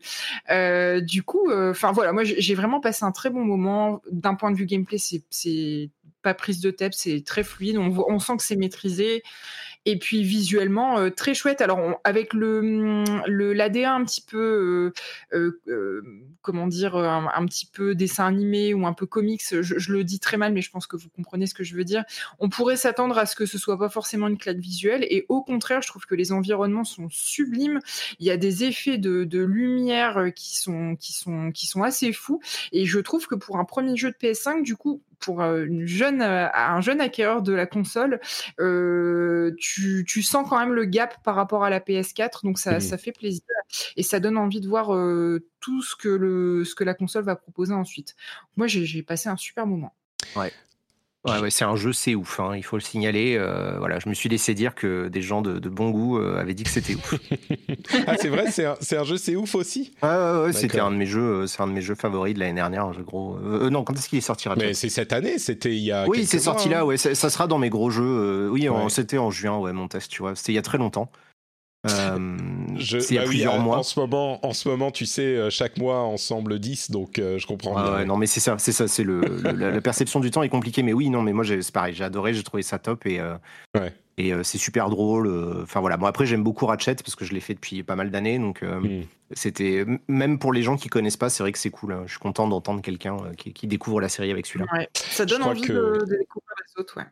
Euh, 0.50 1.02
du 1.02 1.24
coup, 1.24 1.50
euh, 1.50 1.72
enfin 1.72 1.92
voilà, 1.92 2.14
moi 2.14 2.24
j'ai 2.24 2.56
vraiment 2.56 2.80
passé 2.80 3.06
un 3.06 3.12
très 3.12 3.30
bon 3.30 3.44
moment. 3.44 4.02
D'un 4.12 4.36
point 4.36 4.52
de 4.52 4.58
vue 4.58 4.66
gameplay, 4.66 4.98
c'est 4.98 5.90
pas 6.22 6.34
prise 6.34 6.62
de 6.62 6.72
tête, 6.72 6.94
c'est 6.96 7.24
très 7.26 7.44
fluide. 7.44 7.78
On, 7.78 7.94
on 8.08 8.20
sent 8.20 8.38
que 8.38 8.44
c'est 8.44 8.56
maîtrisé. 8.56 9.24
Et 9.86 10.00
puis 10.00 10.24
visuellement 10.24 10.98
euh, 10.98 11.10
très 11.10 11.34
chouette. 11.34 11.62
Alors 11.62 12.00
avec 12.04 12.34
le 12.34 13.04
le 13.28 13.54
l'ADA 13.54 13.94
un 13.94 14.06
petit 14.06 14.22
peu 14.22 14.94
euh, 15.34 15.60
euh, 15.68 16.02
comment 16.42 16.68
dire 16.68 16.96
un, 16.96 17.46
petit 17.46 17.66
peu 17.66 17.94
dessin 17.96 18.26
animé 18.28 18.74
ou 18.74 18.88
un 18.88 18.94
peu 18.94 19.06
comics, 19.06 19.44
je, 19.62 19.92
le 19.92 20.04
dis 20.04 20.20
très 20.20 20.38
mal, 20.38 20.54
mais 20.54 20.62
je 20.62 20.72
pense 20.72 20.88
que 20.88 20.96
vous 20.96 21.10
comprenez 21.10 21.48
ce 21.48 21.54
que 21.54 21.64
je 21.64 21.76
veux 21.76 21.84
dire. 21.84 22.04
On 22.40 22.50
pourrait 22.50 22.78
s'attendre 22.78 23.18
à 23.18 23.26
ce 23.26 23.36
que 23.36 23.46
ce 23.46 23.58
soit 23.58 23.78
pas 23.78 23.90
forcément 23.90 24.28
une 24.28 24.38
claque 24.38 24.58
visuelle, 24.58 25.06
et 25.10 25.26
au 25.30 25.42
contraire, 25.42 25.82
je 25.82 25.88
trouve 25.88 26.06
que 26.06 26.16
les 26.16 26.32
environnements 26.32 26.84
sont 26.84 27.08
sublimes. 27.10 27.80
Il 28.20 28.26
y 28.26 28.32
a 28.32 28.38
des 28.38 28.64
effets 28.64 28.98
de, 28.98 29.24
de 29.24 29.44
lumière 29.44 30.32
qui 30.36 30.58
sont 30.58 30.96
qui 30.96 31.14
sont 31.14 31.52
qui 31.52 31.68
sont 31.68 31.84
assez 31.84 32.14
fous, 32.14 32.42
et 32.72 32.86
je 32.86 33.00
trouve 33.00 33.28
que 33.28 33.36
pour 33.36 33.58
un 33.58 33.66
premier 33.66 33.96
jeu 33.96 34.12
de 34.12 34.16
PS5, 34.16 34.64
du 34.64 34.76
coup, 34.76 35.02
pour 35.24 35.42
une 35.42 35.86
jeune, 35.86 36.22
un 36.22 36.82
jeune 36.82 37.00
acquéreur 37.00 37.42
de 37.42 37.54
la 37.54 37.66
console, 37.66 38.20
euh, 38.60 39.56
tu, 39.58 40.06
tu, 40.08 40.22
sens 40.22 40.48
quand 40.48 40.60
même 40.60 40.74
le 40.74 40.86
gap 40.86 41.24
par 41.24 41.36
rapport 41.36 41.64
à 41.64 41.70
la 41.70 41.80
PS4, 41.80 42.44
donc 42.44 42.60
ça, 42.60 42.78
mmh 42.78 42.82
ça 42.82 42.98
fait 42.98 43.12
plaisir 43.12 43.44
et 43.96 44.04
ça 44.04 44.20
donne 44.20 44.38
envie 44.38 44.60
de 44.60 44.68
voir 44.68 44.94
euh, 44.94 45.48
tout 45.60 45.82
ce 45.82 45.96
que, 45.96 46.10
le, 46.10 46.66
ce 46.66 46.76
que 46.76 46.84
la 46.84 46.94
console 46.94 47.24
va 47.24 47.36
proposer 47.36 47.74
ensuite. 47.74 48.16
Moi, 48.58 48.68
j'ai 48.68 49.04
passé 49.04 49.30
un 49.30 49.38
super 49.38 49.66
moment. 49.66 49.96
Ouais. 50.36 50.52
Ouais, 51.26 51.50
c'est 51.50 51.64
un 51.64 51.78
jeu, 51.78 51.94
c'est 51.94 52.16
ouf. 52.16 52.42
Hein, 52.42 52.52
il 52.58 52.64
faut 52.64 52.76
le 52.76 52.82
signaler. 52.82 53.38
Euh, 53.38 53.78
voilà, 53.78 53.98
je 54.00 54.10
me 54.10 54.14
suis 54.14 54.28
laissé 54.28 54.54
dire 54.54 54.76
que 54.76 55.08
des 55.08 55.22
gens 55.22 55.42
de, 55.42 55.58
bon 55.70 55.90
goût 55.90 56.18
euh, 56.18 56.38
avaient 56.38 56.54
dit 56.54 56.64
que 56.64 56.70
c'était 56.70 56.96
ouf. 56.96 57.16
ah, 58.08 58.16
c'est 58.20 58.28
vrai, 58.28 58.52
c'est 58.52 58.66
un, 58.66 58.76
un, 59.00 59.04
jeu, 59.06 59.16
c'est 59.16 59.38
ouf 59.38 59.56
aussi. 59.56 59.94
Ouais, 60.04 60.10
ouais, 60.10 60.44
ouais 60.44 60.54
c'était 60.54 60.82
un 60.82 60.92
de 60.92 60.98
mes 60.98 61.06
jeux, 61.06 61.44
euh, 61.44 61.48
c'est 61.48 61.62
un 61.62 61.68
de 61.68 61.72
mes 61.72 61.82
jeux 61.82 61.96
favoris 61.96 62.34
de 62.34 62.40
l'année 62.40 62.56
dernière, 62.56 62.86
un 62.86 62.94
jeu 62.94 63.04
gros. 63.04 63.38
non, 63.40 63.86
quand 63.86 63.94
est-ce 63.94 64.10
qu'il 64.10 64.18
est 64.18 64.22
sorti 64.22 64.50
Mais 64.58 64.74
c'est 64.74 64.90
cette 64.90 65.14
année, 65.14 65.40
c'était 65.40 65.74
il 65.74 65.84
y 65.84 65.94
a. 65.94 66.06
Oui, 66.08 66.26
c'est 66.26 66.40
sorti 66.40 66.68
là. 66.68 66.82
Hein. 66.82 66.84
Ouais, 66.84 66.98
ça, 66.98 67.16
sera 67.16 67.48
dans 67.48 67.58
mes 67.58 67.70
gros 67.70 67.90
jeux. 67.90 68.50
oui, 68.52 68.68
c'était 68.90 69.18
en 69.18 69.32
juin, 69.32 69.58
ouais, 69.58 69.72
mon 69.72 69.88
test, 69.88 70.12
tu 70.12 70.22
vois. 70.22 70.36
C'était 70.36 70.52
il 70.52 70.56
y 70.56 70.60
a 70.60 70.64
très 70.64 70.78
longtemps. 70.78 71.10
Euh, 71.90 72.38
je, 72.78 72.98
il 73.10 73.16
y 73.16 73.18
a 73.18 73.22
bah 73.22 73.28
plusieurs 73.28 73.60
mois. 73.60 73.78
En 73.78 73.84
ce 73.84 74.00
moment, 74.00 74.46
en 74.46 74.54
ce 74.54 74.70
moment, 74.70 74.92
tu 74.92 75.06
sais, 75.06 75.36
euh, 75.36 75.50
chaque 75.50 75.78
mois 75.78 76.00
ensemble 76.00 76.58
10, 76.60 76.92
donc 76.92 77.20
euh, 77.20 77.38
je 77.38 77.46
comprends 77.46 77.74
bien. 77.74 78.06
non, 78.06 78.16
mais 78.16 78.26
c'est 78.26 78.40
ça, 78.40 78.56
c'est 78.58 78.72
ça, 78.72 78.88
c'est 78.88 79.04
le, 79.04 79.22
la, 79.54 79.82
perception 79.82 80.22
du 80.22 80.32
temps 80.32 80.44
est 80.44 80.50
compliquée, 80.50 80.82
mais 80.82 80.94
oui, 80.94 81.10
non, 81.10 81.22
mais 81.22 81.34
moi 81.34 81.44
c'est 81.44 81.72
pareil, 81.72 81.94
j'ai 81.94 82.06
adoré, 82.06 82.34
j'ai 82.34 82.44
trouvé 82.44 82.64
ça 82.64 82.80
top 82.80 83.06
et 83.06 83.20
et 84.20 84.32
c'est 84.44 84.60
super 84.60 84.90
drôle. 84.90 85.28
Enfin 85.64 85.82
voilà, 85.82 85.98
moi 85.98 86.08
après 86.08 86.26
j'aime 86.26 86.44
beaucoup 86.44 86.68
Ratchet 86.68 86.96
parce 86.96 87.16
que 87.16 87.26
je 87.26 87.34
l'ai 87.34 87.40
fait 87.40 87.56
depuis 87.56 87.84
pas 87.84 87.96
mal 87.96 88.12
d'années, 88.12 88.40
donc 88.40 88.62
hmm. 88.62 89.02
c'était 89.32 89.86
même 90.08 90.40
pour 90.40 90.54
les 90.54 90.62
gens 90.62 90.78
qui 90.78 90.88
connaissent 90.88 91.18
pas, 91.18 91.30
c'est 91.30 91.44
vrai 91.44 91.52
que 91.52 91.60
c'est 91.60 91.72
cool. 91.72 91.94
Hein. 91.94 92.04
Je 92.06 92.12
suis 92.12 92.20
content 92.20 92.48
d'entendre 92.48 92.82
quelqu'un 92.82 93.18
qui, 93.36 93.68
découvre 93.68 94.00
la 94.00 94.10
série 94.10 94.32
avec 94.32 94.46
celui-là. 94.46 94.86
Ça 94.94 95.26
donne 95.26 95.44
envie 95.44 95.62
de, 95.62 95.68
de, 95.74 96.18
découvrir 96.18 96.56
les 96.68 96.82
autres, 96.82 96.98
ouais. 96.98 97.06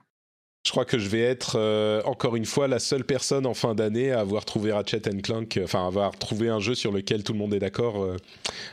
Je 0.64 0.70
crois 0.70 0.86
que 0.86 1.00
je 1.00 1.10
vais 1.10 1.22
être 1.22 1.56
euh, 1.56 2.04
encore 2.06 2.36
une 2.36 2.46
fois 2.46 2.68
la 2.68 2.78
seule 2.78 3.04
personne 3.04 3.48
en 3.48 3.56
fin 3.56 3.74
d'année 3.74 4.12
à 4.12 4.20
avoir 4.20 4.46
trouvé 4.46 4.72
Ratchet 4.72 5.02
Clank, 5.24 5.58
euh, 5.58 5.64
enfin 5.64 5.88
avoir 5.88 6.12
trouvé 6.12 6.50
un 6.50 6.60
jeu 6.60 6.76
sur 6.76 6.92
lequel 6.92 7.24
tout 7.24 7.34
le 7.34 7.40
monde 7.40 7.54
est 7.56 7.60
d'accord, 7.60 8.04
euh, 8.04 8.18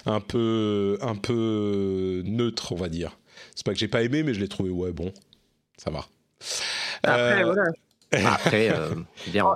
un 0.05 0.21
peu 0.21 0.99
un 1.01 1.15
peu 1.15 2.23
neutre, 2.27 2.73
on 2.73 2.77
va 2.77 2.91
dire. 2.91 3.19
C'est 3.55 3.65
pas 3.65 3.73
que 3.73 3.79
j'ai 3.79 3.89
pas 3.89 4.03
aimé, 4.03 4.23
mais 4.23 4.35
je 4.35 4.41
l'ai 4.41 4.49
trouvé 4.49 4.69
ouais 4.69 4.93
bon, 4.93 5.13
ça 5.79 5.91
va. 5.91 6.07
Après, 7.05 7.45
voilà. 7.45 7.73
Après, 8.35 8.71
bien. 9.29 9.47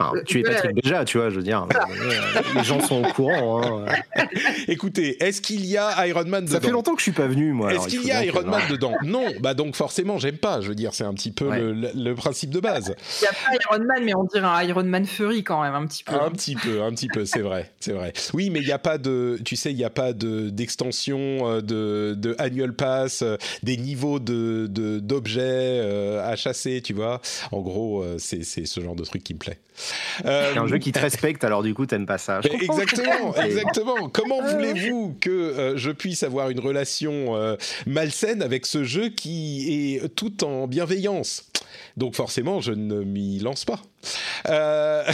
Euh, 0.00 0.22
tu 0.24 0.40
es 0.40 0.42
Patrick 0.42 0.82
déjà, 0.82 1.04
tu 1.04 1.18
vois, 1.18 1.30
je 1.30 1.36
veux 1.36 1.42
dire. 1.42 1.66
Euh, 1.70 2.40
les 2.54 2.64
gens 2.64 2.80
sont 2.80 3.02
au 3.04 3.12
courant. 3.12 3.84
Hein. 3.86 3.86
Écoutez, 4.68 5.22
est-ce 5.22 5.40
qu'il 5.40 5.66
y 5.66 5.76
a 5.76 6.06
Iron 6.06 6.24
Man 6.24 6.44
dedans 6.44 6.54
Ça 6.54 6.60
fait 6.60 6.70
longtemps 6.70 6.94
que 6.94 7.00
je 7.00 7.04
suis 7.04 7.12
pas 7.12 7.26
venu, 7.26 7.52
moi. 7.52 7.74
Est-ce 7.74 7.88
qu'il 7.88 8.04
y 8.04 8.12
a 8.12 8.24
Iron 8.24 8.44
Man 8.44 8.62
dedans? 8.70 8.94
Non, 9.04 9.26
bah 9.40 9.54
donc 9.54 9.76
forcément, 9.76 10.18
j'aime 10.18 10.38
pas. 10.38 10.60
Je 10.60 10.68
veux 10.68 10.74
dire, 10.74 10.94
c'est 10.94 11.04
un 11.04 11.14
petit 11.14 11.30
peu 11.30 11.50
le, 11.50 12.14
principe 12.14 12.50
de 12.50 12.60
base. 12.60 12.94
Il 13.20 13.22
n'y 13.22 13.28
a 13.28 13.32
pas 13.32 13.64
Iron 13.64 13.84
Man, 13.84 14.04
mais 14.04 14.14
on 14.14 14.24
dirait 14.24 14.46
un 14.46 14.62
Iron 14.62 14.84
Man 14.84 15.06
Fury 15.06 15.44
quand 15.44 15.62
même, 15.62 15.74
un 15.74 15.86
petit 15.86 16.04
peu. 16.04 16.14
Un 16.14 16.30
petit 16.30 16.54
peu, 16.54 16.82
un 16.82 16.90
petit 16.90 17.08
peu, 17.08 17.24
c'est 17.24 17.40
vrai, 17.40 17.70
c'est 17.80 17.92
vrai. 17.92 18.12
Oui, 18.34 18.50
mais 18.50 18.60
il 18.60 18.66
n'y 18.66 18.72
a 18.72 18.78
pas 18.78 18.98
de, 18.98 19.38
tu 19.44 19.56
sais, 19.56 19.70
il 19.70 19.76
n'y 19.76 19.84
a 19.84 19.90
pas 19.90 20.12
de 20.12 20.50
d'extension 20.50 21.18
euh, 21.18 21.60
de, 21.60 22.14
de 22.16 22.34
annual 22.38 22.74
pass, 22.74 23.24
des 23.62 23.76
niveaux 23.76 24.18
de 24.18 24.66
d'objets 25.00 25.80
à 26.22 26.36
chasser, 26.36 26.82
tu 26.82 26.94
vois. 26.94 27.20
En 27.52 27.60
gros, 27.60 28.04
c'est 28.18 28.44
ce 28.44 28.80
genre 28.80 28.96
de 28.96 29.04
truc 29.04 29.22
qui 29.22 29.34
me 29.34 29.38
plaît. 29.38 29.58
C'est 30.22 30.58
un 30.58 30.66
jeu 30.66 30.78
qui 30.78 30.92
te 30.92 30.98
respecte, 30.98 31.44
alors 31.44 31.62
du 31.62 31.74
coup, 31.74 31.86
t'aimes 31.86 32.06
pas 32.06 32.18
ça. 32.18 32.40
Exactement, 32.60 33.34
exactement. 33.42 34.08
Comment 34.08 34.42
voulez-vous 34.42 35.16
que 35.20 35.30
euh, 35.30 35.76
je 35.76 35.90
puisse 35.90 36.22
avoir 36.22 36.50
une 36.50 36.60
relation 36.60 37.36
euh, 37.36 37.56
malsaine 37.86 38.42
avec 38.42 38.66
ce 38.66 38.84
jeu 38.84 39.08
qui 39.08 39.96
est 39.96 40.14
tout 40.14 40.44
en 40.44 40.66
bienveillance? 40.66 41.44
Donc 41.96 42.14
forcément, 42.14 42.60
je 42.60 42.72
ne 42.72 43.02
m'y 43.02 43.38
lance 43.38 43.64
pas. 43.64 43.80
Euh, 44.48 45.04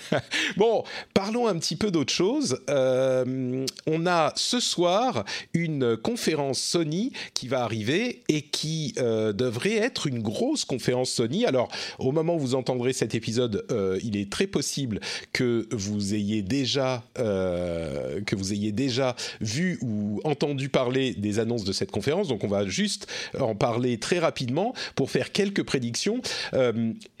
bon, 0.56 0.84
parlons 1.14 1.46
un 1.46 1.58
petit 1.58 1.76
peu 1.76 1.90
d'autre 1.90 2.12
chose. 2.12 2.60
Euh, 2.70 3.66
on 3.86 4.06
a 4.06 4.32
ce 4.36 4.60
soir 4.60 5.24
une 5.54 5.96
conférence 5.96 6.60
Sony 6.60 7.12
qui 7.34 7.48
va 7.48 7.62
arriver 7.62 8.22
et 8.28 8.42
qui 8.42 8.94
euh, 8.98 9.32
devrait 9.32 9.76
être 9.76 10.06
une 10.06 10.20
grosse 10.22 10.64
conférence 10.64 11.10
Sony. 11.10 11.46
Alors, 11.46 11.68
au 11.98 12.12
moment 12.12 12.36
où 12.36 12.40
vous 12.40 12.54
entendrez 12.54 12.92
cet 12.92 13.14
épisode, 13.14 13.66
il 14.02 14.16
est 14.16 14.30
très 14.30 14.46
possible 14.46 15.00
que 15.32 15.66
vous 15.72 16.14
ayez 16.14 16.42
déjà 16.42 17.02
que 17.14 18.36
vous 18.36 18.52
ayez 18.52 18.72
déjà 18.72 19.16
vu 19.40 19.78
ou 19.82 20.20
entendu 20.24 20.68
parler 20.68 21.14
des 21.14 21.38
annonces 21.38 21.64
de 21.64 21.72
cette 21.72 21.90
conférence. 21.90 22.28
Donc, 22.28 22.44
on 22.44 22.48
va 22.48 22.66
juste 22.66 23.06
en 23.38 23.54
parler 23.54 23.98
très 23.98 24.18
rapidement 24.18 24.74
pour 24.94 25.10
faire 25.10 25.32
quelques 25.32 25.62
prédictions. 25.62 26.17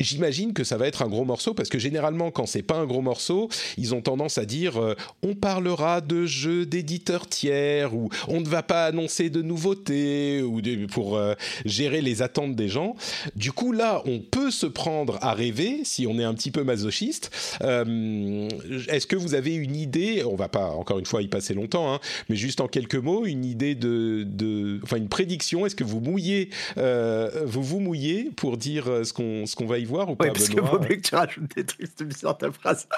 J'imagine 0.00 0.52
que 0.52 0.64
ça 0.64 0.76
va 0.76 0.86
être 0.86 1.02
un 1.02 1.08
gros 1.08 1.24
morceau 1.24 1.54
parce 1.54 1.68
que 1.68 1.78
généralement 1.78 2.30
quand 2.30 2.46
c'est 2.46 2.62
pas 2.62 2.76
un 2.76 2.86
gros 2.86 3.02
morceau, 3.02 3.48
ils 3.76 3.94
ont 3.94 4.00
tendance 4.00 4.38
à 4.38 4.44
dire 4.44 4.76
euh, 4.76 4.94
on 5.22 5.34
parlera 5.34 6.00
de 6.00 6.26
jeux 6.26 6.66
d'éditeurs 6.66 7.26
tiers 7.26 7.94
ou 7.94 8.10
on 8.26 8.40
ne 8.40 8.48
va 8.48 8.62
pas 8.62 8.86
annoncer 8.86 9.30
de 9.30 9.42
nouveautés 9.42 10.42
ou 10.42 10.60
pour 10.90 11.16
euh, 11.16 11.34
gérer 11.64 12.00
les 12.00 12.22
attentes 12.22 12.56
des 12.56 12.68
gens. 12.68 12.96
Du 13.36 13.52
coup 13.52 13.72
là, 13.72 14.02
on 14.06 14.20
peut 14.20 14.50
se 14.50 14.66
prendre 14.66 15.18
à 15.20 15.34
rêver 15.34 15.80
si 15.84 16.06
on 16.06 16.18
est 16.18 16.24
un 16.24 16.34
petit 16.34 16.50
peu 16.50 16.64
masochiste. 16.64 17.30
Euh, 17.62 18.48
est-ce 18.88 19.06
que 19.06 19.16
vous 19.16 19.34
avez 19.34 19.54
une 19.54 19.76
idée 19.76 20.22
On 20.24 20.36
va 20.36 20.48
pas 20.48 20.70
encore 20.70 20.98
une 20.98 21.06
fois 21.06 21.22
y 21.22 21.28
passer 21.28 21.54
longtemps, 21.54 21.92
hein, 21.92 22.00
mais 22.28 22.36
juste 22.36 22.60
en 22.60 22.68
quelques 22.68 22.96
mots, 22.96 23.26
une 23.26 23.44
idée 23.44 23.74
de, 23.74 24.24
de 24.26 24.80
enfin 24.82 24.96
une 24.96 25.08
prédiction. 25.08 25.66
Est-ce 25.66 25.76
que 25.76 25.84
vous 25.84 26.00
mouillez, 26.00 26.50
vous 26.76 27.62
vous 27.62 27.80
mouillez 27.80 28.30
pour 28.36 28.56
dire 28.56 28.87
ce 29.04 29.12
qu'on 29.12 29.46
ce 29.46 29.56
qu'on 29.56 29.66
va 29.66 29.78
y 29.78 29.84
voir 29.84 30.10
ou 30.10 30.16
pas 30.16 30.30
tu 30.30 31.14
rajoutes 31.14 31.56
des 31.56 31.64
trucs 31.64 32.22
dans 32.22 32.34
ta 32.34 32.50
phrase. 32.50 32.88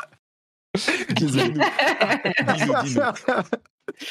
Dis-nous. 1.17 1.61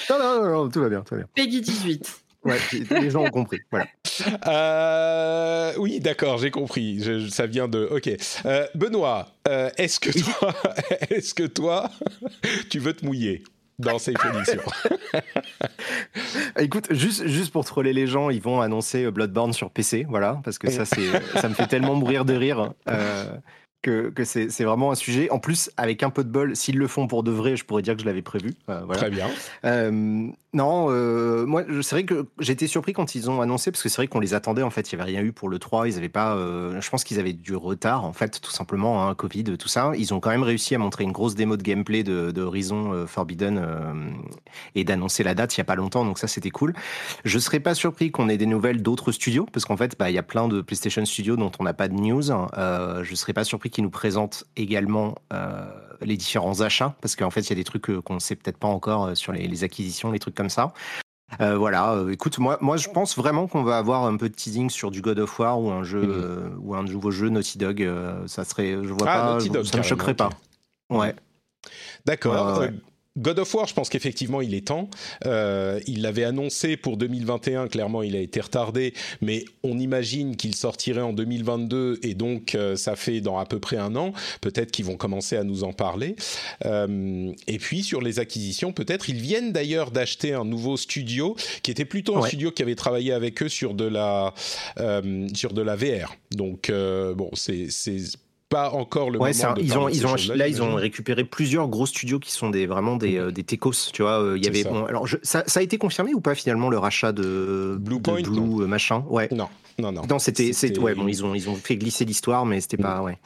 Non, 0.10 0.20
non, 0.20 0.50
non, 0.50 0.70
tout 0.70 0.82
va 0.82 0.90
bien, 0.90 1.02
tout 1.02 1.16
va 1.16 1.22
bien. 1.22 1.30
Peggy 1.34 1.62
18. 1.62 2.24
Ouais, 2.44 2.58
les 3.02 3.10
gens 3.10 3.24
ont 3.24 3.30
compris. 3.30 3.60
Voilà. 3.70 3.88
Euh, 4.48 5.74
oui, 5.78 6.00
d'accord, 6.00 6.38
j'ai 6.38 6.52
compris. 6.52 7.30
ça 7.30 7.46
vient 7.46 7.68
de. 7.68 7.88
Ok. 7.92 8.10
Euh, 8.46 8.66
Benoît, 8.76 9.28
euh, 9.48 9.70
est-ce 9.78 10.00
que 10.00 10.12
toi, 10.18 10.54
est-ce 11.10 11.34
que 11.34 11.44
toi, 11.44 11.92
tu 12.70 12.80
veux 12.80 12.94
te 12.94 13.06
mouiller? 13.06 13.44
Dans 13.80 13.98
ces 13.98 14.14
prédictions. 14.14 14.62
Écoute, 16.60 16.88
juste, 16.92 17.52
pour 17.52 17.66
troller 17.66 17.94
les 17.94 18.06
gens, 18.06 18.30
ils 18.30 18.42
vont 18.42 18.62
annoncer 18.62 19.10
Bloodborne 19.10 19.54
sur 19.54 19.72
PC, 19.72 20.06
voilà, 20.08 20.40
parce 20.44 20.60
que 20.60 20.70
ça, 20.70 20.86
ça 20.86 21.50
me 21.50 21.54
fait 21.54 21.68
tellement 21.68 21.96
mourir 21.96 22.26
de 22.26 22.34
rire. 22.34 22.74
Euh, 22.90 23.26
que, 23.82 24.10
que 24.10 24.24
c'est 24.24 24.50
c'est 24.50 24.64
vraiment 24.64 24.92
un 24.92 24.96
sujet. 24.96 25.30
En 25.30 25.40
plus, 25.40 25.72
avec 25.78 26.04
un 26.04 26.10
peu 26.10 26.24
de 26.24 26.30
bol, 26.30 26.56
s'ils 26.56 26.78
le 26.78 26.88
font 26.88 27.08
pour 27.08 27.24
de 27.24 27.32
vrai, 27.32 27.56
je 27.56 27.66
pourrais 27.66 27.82
dire 27.82 27.96
que 27.96 28.02
je 28.02 28.06
l'avais 28.06 28.22
prévu. 28.22 28.54
Euh, 28.70 28.82
voilà. 28.86 29.02
Très 29.02 29.10
bien. 29.10 29.28
Euh, 29.66 30.28
non, 30.54 30.88
euh, 30.90 31.46
moi, 31.46 31.64
c'est 31.82 31.96
vrai 31.96 32.06
que 32.06 32.26
été 32.50 32.68
surpris 32.68 32.94
quand 32.94 33.14
ils 33.16 33.30
ont 33.30 33.42
annoncé, 33.42 33.72
parce 33.72 33.84
que 33.84 33.90
c'est 33.90 33.98
vrai 33.98 34.08
qu'on 34.08 34.20
les 34.20 34.34
attendait, 34.34 34.64
en 34.64 34.72
fait, 34.72 34.92
il 34.92 34.96
n'y 34.96 35.02
avait 35.02 35.12
rien 35.12 35.22
eu 35.22 35.32
pour 35.32 35.48
le 35.48 35.60
3, 35.60 35.88
ils 35.88 35.98
avaient 35.98 36.10
pas, 36.10 36.36
je 36.36 36.90
pense 36.90 37.04
qu'ils 37.04 37.20
avaient 37.20 37.34
du 37.34 37.56
retard, 37.56 38.04
en 38.04 38.14
fait, 38.14 38.42
tout 38.42 38.50
simplement, 38.50 39.08
hein, 39.08 39.14
Covid, 39.14 39.44
tout 39.44 39.68
ça. 39.68 39.92
Ils 39.96 40.12
ont 40.14 40.20
quand 40.20 40.32
même 40.32 40.44
réussi 40.44 40.74
à 40.74 40.80
montrer 40.80 41.04
une 41.04 41.12
grosse 41.12 41.36
démo 41.36 41.56
de 41.56 41.62
gameplay 41.62 42.02
de, 42.02 42.32
de 42.32 42.42
Horizon 42.42 43.06
Forbidden 43.06 43.64
et 44.74 44.84
d'annoncer 44.84 45.24
la 45.24 45.36
date 45.36 45.56
il 45.56 45.60
y 45.60 45.62
a 45.62 45.66
pas 45.66 45.76
longtemps, 45.76 46.04
donc 46.04 46.18
ça, 46.18 46.28
c'était 46.28 46.50
cool. 46.50 46.74
Je 47.26 47.38
serais 47.38 47.60
pas 47.60 47.76
surpris 47.76 48.10
qu'on 48.10 48.28
ait 48.28 48.38
des 48.38 48.48
nouvelles 48.48 48.82
d'autres 48.82 49.12
studios, 49.12 49.46
parce 49.54 49.66
qu'en 49.66 49.78
fait, 49.78 49.96
bah, 50.00 50.10
il 50.10 50.16
y 50.16 50.20
a 50.20 50.24
plein 50.24 50.48
de 50.48 50.62
PlayStation 50.62 51.06
Studios 51.06 51.36
dont 51.36 51.52
on 51.60 51.64
n'a 51.64 51.74
pas 51.74 51.88
de 51.88 51.94
news. 51.94 52.32
Euh, 52.32 53.04
je 53.04 53.16
serais 53.16 53.34
pas 53.34 53.44
surpris 53.44 53.69
qu'ils 53.70 53.84
nous 53.84 53.90
présentent 53.90 54.44
également 54.56 55.16
euh, 55.34 55.66
les 56.02 56.18
différents 56.18 56.62
achats, 56.62 56.96
parce 57.02 57.16
qu'en 57.16 57.30
fait, 57.30 57.42
il 57.42 57.50
y 57.50 57.54
a 57.54 57.56
des 57.56 57.64
trucs 57.64 57.90
euh, 57.90 58.02
qu'on 58.02 58.16
ne 58.16 58.20
sait 58.20 58.36
peut-être 58.36 58.58
pas 58.58 58.68
encore 58.68 59.06
euh, 59.08 59.16
sur 59.16 59.32
les, 59.32 59.48
les 59.48 59.64
acquisitions, 59.64 60.12
les 60.12 60.20
trucs 60.20 60.36
comme 60.36 60.50
ça. 60.50 60.74
Euh, 61.42 61.58
voilà, 61.58 61.92
euh, 61.94 62.10
écoute, 62.12 62.40
moi, 62.40 62.58
moi, 62.60 62.76
je 62.78 62.90
pense 62.90 63.16
vraiment 63.16 63.48
qu'on 63.48 63.62
va 63.64 63.78
avoir 63.78 64.06
un 64.06 64.18
peu 64.18 64.30
de 64.30 64.34
teasing 64.34 64.70
sur 64.72 64.90
du 64.90 65.02
God 65.02 65.20
of 65.20 65.38
War 65.40 65.62
ou 65.62 65.70
un 65.72 65.84
jeu 65.84 66.02
Mhm. 66.02 66.12
euh, 66.12 66.50
ou 66.60 66.74
un 66.76 66.84
nouveau 66.84 67.12
jeu 67.12 67.30
Naughty 67.30 67.58
Dog. 67.60 67.84
euh, 67.84 68.26
ça 68.28 68.44
serait, 68.44 68.72
je 68.72 68.94
vois 68.94 69.08
Ah, 69.08 69.20
pas, 69.20 69.34
Naughty 69.34 69.50
Dog, 69.52 69.66
ça 69.66 69.78
me 69.78 69.84
choquerait 69.84 70.16
pas. 70.16 70.30
Ouais. 70.90 71.14
D'accord. 72.06 72.58
Ouais, 72.60 72.68
ouais. 72.68 72.74
God 73.20 73.40
of 73.40 73.54
War, 73.54 73.68
je 73.68 73.74
pense 73.74 73.90
qu'effectivement, 73.90 74.42
il 74.42 74.54
est 74.54 74.68
temps. 74.68 74.90
Euh, 75.26 75.80
il 75.88 76.02
l'avait 76.02 76.24
annoncé 76.24 76.78
pour 76.78 76.98
2021, 76.98 77.68
clairement, 77.68 78.02
il 78.02 78.16
a 78.16 78.20
été 78.20 78.40
retardé, 78.40 78.94
mais 79.22 79.46
on 79.64 79.78
imagine 79.78 80.36
qu'il 80.36 80.56
sortirait 80.56 81.02
en 81.02 81.14
2022, 81.14 82.00
et 82.04 82.14
donc 82.14 82.56
euh, 82.56 82.76
ça 82.76 82.96
fait 82.96 83.20
dans 83.22 83.38
à 83.38 83.46
peu 83.46 83.60
près 83.60 83.78
un 83.78 83.96
an. 83.96 84.14
Peut-être 84.42 84.72
qu'ils 84.72 84.86
vont 84.86 84.96
commencer 84.98 85.36
à 85.36 85.44
nous 85.44 85.64
en 85.64 85.74
parler. 85.74 86.16
Euh, 86.66 87.32
et 87.48 87.58
puis, 87.58 87.84
sur 87.84 88.02
les 88.02 88.20
acquisitions, 88.20 88.72
peut-être, 88.72 89.10
ils 89.10 89.20
viennent 89.20 89.52
d'ailleurs 89.52 89.92
d'acheter 89.92 90.34
un 90.34 90.46
nouveau 90.46 90.78
studio, 90.78 91.36
qui 91.64 91.72
était 91.72 91.86
plutôt 91.86 92.16
un 92.16 92.22
Ouais. 92.22 92.28
studio 92.28 92.52
qui 92.52 92.62
avait 92.62 92.76
travaillé 92.76 93.12
avec 93.14 93.42
eux 93.44 93.50
sur 93.50 93.74
de 93.74 93.86
la, 93.86 94.34
sur 95.34 95.54
de 95.54 95.62
la 95.62 95.76
VR. 95.76 96.16
Donc, 96.32 96.72
bon, 96.72 97.30
c'est... 97.34 97.68
pas 98.50 98.72
encore 98.72 99.10
le 99.12 99.20
Ouais, 99.20 99.30
moment 99.30 99.34
c'est 99.34 99.46
un- 99.46 99.54
de 99.54 99.62
ils 99.62 99.78
ont, 99.78 99.86
de 99.88 99.92
ils 99.92 100.38
là, 100.38 100.48
ils 100.48 100.62
ont 100.62 100.76
récupéré 100.76 101.24
plusieurs 101.24 101.68
gros 101.68 101.86
studios 101.86 102.20
qui 102.20 102.32
sont 102.32 102.50
des, 102.50 102.66
vraiment 102.66 102.96
des, 102.96 103.18
euh, 103.18 103.32
des 103.32 103.44
techos, 103.44 103.72
tu 103.94 104.02
vois. 104.02 104.22
euh, 104.22 104.38
Il 104.38 104.44
y 104.44 104.48
avait, 104.48 104.64
ça. 104.64 104.70
bon, 104.70 104.86
alors, 104.86 105.06
je- 105.08 105.18
ça, 105.24 105.44
ça 105.48 105.60
a 105.60 105.64
été 105.64 105.78
confirmé 105.78 106.14
ou 106.14 106.22
pas 106.22 106.36
finalement 106.36 106.70
le 106.70 106.78
rachat 106.80 107.12
de 107.12 107.78
Blue 107.80 107.98
de 107.98 108.02
Point, 108.02 108.22
Blue 108.22 108.64
euh, 108.64 108.68
machin? 108.68 109.04
Ouais. 109.08 109.30
Non, 109.32 109.48
non, 109.78 109.92
non. 109.92 110.02
Non, 110.10 110.20
c'était, 110.20 110.52
ouais, 110.80 110.96
bon, 110.96 111.08
ils 111.08 111.24
ont, 111.24 111.36
ils 111.36 111.50
ont 111.50 111.56
fait 111.56 111.78
glisser 111.78 112.06
l'histoire, 112.06 112.46
mais 112.46 112.60
c'était 112.60 112.78
pas, 112.78 113.02
ouais. 113.02 113.18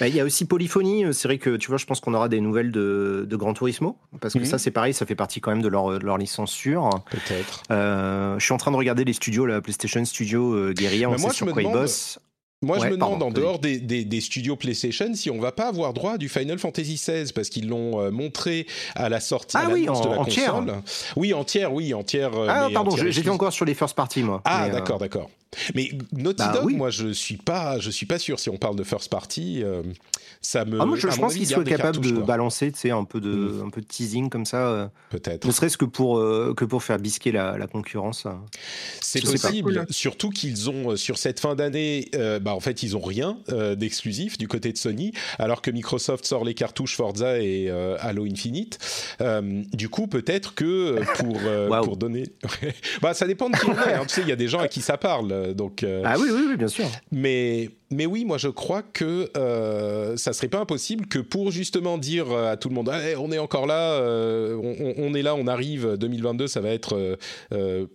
Bah, 0.00 0.06
Il 0.06 0.14
y 0.14 0.20
a 0.20 0.24
aussi 0.24 0.44
Polyphonie, 0.44 1.06
euh, 1.06 1.12
c'est 1.12 1.28
vrai 1.28 1.38
que 1.38 1.56
tu 1.56 1.68
vois, 1.68 1.78
je 1.78 1.86
pense 1.86 2.00
qu'on 2.00 2.12
aura 2.12 2.28
des 2.28 2.40
nouvelles 2.42 2.70
de, 2.72 3.24
de 3.28 3.36
Gran 3.36 3.54
Turismo, 3.54 3.96
parce 4.20 4.34
que 4.34 4.40
Mhm. 4.40 4.44
ça 4.44 4.58
c'est 4.58 4.70
pareil, 4.70 4.92
ça 4.92 5.06
fait 5.06 5.14
partie 5.14 5.40
quand 5.40 5.50
même 5.50 5.62
de 5.62 5.68
leur, 5.68 5.98
de 5.98 6.04
leur 6.04 6.18
licence 6.18 6.52
sûre. 6.52 6.90
Peut-être. 7.10 7.62
Euh, 7.70 8.38
je 8.38 8.44
suis 8.44 8.52
en 8.52 8.58
train 8.58 8.70
de 8.70 8.76
regarder 8.76 9.04
les 9.04 9.14
studios, 9.14 9.46
la 9.46 9.62
PlayStation 9.62 10.04
Studio 10.04 10.52
euh, 10.52 10.72
Guerilla, 10.74 11.08
on 11.08 11.12
Mais 11.12 11.18
moi, 11.18 11.30
sait 11.30 11.36
sur 11.36 11.46
quoi 11.52 11.62
ils 11.62 11.66
demande- 11.68 11.80
bossent. 11.84 12.18
Moi, 12.60 12.78
je 12.80 12.86
me 12.86 12.90
demande, 12.96 13.10
pardon, 13.20 13.26
en 13.26 13.30
dehors 13.30 13.58
des, 13.60 13.78
des- 13.78 14.04
des 14.04 14.20
studios 14.20 14.56
PlayStation, 14.56 15.14
si 15.14 15.30
on 15.30 15.38
va 15.38 15.52
pas 15.52 15.68
avoir 15.68 15.92
droit 15.92 16.18
du 16.18 16.28
Final 16.28 16.58
Fantasy 16.58 16.94
XVI, 16.96 17.32
parce 17.32 17.50
qu'ils 17.50 17.68
l'ont 17.68 18.00
euh, 18.00 18.10
montré 18.10 18.66
à 18.96 19.08
la 19.08 19.20
sortie 19.20 19.56
Ah 19.56 19.66
à 19.68 19.70
oui, 19.70 19.88
en- 19.88 20.00
de 20.00 20.08
la 20.08 20.18
entière. 20.20 20.52
console. 20.54 20.74
Oui, 21.14 21.32
entière, 21.34 21.72
oui, 21.72 21.94
entière. 21.94 22.34
euh, 22.34 22.48
Ah 22.50 22.66
mais 22.66 22.74
pardon, 22.74 22.96
j'étais 22.96 23.28
encore 23.30 23.52
sur 23.52 23.64
les 23.64 23.74
first 23.74 23.94
party 23.94 24.24
moi. 24.24 24.42
Ah, 24.44 24.64
euh, 24.64 24.72
d'accord, 24.72 24.98
d'accord. 24.98 25.30
Mais 25.74 25.90
Naughty 26.12 26.36
Bah 26.44 26.52
Dog, 26.54 26.64
oui. 26.66 26.76
moi, 26.76 26.90
je 26.90 27.08
suis 27.08 27.36
pas, 27.38 27.78
je 27.78 27.90
suis 27.90 28.06
pas 28.06 28.18
sûr. 28.18 28.38
Si 28.38 28.50
on 28.50 28.56
parle 28.58 28.76
de 28.76 28.84
first 28.84 29.10
party, 29.10 29.62
euh, 29.64 29.82
ça 30.42 30.64
me. 30.64 30.80
ah, 30.80 30.84
moi, 30.86 30.96
je, 30.96 31.06
pense 31.08 31.34
qu'ils 31.34 31.46
soient 31.46 31.64
capables 31.64 32.00
de 32.00 32.10
quoi. 32.12 32.24
balancer, 32.24 32.70
tu 32.70 32.78
sais, 32.78 32.90
un 32.90 33.04
peu 33.04 33.20
de, 33.20 33.28
Mm. 33.30 33.66
un 33.66 33.70
peu 33.70 33.80
de 33.80 33.86
teasing 33.86 34.28
comme 34.28 34.44
ça, 34.44 34.68
euh, 34.68 34.86
Peut-être. 35.10 35.46
ne 35.46 35.52
serait-ce 35.52 35.76
que 35.78 35.84
pour 35.86 36.18
euh, 36.18 36.52
que 36.56 36.64
pour 36.64 36.82
faire 36.82 36.98
bisquer 36.98 37.32
la, 37.32 37.56
la 37.56 37.66
concurrence. 37.66 38.26
euh. 38.26 38.30
C'est 39.00 39.20
possible, 39.24 39.74
Cool. 39.74 39.86
surtout 39.90 40.30
qu'ils 40.30 40.68
ont 40.70 40.96
sur 40.96 41.16
cette 41.18 41.40
fin 41.40 41.54
d'année, 41.54 42.08
euh, 42.14 42.38
bah 42.38 42.54
en 42.54 42.60
fait 42.60 42.82
ils 42.82 42.96
ont 42.96 43.00
rien 43.00 43.38
euh, 43.48 43.74
d'exclusif 43.74 44.36
du 44.38 44.48
côté 44.48 44.72
de 44.72 44.78
Sony, 44.78 45.12
alors 45.38 45.62
que 45.62 45.70
Microsoft 45.70 46.24
sort 46.26 46.44
les 46.44 46.54
cartouches 46.54 46.94
Forza 46.96 47.38
et 47.40 47.68
euh, 47.70 47.96
Halo 48.00 48.24
Infinite. 48.26 48.78
Euh, 49.20 49.62
du 49.72 49.88
coup 49.88 50.06
peut-être 50.08 50.54
que 50.54 50.98
pour 51.16 51.38
euh, 51.44 51.68
pour 51.82 51.96
donner, 51.96 52.24
bah 53.02 53.14
ça 53.14 53.26
dépend 53.26 53.48
de 53.50 53.56
qui 53.56 53.66
on 53.66 53.72
est. 53.72 53.94
hein. 53.94 54.02
Tu 54.06 54.14
sais 54.16 54.20
il 54.22 54.28
y 54.28 54.32
a 54.32 54.36
des 54.36 54.48
gens 54.48 54.60
à 54.60 54.68
qui 54.68 54.80
ça 54.82 54.96
parle, 54.98 55.32
donc. 55.54 55.82
euh, 55.82 56.02
Ah 56.04 56.16
oui, 56.18 56.28
oui, 56.32 56.42
oui, 56.50 56.56
bien 56.56 56.68
sûr. 56.68 56.84
mais, 57.12 57.70
mais 57.90 58.06
oui, 58.06 58.24
moi 58.24 58.38
je 58.38 58.48
crois 58.48 58.82
que 58.82 59.30
euh, 59.36 60.16
ça 60.16 60.32
serait 60.32 60.48
pas 60.48 60.58
impossible 60.60 61.06
que 61.06 61.18
pour 61.18 61.50
justement 61.50 61.98
dire 61.98 62.30
euh, 62.30 62.52
à 62.52 62.56
tout 62.56 62.68
le 62.68 62.74
monde, 62.74 62.88
Allez, 62.88 63.16
on 63.16 63.32
est 63.32 63.38
encore 63.38 63.66
là, 63.66 63.92
euh, 63.94 64.56
on, 64.98 65.14
est 65.14 65.22
là, 65.22 65.34
on 65.34 65.46
arrive, 65.46 65.96
2022, 65.96 66.46
ça 66.48 66.60
va 66.60 66.70
être 66.70 66.96
euh, 66.96 67.16
euh, 67.52 67.86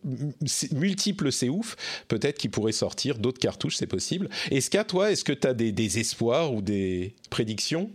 multiple, 0.72 1.32
c'est 1.32 1.50
ouf. 1.50 1.76
Peut-être 2.08 2.38
qu'il 2.38 2.52
pourrait 2.52 2.72
sortir 2.72 3.18
d'autres 3.18 3.40
cartouches, 3.40 3.76
c'est 3.78 3.88
possible. 3.88 4.30
Est-ce 4.52 4.70
qu'à 4.70 4.84
toi, 4.84 5.12
est-ce 5.12 5.24
que 5.24 5.34
tu 5.34 5.48
as 5.48 5.54
des, 5.54 5.72
des 5.72 6.00
espoirs 6.00 6.54
ou 6.54 6.62
des 6.62 7.14
prédictions? 7.30 7.90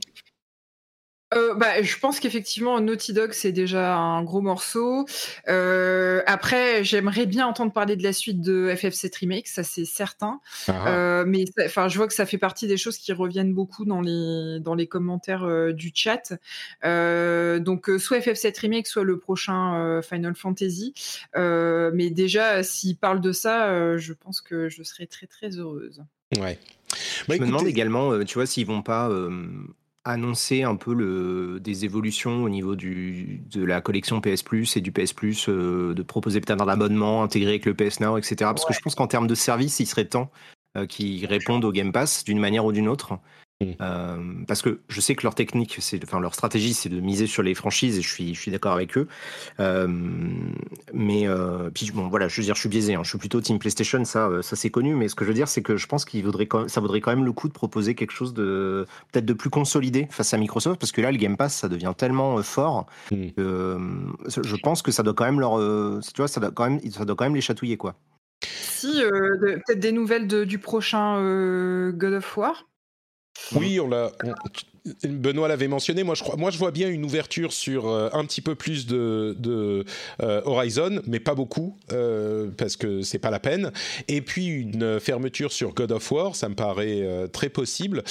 Euh, 1.34 1.54
bah, 1.54 1.82
je 1.82 1.98
pense 1.98 2.20
qu'effectivement, 2.20 2.80
Naughty 2.80 3.12
Dog, 3.12 3.32
c'est 3.32 3.52
déjà 3.52 3.96
un 3.96 4.22
gros 4.22 4.40
morceau. 4.40 5.04
Euh, 5.48 6.22
après, 6.26 6.84
j'aimerais 6.84 7.26
bien 7.26 7.46
entendre 7.46 7.72
parler 7.72 7.96
de 7.96 8.02
la 8.02 8.12
suite 8.12 8.40
de 8.40 8.72
FF7 8.74 9.18
Remake, 9.18 9.48
ça 9.48 9.62
c'est 9.62 9.84
certain. 9.84 10.40
Ah, 10.68 10.88
Euh, 10.88 11.24
mais 11.26 11.44
enfin, 11.66 11.88
je 11.88 11.98
vois 11.98 12.06
que 12.06 12.14
ça 12.14 12.24
fait 12.26 12.38
partie 12.38 12.66
des 12.66 12.76
choses 12.76 12.96
qui 12.98 13.12
reviennent 13.12 13.52
beaucoup 13.52 13.84
dans 13.84 14.00
les 14.00 14.58
dans 14.60 14.74
les 14.74 14.86
commentaires 14.86 15.44
euh, 15.44 15.72
du 15.72 15.92
chat. 15.94 16.32
Euh, 16.84 17.58
donc, 17.58 17.90
euh, 17.90 17.98
soit 17.98 18.18
FF7 18.20 18.60
Remake, 18.60 18.86
soit 18.86 19.04
le 19.04 19.18
prochain 19.18 19.76
euh, 19.76 20.02
Final 20.02 20.34
Fantasy. 20.34 20.94
Euh, 21.36 21.90
mais 21.92 22.10
déjà, 22.10 22.62
s'ils 22.62 22.96
parlent 22.96 23.20
de 23.20 23.32
ça, 23.32 23.68
euh, 23.68 23.98
je 23.98 24.12
pense 24.12 24.40
que 24.40 24.68
je 24.68 24.82
serais 24.82 25.06
très 25.06 25.26
très 25.26 25.50
heureuse. 25.58 26.02
Ouais. 26.36 26.58
Bah, 27.28 27.34
je 27.36 27.40
me 27.40 27.46
demande 27.46 27.66
également, 27.66 28.12
euh, 28.12 28.24
tu 28.24 28.34
vois, 28.34 28.46
s'ils 28.46 28.66
vont 28.66 28.82
pas 28.82 29.08
euh, 29.08 29.46
annoncer 30.08 30.62
un 30.62 30.76
peu 30.76 30.94
le, 30.94 31.60
des 31.60 31.84
évolutions 31.84 32.42
au 32.42 32.48
niveau 32.48 32.76
du, 32.76 33.42
de 33.50 33.64
la 33.64 33.80
collection 33.80 34.20
PS 34.20 34.42
Plus 34.42 34.76
et 34.76 34.80
du 34.80 34.92
PS 34.92 35.12
Plus, 35.12 35.48
euh, 35.48 35.94
de 35.94 36.02
proposer 36.02 36.40
peut-être 36.40 36.62
un 36.62 36.68
abonnement 36.68 37.22
intégré 37.22 37.50
avec 37.50 37.66
le 37.66 37.74
PS 37.74 38.00
Now, 38.00 38.18
etc. 38.18 38.36
Parce 38.38 38.64
que 38.64 38.72
je 38.72 38.80
pense 38.80 38.94
qu'en 38.94 39.06
termes 39.06 39.26
de 39.26 39.34
service, 39.34 39.80
il 39.80 39.86
serait 39.86 40.06
temps 40.06 40.30
euh, 40.76 40.86
qu'ils 40.86 41.26
répondent 41.26 41.64
au 41.64 41.72
Game 41.72 41.92
Pass 41.92 42.24
d'une 42.24 42.38
manière 42.38 42.64
ou 42.64 42.72
d'une 42.72 42.88
autre. 42.88 43.18
Mm. 43.60 43.72
Euh, 43.80 44.16
parce 44.46 44.62
que 44.62 44.78
je 44.88 45.00
sais 45.00 45.16
que 45.16 45.24
leur 45.24 45.34
technique, 45.34 45.78
c'est, 45.80 46.00
enfin 46.04 46.20
leur 46.20 46.32
stratégie, 46.32 46.74
c'est 46.74 46.88
de 46.88 47.00
miser 47.00 47.26
sur 47.26 47.42
les 47.42 47.54
franchises 47.54 47.98
et 47.98 48.02
je 48.02 48.08
suis, 48.08 48.32
je 48.32 48.40
suis 48.40 48.52
d'accord 48.52 48.72
avec 48.72 48.96
eux. 48.96 49.08
Euh, 49.58 49.88
mais 50.92 51.26
euh, 51.26 51.68
puis 51.74 51.90
bon, 51.92 52.06
voilà, 52.06 52.28
je 52.28 52.40
veux 52.40 52.44
dire, 52.44 52.54
je 52.54 52.60
suis 52.60 52.68
biaisé. 52.68 52.94
hein. 52.94 53.00
je 53.02 53.08
suis 53.08 53.18
plutôt 53.18 53.40
Team 53.40 53.58
PlayStation, 53.58 54.04
ça, 54.04 54.30
ça 54.42 54.54
c'est 54.54 54.70
connu. 54.70 54.94
Mais 54.94 55.08
ce 55.08 55.16
que 55.16 55.24
je 55.24 55.28
veux 55.30 55.34
dire, 55.34 55.48
c'est 55.48 55.62
que 55.62 55.76
je 55.76 55.88
pense 55.88 56.04
qu'il 56.04 56.24
vaudrait, 56.24 56.46
quand 56.46 56.60
même- 56.60 56.68
ça 56.68 56.80
vaudrait 56.80 57.00
quand 57.00 57.10
même 57.10 57.24
le 57.24 57.32
coup 57.32 57.48
de 57.48 57.52
proposer 57.52 57.96
quelque 57.96 58.12
chose 58.12 58.32
de 58.32 58.86
peut-être 59.12 59.26
de 59.26 59.32
plus 59.32 59.50
consolidé 59.50 60.06
face 60.10 60.32
à 60.32 60.38
Microsoft, 60.38 60.78
parce 60.80 60.92
que 60.92 61.00
là, 61.00 61.10
le 61.10 61.18
Game 61.18 61.36
Pass, 61.36 61.56
ça 61.56 61.68
devient 61.68 61.94
tellement 61.96 62.38
euh, 62.38 62.42
fort. 62.42 62.86
Mm. 63.10 63.30
que, 63.30 63.40
euh, 63.40 63.78
je 64.28 64.56
pense 64.62 64.82
que 64.82 64.92
ça 64.92 65.02
doit 65.02 65.14
quand 65.14 65.24
même 65.24 65.40
leur, 65.40 65.58
euh, 65.58 65.98
tu 66.14 66.18
vois, 66.18 66.28
ça 66.28 66.38
doit 66.40 66.52
quand 66.52 66.70
même, 66.70 66.80
ça 66.92 67.04
doit 67.04 67.16
quand 67.16 67.24
même 67.24 67.34
les 67.34 67.40
chatouiller, 67.40 67.76
quoi. 67.76 67.96
Si, 68.44 69.02
euh, 69.02 69.36
de- 69.38 69.60
peut-être 69.66 69.80
des 69.80 69.90
nouvelles 69.90 70.28
de- 70.28 70.44
du 70.44 70.60
prochain 70.60 71.16
euh, 71.18 71.90
God 71.90 72.12
of 72.12 72.36
War. 72.36 72.66
Oui, 73.54 73.80
on 73.80 73.88
l'a. 73.88 74.10
Benoît 75.04 75.48
l'avait 75.48 75.68
mentionné. 75.68 76.02
Moi, 76.02 76.14
je 76.14 76.22
crois. 76.22 76.36
Moi, 76.36 76.50
je 76.50 76.58
vois 76.58 76.70
bien 76.70 76.88
une 76.88 77.04
ouverture 77.04 77.52
sur 77.52 77.88
euh, 77.88 78.08
un 78.12 78.24
petit 78.24 78.40
peu 78.40 78.54
plus 78.54 78.86
de, 78.86 79.36
de 79.38 79.84
euh, 80.22 80.40
Horizon, 80.44 81.00
mais 81.06 81.20
pas 81.20 81.34
beaucoup 81.34 81.76
euh, 81.92 82.48
parce 82.56 82.76
que 82.76 83.02
c'est 83.02 83.18
pas 83.18 83.30
la 83.30 83.40
peine. 83.40 83.72
Et 84.08 84.20
puis 84.20 84.46
une 84.46 85.00
fermeture 85.00 85.52
sur 85.52 85.74
God 85.74 85.92
of 85.92 86.10
War, 86.12 86.36
ça 86.36 86.48
me 86.48 86.54
paraît 86.54 87.04
très 87.32 87.48
possible. 87.48 88.02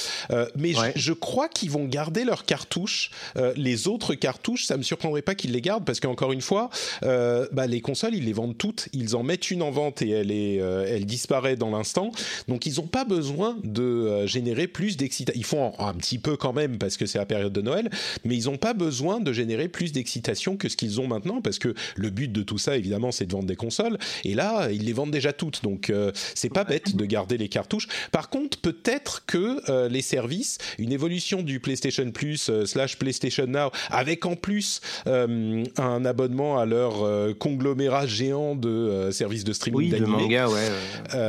Mais 0.55 0.73
je- 0.73 0.77
Ouais. 0.77 0.93
je, 0.95 1.13
crois 1.13 1.47
qu'ils 1.49 1.71
vont 1.71 1.85
garder 1.85 2.23
leurs 2.23 2.45
cartouches. 2.45 3.09
Les 3.55 3.87
autres 3.87 4.13
cartouches, 4.15 4.65
ça 4.65 4.77
me 4.77 4.83
surprendrait 4.83 5.21
pas 5.23 5.33
qu'ils 5.35 5.51
les 5.51 5.61
gardent 5.61 5.85
parce 5.85 5.99
qu'encore 5.99 6.31
une 6.31 6.41
fois, 6.41 6.69
bah, 7.01 7.67
les 7.67 7.81
consoles, 7.81 8.13
ils 8.15 8.25
les 8.25 8.33
vendent 8.33 8.57
toutes. 8.57 8.89
Ils 8.93 9.15
en 9.15 9.23
mettent 9.23 9.49
une 9.51 9.61
en 9.63 9.71
vente 9.71 10.01
et 10.01 10.09
elle 10.09 10.31
est, 10.31 10.55
elle 10.55 11.05
disparaît 11.05 11.55
dans 11.55 11.71
l'instant. 11.71 12.11
Donc 12.47 12.65
ils 12.65 12.75
n'ont 12.75 12.87
pas 12.87 13.05
besoin 13.05 13.57
de 13.63 14.25
générer 14.27 14.67
plus 14.67 14.97
d'excitation. 14.97 15.39
Ils 15.39 15.45
font 15.45 15.73
un, 15.79 15.87
un 15.87 15.93
petit 15.93 16.19
peu 16.19 16.37
quand 16.37 16.53
même 16.53 16.56
parce 16.79 16.97
que 16.97 17.05
c'est 17.05 17.17
la 17.17 17.25
période 17.25 17.53
de 17.53 17.61
Noël, 17.61 17.89
mais 18.25 18.35
ils 18.35 18.45
n'ont 18.45 18.57
pas 18.57 18.73
besoin 18.73 19.19
de 19.19 19.31
générer 19.31 19.67
plus 19.67 19.91
d'excitation 19.91 20.57
que 20.57 20.69
ce 20.69 20.77
qu'ils 20.77 20.99
ont 20.99 21.07
maintenant 21.07 21.41
parce 21.41 21.59
que 21.59 21.73
le 21.95 22.09
but 22.09 22.31
de 22.31 22.41
tout 22.41 22.57
ça, 22.57 22.75
évidemment, 22.75 23.11
c'est 23.11 23.25
de 23.25 23.31
vendre 23.31 23.47
des 23.47 23.55
consoles. 23.55 23.97
Et 24.23 24.33
là, 24.33 24.69
ils 24.71 24.85
les 24.85 24.93
vendent 24.93 25.11
déjà 25.11 25.33
toutes. 25.33 25.63
Donc 25.63 25.89
euh, 25.89 26.11
c'est 26.35 26.49
pas 26.49 26.63
bête 26.63 26.95
de 26.95 27.05
garder 27.05 27.37
les 27.37 27.49
cartouches. 27.49 27.87
Par 28.11 28.29
contre, 28.29 28.59
peut-être 28.59 29.25
que 29.25 29.61
euh, 29.69 29.89
les 29.89 30.01
services, 30.01 30.57
une 30.77 30.91
évolution 30.91 31.41
du 31.41 31.59
PlayStation 31.59 32.09
Plus 32.11 32.49
euh, 32.49 32.65
slash 32.65 32.97
PlayStation 32.97 33.47
Now, 33.47 33.71
avec 33.89 34.25
en 34.25 34.35
plus 34.35 34.81
un 35.05 36.05
abonnement 36.05 36.57
à 36.57 36.65
leur 36.65 37.05
conglomérat 37.37 38.07
géant 38.07 38.55
de 38.55 39.09
services 39.11 39.43
de 39.43 39.53
streaming 39.53 39.93
Oui, 39.93 39.99
de 39.99 40.05
manga, 40.05 40.47
ouais. 40.47 40.69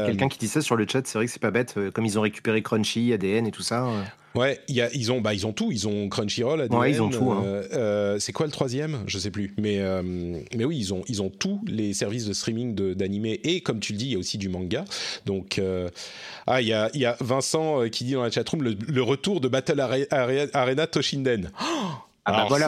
Quelqu'un 0.06 0.28
qui 0.28 0.38
dit 0.38 0.48
ça 0.48 0.60
sur 0.60 0.76
le 0.76 0.86
chat, 0.88 1.06
c'est 1.06 1.18
vrai 1.18 1.26
que 1.26 1.32
c'est 1.32 1.40
pas 1.40 1.50
bête. 1.50 1.74
Comme 1.94 2.06
ils 2.06 2.18
ont 2.18 2.22
récupéré 2.22 2.62
Crunchy, 2.62 3.12
ADN 3.12 3.46
et 3.46 3.50
tout 3.50 3.62
ça. 3.62 3.86
Ouais, 4.38 4.60
y 4.68 4.80
a, 4.80 4.88
ils 4.94 5.10
ont, 5.10 5.20
bah, 5.20 5.34
ils 5.34 5.46
ont 5.46 5.52
tout. 5.52 5.72
Ils 5.72 5.88
ont 5.88 6.08
Crunchyroll, 6.08 6.60
ADN, 6.62 6.78
Ouais, 6.78 6.90
ils 6.92 7.02
ont 7.02 7.10
tout, 7.10 7.30
hein. 7.32 7.42
euh, 7.44 7.62
euh, 7.72 8.18
c'est 8.18 8.32
quoi 8.32 8.46
le 8.46 8.52
troisième? 8.52 8.98
Je 9.06 9.18
sais 9.18 9.30
plus. 9.30 9.52
Mais, 9.58 9.78
euh, 9.80 10.02
mais 10.56 10.64
oui, 10.64 10.76
ils 10.78 10.94
ont, 10.94 11.02
ils 11.08 11.20
ont 11.22 11.28
tous 11.30 11.60
les 11.66 11.92
services 11.92 12.24
de 12.26 12.32
streaming 12.32 12.74
de- 12.74 12.94
d'animé 12.94 13.40
et 13.44 13.60
comme 13.60 13.80
tu 13.80 13.92
le 13.92 13.98
dis, 13.98 14.06
il 14.06 14.12
y 14.12 14.16
a 14.16 14.18
aussi 14.18 14.38
du 14.38 14.48
manga. 14.48 14.84
Donc, 15.26 15.58
euh, 15.58 15.88
ah, 16.46 16.60
il 16.62 16.68
y 16.68 16.72
a, 16.72 16.88
il 16.94 17.00
y 17.00 17.06
a 17.06 17.16
Vincent 17.20 17.88
qui 17.90 18.04
dit 18.04 18.12
dans 18.12 18.22
la 18.22 18.30
chatroom 18.30 18.62
le, 18.62 18.76
le 18.86 19.02
retour 19.02 19.40
de 19.40 19.48
Battle 19.48 19.80
Are- 19.80 19.92
Are- 20.10 20.46
Arena 20.54 20.86
Toshinden. 20.86 21.50
Oh 21.60 21.64
Ah 22.24 22.30
bah 22.32 22.36
Alors 22.36 22.48
voilà. 22.48 22.66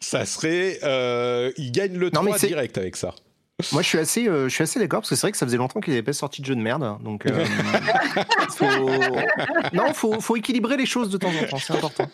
ça, 0.00 0.20
ça 0.20 0.24
serait, 0.26 0.78
euh, 0.84 1.50
il 1.58 1.72
gagne 1.72 1.94
le 1.98 2.10
Non, 2.10 2.22
mais 2.22 2.30
3 2.30 2.38
c'est- 2.38 2.46
direct 2.48 2.78
avec 2.78 2.96
ça. 2.96 3.14
Moi, 3.72 3.82
je 3.82 3.88
suis 3.88 3.98
assez, 3.98 4.28
euh, 4.28 4.48
je 4.48 4.54
suis 4.54 4.62
assez 4.62 4.78
d'accord 4.78 5.00
parce 5.00 5.10
que 5.10 5.16
c'est 5.16 5.22
vrai 5.22 5.32
que 5.32 5.38
ça 5.38 5.46
faisait 5.46 5.56
longtemps 5.56 5.80
qu'ils 5.80 5.92
n'avaient 5.92 6.02
pas 6.02 6.12
sorti 6.12 6.40
de 6.40 6.46
jeu 6.46 6.54
de 6.54 6.60
merde. 6.60 6.82
hein, 6.82 6.98
Donc, 7.02 7.26
euh, 7.26 7.44
faut... 8.50 8.66
non, 9.72 9.92
faut, 9.92 10.20
faut 10.20 10.36
équilibrer 10.36 10.76
les 10.76 10.86
choses 10.86 11.10
de 11.10 11.18
temps 11.18 11.28
en 11.28 11.46
temps. 11.46 11.58
C'est 11.58 11.74
important. 11.74 12.08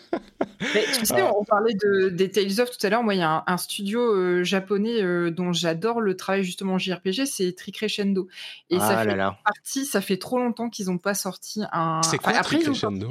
Mais 0.73 0.85
tu 0.97 1.05
sais, 1.05 1.21
on 1.21 1.43
parlait 1.43 1.73
de, 1.73 2.09
des 2.09 2.31
Tales 2.31 2.59
of 2.61 2.75
tout 2.75 2.85
à 2.85 2.89
l'heure. 2.89 3.03
Moi, 3.03 3.15
il 3.15 3.19
y 3.19 3.23
a 3.23 3.29
un, 3.29 3.43
un 3.47 3.57
studio 3.57 4.01
euh, 4.01 4.43
japonais 4.43 5.01
euh, 5.01 5.31
dont 5.31 5.53
j'adore 5.53 6.01
le 6.01 6.15
travail 6.15 6.43
justement 6.43 6.73
en 6.73 6.77
JRPG, 6.77 7.25
c'est 7.25 7.53
Tricrescendo. 7.55 8.27
Et 8.69 8.79
ça 8.79 8.99
ah 8.99 9.03
fait 9.03 9.15
là 9.15 9.37
partie, 9.43 9.85
ça 9.85 10.01
fait 10.01 10.17
trop 10.17 10.39
longtemps 10.39 10.69
qu'ils 10.69 10.87
n'ont 10.87 10.97
pas 10.97 11.13
sorti 11.13 11.61
un. 11.71 12.01
C'est 12.03 12.17
quoi, 12.17 12.33
après, 12.33 12.57
ont 12.57 12.73
Tricrescendo 12.73 13.07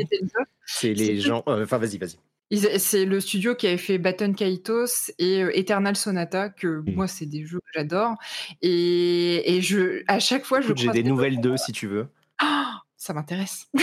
c'est 0.66 0.94
les 0.94 1.20
gens. 1.20 1.42
euh, 1.48 1.64
Enfin, 1.64 1.78
vas-y, 1.78 1.98
vas-y. 1.98 2.16
C'est 2.78 3.04
le 3.06 3.18
studio 3.20 3.56
qui 3.56 3.66
avait 3.66 3.76
fait 3.76 3.98
Baton 3.98 4.32
Kaitos 4.32 5.10
et 5.18 5.42
euh, 5.42 5.50
Eternal 5.58 5.96
Sonata, 5.96 6.48
que 6.48 6.80
Mm. 6.86 6.94
moi, 6.94 7.08
c'est 7.08 7.26
des 7.26 7.44
jeux 7.44 7.58
que 7.58 7.70
j'adore. 7.74 8.14
Et, 8.62 9.56
et 9.56 9.62
je, 9.62 10.04
à 10.06 10.20
chaque 10.20 10.44
fois, 10.44 10.60
je 10.60 10.66
Écoute, 10.66 10.78
J'ai 10.78 10.90
des 10.90 11.02
des 11.02 11.08
nouvelles 11.08 11.40
d'eux 11.40 11.56
si 11.56 11.72
tu 11.72 11.86
veux. 11.88 12.06
Ah, 12.38 12.82
ça 13.06 13.14
m'intéresse. 13.14 13.68
Ouais. 13.74 13.82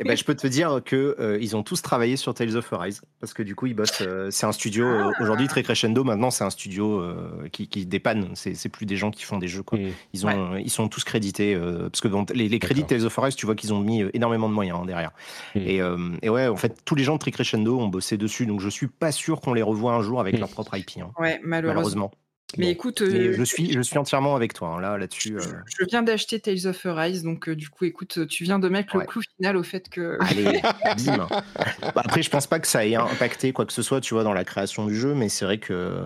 Et 0.00 0.04
ben, 0.04 0.16
je 0.16 0.24
peux 0.24 0.34
te 0.34 0.46
dire 0.46 0.80
que 0.84 1.16
euh, 1.20 1.38
ils 1.40 1.56
ont 1.56 1.62
tous 1.62 1.80
travaillé 1.80 2.16
sur 2.16 2.34
Tales 2.34 2.56
of 2.56 2.72
Arise 2.72 3.00
parce 3.20 3.32
que 3.32 3.42
du 3.42 3.54
coup, 3.54 3.66
ils 3.66 3.74
bossent. 3.74 4.02
euh, 4.02 4.30
c'est 4.30 4.46
un 4.46 4.52
studio 4.52 4.84
euh, 4.86 5.12
aujourd'hui 5.20 5.46
très 5.46 5.62
crescendo. 5.62 6.02
Maintenant, 6.04 6.30
c'est 6.30 6.44
un 6.44 6.50
studio 6.50 7.00
euh, 7.00 7.48
qui, 7.52 7.68
qui 7.68 7.86
dépanne. 7.86 8.30
C'est 8.34 8.54
c'est 8.54 8.68
plus 8.68 8.84
des 8.86 8.96
gens 8.96 9.10
qui 9.10 9.22
font 9.24 9.38
des 9.38 9.48
jeux. 9.48 9.62
Quoi. 9.62 9.78
Ils 10.12 10.26
ont, 10.26 10.56
ils 10.56 10.70
sont 10.70 10.88
tous 10.88 11.04
crédités 11.04 11.54
euh, 11.54 11.88
parce 11.88 12.00
que 12.00 12.08
bon, 12.08 12.26
les, 12.34 12.48
les 12.48 12.58
crédits 12.58 12.82
de 12.82 12.88
Tales 12.88 13.04
of 13.06 13.18
Arise, 13.18 13.36
tu 13.36 13.46
vois 13.46 13.54
qu'ils 13.54 13.72
ont 13.72 13.80
mis 13.80 14.02
énormément 14.12 14.48
de 14.48 14.54
moyens 14.54 14.80
hein, 14.82 14.86
derrière. 14.86 15.12
Et, 15.54 15.80
euh, 15.80 15.96
et 16.22 16.28
ouais, 16.28 16.48
en 16.48 16.56
fait, 16.56 16.82
tous 16.84 16.94
les 16.96 17.04
gens 17.04 17.14
de 17.14 17.18
Tricrescendo 17.20 17.78
ont 17.78 17.88
bossé 17.88 18.16
dessus, 18.16 18.46
donc 18.46 18.60
je 18.60 18.68
suis 18.68 18.88
pas 18.88 19.12
sûr 19.12 19.40
qu'on 19.40 19.54
les 19.54 19.62
revoit 19.62 19.94
un 19.94 20.02
jour 20.02 20.20
avec 20.20 20.38
leur 20.38 20.48
propre 20.48 20.76
IP. 20.76 20.98
hein, 21.00 21.10
Ouais, 21.18 21.40
malheureusement. 21.44 21.74
malheureusement. 21.74 22.10
Mais 22.56 22.64
Bon. 22.66 22.70
écoute, 22.72 23.02
euh, 23.02 23.34
je 23.36 23.42
suis, 23.44 23.72
je 23.72 23.80
suis 23.82 23.98
entièrement 23.98 24.34
avec 24.34 24.54
toi 24.54 24.68
hein, 24.68 24.80
là, 24.80 24.96
là-dessus. 24.96 25.36
euh. 25.36 25.42
je 25.66 25.84
viens 25.84 26.02
d'acheter 26.02 26.40
Tales 26.40 26.66
of 26.66 26.86
Arise, 26.86 27.22
donc 27.22 27.48
euh, 27.48 27.54
du 27.54 27.68
coup, 27.68 27.84
écoute, 27.84 28.26
tu 28.26 28.44
viens 28.44 28.58
de 28.58 28.68
mettre 28.70 28.94
Ouais. 28.94 29.02
le 29.02 29.06
clou 29.06 29.20
final 29.36 29.56
au 29.58 29.62
fait 29.62 29.88
que. 29.90 30.16
Allez, 30.20 30.62
bim. 31.04 31.28
Bah, 31.28 31.92
après, 31.96 32.22
je 32.22 32.30
pense 32.30 32.46
pas 32.46 32.58
que 32.58 32.66
ça 32.66 32.86
ait 32.86 32.94
impacté 32.94 33.52
quoi 33.52 33.66
que 33.66 33.72
ce 33.74 33.82
soit, 33.82 34.00
tu 34.00 34.14
vois, 34.14 34.24
dans 34.24 34.32
la 34.32 34.44
création 34.44 34.86
du 34.86 34.96
jeu, 34.96 35.12
mais 35.14 35.28
c'est 35.28 35.44
vrai 35.44 35.58
que 35.58 36.00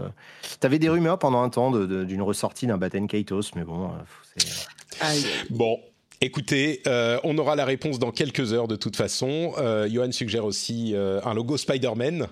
t'avais 0.59 0.81
des 0.81 0.89
rumeurs 0.89 1.21
pendant 1.21 1.43
un 1.43 1.49
temps 1.49 1.71
d'une 1.71 2.23
ressortie 2.23 2.67
d'un 2.67 2.77
Batten 2.77 3.07
Kaitos, 3.07 3.53
mais 3.55 3.63
bon, 3.63 3.91
euh. 3.93 5.09
Bon. 5.51 5.79
Écoutez, 6.25 6.83
euh, 6.87 7.19
on 7.25 7.37
aura 7.37 7.57
la 7.57 7.65
réponse 7.65 7.99
dans 7.99 8.13
quelques 8.13 8.53
heures 8.53 8.69
de 8.69 8.77
toute 8.77 8.95
façon. 8.95 9.55
Euh, 9.59 9.89
Johan 9.91 10.13
suggère 10.13 10.45
aussi 10.45 10.93
euh, 10.95 11.21
un 11.25 11.35
logo 11.35 11.57
Spider-Man, 11.57 12.29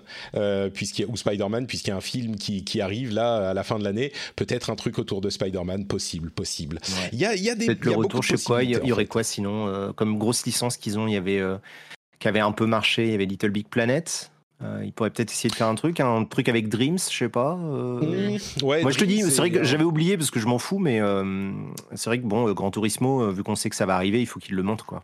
puisqu'il 0.73 1.05
ou 1.07 1.17
Spider-Man, 1.17 1.67
puisqu'il 1.67 1.89
y 1.89 1.93
a 1.93 1.97
un 1.97 2.01
film 2.01 2.37
qui, 2.37 2.63
qui 2.63 2.79
arrive 2.79 3.13
là 3.13 3.49
à 3.49 3.53
la 3.53 3.63
fin 3.63 3.77
de 3.77 3.83
l'année. 3.83 4.13
Peut-être 4.37 4.69
un 4.69 4.75
truc 4.75 4.97
autour 4.97 5.19
de 5.19 5.29
Spider-Man, 5.29 5.87
possible, 5.87 6.31
possible. 6.31 6.79
ouais. 6.87 7.09
Il 7.11 7.19
y 7.19 7.25
a, 7.25 7.35
il 7.35 7.43
y 7.43 7.49
a 7.49 7.55
des 7.55 7.65
peut-être 7.65 7.83
le 7.83 7.91
retour, 7.91 8.23
je 8.23 8.37
sais 8.37 8.45
quoi, 8.45 8.63
il 8.63 8.71
y, 8.71 8.91
aurait 8.93 9.07
quoi 9.07 9.23
sinon 9.23 9.91
Comme 9.97 10.17
grosse 10.17 10.45
licence 10.45 10.77
qu'ils 10.77 10.97
ont, 10.97 11.07
il 11.07 11.13
y 11.13 11.17
avait 11.17 11.41
qui 12.19 12.27
avait 12.29 12.39
un 12.39 12.53
peu 12.53 12.65
marché, 12.65 13.03
il 13.03 13.11
y 13.11 13.15
avait 13.15 13.25
Little 13.25 13.49
Big 13.49 13.67
Planet. 13.67 14.31
Euh, 14.63 14.83
ils 14.85 14.93
pourraient 14.93 15.09
peut-être 15.09 15.31
essayer 15.31 15.49
de 15.49 15.55
faire 15.55 15.67
un 15.67 15.75
truc, 15.75 15.99
un 15.99 16.23
truc 16.23 16.47
avec 16.47 16.69
Dreams, 16.69 16.97
je 16.99 17.17
sais 17.17 17.29
pas. 17.29 17.57
euh, 17.57 18.29
Mmh, 18.31 18.65
ouais, 18.65 18.81
Moi 18.83 18.91
je 18.91 18.97
te 18.99 19.05
dis, 19.05 19.21
c'est 19.21 19.37
vrai 19.37 19.49
que 19.49 19.59
euh, 19.59 19.63
j'avais 19.63 19.83
oublié 19.83 20.17
parce 20.17 20.29
que 20.29 20.39
je 20.39 20.45
m'en 20.45 20.59
fous, 20.59 20.77
mais 20.77 20.99
euh, 21.01 21.51
c'est 21.95 22.09
vrai 22.09 22.19
que 22.19 22.25
bon, 22.25 22.47
euh, 22.47 22.53
Gran 22.53 22.69
Turismo, 22.69 23.23
euh, 23.23 23.31
vu 23.31 23.43
qu'on 23.43 23.55
sait 23.55 23.69
que 23.71 23.75
ça 23.75 23.85
va 23.87 23.95
arriver, 23.95 24.21
il 24.21 24.27
faut 24.27 24.39
qu'il 24.39 24.55
le 24.55 24.63
montre 24.63 24.85
quoi. 24.85 25.03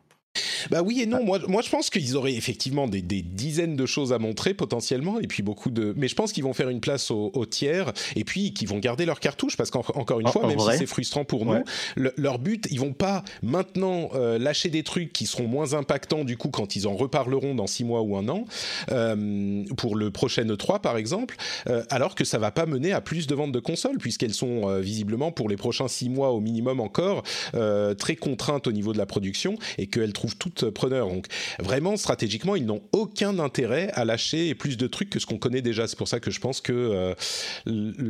Bah 0.69 0.81
oui 0.83 1.01
et 1.01 1.05
non. 1.05 1.23
Moi, 1.23 1.39
moi, 1.47 1.61
je 1.61 1.69
pense 1.69 1.89
qu'ils 1.89 2.15
auraient 2.17 2.33
effectivement 2.33 2.87
des, 2.87 3.01
des 3.01 3.21
dizaines 3.21 3.75
de 3.75 3.85
choses 3.85 4.11
à 4.11 4.19
montrer 4.19 4.53
potentiellement, 4.53 5.19
et 5.19 5.27
puis 5.27 5.41
beaucoup 5.41 5.69
de. 5.71 5.93
Mais 5.97 6.07
je 6.07 6.15
pense 6.15 6.33
qu'ils 6.33 6.43
vont 6.43 6.53
faire 6.53 6.69
une 6.69 6.81
place 6.81 7.09
aux, 7.09 7.31
aux 7.33 7.45
tiers, 7.45 7.93
et 8.15 8.23
puis 8.23 8.53
qu'ils 8.53 8.67
vont 8.67 8.77
garder 8.79 9.05
leur 9.05 9.19
cartouche, 9.19 9.55
parce 9.55 9.71
qu'encore 9.71 10.19
une 10.19 10.27
fois, 10.27 10.43
en 10.43 10.47
même 10.47 10.57
vrai 10.57 10.73
si 10.73 10.79
c'est 10.79 10.85
frustrant 10.85 11.23
pour 11.25 11.47
Ouais. 11.47 11.59
nous, 11.59 11.63
le- 12.03 12.13
leur 12.17 12.37
but, 12.39 12.67
ils 12.69 12.79
vont 12.79 12.91
pas 12.93 13.23
maintenant 13.41 14.09
euh, 14.15 14.37
lâcher 14.37 14.69
des 14.69 14.83
trucs 14.83 15.13
qui 15.13 15.25
seront 15.25 15.47
moins 15.47 15.73
impactants 15.73 16.23
du 16.25 16.35
coup 16.37 16.49
quand 16.49 16.75
ils 16.75 16.87
en 16.87 16.95
reparleront 16.95 17.55
dans 17.55 17.67
six 17.67 17.83
mois 17.85 18.01
ou 18.01 18.17
un 18.17 18.27
an 18.27 18.45
euh, 18.91 19.63
pour 19.77 19.95
le 19.95 20.11
prochain 20.11 20.43
E3 20.45 20.81
par 20.81 20.97
exemple, 20.97 21.37
euh, 21.69 21.83
alors 21.89 22.15
que 22.15 22.25
ça 22.25 22.37
va 22.39 22.51
pas 22.51 22.65
mener 22.65 22.91
à 22.91 23.01
plus 23.01 23.27
de 23.27 23.35
ventes 23.35 23.51
de 23.51 23.59
consoles 23.59 23.97
puisqu'elles 23.99 24.33
sont 24.33 24.79
visiblement 24.79 25.31
pour 25.31 25.47
les 25.49 25.55
prochains 25.57 25.87
six 25.87 26.09
mois 26.09 26.31
au 26.31 26.39
minimum 26.41 26.79
encore 26.79 27.23
très 27.97 28.15
contraintes 28.15 28.67
au 28.67 28.71
niveau 28.71 28.91
de 28.93 28.97
la 28.97 29.05
production 29.05 29.57
et 29.77 29.87
qu'elles 29.87 30.13
trouvent 30.17 30.37
toutes 30.37 30.69
preneurs. 30.69 31.07
Donc 31.07 31.27
vraiment 31.59 31.95
stratégiquement, 31.97 32.55
ils 32.55 32.65
n'ont 32.65 32.81
aucun 32.91 33.39
intérêt 33.39 33.89
à 33.93 34.03
lâcher 34.05 34.53
plus 34.55 34.77
de 34.77 34.87
trucs 34.87 35.09
que 35.09 35.19
ce 35.19 35.25
qu'on 35.25 35.37
connaît 35.37 35.61
déjà. 35.61 35.87
C'est 35.87 35.97
pour 35.97 36.07
ça 36.07 36.19
que 36.19 36.31
je 36.31 36.39
pense 36.39 36.59
que 36.61 36.73
euh, 36.73 37.13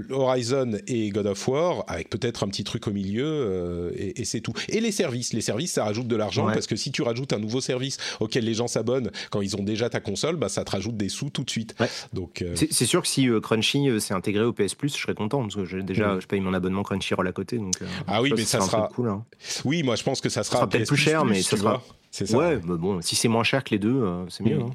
Horizon 0.10 0.72
et 0.88 1.10
God 1.10 1.28
of 1.28 1.48
War, 1.48 1.84
avec 1.88 2.10
peut-être 2.10 2.44
un 2.44 2.48
petit 2.48 2.64
truc 2.64 2.88
au 2.88 2.92
milieu, 2.92 3.26
euh, 3.26 3.92
et, 3.96 4.22
et 4.22 4.26
c'est 4.26 4.42
tout. 4.42 4.54
Et 4.70 4.80
les 4.80 4.92
services, 4.92 5.34
les 5.34 5.42
services, 5.42 5.74
ça 5.74 5.84
rajoute 5.84 6.08
de 6.08 6.16
l'argent 6.16 6.48
Ouais. 6.48 6.54
parce 6.54 6.68
que 6.68 6.76
si 6.76 6.92
tu 6.92 7.02
rajoutes 7.02 7.34
un 7.34 7.40
nouveau 7.40 7.62
service 7.62 7.98
auquel 8.20 8.46
les 8.46 8.54
gens 8.54 8.68
s'abonnent 8.68 9.12
quand 9.32 9.42
ils 9.42 9.56
ont 9.58 9.64
déjà 9.64 9.90
ta 9.90 10.00
console, 10.00 10.36
bah 10.38 10.50
ça 10.50 10.64
te 10.64 10.72
rajoute 10.72 10.96
des 10.96 11.10
sous 11.10 11.30
tout 11.30 11.44
de 11.44 11.50
suite. 11.50 11.76
Ouais. 11.80 11.90
Donc 12.14 12.42
euh, 12.42 12.54
C'est 12.56 12.86
sûr 12.86 13.02
que 13.02 13.08
si 13.08 13.28
Crunchy 13.42 13.88
s'est 14.00 14.14
intégré 14.14 14.44
au 14.44 14.54
PS 14.54 14.76
Plus, 14.76 14.96
je 14.96 15.02
serais 15.02 15.16
content 15.16 15.42
parce 15.42 15.56
que 15.56 15.66
j'ai 15.66 15.84
déjà 15.84 16.08
Mm. 16.16 16.22
je 16.22 16.28
paye 16.28 16.40
mon 16.40 16.54
abonnement 16.54 16.84
Crunchyroll 16.84 17.28
à 17.28 17.32
côté. 17.32 17.58
Donc, 17.58 17.74
Ah 18.08 18.22
oui, 18.22 18.30
ça, 18.30 18.36
mais 18.38 18.44
ça 18.46 18.62
sera- 18.62 18.90
cool. 18.94 19.10
hein. 19.10 19.26
oui, 19.66 19.84
moi 19.84 19.96
je 19.96 20.04
pense 20.04 20.22
que 20.22 20.30
ça 20.30 20.44
sera, 20.44 20.58
sera 20.58 20.70
peut-être 20.70 20.88
plus 20.88 20.96
cher, 20.98 21.26
mais 21.26 21.42
ça 21.42 21.58
sera- 21.58 21.84
ça. 22.12 22.38
Ouais, 22.38 22.60
mais 22.64 22.78
bon, 22.78 23.02
si 23.02 23.16
c'est 23.16 23.28
moins 23.28 23.44
cher 23.44 23.64
que 23.64 23.72
les 23.72 23.80
deux, 23.80 24.04
euh, 24.04 24.26
c'est 24.30 24.44
mieux. 24.44 24.58
Mm. 24.58 24.62
hein. 24.64 24.72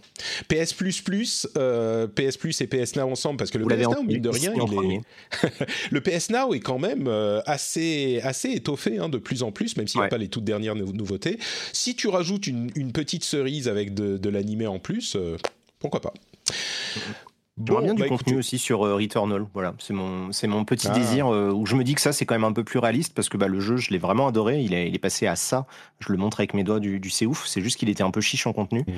PS 0.48 0.74
euh, 1.56 2.06
PS 2.06 2.36
Plus 2.36 2.60
et 2.60 2.66
PS 2.66 2.96
Now 2.96 3.10
ensemble 3.10 3.36
parce 3.38 3.50
que 3.50 3.58
le 3.58 3.64
Vous 3.64 3.70
PS 3.70 3.88
Now 3.88 4.02
mine 4.02 4.20
de 4.20 4.28
rien, 4.28 4.52
il 4.54 4.92
est 4.92 5.00
le 5.90 6.00
PS 6.00 6.30
Now 6.30 6.54
est 6.54 6.60
quand 6.60 6.78
même 6.78 7.06
euh, 7.08 7.40
assez, 7.46 8.20
assez 8.22 8.50
étoffé 8.50 8.98
hein, 8.98 9.08
de 9.08 9.18
plus 9.18 9.42
en 9.42 9.52
plus, 9.52 9.76
même 9.76 9.88
s'il 9.88 10.00
n'y 10.00 10.06
a 10.06 10.10
pas 10.10 10.18
les 10.18 10.28
toutes 10.28 10.44
dernières 10.44 10.74
nou- 10.74 10.92
nouveautés. 10.92 11.38
Si 11.72 11.94
tu 11.94 12.08
rajoutes 12.08 12.46
une, 12.46 12.70
une 12.74 12.92
petite 12.92 13.24
cerise 13.24 13.68
avec 13.68 13.94
de, 13.94 14.18
de 14.18 14.28
l'animé 14.28 14.66
en 14.66 14.78
plus, 14.78 15.16
euh, 15.16 15.36
pourquoi 15.78 16.00
pas 16.00 16.12
J'aimerais 17.64 17.82
bien 17.84 17.94
du 17.94 18.02
bah, 18.02 18.08
contenu 18.08 18.36
aussi 18.38 18.58
sur 18.58 18.84
euh, 18.86 18.94
Returnal. 18.96 19.46
Voilà, 19.52 19.74
c'est 19.78 19.92
mon, 19.92 20.32
c'est 20.32 20.46
mon 20.46 20.64
petit 20.64 20.88
Ah. 20.90 20.94
désir 20.98 21.26
euh, 21.32 21.50
où 21.52 21.66
je 21.66 21.76
me 21.76 21.84
dis 21.84 21.94
que 21.94 22.00
ça 22.00 22.12
c'est 22.12 22.24
quand 22.24 22.34
même 22.34 22.44
un 22.44 22.52
peu 22.52 22.64
plus 22.64 22.78
réaliste 22.78 23.12
parce 23.14 23.28
que 23.28 23.36
bah, 23.36 23.46
le 23.48 23.60
jeu 23.60 23.76
je 23.76 23.90
l'ai 23.90 23.98
vraiment 23.98 24.26
adoré. 24.26 24.62
Il 24.62 24.72
est, 24.74 24.88
il 24.88 24.94
est 24.94 24.98
passé 24.98 25.26
à 25.26 25.36
ça. 25.36 25.66
Je 26.00 26.10
le 26.12 26.18
montre 26.18 26.40
avec 26.40 26.54
mes 26.54 26.64
doigts 26.64 26.80
du, 26.80 26.98
du 26.98 27.10
c'est 27.10 27.26
ouf. 27.26 27.46
C'est 27.46 27.60
juste 27.60 27.78
qu'il 27.78 27.88
était 27.90 28.02
un 28.02 28.10
peu 28.10 28.20
chiche 28.22 28.46
en 28.46 28.52
contenu. 28.52 28.80
Mm. 28.86 28.92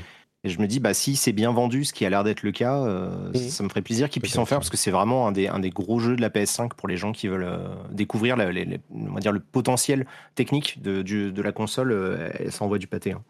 Et 0.47 0.51
je 0.51 0.60
me 0.60 0.66
dis 0.68 0.78
bah 0.78 0.94
si 0.94 1.16
c'est 1.16 1.32
bien 1.32 1.52
vendu, 1.52 1.85
ce 1.85 1.93
qui 1.93 2.05
a 2.06 2.10
l'air 2.10 2.22
d'être 2.22 2.43
le 2.43 2.52
cas, 2.52 2.76
euh, 2.85 3.31
Mm. 3.32 3.36
ça 3.48 3.64
me 3.64 3.68
ferait 3.68 3.82
plaisir 3.82 4.09
qu'ils 4.09 4.22
puissent 4.22 4.39
en 4.39 4.44
faire 4.47 4.59
parce 4.59 4.70
que 4.70 4.76
c'est 4.76 4.90
vraiment 4.93 5.26
un 5.26 5.32
des, 5.32 5.48
un 5.48 5.59
des 5.59 5.70
gros 5.70 5.98
jeux 5.98 6.14
de 6.16 6.20
la 6.20 6.28
PS5 6.31 6.74
pour 6.76 6.86
les 6.89 6.97
gens 6.97 7.10
qui 7.12 7.26
veulent 7.28 7.48
découvrir 7.90 8.36
la- 8.36 8.52
les- 8.52 8.64
les- 8.66 8.81
on 8.94 9.14
va 9.14 9.20
dire 9.20 9.32
le 9.32 9.40
potentiel 9.40 10.06
technique 10.36 10.81
de, 10.81 11.02
du- 11.02 11.32
de 11.32 11.43
la 11.43 11.51
console. 11.52 12.31
ça 12.51 12.64
envoie 12.64 12.78
du 12.78 12.86
pâté. 12.86 13.12
hein. 13.12 13.22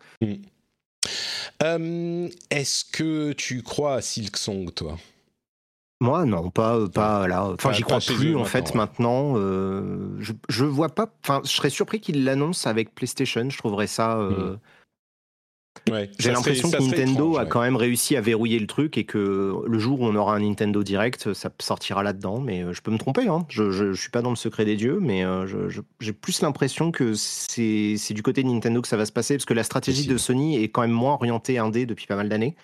euh, 1.63 2.29
Est-ce 2.51 2.85
que 2.85 3.33
tu 3.33 3.63
crois 3.63 3.95
à 3.95 4.01
Silksong, 4.03 4.73
toi? 4.75 4.99
Moi, 6.05 6.25
non, 6.27 6.51
pas, 6.51 6.89
pas 6.89 7.27
là. 7.27 7.47
Enfin, 7.53 7.73
j'y 7.73 7.83
crois 7.83 7.99
plus 7.99 8.33
eux 8.33 8.37
en 8.37 8.45
fait 8.45 8.75
maintenant, 8.75 9.33
maintenant. 9.33 9.41
euh, 9.41 10.17
je, 10.21 10.33
je 10.49 10.65
vois 10.65 10.89
pas. 10.91 11.09
Enfin, 11.23 11.41
je 11.45 11.51
serais 11.51 11.71
surpris 11.71 12.01
qu'ils 12.01 12.25
l'annoncent 12.25 12.69
avec 12.69 12.95
PlayStation. 12.95 13.49
Je 13.49 13.59
trouverais 13.59 13.87
ça. 13.87 14.19
euh, 14.19 14.57
Ouais, 15.91 16.09
J'ai 16.19 16.31
Hmm. 16.31 16.35
serait- 16.37 16.53
l'impression 16.55 16.71
que 16.71 16.77
Nintendo 16.83 17.13
étrange, 17.33 17.37
a 17.39 17.43
ouais. 17.43 17.49
quand 17.49 17.61
même 17.61 17.77
réussi 17.77 18.17
à 18.17 18.21
verrouiller 18.21 18.59
le 18.59 18.67
truc 18.67 18.97
et 18.97 19.05
que 19.05 19.55
le 19.67 19.79
jour 19.79 20.01
où 20.01 20.07
on 20.07 20.15
aura 20.15 20.35
un 20.37 20.41
Nintendo 20.41 20.83
Direct, 20.83 21.35
ça 21.35 21.51
sortira 21.61 22.03
là-dedans. 22.03 22.41
Mais 22.41 22.63
euh, 22.63 22.73
je 22.73 22.81
peux 22.81 22.91
me 22.93 22.97
tromper. 22.97 23.27
Hein. 23.29 23.45
Je, 23.49 23.71
je, 23.71 23.93
je 23.93 24.01
suis 24.01 24.11
pas 24.11 24.23
dans 24.23 24.31
le 24.31 24.37
secret 24.37 24.65
des 24.65 24.77
dieux, 24.77 24.99
mais 25.01 25.25
euh, 25.27 25.69
j'ai 26.01 26.13
plus 26.13 26.41
l'impression 26.43 26.91
que 26.93 27.15
c'est 27.15 27.97
c'est 27.99 28.15
du 28.15 28.23
côté 28.23 28.43
de 28.43 28.49
Nintendo 28.49 28.81
que 28.81 28.89
ça 28.89 28.97
va 28.97 29.05
se 29.05 29.13
passer 29.13 29.35
parce 29.37 29.45
que 29.45 29.53
la 29.53 29.65
stratégie 29.65 30.07
de 30.07 30.17
Sony 30.17 30.57
est 30.63 30.69
quand 30.69 30.83
même 30.83 30.91
moins 30.93 31.15
orientée 31.15 31.59
indé 31.59 31.87
depuis 31.87 32.07
pas 32.07 32.17
mal 32.17 32.29
d'années. 32.29 32.55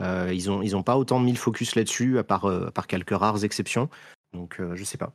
Euh, 0.00 0.30
ils 0.32 0.50
ont 0.50 0.62
ils 0.62 0.76
ont 0.76 0.82
pas 0.82 0.96
autant 0.96 1.18
mis 1.18 1.32
le 1.32 1.38
focus 1.38 1.74
là-dessus 1.74 2.18
à 2.18 2.24
part 2.24 2.48
euh, 2.48 2.70
à 2.70 2.86
quelques 2.86 3.16
rares 3.16 3.44
exceptions. 3.44 3.88
Donc 4.32 4.60
euh, 4.60 4.76
je 4.76 4.84
sais 4.84 4.98
pas. 4.98 5.12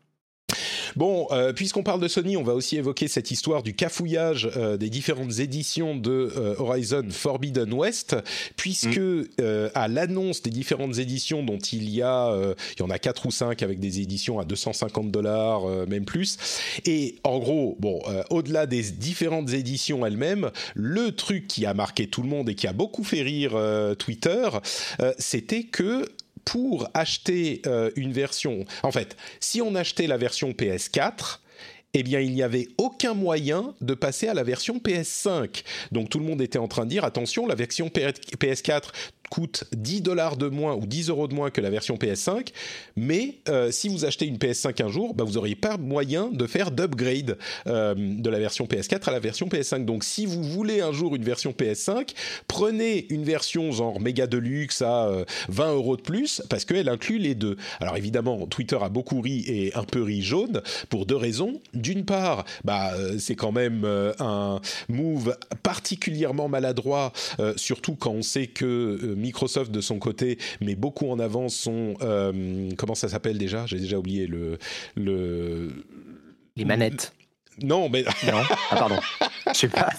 Bon, 0.95 1.27
euh, 1.31 1.53
puisqu'on 1.53 1.83
parle 1.83 2.01
de 2.01 2.07
Sony, 2.07 2.37
on 2.37 2.43
va 2.43 2.53
aussi 2.53 2.77
évoquer 2.77 3.07
cette 3.07 3.31
histoire 3.31 3.63
du 3.63 3.73
cafouillage 3.73 4.49
euh, 4.57 4.77
des 4.77 4.89
différentes 4.89 5.39
éditions 5.39 5.95
de 5.95 6.31
euh, 6.35 6.55
Horizon 6.57 7.07
Forbidden 7.09 7.73
West, 7.73 8.15
puisque 8.55 8.97
mm. 8.97 9.25
à 9.73 9.87
l'annonce 9.87 10.41
des 10.41 10.49
différentes 10.49 10.97
éditions 10.97 11.43
dont 11.43 11.57
il 11.57 11.89
y 11.89 12.01
a, 12.01 12.35
il 12.77 12.79
y 12.79 12.83
en 12.83 12.89
a 12.89 12.99
quatre 12.99 13.25
ou 13.25 13.31
cinq 13.31 13.63
avec 13.63 13.79
des 13.79 13.99
éditions 13.99 14.39
à 14.39 14.45
250 14.45 15.11
dollars, 15.11 15.65
même 15.87 16.05
plus. 16.05 16.37
Et 16.85 17.15
en 17.23 17.39
gros, 17.39 17.77
bon, 17.79 18.01
au-delà 18.29 18.65
des 18.65 18.83
différentes 18.83 19.51
éditions 19.53 20.05
elles-mêmes, 20.05 20.51
le 20.75 21.11
truc 21.11 21.47
qui 21.47 21.65
a 21.65 21.73
marqué 21.73 22.07
tout 22.07 22.21
le 22.21 22.29
monde 22.29 22.49
et 22.49 22.55
qui 22.55 22.67
a 22.67 22.73
beaucoup 22.73 23.03
fait 23.03 23.21
rire 23.21 23.57
Twitter, 23.97 24.49
c'était 25.17 25.63
que 25.63 26.05
pour 26.45 26.89
acheter 26.93 27.61
euh, 27.65 27.91
une 27.95 28.11
version, 28.11 28.65
en 28.83 28.91
fait, 28.91 29.15
si 29.39 29.61
on 29.61 29.75
achetait 29.75 30.07
la 30.07 30.17
version 30.17 30.51
PS4, 30.51 31.39
eh 31.93 32.03
bien, 32.03 32.21
il 32.21 32.31
n'y 32.31 32.43
avait 32.43 32.67
aucun 32.77 33.13
moyen 33.13 33.73
de 33.81 33.93
passer 33.93 34.27
à 34.27 34.33
la 34.33 34.43
version 34.43 34.77
PS5. 34.77 35.63
Donc 35.91 36.09
tout 36.09 36.19
le 36.19 36.25
monde 36.25 36.41
était 36.41 36.59
en 36.59 36.67
train 36.67 36.85
de 36.85 36.89
dire, 36.89 37.03
attention, 37.03 37.45
la 37.47 37.55
version 37.55 37.87
PS4 37.89 38.83
coûte 39.31 39.63
10 39.71 40.01
dollars 40.01 40.35
de 40.35 40.47
moins 40.47 40.75
ou 40.75 40.85
10 40.85 41.09
euros 41.09 41.27
de 41.29 41.33
moins 41.33 41.49
que 41.49 41.61
la 41.61 41.69
version 41.69 41.95
PS5, 41.95 42.49
mais 42.97 43.39
euh, 43.47 43.71
si 43.71 43.87
vous 43.87 44.03
achetez 44.03 44.25
une 44.25 44.35
PS5 44.35 44.83
un 44.83 44.89
jour, 44.89 45.15
bah, 45.15 45.23
vous 45.23 45.33
n'auriez 45.33 45.55
pas 45.55 45.77
moyen 45.77 46.27
de 46.27 46.45
faire 46.45 46.69
d'upgrade 46.69 47.37
euh, 47.65 47.95
de 47.95 48.29
la 48.29 48.39
version 48.39 48.65
PS4 48.65 49.07
à 49.07 49.11
la 49.11 49.19
version 49.19 49.47
PS5. 49.47 49.85
Donc 49.85 50.03
si 50.03 50.25
vous 50.25 50.43
voulez 50.43 50.81
un 50.81 50.91
jour 50.91 51.15
une 51.15 51.23
version 51.23 51.51
PS5, 51.51 52.09
prenez 52.49 53.07
une 53.09 53.23
version 53.23 53.71
genre 53.71 54.01
méga 54.01 54.27
deluxe 54.27 54.81
à 54.81 55.09
20 55.47 55.65
euh, 55.65 55.75
euros 55.75 55.95
de 55.95 56.01
plus, 56.01 56.43
parce 56.49 56.65
qu'elle 56.65 56.89
inclut 56.89 57.17
les 57.17 57.33
deux. 57.33 57.55
Alors 57.79 57.95
évidemment, 57.95 58.45
Twitter 58.47 58.77
a 58.81 58.89
beaucoup 58.89 59.21
ri 59.21 59.45
et 59.47 59.73
un 59.75 59.85
peu 59.85 60.03
ri 60.03 60.21
jaune, 60.21 60.61
pour 60.89 61.05
deux 61.05 61.15
raisons. 61.15 61.61
D'une 61.73 62.03
part, 62.03 62.43
bah, 62.65 62.91
c'est 63.17 63.35
quand 63.35 63.53
même 63.53 63.85
un 64.19 64.59
move 64.89 65.37
particulièrement 65.63 66.49
maladroit, 66.49 67.13
surtout 67.55 67.95
quand 67.95 68.11
on 68.11 68.21
sait 68.21 68.47
que 68.47 69.15
Microsoft 69.21 69.71
de 69.71 69.81
son 69.81 69.99
côté 69.99 70.37
met 70.59 70.75
beaucoup 70.75 71.09
en 71.09 71.19
avant 71.19 71.49
son 71.49 71.95
euh, 72.01 72.69
comment 72.77 72.95
ça 72.95 73.07
s'appelle 73.07 73.37
déjà? 73.37 73.65
J'ai 73.65 73.79
déjà 73.79 73.97
oublié 73.97 74.27
le 74.27 74.57
le 74.95 75.69
les 76.55 76.65
manettes. 76.65 77.13
Non, 77.61 77.89
mais 77.89 78.03
non. 78.25 78.41
Ah 78.71 78.75
pardon. 78.75 78.99
Je 79.47 79.53
sais 79.53 79.67
pas. 79.67 79.89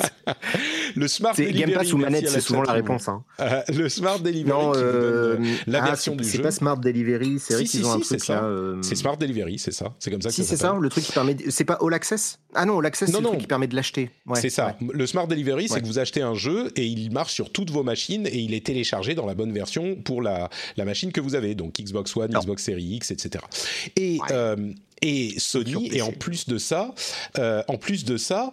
Le 0.94 1.08
Smart 1.08 1.34
Delivery. 1.34 1.60
Game 1.60 1.72
Pass 1.72 1.92
ou 1.92 1.98
manette, 1.98 2.28
c'est 2.28 2.40
souvent 2.40 2.62
la 2.62 2.72
réponse. 2.72 3.08
Hein. 3.08 3.22
Euh, 3.40 3.62
le 3.68 3.88
Smart 3.88 4.18
Delivery. 4.18 4.48
Non, 4.48 4.72
euh, 4.74 5.36
la 5.66 5.82
ah, 5.82 5.86
version 5.86 6.16
du 6.16 6.24
jeu. 6.24 6.30
C'est 6.30 6.38
pas 6.38 6.50
Smart 6.50 6.76
Delivery, 6.76 7.38
c'est 7.38 7.54
vrai 7.54 7.64
qu'ils 7.64 7.86
ont 7.86 7.92
un 7.92 8.00
truc 8.00 8.26
là. 8.28 8.48
C'est 8.82 8.94
Smart 8.94 9.16
Delivery, 9.16 9.58
c'est 9.58 9.72
ça. 9.72 9.92
C'est 9.98 10.10
comme 10.10 10.22
ça. 10.22 10.30
Si 10.30 10.44
c'est 10.44 10.56
ça, 10.56 10.76
le 10.78 10.88
truc 10.88 11.04
qui 11.04 11.12
permet. 11.12 11.36
C'est 11.50 11.64
pas 11.64 11.78
All 11.80 11.94
Access? 11.94 12.38
Ah 12.54 12.64
non, 12.64 12.78
All 12.78 12.86
Access, 12.86 13.10
c'est 13.10 13.20
le 13.20 13.26
truc 13.26 13.40
qui 13.40 13.46
permet 13.46 13.66
de 13.66 13.76
l'acheter. 13.76 14.10
c'est 14.34 14.50
ça. 14.50 14.76
Le 14.92 15.06
Smart 15.06 15.26
Delivery, 15.26 15.68
c'est 15.68 15.80
que 15.80 15.86
vous 15.86 15.98
achetez 15.98 16.22
un 16.22 16.34
jeu 16.34 16.70
et 16.76 16.86
il 16.86 17.12
marche 17.12 17.32
sur 17.32 17.50
toutes 17.50 17.70
vos 17.70 17.82
machines 17.82 18.26
et 18.26 18.38
il 18.38 18.54
est 18.54 18.64
téléchargé 18.64 19.14
dans 19.14 19.26
la 19.26 19.34
bonne 19.34 19.52
version 19.52 19.96
pour 19.96 20.22
la 20.22 20.48
la 20.76 20.84
machine 20.84 21.12
que 21.12 21.20
vous 21.20 21.34
avez, 21.34 21.54
donc 21.54 21.74
Xbox 21.74 22.16
One, 22.16 22.32
Xbox 22.32 22.64
Series 22.64 22.96
X, 22.96 23.10
etc. 23.10 23.44
Et 23.96 24.18
et 25.02 25.34
Sony, 25.38 25.90
et 25.92 26.00
en 26.00 26.12
plus 26.12 26.46
de 26.48 26.58
ça, 26.58 26.94
euh, 27.38 27.62
en 27.68 27.76
plus 27.76 28.04
de 28.04 28.16
ça, 28.16 28.52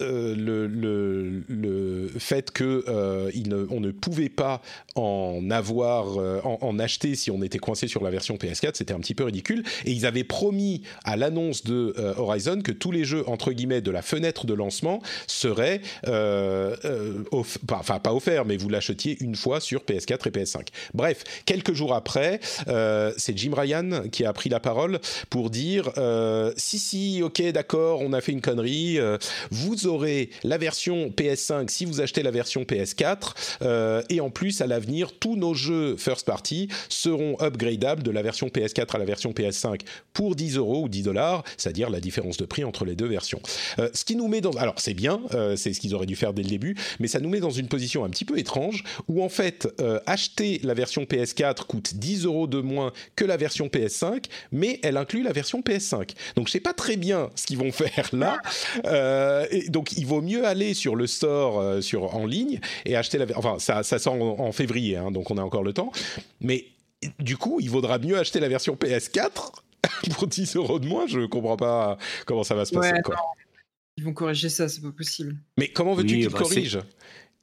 euh, 0.00 0.34
le, 0.34 0.66
le, 0.66 1.42
le, 1.48 2.08
fait 2.18 2.50
que 2.50 2.84
euh, 2.88 3.30
ne, 3.46 3.66
on 3.70 3.80
ne 3.80 3.90
pouvait 3.90 4.28
pas 4.28 4.62
en 4.94 5.50
avoir, 5.50 6.18
euh, 6.18 6.40
en, 6.44 6.78
acheter 6.78 7.14
si 7.14 7.30
on 7.30 7.42
était 7.42 7.58
coincé 7.58 7.88
sur 7.88 8.02
la 8.02 8.10
version 8.10 8.36
PS4, 8.36 8.72
c'était 8.74 8.94
un 8.94 9.00
petit 9.00 9.14
peu 9.14 9.24
ridicule. 9.24 9.64
Et 9.84 9.92
ils 9.92 10.06
avaient 10.06 10.24
promis 10.24 10.82
à 11.04 11.16
l'annonce 11.16 11.64
de 11.64 11.94
euh, 11.98 12.14
Horizon 12.16 12.62
que 12.62 12.72
tous 12.72 12.90
les 12.90 13.04
jeux 13.04 13.28
entre 13.28 13.52
guillemets 13.52 13.80
de 13.80 13.90
la 13.90 14.02
fenêtre 14.02 14.46
de 14.46 14.54
lancement 14.54 15.02
seraient, 15.26 15.80
enfin 17.32 17.98
pas 17.98 18.14
offerts, 18.14 18.44
mais 18.44 18.56
vous 18.56 18.68
l'achetiez 18.68 19.16
une 19.20 19.34
fois 19.34 19.60
sur 19.60 19.82
PS4 19.82 20.28
et 20.28 20.30
PS5. 20.30 20.66
Bref, 20.94 21.24
quelques 21.44 21.74
jours 21.74 21.94
après, 21.94 22.40
c'est 23.16 23.36
Jim 23.36 23.52
Ryan 23.56 24.02
qui 24.10 24.24
a 24.24 24.32
pris 24.32 24.48
la 24.48 24.60
parole 24.60 25.00
pour 25.28 25.50
dire 25.50 25.90
si 26.56 26.78
si, 26.78 27.22
ok, 27.22 27.42
d'accord, 27.52 28.00
on 28.00 28.12
a 28.12 28.20
fait 28.20 28.32
une 28.32 28.40
connerie, 28.40 28.98
vous 29.50 29.86
aurez 29.86 29.89
la 30.44 30.58
version 30.58 31.08
PS5 31.08 31.68
si 31.68 31.84
vous 31.84 32.00
achetez 32.00 32.22
la 32.22 32.30
version 32.30 32.62
PS4 32.62 33.34
euh, 33.62 34.02
et 34.08 34.20
en 34.20 34.30
plus 34.30 34.60
à 34.60 34.66
l'avenir 34.66 35.12
tous 35.18 35.36
nos 35.36 35.54
jeux 35.54 35.96
first 35.96 36.26
party 36.26 36.68
seront 36.88 37.36
upgradables 37.40 38.02
de 38.02 38.10
la 38.10 38.22
version 38.22 38.48
PS4 38.48 38.94
à 38.94 38.98
la 38.98 39.04
version 39.04 39.32
PS5 39.32 39.80
pour 40.12 40.36
10 40.36 40.56
euros 40.56 40.84
ou 40.84 40.88
10 40.88 41.02
dollars, 41.02 41.44
c'est-à-dire 41.56 41.90
la 41.90 42.00
différence 42.00 42.36
de 42.36 42.44
prix 42.44 42.64
entre 42.64 42.84
les 42.84 42.94
deux 42.94 43.06
versions. 43.06 43.40
Euh, 43.78 43.88
ce 43.94 44.04
qui 44.04 44.16
nous 44.16 44.28
met 44.28 44.40
dans 44.40 44.52
alors 44.52 44.74
c'est 44.78 44.94
bien, 44.94 45.20
euh, 45.34 45.56
c'est 45.56 45.72
ce 45.72 45.80
qu'ils 45.80 45.94
auraient 45.94 46.06
dû 46.06 46.16
faire 46.16 46.32
dès 46.32 46.42
le 46.42 46.48
début, 46.48 46.76
mais 46.98 47.08
ça 47.08 47.20
nous 47.20 47.28
met 47.28 47.40
dans 47.40 47.50
une 47.50 47.68
position 47.68 48.04
un 48.04 48.10
petit 48.10 48.24
peu 48.24 48.38
étrange 48.38 48.84
où 49.08 49.22
en 49.22 49.28
fait 49.28 49.68
acheter 50.06 50.60
la 50.62 50.74
version 50.74 51.04
PS4 51.04 51.64
coûte 51.66 51.94
10 51.94 52.24
euros 52.24 52.46
de 52.46 52.60
moins 52.60 52.92
que 53.16 53.24
la 53.24 53.36
version 53.36 53.66
PS5, 53.68 54.24
mais 54.52 54.78
elle 54.82 54.96
inclut 54.96 55.22
la 55.22 55.32
version 55.32 55.60
PS5. 55.60 56.10
Donc 56.36 56.48
je 56.48 56.52
sais 56.52 56.60
pas 56.60 56.72
très 56.72 56.96
bien 56.96 57.30
ce 57.34 57.46
qu'ils 57.46 57.58
vont 57.58 57.72
faire 57.72 58.10
là. 58.12 58.38
et 59.50 59.68
donc 59.68 59.79
donc 59.80 59.92
il 59.92 60.04
vaut 60.04 60.20
mieux 60.20 60.44
aller 60.44 60.74
sur 60.74 60.94
le 60.94 61.06
store 61.06 61.58
euh, 61.58 61.80
sur, 61.80 62.14
en 62.14 62.26
ligne 62.26 62.60
et 62.84 62.96
acheter 62.96 63.16
la. 63.16 63.24
Enfin, 63.34 63.58
ça, 63.58 63.82
ça 63.82 63.98
sort 63.98 64.12
en, 64.12 64.52
février, 64.52 64.98
hein, 64.98 65.10
donc 65.10 65.30
on 65.30 65.38
a 65.38 65.42
encore 65.42 65.62
le 65.62 65.72
temps. 65.72 65.90
Mais 66.42 66.66
du 67.18 67.38
coup, 67.38 67.60
il 67.60 67.70
vaudra 67.70 67.98
mieux 67.98 68.18
acheter 68.18 68.40
la 68.40 68.48
version 68.48 68.74
PS4 68.74 69.30
pour 70.12 70.26
10 70.26 70.56
euros 70.56 70.78
de 70.80 70.86
moins. 70.86 71.06
Je 71.06 71.24
comprends 71.24 71.56
pas 71.56 71.96
comment 72.26 72.44
ça 72.44 72.54
va 72.54 72.66
se 72.66 72.74
passer. 72.74 72.92
Ils 73.96 74.04
vont 74.04 74.12
corriger 74.12 74.50
ça, 74.50 74.68
c'est 74.68 74.82
pas 74.82 74.92
possible. 74.92 75.38
Mais 75.56 75.68
comment 75.68 75.94
veux-tu 75.94 76.18
qu'ils 76.18 76.28
bah, 76.28 76.38
corrigent? 76.38 76.82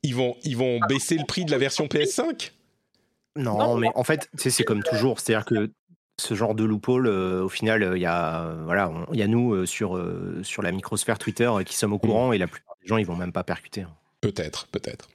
Ils 0.04 0.14
vont, 0.14 0.36
ils 0.44 0.56
vont 0.56 0.80
baisser 0.88 1.18
le 1.18 1.26
prix 1.26 1.44
de 1.44 1.50
la 1.50 1.58
version 1.58 1.88
PS5 1.88 2.52
non, 3.36 3.78
mais 3.78 3.90
en 3.94 4.04
fait, 4.04 4.30
c'est 4.36 4.64
comme 4.64 4.82
toujours. 4.84 5.20
C'est-à-dire 5.20 5.46
que 5.46 5.72
ce 6.20 6.34
genre 6.34 6.56
de 6.56 6.64
loophole, 6.64 7.08
euh, 7.08 7.44
au 7.44 7.50
final, 7.50 7.84
euh, 7.84 7.98
il 7.98 8.02
y 8.02 8.06
a 8.06 8.56
voilà, 8.66 8.92
il 9.14 9.20
y 9.20 9.24
a 9.24 9.28
nous 9.28 9.54
euh, 9.54 9.66
sur 9.66 10.02
sur 10.44 10.62
la 10.62 10.72
microsphère 10.72 11.20
Twitter 11.20 11.52
qui 11.66 11.76
sommes 11.76 11.94
au 11.94 12.00
courant 12.00 12.34
et 12.34 12.38
la 12.38 12.48
plupart 12.48 12.76
des 12.82 12.88
gens 12.88 12.98
ils 12.98 13.06
vont 13.06 13.16
même 13.16 13.32
pas 13.32 13.44
percuter. 13.44 13.82
Hein. 13.82 13.94
Peut-être, 14.22 14.68
peut-être. 14.68 15.10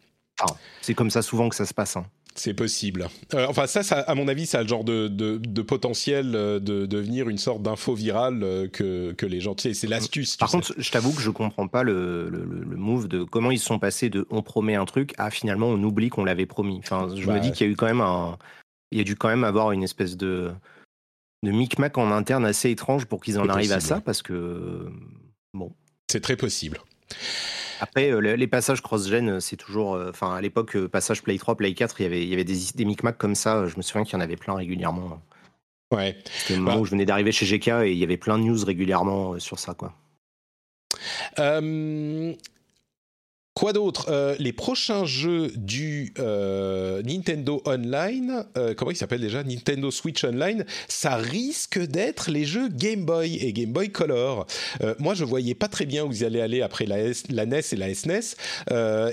c'est 0.81 0.95
comme 0.95 1.11
ça 1.11 1.23
souvent 1.23 1.49
que 1.49 1.57
ça 1.57 1.67
se 1.67 1.75
passe. 1.75 1.97
Hein. 1.97 2.07
C'est 2.35 2.55
possible. 2.55 3.09
enfin, 3.35 3.67
ça, 3.67 3.83
ça, 3.83 4.01
à 4.01 4.15
mon 4.15 4.27
avis, 4.27 4.47
ça 4.47 4.61
a 4.61 4.63
le 4.63 4.69
genre 4.69 4.85
de, 4.85 5.07
de, 5.07 5.63
potentiel 5.63 6.33
de, 6.33 6.87
devenir 6.87 7.29
une 7.29 7.37
sorte 7.37 7.63
d'info 7.63 7.95
virale 7.95 8.71
que, 8.73 9.13
que 9.13 9.27
les 9.27 9.41
gens. 9.41 9.55
Tu 9.55 9.65
sais, 9.65 9.75
c'est 9.75 9.87
l'astuce. 9.87 10.39
Par 10.39 10.51
contre, 10.51 10.73
je 10.79 10.91
t'avoue 10.91 11.13
que 11.13 11.21
je 11.21 11.29
comprends 11.29 11.69
pas 11.69 11.83
le, 11.83 12.31
le, 12.31 12.77
move 12.77 13.07
de 13.09 13.23
comment 13.23 13.51
ils 13.51 13.59
sont 13.59 13.79
passés 13.79 14.09
de 14.09 14.27
on 14.31 14.41
promet 14.41 14.77
un 14.77 14.87
truc 14.87 15.13
à 15.19 15.31
finalement 15.31 15.67
on 15.67 15.83
oublie 15.83 16.09
qu'on 16.09 16.25
l'avait 16.25 16.47
promis. 16.47 16.79
Enfin, 16.79 17.09
je 17.15 17.27
me 17.27 17.35
bah 17.35 17.39
dis 17.39 17.53
qu'il 17.53 17.67
y 17.67 17.69
a 17.69 17.73
eu 17.73 17.77
quand 17.77 17.87
même 17.87 18.01
un. 18.01 18.39
Il 18.93 18.99
y 18.99 19.01
a 19.03 19.05
dû 19.05 19.15
quand 19.15 19.29
même 19.29 19.45
avoir 19.45 19.73
une 19.73 19.83
espèce 19.83 20.17
de 20.17 20.53
de 21.43 21.51
micmac 21.51 21.99
en 21.99 22.11
interne 22.11 22.45
assez 22.45 22.71
étrange 22.71 23.07
pour 23.07 23.23
qu'ils 23.23 23.39
en 23.39 23.49
arrivent 23.49 23.73
à 23.73 23.81
ça, 23.81 24.01
parce 24.01 24.23
que 24.23 24.89
bon. 25.53 25.73
C'est 26.11 26.21
très 26.21 26.37
possible. 26.37 26.79
Après, 27.81 28.13
euh, 28.13 28.37
les 28.37 28.47
passages 28.47 28.81
cross-gen, 28.81 29.41
c'est 29.41 29.57
toujours. 29.57 29.95
Euh, 29.95 30.11
enfin, 30.11 30.37
à 30.37 30.41
l'époque, 30.41 30.77
euh, 30.77 30.89
passage 30.89 31.21
Play 31.23 31.37
3, 31.37 31.57
Play 31.57 31.75
4, 31.75 32.01
il 32.01 32.03
y 32.05 32.07
avait, 32.07 32.23
il 32.23 32.29
y 32.29 32.33
avait 32.33 32.45
des, 32.45 32.57
des 32.77 32.85
micmacs 32.85 33.19
comme 33.19 33.35
ça. 33.35 33.67
Je 33.67 33.77
me 33.77 33.83
souviens 33.83 34.05
qu'il 34.05 34.15
y 34.15 34.17
en 34.17 34.21
avait 34.21 34.37
plein 34.37 34.55
régulièrement. 34.55 35.21
Ouais. 35.93 36.17
C'était 36.33 36.55
le 36.55 36.61
moment 36.61 36.77
bah 36.77 36.81
où 36.81 36.85
je 36.85 36.93
venais 36.93 37.05
d'arriver 37.05 37.33
chez 37.33 37.45
GK 37.45 37.69
et 37.85 37.93
il 37.93 37.99
y 37.99 38.05
avait 38.05 38.17
plein 38.17 38.39
de 38.39 38.45
news 38.45 38.65
régulièrement 38.65 39.39
sur 39.41 39.59
ça, 39.59 39.75
quoi. 39.75 39.95
Quoi 43.55 43.75
d'autre 43.75 44.07
euh, 44.09 44.35
Les 44.39 44.55
prochains 44.55 45.05
jeux 45.05 45.53
du 45.55 46.15
euh, 46.19 47.03
Nintendo 47.03 47.63
Online, 47.67 48.45
euh, 48.57 48.73
comment 48.75 48.91
il 48.91 48.97
s'appelle 48.97 49.21
déjà 49.21 49.45
Nintendo 49.45 49.91
Switch 49.91 50.25
Online, 50.25 50.65
ça 50.89 51.17
risque 51.17 51.79
d'être 51.79 52.31
les 52.31 52.47
jeux 52.47 52.69
Game 52.69 53.05
Boy 53.05 53.37
et 53.37 53.53
Game 53.53 53.71
Boy 53.71 53.91
Color. 53.91 54.47
moi, 54.99 55.13
je 55.15 55.25
voyais 55.25 55.55
pas 55.55 55.69
très 55.69 55.85
bien 55.85 56.05
où 56.05 56.13
ils 56.13 56.25
allaient 56.25 56.41
aller 56.41 56.63
après 56.63 56.87
la, 56.87 56.97
la 57.29 57.45
NES 57.45 57.61
et 57.73 57.77
la 57.77 57.95
SNES. 57.95 58.37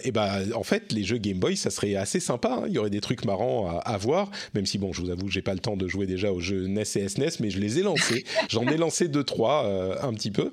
et 0.06 0.12
ben, 0.12 0.46
en 0.56 0.64
fait, 0.64 0.94
les 0.94 1.04
jeux 1.04 1.18
Game 1.18 1.40
Boy, 1.40 1.58
ça 1.58 1.70
serait 1.70 1.96
assez 1.96 2.22
sympa. 2.22 2.62
Hein. 2.62 2.66
Il 2.68 2.74
y 2.74 2.78
aurait 2.78 2.90
des 2.90 3.02
trucs 3.02 3.26
marrants 3.26 3.82
à, 3.84 3.98
voir, 3.98 4.32
même 4.54 4.66
si 4.66 4.78
bon, 4.78 4.94
je 4.94 5.02
vous 5.02 5.10
avoue, 5.10 5.28
j'ai 5.28 5.42
pas 5.42 5.54
le 5.54 5.60
temps 5.60 5.76
de 5.76 5.88
jouer 5.88 6.06
déjà 6.06 6.32
aux 6.32 6.40
jeux 6.40 6.68
NES 6.68 6.84
et 6.96 7.10
SNES, 7.10 7.32
mais 7.42 7.50
je 7.50 7.60
les 7.60 7.80
ai 7.80 7.82
lancés. 7.82 8.24
J'en 8.50 8.66
ai 8.68 8.78
lancé 8.78 9.10
deux 9.10 9.26
trois 9.26 9.70
un 10.02 10.14
petit 10.14 10.32
peu. 10.32 10.50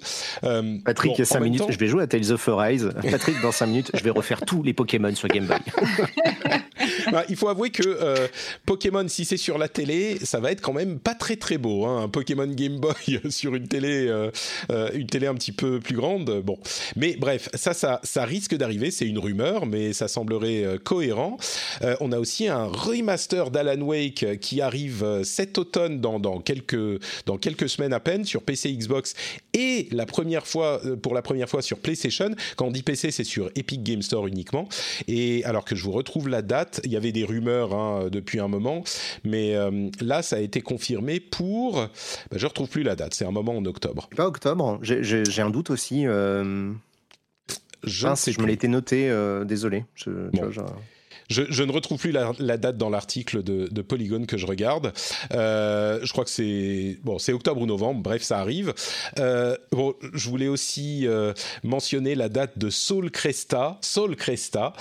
Patrick, 0.85 1.25
5 1.25 1.41
minutes. 1.41 1.63
Je 1.69 1.79
vais 1.79 1.87
jouer 1.87 2.03
à 2.03 2.09
Tales 2.09 2.33
of 2.33 2.49
Arise. 2.49 2.91
Patrick, 3.11 3.41
dans 3.43 3.53
5 3.53 3.67
minutes 3.67 3.76
je 3.95 4.03
vais 4.03 4.11
refaire 4.11 4.41
tous 4.41 4.63
les 4.63 4.73
Pokémon 4.73 5.15
sur 5.15 5.29
Game 5.29 5.47
Boy. 5.47 5.59
Bah, 7.13 7.25
il 7.29 7.37
faut 7.37 7.49
avouer 7.49 7.71
que 7.71 7.83
euh, 7.87 8.27
Pokémon, 8.65 9.07
si 9.09 9.25
c'est 9.25 9.37
sur 9.37 9.59
la 9.59 9.69
télé, 9.69 10.19
ça 10.23 10.41
va 10.41 10.53
être 10.53 10.61
quand 10.61 10.73
même 10.73 10.99
pas 10.99 11.15
très 11.15 11.37
très 11.37 11.59
beau. 11.59 11.85
Hein, 11.85 12.05
un 12.05 12.09
Pokémon 12.09 12.47
Game 12.47 12.79
Boy 12.79 13.21
sur 13.31 13.55
une 13.55 13.69
télé, 13.69 14.07
euh, 14.09 14.31
euh, 14.71 14.91
une 14.95 15.07
télé 15.07 15.27
un 15.27 15.35
petit 15.35 15.53
peu 15.53 15.81
plus 15.81 15.97
grande. 15.97 16.43
Bon, 16.45 16.59
mais 16.97 17.17
bref, 17.19 17.49
ça, 17.55 17.75
ça, 17.75 18.01
ça 18.03 18.25
risque 18.25 18.55
d'arriver. 18.55 18.91
C'est 18.91 19.07
une 19.07 19.19
rumeur, 19.19 19.67
mais 19.67 19.93
ça 19.93 20.09
semblerait 20.09 20.79
cohérent. 20.85 21.37
on 22.01 22.13
a 22.13 22.19
aussi 22.19 22.49
un 22.49 22.65
remaster 22.65 23.51
d'Alan 23.51 23.81
Wake 23.83 24.39
qui 24.41 24.61
arrive 24.61 25.23
cet 25.25 25.59
automne 25.59 26.01
dans, 26.01 26.19
dans, 26.19 26.41
quelques 26.41 27.01
dans 27.27 27.39
quelques 27.39 27.69
semaines 27.69 27.93
à 27.93 28.01
peine 28.01 28.25
sur 28.25 28.43
PC, 28.43 28.73
Xbox 28.73 29.15
et 29.53 29.89
la 29.91 30.07
première 30.07 30.47
fois 30.47 30.81
pour 31.03 31.15
la 31.15 31.23
première 31.23 31.49
fois 31.49 31.63
sur 31.63 31.79
PlayStation. 31.79 32.31
Quand 32.57 32.67
on 32.67 32.71
dit 32.71 32.83
PC, 32.83 33.11
c'est 33.11 33.25
sur 33.25 33.51
Epic 33.55 33.66
Game 33.75 34.03
Store 34.03 34.27
uniquement. 34.27 34.69
Et 35.09 35.45
alors 35.45 35.65
que 35.65 35.75
je 35.77 35.83
vous 35.83 35.93
retrouve 35.93 36.29
la 36.29 36.43
date, 36.43 36.81
il 36.85 36.93
y 36.93 36.97
avait 36.97 37.13
des 37.13 37.25
rumeurs 37.25 37.75
hein, 37.75 38.09
depuis 38.11 38.41
un 38.41 38.49
moment, 38.49 38.85
mais 39.25 39.55
euh, 39.55 39.91
là, 40.01 40.23
ça 40.23 40.37
a 40.37 40.41
été 40.41 40.61
confirmé 40.61 41.21
pour. 41.21 41.75
Bah, 41.77 41.91
je 42.37 42.47
retrouve 42.47 42.69
plus 42.69 42.83
la 42.83 42.97
date. 42.97 43.15
C'est 43.15 43.25
un 43.25 43.31
moment 43.31 43.57
en 43.57 43.65
octobre. 43.65 44.09
Pas 44.17 44.27
octobre. 44.27 44.79
J'ai 44.83 45.43
un 45.43 45.51
doute 45.51 45.71
aussi. 45.71 46.07
Euh... 46.07 46.73
Je, 47.85 48.15
sais 48.17 48.33
je 48.33 48.41
me 48.41 48.47
l'étais 48.47 48.69
noté. 48.69 49.09
Euh, 49.11 49.45
désolé. 49.45 49.85
Je, 49.95 50.11
je, 51.29 51.63
ne 51.63 51.73
retrouve 51.73 51.99
plus 51.99 52.13
la, 52.13 52.57
date 52.57 52.77
dans 52.77 52.91
l'article 52.91 53.43
de, 53.43 53.69
de, 53.71 53.83
Polygon 53.83 54.25
que 54.27 54.37
je 54.37 54.47
regarde. 54.47 54.93
Euh, 55.33 55.99
je 56.03 56.13
crois 56.13 56.25
que 56.25 56.31
c'est 56.31 56.99
bon, 57.03 57.19
c'est 57.19 57.33
octobre 57.33 57.61
ou 57.61 57.67
novembre. 57.67 58.03
Bref, 58.03 58.23
ça 58.23 58.39
arrive. 58.39 58.75
Euh, 59.19 59.57
bon, 59.73 59.95
je 60.13 60.29
voulais 60.29 60.49
aussi 60.49 61.07
euh, 61.07 61.33
mentionner 61.63 62.15
la 62.15 62.29
date 62.29 62.59
de 62.59 62.71
Soul 62.71 63.11
Cresta, 63.11 63.79
Soul 63.83 64.17
Cresta, 64.17 64.73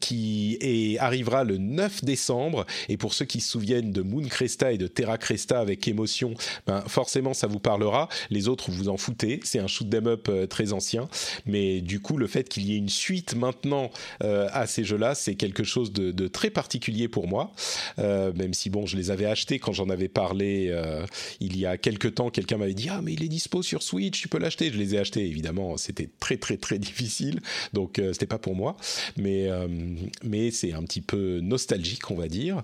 qui 0.00 0.58
est, 0.60 0.98
arrivera 0.98 1.44
le 1.44 1.58
9 1.58 2.04
décembre. 2.04 2.66
Et 2.88 2.96
pour 2.96 3.14
ceux 3.14 3.24
qui 3.24 3.40
se 3.40 3.50
souviennent 3.50 3.92
de 3.92 4.02
Moon 4.02 4.26
Cresta 4.28 4.72
et 4.72 4.78
de 4.78 4.86
Terra 4.86 5.18
Cresta 5.18 5.60
avec 5.60 5.88
émotion, 5.88 6.34
ben 6.66 6.82
forcément 6.86 7.34
ça 7.34 7.46
vous 7.46 7.60
parlera. 7.60 8.08
Les 8.30 8.48
autres 8.48 8.70
vous 8.70 8.88
en 8.88 8.96
foutez. 8.96 9.40
C'est 9.44 9.58
un 9.58 9.66
shoot 9.66 9.92
'em 9.94 10.06
up 10.06 10.30
très 10.48 10.72
ancien, 10.72 11.08
mais 11.46 11.80
du 11.80 12.00
coup 12.00 12.16
le 12.16 12.26
fait 12.26 12.48
qu'il 12.48 12.66
y 12.66 12.74
ait 12.74 12.78
une 12.78 12.88
suite 12.88 13.34
maintenant 13.34 13.90
à 14.20 14.66
ces 14.66 14.84
jeux-là 14.84 15.14
c'est 15.22 15.36
quelque 15.36 15.64
chose 15.64 15.92
de, 15.92 16.28
très 16.28 16.50
particulier 16.50 17.08
pour 17.08 17.28
moi, 17.28 17.52
euh, 17.98 18.32
même 18.34 18.54
si 18.54 18.70
bon, 18.70 18.86
je 18.86 18.96
les 18.96 19.10
avais 19.10 19.26
achetés 19.26 19.58
quand 19.58 19.72
j'en 19.72 19.88
avais 19.88 20.08
parlé 20.08 20.68
euh, 20.70 21.04
il 21.40 21.56
y 21.58 21.66
a 21.66 21.76
quelques 21.76 22.14
temps. 22.14 22.30
Quelqu'un 22.30 22.58
m'avait 22.58 22.74
dit 22.74 22.88
ah 22.90 23.00
mais 23.02 23.12
il 23.12 23.22
est 23.22 23.28
dispo 23.28 23.62
sur 23.62 23.82
Switch, 23.82 24.20
tu 24.20 24.28
peux 24.28 24.38
l'acheter. 24.38 24.70
Je 24.70 24.78
les 24.78 24.94
ai 24.94 24.98
achetés 24.98 25.26
évidemment, 25.26 25.76
c'était 25.76 26.10
très 26.18 26.36
très 26.36 26.56
très 26.56 26.78
difficile, 26.82 27.40
donc 27.72 27.98
euh, 27.98 28.12
c'était 28.12 28.26
pas 28.26 28.38
pour 28.38 28.54
moi, 28.54 28.76
mais 29.16 29.48
mais 30.24 30.50
c'est 30.50 30.72
un 30.72 30.82
petit 30.82 31.00
peu 31.00 31.40
nostalgique 31.40 32.10
on 32.10 32.14
va 32.14 32.28
dire. 32.28 32.62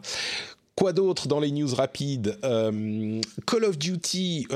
Quoi 0.74 0.92
d'autre 0.92 1.26
dans 1.26 1.40
les 1.40 1.50
news 1.50 1.74
rapides? 1.74 2.38
Call 2.40 3.64
of 3.64 3.78
Duty, 3.78 4.46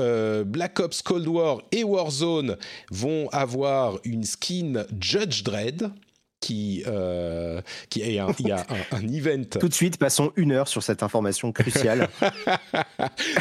Black 0.45 0.79
Ops 0.79 1.01
Cold 1.01 1.27
War 1.27 1.61
et 1.71 1.83
Warzone 1.83 2.57
vont 2.91 3.29
avoir 3.29 3.99
une 4.05 4.23
skin 4.23 4.85
Judge 4.99 5.43
Dredd 5.43 5.91
qui, 6.43 6.83
euh, 6.87 7.61
qui 7.89 8.01
est 8.01 8.19
un, 8.19 8.27
il 8.37 8.47
y 8.49 8.51
a 8.51 8.65
un, 8.91 9.07
event. 9.07 9.45
Tout 9.61 9.69
de 9.69 9.73
suite, 9.73 9.97
passons 9.97 10.33
une 10.35 10.51
heure 10.51 10.67
sur 10.67 10.83
cette 10.83 11.01
information 11.01 11.53
cruciale. 11.53 12.09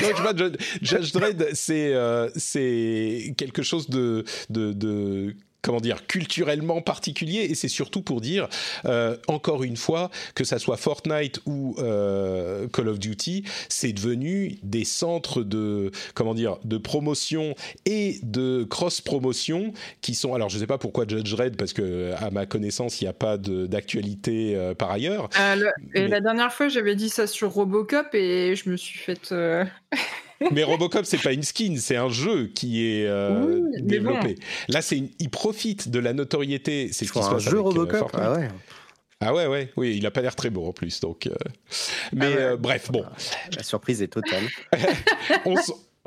Donc, 0.00 0.56
Judge 0.80 1.12
Dredd, 1.12 1.48
c'est 1.52 1.94
euh, 1.94 2.30
c'est 2.36 3.34
quelque 3.36 3.62
chose 3.62 3.90
de, 3.90 4.24
de, 4.50 4.72
de 4.72 5.34
comment 5.62 5.80
dire, 5.80 6.06
culturellement 6.06 6.82
particulier, 6.82 7.46
et 7.48 7.54
c'est 7.54 7.68
surtout 7.68 8.02
pour 8.02 8.20
dire, 8.20 8.48
euh, 8.84 9.16
encore 9.28 9.62
une 9.62 9.76
fois, 9.76 10.10
que 10.34 10.44
ça 10.44 10.58
soit 10.58 10.76
Fortnite 10.76 11.40
ou 11.46 11.76
euh, 11.78 12.66
Call 12.68 12.88
of 12.88 12.98
Duty, 12.98 13.44
c'est 13.68 13.92
devenu 13.92 14.58
des 14.62 14.84
centres 14.84 15.42
de, 15.42 15.92
comment 16.14 16.34
dire, 16.34 16.58
de 16.64 16.78
promotion 16.78 17.54
et 17.86 18.18
de 18.22 18.64
cross-promotion 18.64 19.72
qui 20.00 20.14
sont, 20.14 20.34
alors 20.34 20.48
je 20.48 20.56
ne 20.56 20.60
sais 20.60 20.66
pas 20.66 20.78
pourquoi 20.78 21.04
Judge 21.06 21.32
Red, 21.32 21.56
parce 21.56 21.72
que 21.72 22.12
à 22.16 22.30
ma 22.30 22.44
connaissance, 22.44 23.00
il 23.00 23.04
n'y 23.04 23.08
a 23.08 23.14
pas 23.14 23.38
d'actualité 23.38 24.56
euh, 24.56 24.74
par 24.74 24.90
ailleurs. 24.90 25.28
et 25.94 26.08
la 26.08 26.20
dernière 26.20 26.52
fois, 26.52 26.68
j'avais 26.68 26.96
dit 26.96 27.08
ça 27.08 27.28
sur 27.28 27.52
Robocop 27.52 28.14
et 28.14 28.56
je 28.56 28.68
me 28.68 28.76
suis 28.76 28.98
fait... 28.98 29.32
mais 30.50 30.64
Robocop, 30.64 31.04
c'est 31.04 31.22
pas 31.22 31.32
une 31.32 31.42
skin, 31.42 31.76
c'est 31.78 31.96
un 31.96 32.08
jeu 32.08 32.46
qui 32.48 32.86
est 32.86 33.06
euh, 33.06 33.60
développé. 33.80 34.36
Là, 34.68 34.82
c'est 34.82 35.02
il 35.18 35.30
profite 35.30 35.88
de 35.88 35.98
la 35.98 36.12
notoriété. 36.12 36.90
C'est 36.92 37.04
ce 37.04 37.12
qui 37.12 37.22
se 37.22 37.28
passe. 37.28 37.46
Un 37.46 37.50
jeu 37.50 37.58
euh, 37.58 37.62
Robocop. 37.62 38.10
ah 38.14 38.32
ouais. 38.32 38.48
Ah 39.24 39.32
ouais, 39.32 39.46
ouais, 39.46 39.70
oui, 39.76 39.94
il 39.96 40.04
a 40.04 40.10
pas 40.10 40.20
l'air 40.20 40.34
très 40.34 40.50
beau 40.50 40.66
en 40.66 40.72
plus, 40.72 40.98
donc. 40.98 41.28
Euh, 41.28 41.34
mais 42.12 42.36
ah 42.36 42.56
bref, 42.56 42.90
bon. 42.90 43.04
La 43.56 43.62
surprise 43.62 44.02
est 44.02 44.08
totale. 44.08 44.42
on, 45.46 45.54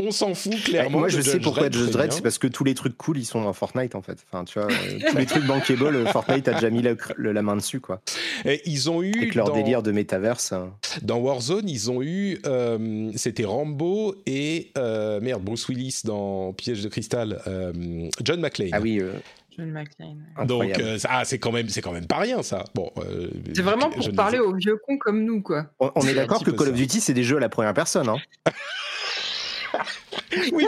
on 0.02 0.12
s'en 0.12 0.34
fout 0.34 0.62
clairement. 0.64 1.00
moi, 1.00 1.10
je 1.10 1.22
sais 1.22 1.40
pourquoi 1.40 1.70
Judge 1.70 1.92
Dredd, 1.92 2.12
c'est 2.12 2.22
parce 2.22 2.38
que 2.38 2.48
tous 2.48 2.66
les 2.66 2.74
trucs 2.74 2.98
cool, 2.98 3.18
ils 3.18 3.26
sont 3.26 3.42
dans 3.42 3.54
Fortnite 3.54 3.96
en 3.96 4.02
fait. 4.02 4.26
Enfin, 4.30 4.44
tu 4.44 4.60
vois, 4.60 4.70
euh, 4.70 5.00
tous 5.10 5.18
les 5.18 5.26
trucs 5.26 5.46
bankable, 5.46 6.06
Fortnite 6.08 6.48
a 6.50 6.54
déjà 6.54 6.70
mis 6.70 6.82
la, 6.82 7.42
main 7.42 7.56
dessus, 7.56 7.80
quoi. 7.80 8.02
Et 8.44 8.62
ils 8.66 8.90
ont 8.90 9.02
eu. 9.02 9.14
Avec 9.16 9.36
leur 9.36 9.54
délire 9.54 9.84
de 9.84 9.92
métaverse. 9.92 10.52
Hein. 10.52 10.74
Dans 11.02 11.18
Warzone, 11.18 11.70
ils 11.70 11.90
ont 11.92 12.02
eu. 12.02 12.40
Euh, 12.46 13.12
c'était 13.16 13.46
Rambo 13.46 14.16
et. 14.26 14.72
Euh, 14.78 15.22
merde, 15.22 15.44
Bruce 15.44 15.68
Willis 15.70 16.02
dans 16.04 16.52
Piège 16.54 16.84
de 16.84 16.90
cristal. 16.90 17.40
John 18.24 18.42
McClane. 18.42 18.70
Ah 18.74 18.82
oui. 18.82 19.02
John 19.58 19.72
McClane. 19.72 20.26
Donc, 20.46 20.74
ah, 21.08 21.24
c'est 21.24 21.40
quand 21.40 21.54
même, 21.54 21.70
c'est 21.70 21.82
quand 21.82 21.94
même 21.94 22.08
pas 22.08 22.18
rien, 22.18 22.44
ça. 22.44 22.66
Bon. 22.76 22.92
c'est 23.54 23.62
vraiment 23.62 23.90
pour 23.90 24.12
parler 24.12 24.40
aux 24.40 24.54
vieux 24.54 24.78
cons 24.86 24.98
comme 24.98 25.24
nous, 25.24 25.42
quoi. 25.42 25.68
On, 25.80 26.02
est 26.02 26.14
d'accord 26.14 26.44
que 26.44 26.52
Call 26.52 26.70
of 26.70 26.76
Duty, 26.76 27.00
c'est 27.00 27.14
des 27.14 27.24
jeux 27.24 27.38
à 27.38 27.40
la 27.40 27.50
première 27.50 27.74
personne, 27.74 28.10
hein. 28.10 28.18
oui, 30.54 30.66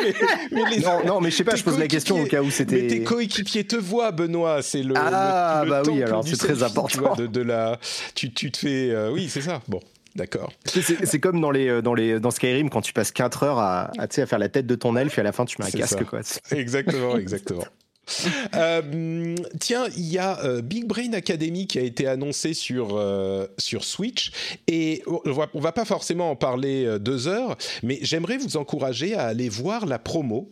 mais, 0.51 1.05
non, 1.05 1.21
mais 1.21 1.31
je 1.31 1.35
sais 1.35 1.43
pas, 1.43 1.55
je 1.55 1.63
pose 1.63 1.79
la 1.79 1.87
question 1.87 2.21
au 2.21 2.25
cas 2.25 2.41
où 2.41 2.49
c'était. 2.49 2.81
Mais 2.81 2.87
tes 2.87 3.03
coéquipiers 3.03 3.65
te 3.65 3.75
voient, 3.75 4.11
Benoît. 4.11 4.61
C'est 4.61 4.83
le. 4.83 4.93
Ah, 4.97 5.63
bah 5.67 5.81
oui, 5.85 6.03
alors 6.03 6.25
c'est 6.25 6.37
très 6.37 6.63
important. 6.63 7.15
Tu, 7.15 7.27
de, 7.27 7.41
la... 7.41 7.79
tu, 8.15 8.33
tu 8.33 8.51
te 8.51 8.57
fais. 8.57 8.89
Euh, 8.91 9.11
oui, 9.11 9.29
c'est 9.29 9.41
ça. 9.41 9.61
Bon. 9.67 9.79
D'accord. 10.15 10.51
C'est 10.65 11.19
comme 11.19 11.39
dans, 11.39 11.51
les, 11.51 11.83
dans, 11.83 11.93
les, 11.93 12.19
dans 12.19 12.31
Skyrim 12.31 12.71
quand 12.71 12.81
tu 12.81 12.91
passes 12.91 13.11
4 13.11 13.43
heures 13.43 13.59
à, 13.59 13.91
à, 13.99 14.03
à 14.03 14.25
faire 14.25 14.39
la 14.39 14.49
tête 14.49 14.65
de 14.65 14.73
ton 14.73 14.95
elfe 14.95 15.15
et 15.19 15.21
à 15.21 15.23
la 15.23 15.31
fin 15.31 15.45
tu 15.45 15.57
mets 15.59 15.67
un 15.67 15.69
casque. 15.69 16.03
Quoi. 16.05 16.21
Exactement, 16.49 17.17
exactement. 17.17 17.63
Euh, 18.55 19.35
tiens, 19.59 19.87
il 19.97 20.07
y 20.07 20.17
a 20.17 20.43
euh, 20.43 20.61
Big 20.61 20.85
Brain 20.85 21.13
Academy 21.13 21.67
qui 21.67 21.77
a 21.77 21.81
été 21.81 22.07
annoncé 22.07 22.53
sur, 22.53 22.95
euh, 22.95 23.45
sur 23.57 23.83
Switch 23.83 24.31
et 24.67 25.03
on 25.05 25.31
va, 25.31 25.49
va 25.53 25.71
pas 25.71 25.85
forcément 25.85 26.31
en 26.31 26.35
parler 26.35 26.97
deux 26.99 27.27
heures, 27.27 27.57
mais 27.83 27.99
j'aimerais 28.01 28.37
vous 28.37 28.57
encourager 28.57 29.15
à 29.15 29.25
aller 29.25 29.49
voir 29.49 29.85
la 29.85 29.99
promo 29.99 30.49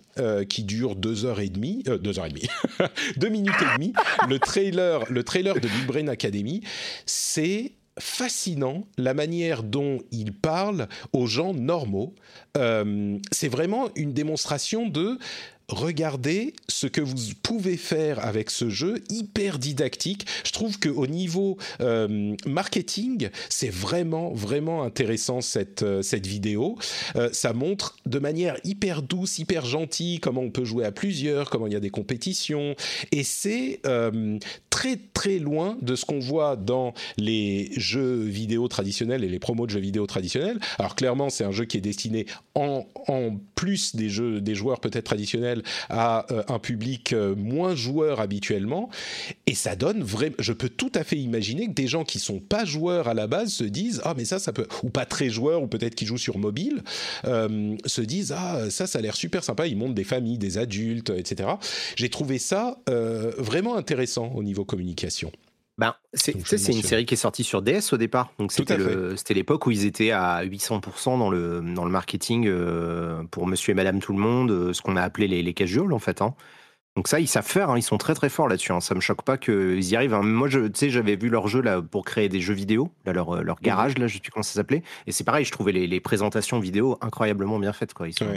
qui 0.50 0.64
dure 0.64 0.96
deux 0.96 1.26
heures 1.26 1.40
et 1.40 1.50
demie, 1.50 1.84
deux 1.84 2.20
heures 2.20 2.26
et 2.26 2.30
demie, 2.30 2.48
deux 3.18 3.30
minutes 3.30 3.56
et 3.62 3.78
demie. 3.78 3.94
Le 4.30 4.40
trailer, 4.40 5.02
le 5.10 5.24
trailer 5.24 5.56
de 5.56 5.68
Big 5.68 5.86
Brain 5.88 6.08
Academy, 6.08 6.62
c'est 7.06 7.74
fascinant 7.98 8.86
la 8.98 9.14
manière 9.14 9.64
dont 9.64 10.00
il 10.12 10.34
parle 10.34 10.88
aux 11.14 11.28
gens 11.28 11.54
normaux. 11.54 12.14
c'est 12.56 13.50
vraiment 13.50 13.90
une 13.96 14.14
démonstration 14.14 14.88
de 14.88 15.18
regardez 15.68 16.54
ce 16.68 16.88
que 16.88 17.02
vous 17.02 17.16
pouvez 17.42 17.78
faire 17.78 18.24
avec 18.26 18.50
ce 18.50 18.70
jeu, 18.70 19.04
hyper 19.10 19.60
didactique. 19.60 20.26
Je 20.44 20.52
trouve 20.52 20.80
qu'au 20.80 21.08
niveau 21.08 21.58
euh, 21.82 22.36
marketing, 22.46 23.30
c'est 23.50 23.70
vraiment, 23.70 24.34
vraiment 24.34 24.84
intéressant 24.84 25.42
cette, 25.42 25.84
euh, 25.84 26.02
cette 26.02 26.28
vidéo. 26.28 26.78
Euh, 27.16 27.30
ça 27.32 27.54
montre 27.54 27.96
de 28.06 28.20
manière 28.20 28.58
hyper 28.64 29.02
douce, 29.02 29.40
hyper 29.40 29.66
gentille 29.66 30.20
comment 30.20 30.42
on 30.42 30.52
peut 30.52 30.66
jouer 30.66 30.86
à 30.86 30.92
plusieurs, 30.92 31.50
comment 31.50 31.68
il 31.68 31.74
y 31.74 31.78
a 31.78 31.80
des 31.80 31.90
compétitions. 31.90 32.76
Et 33.12 33.24
c'est 33.24 33.82
très, 34.70 34.98
très 35.14 35.40
loin 35.40 35.78
de 35.82 35.96
ce 35.96 36.06
qu'on 36.06 36.20
voit 36.20 36.56
dans 36.56 36.94
les 37.18 37.72
jeux 37.78 38.24
vidéo 38.24 38.68
traditionnels 38.68 39.24
et 39.24 39.30
les 39.30 39.40
promos 39.40 39.66
de 39.66 39.72
jeux 39.72 39.80
vidéo 39.80 40.06
traditionnels. 40.06 40.60
Alors 40.80 40.96
clairement, 40.96 41.30
c'est 41.30 41.44
un 41.44 41.52
jeu 41.52 41.66
qui 41.66 41.78
est 41.78 41.82
destiné 41.82 42.26
en, 42.56 42.86
en 43.08 43.38
plus 43.56 43.96
des 43.96 44.10
jeux, 44.10 44.42
des 44.42 44.56
joueurs 44.56 44.80
peut-être 44.80 45.06
traditionnels 45.06 45.55
à 45.90 46.26
euh, 46.32 46.44
un 46.48 46.60
public 46.60 47.14
euh, 47.14 47.36
moins 47.36 47.76
joueur 47.76 48.20
habituellement. 48.20 48.90
Et 49.48 49.56
ça 49.56 49.76
donne 49.76 50.04
vraiment. 50.04 50.36
Je 50.40 50.54
peux 50.54 50.70
tout 50.70 50.92
à 50.96 51.04
fait 51.04 51.18
imaginer 51.18 51.68
que 51.68 51.74
des 51.74 51.88
gens 51.88 52.04
qui 52.04 52.20
sont 52.20 52.40
pas 52.40 52.66
joueurs 52.66 53.08
à 53.08 53.14
la 53.14 53.28
base 53.28 53.52
se 53.52 53.64
disent 53.64 54.02
ah 54.04 54.14
mais 54.16 54.26
ça 54.26 54.40
ça 54.40 54.54
peut 54.54 54.68
ou 54.84 54.90
pas 54.90 55.06
très 55.06 55.30
joueurs 55.30 55.62
ou 55.62 55.68
peut-être 55.68 55.96
qui 55.96 56.06
jouent 56.06 56.18
sur 56.18 56.38
mobile 56.38 56.84
euh, 57.26 57.76
se 57.86 58.02
disent 58.02 58.34
ah 58.36 58.70
ça 58.70 58.88
ça 58.88 59.00
a 59.00 59.02
l'air 59.02 59.16
super 59.16 59.44
sympa. 59.44 59.68
Ils 59.68 59.78
montrent 59.78 59.96
des 59.96 60.04
familles, 60.04 60.38
des 60.38 60.58
adultes, 60.58 61.10
etc. 61.10 61.50
J'ai 61.96 62.10
trouvé 62.10 62.38
ça 62.38 62.78
vraiment 63.38 63.76
intéressant 63.76 64.32
au 64.36 64.44
niveau 64.44 64.66
communication. 64.66 65.32
Ben, 65.78 65.94
c'est 66.14 66.34
une 66.34 66.84
série 66.84 67.06
qui 67.06 67.16
est 67.16 67.18
sortie 67.18 67.44
sur 67.44 67.62
DS 67.62 67.92
au 67.92 67.98
départ. 67.98 68.32
Donc 68.40 68.52
c'était 68.52 69.34
l'époque 69.34 69.66
où 69.66 69.72
ils 69.72 69.86
étaient 69.86 70.12
à 70.12 70.44
800% 70.46 71.20
dans 71.20 71.30
le, 71.30 71.62
dans 71.62 71.84
le 71.84 71.92
marketing 71.92 72.48
euh, 72.48 73.24
pour 73.32 73.46
monsieur 73.46 73.72
et 73.72 73.76
madame 73.76 74.00
tout 74.00 74.14
le 74.14 74.20
monde, 74.20 74.52
euh, 74.52 74.74
ce 74.74 74.82
qu'on 74.82 74.96
a 74.96 75.02
appelé 75.02 75.28
les, 75.28 75.44
les 75.44 75.54
casuals 75.54 75.92
en 75.92 76.00
fait. 76.00 76.22
Hein. 76.22 76.34
Donc 76.96 77.10
ça, 77.10 77.20
ils 77.20 77.28
savent 77.28 77.46
faire, 77.46 77.70
hein, 77.70 77.78
ils 77.78 77.84
sont 77.84 77.98
très 77.98 78.14
très 78.14 78.30
forts 78.30 78.48
là-dessus. 78.48 78.72
Hein. 78.72 78.80
Ça 78.80 78.96
me 78.96 79.02
choque 79.02 79.24
pas 79.24 79.38
qu'ils 79.38 79.84
y 79.84 79.96
arrivent. 79.98 80.14
Hein. 80.14 80.24
Moi, 80.24 80.48
je, 80.48 80.62
tu 80.62 80.72
sais, 80.76 80.90
j'avais 80.90 81.18
vu 81.18 81.28
leur 81.28 81.50
jeu 81.50 81.62
là 81.62 81.82
pour 81.82 82.06
créer 82.06 82.30
des 82.30 82.40
jeux 82.40 82.54
vidéo, 82.54 82.90
là, 83.06 83.12
leur, 83.12 83.36
euh, 83.36 83.42
leur 83.42 83.60
garage, 83.60 83.98
là, 83.98 84.08
je 84.08 84.14
sais 84.14 84.20
plus 84.22 84.32
comment 84.32 84.44
ça 84.44 84.54
s'appelait. 84.54 84.82
Et 85.06 85.12
c'est 85.12 85.26
pareil, 85.26 85.44
je 85.44 85.52
trouvais 85.52 85.74
les, 85.74 85.88
les, 85.88 86.00
présentations 86.00 86.58
vidéo 86.60 86.98
incroyablement 87.02 87.60
bien 87.60 87.74
faites. 87.74 87.94
Quoi. 87.94 88.08
Ils 88.08 88.14
sont, 88.14 88.28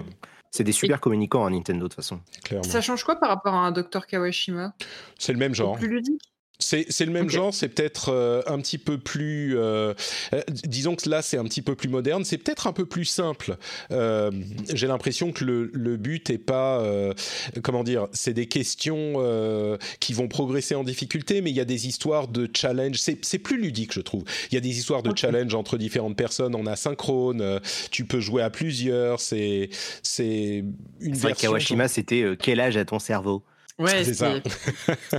C'est 0.51 0.65
des 0.65 0.73
super 0.73 1.01
communicants, 1.01 1.47
à 1.47 1.51
Nintendo, 1.51 1.85
de 1.85 1.89
toute 1.89 1.95
façon. 1.95 2.19
Clairement. 2.43 2.69
Ça 2.69 2.81
change 2.81 3.05
quoi 3.05 3.15
par 3.15 3.29
rapport 3.29 3.55
à 3.55 3.65
un 3.65 3.71
Dr 3.71 4.07
Kawashima? 4.09 4.75
C'est 5.21 5.33
le 5.33 5.39
même 5.39 5.55
genre. 5.55 5.77
Plus 5.77 5.89
ludique? 5.89 6.29
C'est 6.61 7.05
le 7.05 7.13
même 7.13 7.27
okay. 7.27 7.35
genre, 7.37 7.55
c'est 7.55 7.69
peut-être 7.69 8.11
euh, 8.11 8.43
un 8.47 8.59
petit 8.61 8.79
peu 8.79 8.99
plus. 8.99 9.57
Euh, 9.57 9.95
euh, 10.33 10.43
disons 10.65 10.97
que 10.97 11.09
là, 11.09 11.23
c'est 11.23 11.39
un 11.39 11.45
petit 11.45 11.63
peu 11.63 11.75
plus 11.75 11.89
moderne, 11.89 12.25
c'est 12.25 12.39
peut-être 12.39 12.67
un 12.67 12.73
peu 12.73 12.85
plus 12.85 13.05
simple. 13.05 13.57
Euh, 13.93 14.31
J'ai 14.75 14.89
l'impression 14.89 15.31
que 15.33 15.45
le, 15.45 15.71
le, 15.73 15.97
but 15.97 16.31
est 16.31 16.39
pas. 16.39 16.81
euh, 16.81 17.15
comment 17.63 17.85
dire 17.85 18.09
C'est 18.13 18.35
des 18.35 18.47
questions 18.47 19.15
euh, 19.17 19.77
qui 20.01 20.13
vont 20.15 20.27
progresser 20.29 20.75
en 20.75 20.85
difficulté, 20.85 21.41
mais 21.43 21.51
il 21.51 21.57
y 21.57 21.61
a 21.61 21.65
des 21.65 21.87
histoires 21.87 22.29
de 22.29 22.49
challenge. 22.55 22.97
C'est 22.99 23.39
plus 23.39 23.61
ludique, 23.61 23.93
je 23.93 24.01
trouve. 24.01 24.25
Il 24.51 24.55
y 24.55 24.59
a 24.59 24.61
des 24.61 24.79
histoires 24.79 25.03
de 25.03 25.11
okay. 25.11 25.21
challenge 25.23 25.55
entre 25.55 25.79
différentes 25.79 26.17
personnes 26.17 26.55
en 26.55 26.67
asynchrone. 26.67 27.41
euh, 27.41 27.61
tu 27.91 28.05
peux 28.05 28.21
jouer 28.21 28.43
à 28.43 28.51
plusieurs. 28.51 29.21
C'est 29.21 29.71
une 30.19 31.15
vrai 31.15 31.29
version. 31.29 31.51
Kawashima, 31.51 31.89
c'était 31.89 32.23
euh, 32.23 32.37
quel 32.37 32.61
âge 32.61 32.77
a 32.77 32.85
ton 32.85 32.99
cerveau? 32.99 33.45
Ouais, 33.79 34.05
c'est 34.05 34.15
ça. 34.15 34.33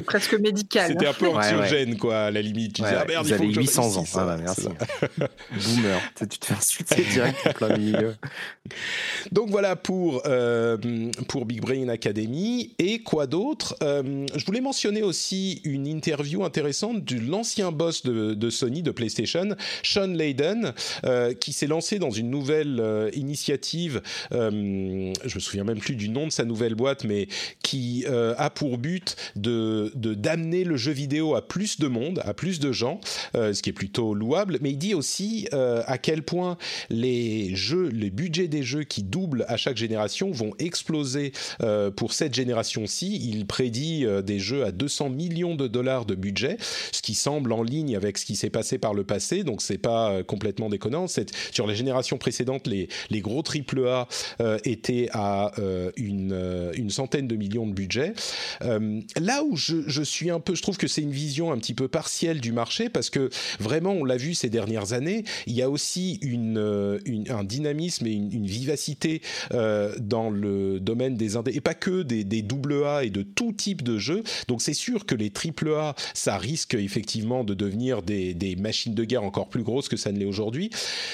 presque 0.05 0.33
médical. 0.33 0.91
C'était 0.91 1.07
un 1.07 1.13
peu 1.13 1.29
anxiogène, 1.29 1.89
ouais, 1.89 1.93
ouais. 1.93 1.97
quoi, 1.99 2.19
à 2.23 2.31
la 2.31 2.41
limite. 2.41 2.73
Tu 2.73 2.81
ouais, 2.81 2.89
disais, 2.89 3.01
ah 3.01 3.05
merde, 3.05 3.25
vous 3.25 3.31
il 3.31 3.37
faut 3.37 3.43
avez 3.43 3.53
que 3.53 3.59
800 3.61 3.97
ans. 3.97 4.05
Ah 4.15 4.25
bah, 4.25 4.37
merci. 4.37 4.67
Boomer. 5.51 5.99
tu 6.17 6.27
te 6.27 6.45
fais 6.45 6.53
insulter 6.53 7.03
direct 7.11 7.37
en 7.47 7.53
plein 7.53 7.77
milieu. 7.77 8.15
Donc 9.31 9.49
voilà 9.49 9.75
pour, 9.75 10.23
euh, 10.25 10.77
pour 11.27 11.45
Big 11.45 11.61
Brain 11.61 11.87
Academy. 11.87 12.75
Et 12.79 12.99
quoi 12.99 13.27
d'autre? 13.27 13.75
Euh, 13.81 14.25
Je 14.35 14.45
voulais 14.45 14.61
mentionner 14.61 15.03
aussi 15.03 15.61
une 15.63 15.87
interview 15.87 16.43
intéressante 16.43 17.03
de 17.05 17.19
l'ancien 17.19 17.71
boss 17.71 18.03
de, 18.03 18.33
de, 18.33 18.49
Sony, 18.49 18.83
de 18.83 18.91
PlayStation, 18.91 19.55
Sean 19.83 20.07
Layden, 20.07 20.73
euh, 21.05 21.33
qui 21.33 21.53
s'est 21.53 21.67
lancé 21.67 21.99
dans 21.99 22.11
une 22.11 22.29
nouvelle 22.29 22.79
euh, 22.79 23.09
initiative. 23.13 24.01
je 24.31 24.37
me 25.35 25.39
souviens 25.39 25.63
même 25.63 25.79
plus 25.79 25.95
du 25.95 26.09
nom 26.09 26.27
de 26.27 26.31
sa 26.31 26.45
nouvelle 26.45 26.75
boîte, 26.75 27.03
mais 27.03 27.27
qui 27.63 28.05
a 28.05 28.48
pour 28.49 28.77
but 28.77 29.15
de 29.35 29.91
d'amener 29.95 30.63
le 30.63 30.77
jeu 30.77 30.91
vidéo 30.91 31.35
à 31.35 31.47
plus 31.47 31.79
de 31.79 31.87
monde, 31.87 32.21
à 32.25 32.33
plus 32.33 32.59
de 32.59 32.71
gens, 32.71 32.99
euh, 33.35 33.53
ce 33.53 33.61
qui 33.61 33.69
est 33.69 33.73
plutôt 33.73 34.13
louable. 34.13 34.57
Mais 34.61 34.71
il 34.71 34.77
dit 34.77 34.93
aussi 34.93 35.47
euh, 35.53 35.81
à 35.85 35.97
quel 35.97 36.23
point 36.23 36.57
les 36.89 37.55
jeux, 37.55 37.89
les 37.89 38.09
budgets 38.09 38.47
des 38.47 38.63
jeux 38.63 38.83
qui 38.83 39.03
doublent 39.03 39.45
à 39.47 39.57
chaque 39.57 39.77
génération 39.77 40.31
vont 40.31 40.51
exploser 40.59 41.31
euh, 41.61 41.91
pour 41.91 42.13
cette 42.13 42.33
génération-ci. 42.33 43.19
Il 43.29 43.45
prédit 43.45 44.05
euh, 44.05 44.21
des 44.21 44.39
jeux 44.39 44.63
à 44.63 44.71
200 44.71 45.09
millions 45.09 45.55
de 45.55 45.67
dollars 45.67 46.05
de 46.05 46.15
budget, 46.15 46.57
ce 46.91 47.01
qui 47.01 47.15
semble 47.15 47.51
en 47.53 47.63
ligne 47.63 47.95
avec 47.95 48.17
ce 48.17 48.25
qui 48.25 48.35
s'est 48.35 48.49
passé 48.49 48.77
par 48.77 48.93
le 48.93 49.03
passé. 49.03 49.43
Donc 49.43 49.61
c'est 49.61 49.77
pas 49.77 50.11
euh, 50.11 50.23
complètement 50.23 50.69
déconnant. 50.69 51.07
Sur 51.51 51.67
les 51.67 51.75
générations 51.75 52.17
précédentes, 52.17 52.67
les, 52.67 52.87
les 53.09 53.21
gros 53.21 53.43
AAA 53.43 54.07
étaient 54.63 55.09
à 55.13 55.51
une, 55.97 56.71
une 56.75 56.89
centaine 56.89 57.27
de 57.27 57.35
millions 57.35 57.67
de 57.67 57.73
budget. 57.73 58.13
Euh, 58.61 59.01
là 59.19 59.43
où 59.43 59.55
je, 59.55 60.01
suis 60.01 60.29
un 60.29 60.39
peu, 60.39 60.55
je 60.55 60.61
trouve 60.61 60.77
que 60.77 60.87
c'est 60.87 61.01
une 61.01 61.11
vision 61.11 61.51
un 61.51 61.57
petit 61.57 61.73
peu 61.73 61.87
partielle 61.87 62.41
du 62.41 62.51
marché 62.51 62.89
parce 62.89 63.09
que 63.09 63.29
vraiment, 63.59 63.91
on 63.91 64.03
l'a 64.03 64.17
vu 64.17 64.33
ces 64.33 64.49
dernières 64.49 64.93
années, 64.93 65.23
il 65.47 65.53
y 65.53 65.61
a 65.61 65.69
aussi 65.69 66.19
une 66.21 66.99
un 67.29 67.43
dynamisme 67.43 68.07
et 68.07 68.11
une, 68.11 68.45
vivacité 68.49 69.21
euh, 69.53 69.95
dans 69.99 70.29
le 70.29 70.79
domaine 70.79 71.15
des 71.15 71.35
indés 71.35 71.51
et 71.53 71.61
pas 71.61 71.73
que 71.73 72.03
des, 72.03 72.23
des 72.23 72.41
double 72.41 72.83
A 72.85 73.03
et 73.03 73.09
de 73.09 73.21
tout 73.21 73.53
type 73.53 73.83
de 73.83 73.97
jeux. 73.97 74.23
Donc 74.47 74.61
c'est 74.61 74.73
sûr 74.73 75.05
que 75.05 75.15
les 75.15 75.29
triple 75.29 75.73
A, 75.73 75.95
ça 76.13 76.37
risque 76.37 76.73
effectivement 76.73 77.43
de 77.43 77.53
devenir 77.53 78.01
des, 78.01 78.33
des 78.33 78.55
machines 78.55 78.93
de 78.93 79.03
guerre 79.03 79.23
encore 79.23 79.49
plus 79.49 79.63
grosses 79.63 79.89
que 79.89 79.97
ça 79.97 80.11
ne 80.11 80.19
l'est 80.19 80.25
aujourd'hui, 80.25 80.69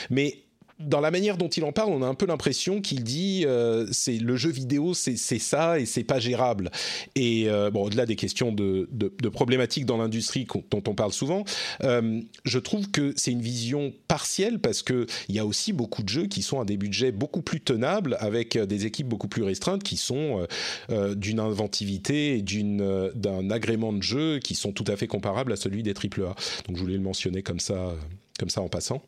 mais 0.09 0.44
dans 0.79 0.99
la 0.99 1.11
manière 1.11 1.37
dont 1.37 1.47
il 1.47 1.63
en 1.63 1.71
parle, 1.71 1.91
on 1.91 2.01
a 2.01 2.07
un 2.07 2.15
peu 2.15 2.25
l'impression 2.25 2.81
qu'il 2.81 3.03
dit 3.03 3.43
euh, 3.45 3.87
c'est 3.91 4.17
le 4.17 4.35
jeu 4.35 4.49
vidéo, 4.49 4.93
c'est 4.93 5.15
ça 5.15 5.79
et 5.79 5.85
c'est 5.85 6.03
pas 6.03 6.19
gérable. 6.19 6.69
Et 7.15 7.47
euh, 7.47 7.71
au-delà 7.71 8.05
des 8.05 8.15
questions 8.15 8.51
de, 8.51 8.87
problématiques 9.29 9.85
dans 9.85 9.97
l'industrie 9.97 10.45
dont 10.71 10.83
on 10.87 10.93
parle 10.93 11.13
souvent, 11.13 11.45
euh, 11.83 12.21
je 12.43 12.59
trouve 12.59 12.91
que 12.91 13.13
c'est 13.15 13.31
une 13.31 13.41
vision 13.41 13.93
partielle 14.07 14.59
parce 14.59 14.81
que 14.83 15.05
il 15.29 15.35
y 15.35 15.39
a 15.39 15.45
aussi 15.45 15.73
beaucoup 15.73 16.03
de 16.03 16.09
jeux 16.09 16.27
qui 16.27 16.41
sont 16.41 16.59
à 16.59 16.65
des 16.65 16.77
budgets 16.77 17.11
beaucoup 17.11 17.41
plus 17.41 17.61
tenables 17.61 18.17
avec 18.19 18.57
des 18.57 18.85
équipes 18.85 19.07
beaucoup 19.07 19.27
plus 19.27 19.43
restreintes 19.43 19.83
qui 19.83 19.97
sont 19.97 20.45
euh, 20.89 21.15
d'une 21.15 21.39
inventivité 21.39 22.37
et 22.37 22.41
d'un 22.41 23.49
agrément 23.49 23.93
de 23.93 24.03
jeu 24.03 24.39
qui 24.39 24.55
sont 24.55 24.71
tout 24.71 24.85
à 24.87 24.95
fait 24.95 25.07
comparables 25.07 25.53
à 25.53 25.55
celui 25.55 25.83
des 25.83 25.93
AAA. 25.93 26.35
Donc 26.67 26.75
je 26.75 26.81
voulais 26.81 26.95
le 26.95 27.01
mentionner 27.01 27.43
comme 27.43 27.59
ça, 27.59 27.93
comme 28.39 28.49
ça 28.49 28.61
en 28.61 28.67
passant. 28.67 29.01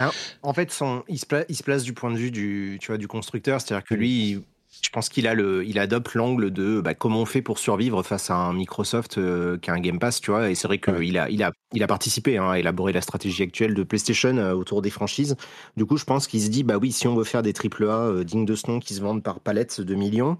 Alors, 0.00 0.14
en 0.42 0.52
fait, 0.52 0.72
son, 0.72 1.04
il, 1.08 1.18
se 1.18 1.26
place, 1.26 1.44
il, 1.48 1.54
se 1.54 1.62
place, 1.62 1.84
du 1.84 1.92
point 1.92 2.10
de 2.10 2.16
vue 2.16 2.32
du, 2.32 2.78
tu 2.80 2.88
vois, 2.88 2.98
du 2.98 3.06
constructeur, 3.06 3.60
c'est-à-dire 3.60 3.84
que 3.84 3.94
lui, 3.94 4.30
il, 4.30 4.42
je 4.82 4.88
pense 4.90 5.08
qu'il 5.08 5.26
a 5.26 5.34
le, 5.34 5.64
il 5.64 5.78
adopte 5.78 6.14
l'angle 6.14 6.50
de 6.50 6.80
bah, 6.80 6.94
comment 6.94 7.20
on 7.20 7.26
fait 7.26 7.42
pour 7.42 7.58
survivre 7.58 8.02
face 8.02 8.30
à 8.30 8.36
un 8.36 8.52
Microsoft 8.52 9.18
euh, 9.18 9.58
qui 9.58 9.70
a 9.70 9.74
un 9.74 9.80
Game 9.80 9.98
Pass, 9.98 10.20
tu 10.20 10.30
vois. 10.30 10.50
Et 10.50 10.54
c'est 10.54 10.68
vrai 10.68 10.78
qu'il 10.78 10.94
ouais. 10.94 11.18
a, 11.18 11.28
il 11.28 11.42
a, 11.42 11.52
il 11.72 11.82
a 11.82 11.86
participé 11.86 12.38
hein, 12.38 12.50
à 12.50 12.58
élaborer 12.58 12.92
la 12.92 13.00
stratégie 13.00 13.42
actuelle 13.42 13.74
de 13.74 13.82
PlayStation 13.82 14.36
euh, 14.36 14.52
autour 14.52 14.80
des 14.80 14.90
franchises. 14.90 15.36
Du 15.76 15.84
coup, 15.86 15.96
je 15.96 16.04
pense 16.04 16.26
qu'il 16.26 16.40
se 16.40 16.48
dit, 16.48 16.62
bah 16.62 16.78
oui, 16.78 16.92
si 16.92 17.08
on 17.08 17.16
veut 17.16 17.24
faire 17.24 17.42
des 17.42 17.52
AAA 17.52 17.84
euh, 17.84 18.24
dignes 18.24 18.46
de 18.46 18.54
ce 18.54 18.70
nom 18.70 18.78
qui 18.78 18.94
se 18.94 19.00
vendent 19.00 19.22
par 19.22 19.40
palettes 19.40 19.80
de 19.80 19.94
millions, 19.94 20.36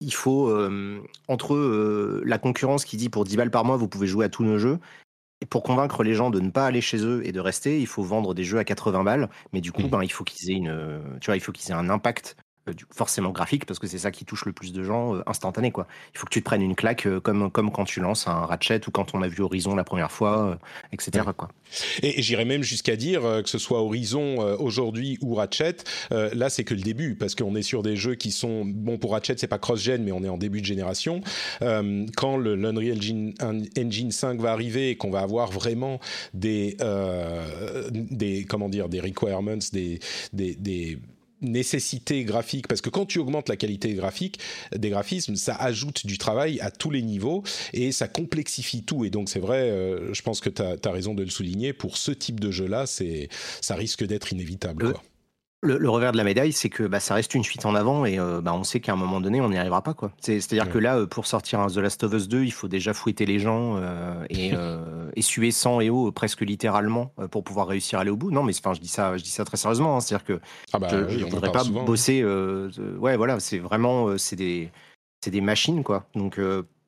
il 0.00 0.12
faut, 0.12 0.48
euh, 0.50 1.00
entre 1.28 1.56
la 2.24 2.36
concurrence 2.38 2.84
qui 2.84 2.98
dit 2.98 3.08
pour 3.08 3.24
10 3.24 3.38
balles 3.38 3.50
par 3.50 3.64
mois, 3.64 3.78
vous 3.78 3.88
pouvez 3.88 4.06
jouer 4.06 4.26
à 4.26 4.28
tous 4.28 4.44
nos 4.44 4.58
jeux, 4.58 4.78
et 5.40 5.46
pour 5.46 5.62
convaincre 5.62 6.02
les 6.02 6.14
gens 6.14 6.30
de 6.30 6.40
ne 6.40 6.50
pas 6.50 6.66
aller 6.66 6.80
chez 6.80 7.04
eux 7.04 7.26
et 7.26 7.32
de 7.32 7.40
rester, 7.40 7.80
il 7.80 7.86
faut 7.86 8.02
vendre 8.02 8.34
des 8.34 8.44
jeux 8.44 8.58
à 8.58 8.64
80 8.64 9.04
balles. 9.04 9.28
Mais 9.52 9.60
du 9.60 9.72
coup, 9.72 9.82
mmh. 9.82 9.90
ben, 9.90 10.02
il 10.02 10.12
faut 10.12 10.24
qu'ils 10.24 10.50
aient 10.50 10.54
une, 10.54 11.18
tu 11.20 11.26
vois, 11.26 11.36
il 11.36 11.40
faut 11.40 11.52
qu'ils 11.52 11.70
aient 11.70 11.74
un 11.74 11.90
impact 11.90 12.36
euh, 12.68 12.72
forcément 12.90 13.30
graphique 13.30 13.64
parce 13.64 13.78
que 13.78 13.86
c'est 13.86 13.98
ça 13.98 14.10
qui 14.10 14.24
touche 14.24 14.44
le 14.44 14.52
plus 14.52 14.72
de 14.72 14.82
gens 14.82 15.16
euh, 15.16 15.22
instantané 15.26 15.70
quoi. 15.70 15.86
Il 16.14 16.18
faut 16.18 16.26
que 16.26 16.32
tu 16.32 16.40
te 16.40 16.44
prennes 16.44 16.62
une 16.62 16.74
claque 16.74 17.06
euh, 17.06 17.20
comme 17.20 17.50
comme 17.50 17.70
quand 17.70 17.84
tu 17.84 18.00
lances 18.00 18.26
un 18.28 18.46
Ratchet 18.46 18.80
ou 18.86 18.90
quand 18.90 19.14
on 19.14 19.22
a 19.22 19.28
vu 19.28 19.42
Horizon 19.42 19.74
la 19.74 19.84
première 19.84 20.10
fois, 20.10 20.58
etc. 20.92 21.24
Ouais. 21.26 21.32
quoi. 21.36 21.48
Et, 22.02 22.18
et 22.18 22.22
j'irais 22.22 22.44
même 22.44 22.62
jusqu'à 22.62 22.96
dire 22.96 23.22
que 23.22 23.48
ce 23.48 23.58
soit 23.58 23.80
Horizon 23.80 24.38
aujourd'hui 24.58 25.18
ou 25.20 25.34
Ratchet, 25.34 25.76
là 26.10 26.48
c'est 26.48 26.64
que 26.64 26.74
le 26.74 26.80
début 26.80 27.14
parce 27.16 27.34
qu'on 27.34 27.54
est 27.56 27.62
sur 27.62 27.82
des 27.82 27.96
jeux 27.96 28.14
qui 28.14 28.30
sont 28.30 28.64
bon 28.64 28.98
pour 28.98 29.12
Ratchet 29.12 29.34
c'est 29.36 29.46
pas 29.46 29.58
cross-gen 29.58 30.02
mais 30.02 30.12
on 30.12 30.22
est 30.22 30.28
en 30.28 30.38
début 30.38 30.60
de 30.60 30.66
génération. 30.66 31.20
quand 31.60 32.36
le 32.36 32.54
l'Unreal 32.54 32.96
Engine, 32.96 33.34
Engine 33.78 34.10
5 34.10 34.40
va 34.40 34.52
arriver 34.52 34.90
et 34.90 34.96
qu'on 34.96 35.10
va 35.10 35.20
avoir 35.20 35.50
vraiment 35.50 36.00
des 36.34 36.76
des 37.92 38.44
comment 38.44 38.68
dire 38.68 38.88
des 38.88 39.00
requirements 39.00 39.58
des 39.72 40.00
des, 40.32 40.54
des 40.54 40.98
nécessité 41.42 42.24
graphique 42.24 42.68
parce 42.68 42.80
que 42.80 42.90
quand 42.90 43.06
tu 43.06 43.18
augmentes 43.18 43.48
la 43.48 43.56
qualité 43.56 43.94
graphique 43.94 44.40
des 44.74 44.90
graphismes 44.90 45.36
ça 45.36 45.54
ajoute 45.54 46.06
du 46.06 46.18
travail 46.18 46.58
à 46.60 46.70
tous 46.70 46.90
les 46.90 47.02
niveaux 47.02 47.42
et 47.72 47.92
ça 47.92 48.08
complexifie 48.08 48.82
tout 48.82 49.04
et 49.04 49.10
donc 49.10 49.28
c'est 49.28 49.40
vrai 49.40 49.70
euh, 49.70 50.14
je 50.14 50.22
pense 50.22 50.40
que 50.40 50.48
tu 50.48 50.62
as, 50.62 50.76
as, 50.82 50.90
raison 50.90 51.14
de 51.14 51.22
le 51.22 51.30
souligner 51.30 51.72
pour 51.72 51.96
ce 51.98 52.10
type 52.10 52.40
de 52.40 52.50
jeu 52.50 52.66
là 52.66 52.86
c'est 52.86 53.28
ça 53.60 53.74
risque 53.74 54.04
d'être 54.04 54.32
inévitable 54.32 54.86
le, 54.86 54.92
quoi. 54.92 55.02
Le, 55.66 55.78
le, 55.78 55.90
revers 55.90 56.12
de 56.12 56.16
la 56.16 56.24
médaille, 56.24 56.52
c'est 56.52 56.68
que 56.68 56.84
bah, 56.84 57.00
ça 57.00 57.14
reste 57.14 57.34
une 57.34 57.44
fuite 57.44 57.66
en 57.66 57.74
avant 57.74 58.04
et 58.04 58.18
euh, 58.18 58.40
bah, 58.40 58.54
on 58.54 58.64
sait 58.64 58.80
qu'à 58.80 58.92
un 58.92 58.96
moment 58.96 59.20
donné, 59.20 59.40
on 59.40 59.48
n'y 59.48 59.58
arrivera 59.58 59.82
pas. 59.82 59.94
C'est-à-dire 60.20 60.64
ouais. 60.64 60.70
que 60.70 60.78
là, 60.78 60.98
euh, 60.98 61.06
pour 61.06 61.26
sortir 61.26 61.60
un 61.60 61.66
The 61.66 61.78
Last 61.78 62.04
of 62.04 62.12
Us 62.14 62.28
2, 62.28 62.44
il 62.44 62.52
faut 62.52 62.68
déjà 62.68 62.94
fouetter 62.94 63.26
les 63.26 63.38
gens 63.38 63.76
euh, 63.76 64.24
et, 64.30 64.52
et, 65.16 65.22
suer 65.22 65.50
sang 65.50 65.80
et 65.80 65.90
eau 65.90 66.12
presque 66.12 66.42
littéralement 66.42 67.12
pour 67.30 67.44
pouvoir 67.44 67.66
réussir 67.66 67.98
à 67.98 68.02
aller 68.02 68.10
au 68.10 68.16
bout. 68.16 68.30
Non, 68.30 68.42
mais 68.42 68.52
je 68.52 68.80
dis 68.80 68.88
ça, 68.88 69.16
je 69.16 69.22
dis 69.22 69.30
ça 69.30 69.44
très 69.44 69.56
sérieusement. 69.56 69.96
Hein, 69.96 70.00
C'est-à-dire 70.00 70.24
que 70.24 70.40
ah 70.72 70.78
bah, 70.78 70.88
je 70.90 71.18
ne 71.18 71.24
voudrais 71.24 71.52
pas 71.52 71.64
souvent, 71.64 71.84
bosser. 71.84 72.24
ouais, 72.24 73.16
voilà, 73.16 73.40
c'est 73.40 73.58
vraiment 73.58 74.16
c'est 74.18 74.36
des 74.36 74.70
c'est 75.20 75.30
des 75.30 75.40
machines 75.40 75.82
quoi. 75.82 76.06
Donc 76.14 76.38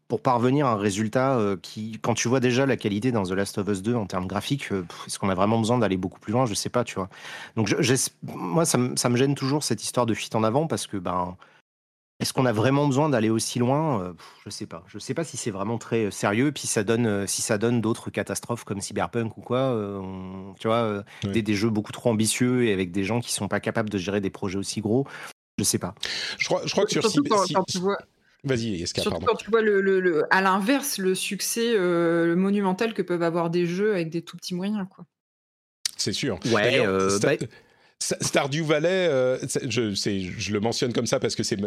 pour 0.08 0.22
parvenir 0.22 0.66
à 0.66 0.72
un 0.72 0.76
résultat 0.76 1.38
euh, 1.38 1.56
qui, 1.60 1.98
quand 2.00 2.14
tu 2.14 2.28
vois 2.28 2.40
déjà 2.40 2.64
la 2.64 2.78
qualité 2.78 3.12
dans 3.12 3.24
The 3.24 3.32
Last 3.32 3.58
of 3.58 3.68
Us 3.68 3.82
2 3.82 3.94
en 3.94 4.06
termes 4.06 4.26
graphiques, 4.26 4.72
euh, 4.72 4.86
est-ce 5.06 5.18
qu'on 5.18 5.28
a 5.28 5.34
vraiment 5.34 5.58
besoin 5.58 5.78
d'aller 5.78 5.98
beaucoup 5.98 6.18
plus 6.18 6.32
loin? 6.32 6.46
Je 6.46 6.54
sais 6.54 6.70
pas, 6.70 6.82
tu 6.82 6.94
vois. 6.94 7.10
Donc, 7.56 7.68
je, 7.68 7.94
moi, 8.22 8.64
ça, 8.64 8.78
ça, 8.96 9.08
me 9.10 9.16
gêne 9.16 9.34
toujours 9.34 9.62
cette 9.62 9.82
histoire 9.82 10.06
de 10.06 10.14
fuite 10.14 10.34
en 10.34 10.42
avant 10.44 10.66
parce 10.66 10.86
que, 10.86 10.96
ben, 10.96 11.36
est-ce 12.20 12.32
qu'on 12.32 12.46
a 12.46 12.52
vraiment 12.52 12.86
besoin 12.86 13.10
d'aller 13.10 13.28
aussi 13.28 13.58
loin? 13.58 14.00
Euh, 14.00 14.12
Je 14.46 14.50
sais 14.50 14.66
pas. 14.66 14.82
Je 14.88 14.98
sais 14.98 15.12
pas 15.12 15.24
si 15.24 15.36
c'est 15.36 15.50
vraiment 15.50 15.76
très 15.76 16.10
sérieux. 16.10 16.52
Puis 16.52 16.66
ça 16.66 16.84
donne, 16.84 17.26
si 17.26 17.42
ça 17.42 17.58
donne 17.58 17.82
d'autres 17.82 18.08
catastrophes 18.08 18.64
comme 18.64 18.80
Cyberpunk 18.80 19.36
ou 19.36 19.42
quoi, 19.42 19.72
on, 19.72 20.54
tu 20.58 20.68
vois, 20.68 21.04
oui. 21.22 21.32
des, 21.32 21.42
des, 21.42 21.54
jeux 21.54 21.70
beaucoup 21.70 21.92
trop 21.92 22.10
ambitieux 22.10 22.64
et 22.64 22.72
avec 22.72 22.92
des 22.92 23.04
gens 23.04 23.20
qui 23.20 23.32
sont 23.32 23.46
pas 23.46 23.60
capables 23.60 23.90
de 23.90 23.98
gérer 23.98 24.22
des 24.22 24.30
projets 24.30 24.58
aussi 24.58 24.80
gros. 24.80 25.06
Je 25.58 25.64
sais 25.64 25.78
pas. 25.78 25.94
Je 26.38 26.46
crois, 26.46 26.62
je 26.64 26.72
crois 26.72 26.86
que 26.86 26.92
sur 26.92 27.02
quand 27.02 27.64
tu 27.64 27.78
vois 27.78 27.98
Vas-y, 28.44 28.82
Eska, 28.82 29.02
Surtout 29.02 29.18
pardon. 29.18 29.26
quand 29.26 29.36
tu 29.36 29.50
vois 29.50 29.62
le, 29.62 29.80
le, 29.80 30.00
le 30.00 30.22
à 30.32 30.40
l'inverse 30.40 30.98
le 30.98 31.14
succès 31.14 31.74
euh, 31.74 32.26
le 32.26 32.36
monumental 32.36 32.94
que 32.94 33.02
peuvent 33.02 33.22
avoir 33.22 33.50
des 33.50 33.66
jeux 33.66 33.94
avec 33.94 34.10
des 34.10 34.22
tout 34.22 34.36
petits 34.36 34.54
moyens, 34.54 34.86
quoi. 34.90 35.04
C'est 35.96 36.12
sûr. 36.12 36.38
Ouais. 36.52 36.78
Euh, 36.78 37.18
bah... 37.18 37.32
Stardew 38.00 38.62
Valley, 38.62 39.08
euh, 39.10 39.38
je, 39.68 39.92
je, 39.92 40.52
le 40.52 40.60
mentionne 40.60 40.92
comme 40.92 41.06
ça 41.06 41.18
parce 41.18 41.34
que 41.34 41.42
c'est 41.42 41.58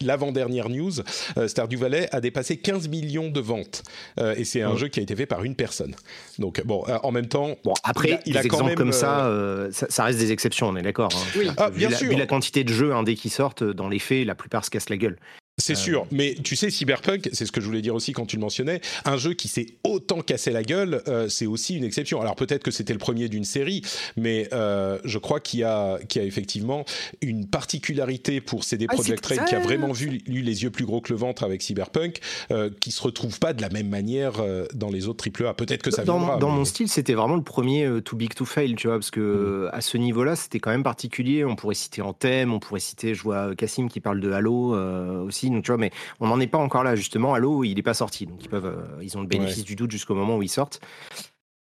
l'avant-dernière 0.00 0.70
news. 0.70 0.92
Euh, 1.36 1.46
Stardew 1.46 1.76
Valley 1.76 2.08
a 2.10 2.20
dépassé 2.20 2.56
15 2.56 2.88
millions 2.88 3.28
de 3.28 3.40
ventes 3.40 3.82
euh, 4.18 4.34
et 4.36 4.44
c'est 4.44 4.62
un 4.62 4.76
jeu 4.76 4.88
qui 4.88 5.00
a 5.00 5.02
été 5.02 5.14
fait 5.14 5.26
par 5.26 5.44
une 5.44 5.54
personne. 5.54 5.94
Donc 6.38 6.64
bon, 6.64 6.84
en 7.02 7.12
même 7.12 7.28
temps, 7.28 7.56
bon 7.64 7.74
après 7.84 8.20
il, 8.24 8.38
a 8.38 8.42
quand 8.44 8.64
même 8.64 8.76
comme 8.76 8.92
ça, 8.92 9.30
ça, 9.70 10.04
reste 10.04 10.18
des 10.18 10.32
exceptions, 10.32 10.68
on 10.68 10.76
est 10.76 10.82
d'accord. 10.82 11.10
Hein. 11.14 11.26
Oui, 11.36 11.48
ah, 11.58 11.70
bien 11.70 11.90
sûr. 11.90 12.08
vu 12.08 12.16
la 12.16 12.26
quantité 12.26 12.64
de 12.64 12.72
jeux 12.72 12.94
indés 12.94 13.14
qui 13.14 13.28
sortent, 13.28 13.62
dans 13.62 13.88
les 13.88 13.98
faits, 13.98 14.26
la 14.26 14.34
plupart 14.34 14.64
se 14.64 14.70
cassent 14.70 14.90
la 14.90 14.96
gueule. 14.96 15.18
C'est 15.64 15.74
sûr, 15.74 16.06
mais 16.10 16.34
tu 16.42 16.56
sais, 16.56 16.70
Cyberpunk, 16.70 17.30
c'est 17.32 17.46
ce 17.46 17.52
que 17.52 17.60
je 17.60 17.66
voulais 17.66 17.80
dire 17.80 17.94
aussi 17.94 18.12
quand 18.12 18.26
tu 18.26 18.36
le 18.36 18.42
mentionnais, 18.42 18.80
un 19.04 19.16
jeu 19.16 19.32
qui 19.32 19.48
s'est 19.48 19.66
autant 19.82 20.20
cassé 20.20 20.50
la 20.50 20.62
gueule, 20.62 21.02
euh, 21.08 21.28
c'est 21.28 21.46
aussi 21.46 21.76
une 21.76 21.84
exception. 21.84 22.20
Alors 22.20 22.36
peut-être 22.36 22.62
que 22.62 22.70
c'était 22.70 22.92
le 22.92 22.98
premier 22.98 23.28
d'une 23.28 23.44
série, 23.44 23.82
mais 24.16 24.48
euh, 24.52 24.98
je 25.04 25.18
crois 25.18 25.40
qu'il 25.40 25.60
y, 25.60 25.64
a, 25.64 25.98
qu'il 26.08 26.20
y 26.20 26.24
a 26.24 26.28
effectivement 26.28 26.84
une 27.22 27.46
particularité 27.46 28.40
pour 28.40 28.64
CD 28.64 28.86
ah, 28.88 28.94
Projekt 28.94 29.24
Red 29.24 29.44
qui 29.46 29.54
a 29.54 29.60
vraiment 29.60 29.92
vu 29.92 30.20
lui, 30.26 30.42
les 30.42 30.62
yeux 30.64 30.70
plus 30.70 30.84
gros 30.84 31.00
que 31.00 31.12
le 31.12 31.18
ventre 31.18 31.44
avec 31.44 31.62
Cyberpunk, 31.62 32.20
euh, 32.50 32.70
qui 32.80 32.90
se 32.90 33.02
retrouve 33.02 33.38
pas 33.38 33.54
de 33.54 33.62
la 33.62 33.70
même 33.70 33.88
manière 33.88 34.40
euh, 34.40 34.66
dans 34.74 34.90
les 34.90 35.08
autres 35.08 35.24
AAA. 35.26 35.54
Peut-être 35.54 35.82
que 35.82 35.90
ça 35.90 36.04
dans, 36.04 36.18
viendra. 36.18 36.36
Dans 36.38 36.50
mon 36.50 36.64
style, 36.64 36.88
c'était 36.88 37.14
vraiment 37.14 37.36
le 37.36 37.42
premier 37.42 37.88
Too 38.04 38.16
Big 38.16 38.34
to 38.34 38.44
Fail, 38.44 38.74
tu 38.74 38.88
vois, 38.88 38.98
parce 38.98 39.10
que 39.10 39.68
mm. 39.68 39.70
à 39.72 39.80
ce 39.80 39.96
niveau-là, 39.96 40.36
c'était 40.36 40.60
quand 40.60 40.70
même 40.70 40.82
particulier. 40.82 41.44
On 41.44 41.56
pourrait 41.56 41.74
citer 41.74 42.02
Anthem, 42.02 42.52
on 42.52 42.58
pourrait 42.58 42.80
citer, 42.80 43.14
je 43.14 43.22
vois 43.22 43.54
Cassim 43.54 43.88
qui 43.88 44.00
parle 44.00 44.20
de 44.20 44.30
Halo 44.30 44.74
aussi 45.24 45.53
tu 45.62 45.70
vois, 45.70 45.78
mais 45.78 45.90
on 46.20 46.26
n'en 46.26 46.40
est 46.40 46.46
pas 46.46 46.58
encore 46.58 46.84
là, 46.84 46.96
justement. 46.96 47.34
Halo, 47.34 47.64
il 47.64 47.74
n'est 47.74 47.82
pas 47.82 47.94
sorti. 47.94 48.26
Donc, 48.26 48.42
ils, 48.42 48.48
peuvent, 48.48 48.66
euh, 48.66 49.02
ils 49.02 49.16
ont 49.16 49.20
le 49.20 49.26
bénéfice 49.26 49.64
du 49.64 49.76
doute 49.76 49.90
jusqu'au 49.90 50.14
moment 50.14 50.36
où 50.36 50.42
ils 50.42 50.48
sortent. 50.48 50.80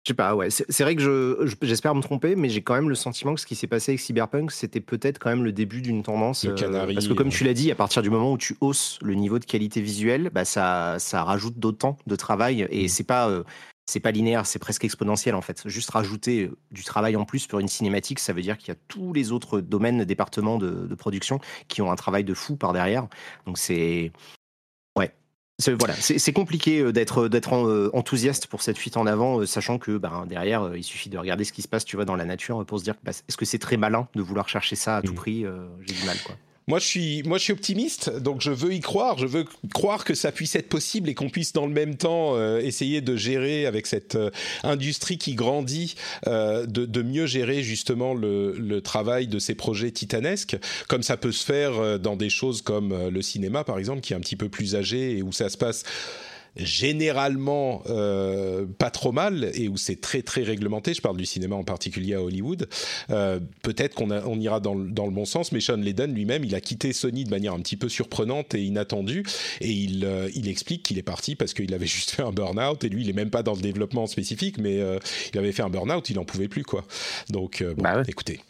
Je 0.08 0.12
sais 0.12 0.16
pas, 0.16 0.34
ouais. 0.34 0.48
C'est 0.50 0.82
vrai 0.82 0.96
que 0.96 1.02
je, 1.02 1.54
j'espère 1.60 1.94
me 1.94 2.00
tromper, 2.00 2.34
mais 2.34 2.48
j'ai 2.48 2.62
quand 2.62 2.74
même 2.74 2.88
le 2.88 2.94
sentiment 2.94 3.34
que 3.34 3.40
ce 3.40 3.46
qui 3.46 3.54
s'est 3.54 3.66
passé 3.66 3.92
avec 3.92 4.00
Cyberpunk, 4.00 4.50
c'était 4.52 4.80
peut-être 4.80 5.18
quand 5.18 5.28
même 5.28 5.44
le 5.44 5.52
début 5.52 5.82
d'une 5.82 6.02
tendance. 6.02 6.46
Euh, 6.46 6.94
parce 6.94 7.08
que 7.08 7.12
comme 7.12 7.28
tu 7.28 7.44
l'as 7.44 7.52
dit, 7.52 7.70
à 7.70 7.74
partir 7.74 8.00
du 8.00 8.08
moment 8.08 8.32
où 8.32 8.38
tu 8.38 8.56
hausses 8.62 8.98
le 9.02 9.12
niveau 9.12 9.38
de 9.38 9.44
qualité 9.44 9.82
visuelle, 9.82 10.30
bah 10.32 10.46
ça, 10.46 10.96
ça 10.98 11.24
rajoute 11.24 11.58
d'autant 11.58 11.98
de 12.06 12.16
travail 12.16 12.66
et 12.70 12.86
mmh. 12.86 12.88
c'est 12.88 13.04
pas. 13.04 13.28
Euh, 13.28 13.42
c'est 13.88 14.00
pas 14.00 14.10
linéaire, 14.10 14.44
c'est 14.44 14.58
presque 14.58 14.84
exponentiel 14.84 15.34
en 15.34 15.40
fait. 15.40 15.66
Juste 15.66 15.90
rajouter 15.90 16.50
du 16.70 16.84
travail 16.84 17.16
en 17.16 17.24
plus 17.24 17.46
pour 17.46 17.58
une 17.58 17.68
cinématique, 17.68 18.18
ça 18.18 18.34
veut 18.34 18.42
dire 18.42 18.58
qu'il 18.58 18.68
y 18.68 18.72
a 18.72 18.80
tous 18.86 19.14
les 19.14 19.32
autres 19.32 19.60
domaines, 19.60 20.04
départements 20.04 20.58
de, 20.58 20.94
production 20.94 21.40
qui 21.68 21.80
ont 21.80 21.90
un 21.90 21.96
travail 21.96 22.22
de 22.22 22.34
fou 22.34 22.56
par 22.56 22.74
derrière. 22.74 23.08
Donc 23.46 23.56
c'est 23.56 24.12
ouais, 24.98 25.14
voilà, 25.78 25.94
c'est 25.94 26.32
compliqué 26.32 26.80
euh, 26.80 26.92
d'être 26.92 27.28
d'être 27.28 27.54
euh, 27.54 27.90
enthousiaste 27.94 28.46
pour 28.46 28.60
cette 28.60 28.76
fuite 28.76 28.98
en 28.98 29.06
avant, 29.06 29.40
euh, 29.40 29.46
sachant 29.46 29.78
que 29.78 29.96
ben, 29.96 30.26
derrière, 30.26 30.76
il 30.76 30.84
suffit 30.84 31.08
de 31.08 31.16
regarder 31.16 31.44
ce 31.44 31.52
qui 31.52 31.62
se 31.62 31.68
passe, 31.68 31.86
tu 31.86 31.96
vois, 31.96 32.04
dans 32.04 32.16
la 32.16 32.26
nature 32.26 32.66
pour 32.66 32.78
se 32.78 32.84
dire, 32.84 32.94
bah, 33.02 33.12
est-ce 33.12 33.36
que 33.38 33.46
c'est 33.46 33.58
très 33.58 33.78
malin 33.78 34.06
de 34.14 34.20
vouloir 34.20 34.50
chercher 34.50 34.76
ça 34.76 34.98
à 34.98 35.02
tout 35.02 35.12
mmh. 35.12 35.16
prix 35.16 35.44
J'ai 35.86 35.94
du 35.94 36.04
mal, 36.04 36.18
quoi. 36.24 36.34
Moi, 36.68 36.80
je 36.80 36.84
suis, 36.84 37.22
moi, 37.22 37.38
je 37.38 37.44
suis 37.44 37.52
optimiste, 37.54 38.10
donc 38.10 38.42
je 38.42 38.50
veux 38.50 38.74
y 38.74 38.80
croire. 38.80 39.16
Je 39.16 39.26
veux 39.26 39.46
croire 39.72 40.04
que 40.04 40.14
ça 40.14 40.32
puisse 40.32 40.54
être 40.54 40.68
possible 40.68 41.08
et 41.08 41.14
qu'on 41.14 41.30
puisse 41.30 41.54
dans 41.54 41.66
le 41.66 41.72
même 41.72 41.96
temps 41.96 42.36
euh, 42.36 42.60
essayer 42.60 43.00
de 43.00 43.16
gérer 43.16 43.64
avec 43.64 43.86
cette 43.86 44.16
euh, 44.16 44.30
industrie 44.64 45.16
qui 45.16 45.34
grandit, 45.34 45.94
euh, 46.26 46.66
de, 46.66 46.84
de, 46.84 47.00
mieux 47.00 47.24
gérer 47.24 47.62
justement 47.62 48.12
le, 48.12 48.52
le, 48.52 48.82
travail 48.82 49.28
de 49.28 49.38
ces 49.38 49.54
projets 49.54 49.90
titanesques, 49.92 50.58
comme 50.88 51.02
ça 51.02 51.16
peut 51.16 51.32
se 51.32 51.42
faire 51.42 51.98
dans 51.98 52.16
des 52.16 52.28
choses 52.28 52.60
comme 52.60 53.08
le 53.08 53.22
cinéma, 53.22 53.64
par 53.64 53.78
exemple, 53.78 54.02
qui 54.02 54.12
est 54.12 54.16
un 54.16 54.20
petit 54.20 54.36
peu 54.36 54.50
plus 54.50 54.76
âgé 54.76 55.16
et 55.16 55.22
où 55.22 55.32
ça 55.32 55.48
se 55.48 55.56
passe 55.56 55.84
généralement 56.56 57.82
euh, 57.88 58.66
pas 58.78 58.90
trop 58.90 59.12
mal 59.12 59.50
et 59.54 59.68
où 59.68 59.76
c'est 59.76 60.00
très 60.00 60.22
très 60.22 60.42
réglementé. 60.42 60.94
Je 60.94 61.00
parle 61.00 61.16
du 61.16 61.26
cinéma 61.26 61.56
en 61.56 61.64
particulier 61.64 62.14
à 62.14 62.22
Hollywood. 62.22 62.68
Euh, 63.10 63.40
peut-être 63.62 63.94
qu'on 63.94 64.10
on 64.10 64.40
ira 64.40 64.60
dans, 64.60 64.74
dans, 64.74 65.06
le 65.06 65.12
bon 65.12 65.24
sens, 65.24 65.52
mais 65.52 65.60
Sean 65.60 65.76
Layden 65.76 66.12
lui-même, 66.12 66.44
il 66.44 66.54
a 66.54 66.60
quitté 66.60 66.92
Sony 66.92 67.24
de 67.24 67.30
manière 67.30 67.54
un 67.54 67.60
petit 67.60 67.76
peu 67.76 67.88
surprenante 67.88 68.54
et 68.54 68.62
inattendue 68.62 69.24
et 69.60 69.70
il, 69.70 70.04
euh, 70.04 70.28
il 70.34 70.48
explique 70.48 70.82
qu'il 70.82 70.98
est 70.98 71.02
parti 71.02 71.36
parce 71.36 71.54
qu'il 71.54 71.72
avait 71.74 71.86
juste 71.86 72.10
fait 72.10 72.22
un 72.22 72.32
burn-out 72.32 72.82
et 72.84 72.88
lui, 72.88 73.02
il 73.02 73.10
est 73.10 73.14
même 73.14 73.30
pas 73.30 73.42
dans 73.42 73.54
le 73.54 73.60
développement 73.60 74.06
spécifique, 74.06 74.58
mais 74.58 74.78
il 75.32 75.38
avait 75.38 75.52
fait 75.52 75.62
un 75.62 75.70
burn-out, 75.70 76.08
il 76.10 76.18
en 76.18 76.24
pouvait 76.24 76.48
plus 76.48 76.64
quoi. 76.64 76.84
Donc 77.30 77.62
bon, 77.62 77.82
bah 77.82 78.02
écoutez. 78.06 78.40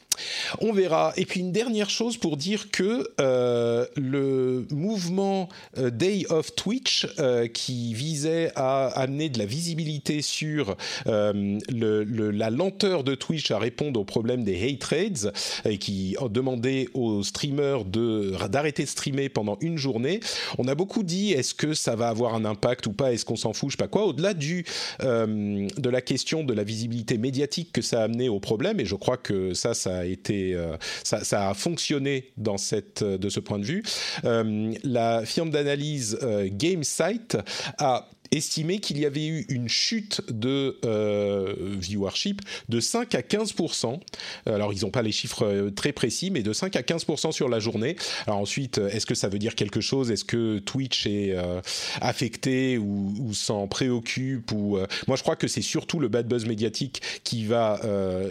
On 0.60 0.72
verra. 0.72 1.12
Et 1.16 1.24
puis 1.24 1.40
une 1.40 1.52
dernière 1.52 1.90
chose 1.90 2.16
pour 2.16 2.36
dire 2.36 2.70
que 2.70 3.10
euh, 3.20 3.86
le 3.96 4.66
mouvement 4.70 5.48
euh, 5.78 5.90
Day 5.90 6.26
of 6.30 6.54
Twitch, 6.54 7.06
euh, 7.18 7.46
qui 7.46 7.94
visait 7.94 8.52
à 8.56 8.86
amener 8.88 9.28
de 9.28 9.38
la 9.38 9.46
visibilité 9.46 10.22
sur 10.22 10.76
la 11.06 12.50
lenteur 12.50 13.04
de 13.04 13.14
Twitch 13.14 13.50
à 13.50 13.58
répondre 13.58 14.00
au 14.00 14.04
problème 14.04 14.44
des 14.44 14.62
hate 14.62 14.78
trades, 14.78 15.32
et 15.64 15.78
qui 15.78 16.16
demandait 16.30 16.88
aux 16.94 17.22
streamers 17.22 17.84
d'arrêter 17.84 18.84
de, 18.84 18.88
streamer 18.88 19.28
pendant 19.28 19.58
une 19.60 19.76
journée, 19.76 20.20
on 20.58 20.68
a 20.68 20.74
beaucoup 20.74 21.02
dit 21.02 21.32
est-ce 21.32 21.54
que 21.54 21.74
ça 21.74 21.96
va 21.96 22.08
avoir 22.08 22.34
un 22.34 22.44
impact 22.44 22.86
ou 22.86 22.92
pas, 22.92 23.12
est-ce 23.12 23.24
qu'on 23.24 23.36
s'en 23.36 23.52
fout, 23.52 23.70
je 23.70 23.76
sais 23.76 23.82
pas 23.82 23.88
quoi, 23.88 24.06
au-delà 24.06 24.34
de 24.34 25.88
la 25.90 26.00
question 26.00 26.44
de 26.44 26.52
la 26.52 26.64
visibilité 26.64 27.18
médiatique 27.18 27.72
que 27.72 27.82
ça 27.82 28.00
a 28.00 28.04
amené 28.04 28.28
au 28.28 28.40
problème, 28.40 28.80
et 28.80 28.84
je 28.84 28.94
crois 28.94 29.16
que 29.16 29.54
ça, 29.54 29.74
ça 29.74 29.98
a 29.98 30.04
euh, 30.30 30.76
ça, 31.04 31.48
a 31.48 31.54
fonctionné 31.54 32.32
dans 32.36 32.58
cette, 32.58 33.02
euh, 33.02 33.18
de 33.18 33.28
ce 33.28 33.40
point 33.40 33.58
de 33.58 33.64
vue. 33.64 33.82
Euh, 34.24 34.72
la 34.84 35.24
firme 35.24 35.50
d'analyse 35.50 36.18
GameSight 36.52 37.36
a 37.78 38.08
estimé 38.30 38.78
qu'il 38.80 38.98
y 38.98 39.06
avait 39.06 39.26
eu 39.26 39.46
une 39.48 39.68
chute 39.68 40.20
de 40.30 40.78
euh, 40.84 41.54
viewership 41.78 42.42
de 42.68 42.80
5 42.80 43.14
à 43.14 43.20
15% 43.20 44.00
Alors 44.46 44.72
ils 44.72 44.82
n'ont 44.82 44.90
pas 44.90 45.02
les 45.02 45.12
chiffres 45.12 45.44
euh, 45.44 45.70
très 45.70 45.92
précis, 45.92 46.30
mais 46.30 46.42
de 46.42 46.52
5 46.52 46.76
à 46.76 46.82
15% 46.82 47.32
sur 47.32 47.48
la 47.48 47.58
journée. 47.58 47.96
Alors 48.26 48.38
ensuite, 48.38 48.78
est-ce 48.78 49.06
que 49.06 49.14
ça 49.14 49.28
veut 49.28 49.38
dire 49.38 49.54
quelque 49.54 49.80
chose? 49.80 50.10
Est-ce 50.10 50.24
que 50.24 50.58
Twitch 50.58 51.06
est 51.06 51.32
euh, 51.32 51.60
affecté 52.00 52.78
ou, 52.78 53.32
s'en 53.32 53.66
préoccupe 53.68 54.52
ou 54.52 54.78
Moi, 55.06 55.16
je 55.16 55.22
crois 55.22 55.36
que 55.36 55.48
c'est 55.48 55.62
surtout 55.62 56.00
le 56.00 56.08
bad 56.08 56.26
buzz 56.26 56.46
médiatique 56.46 57.02
qui 57.24 57.44
va 57.44 57.80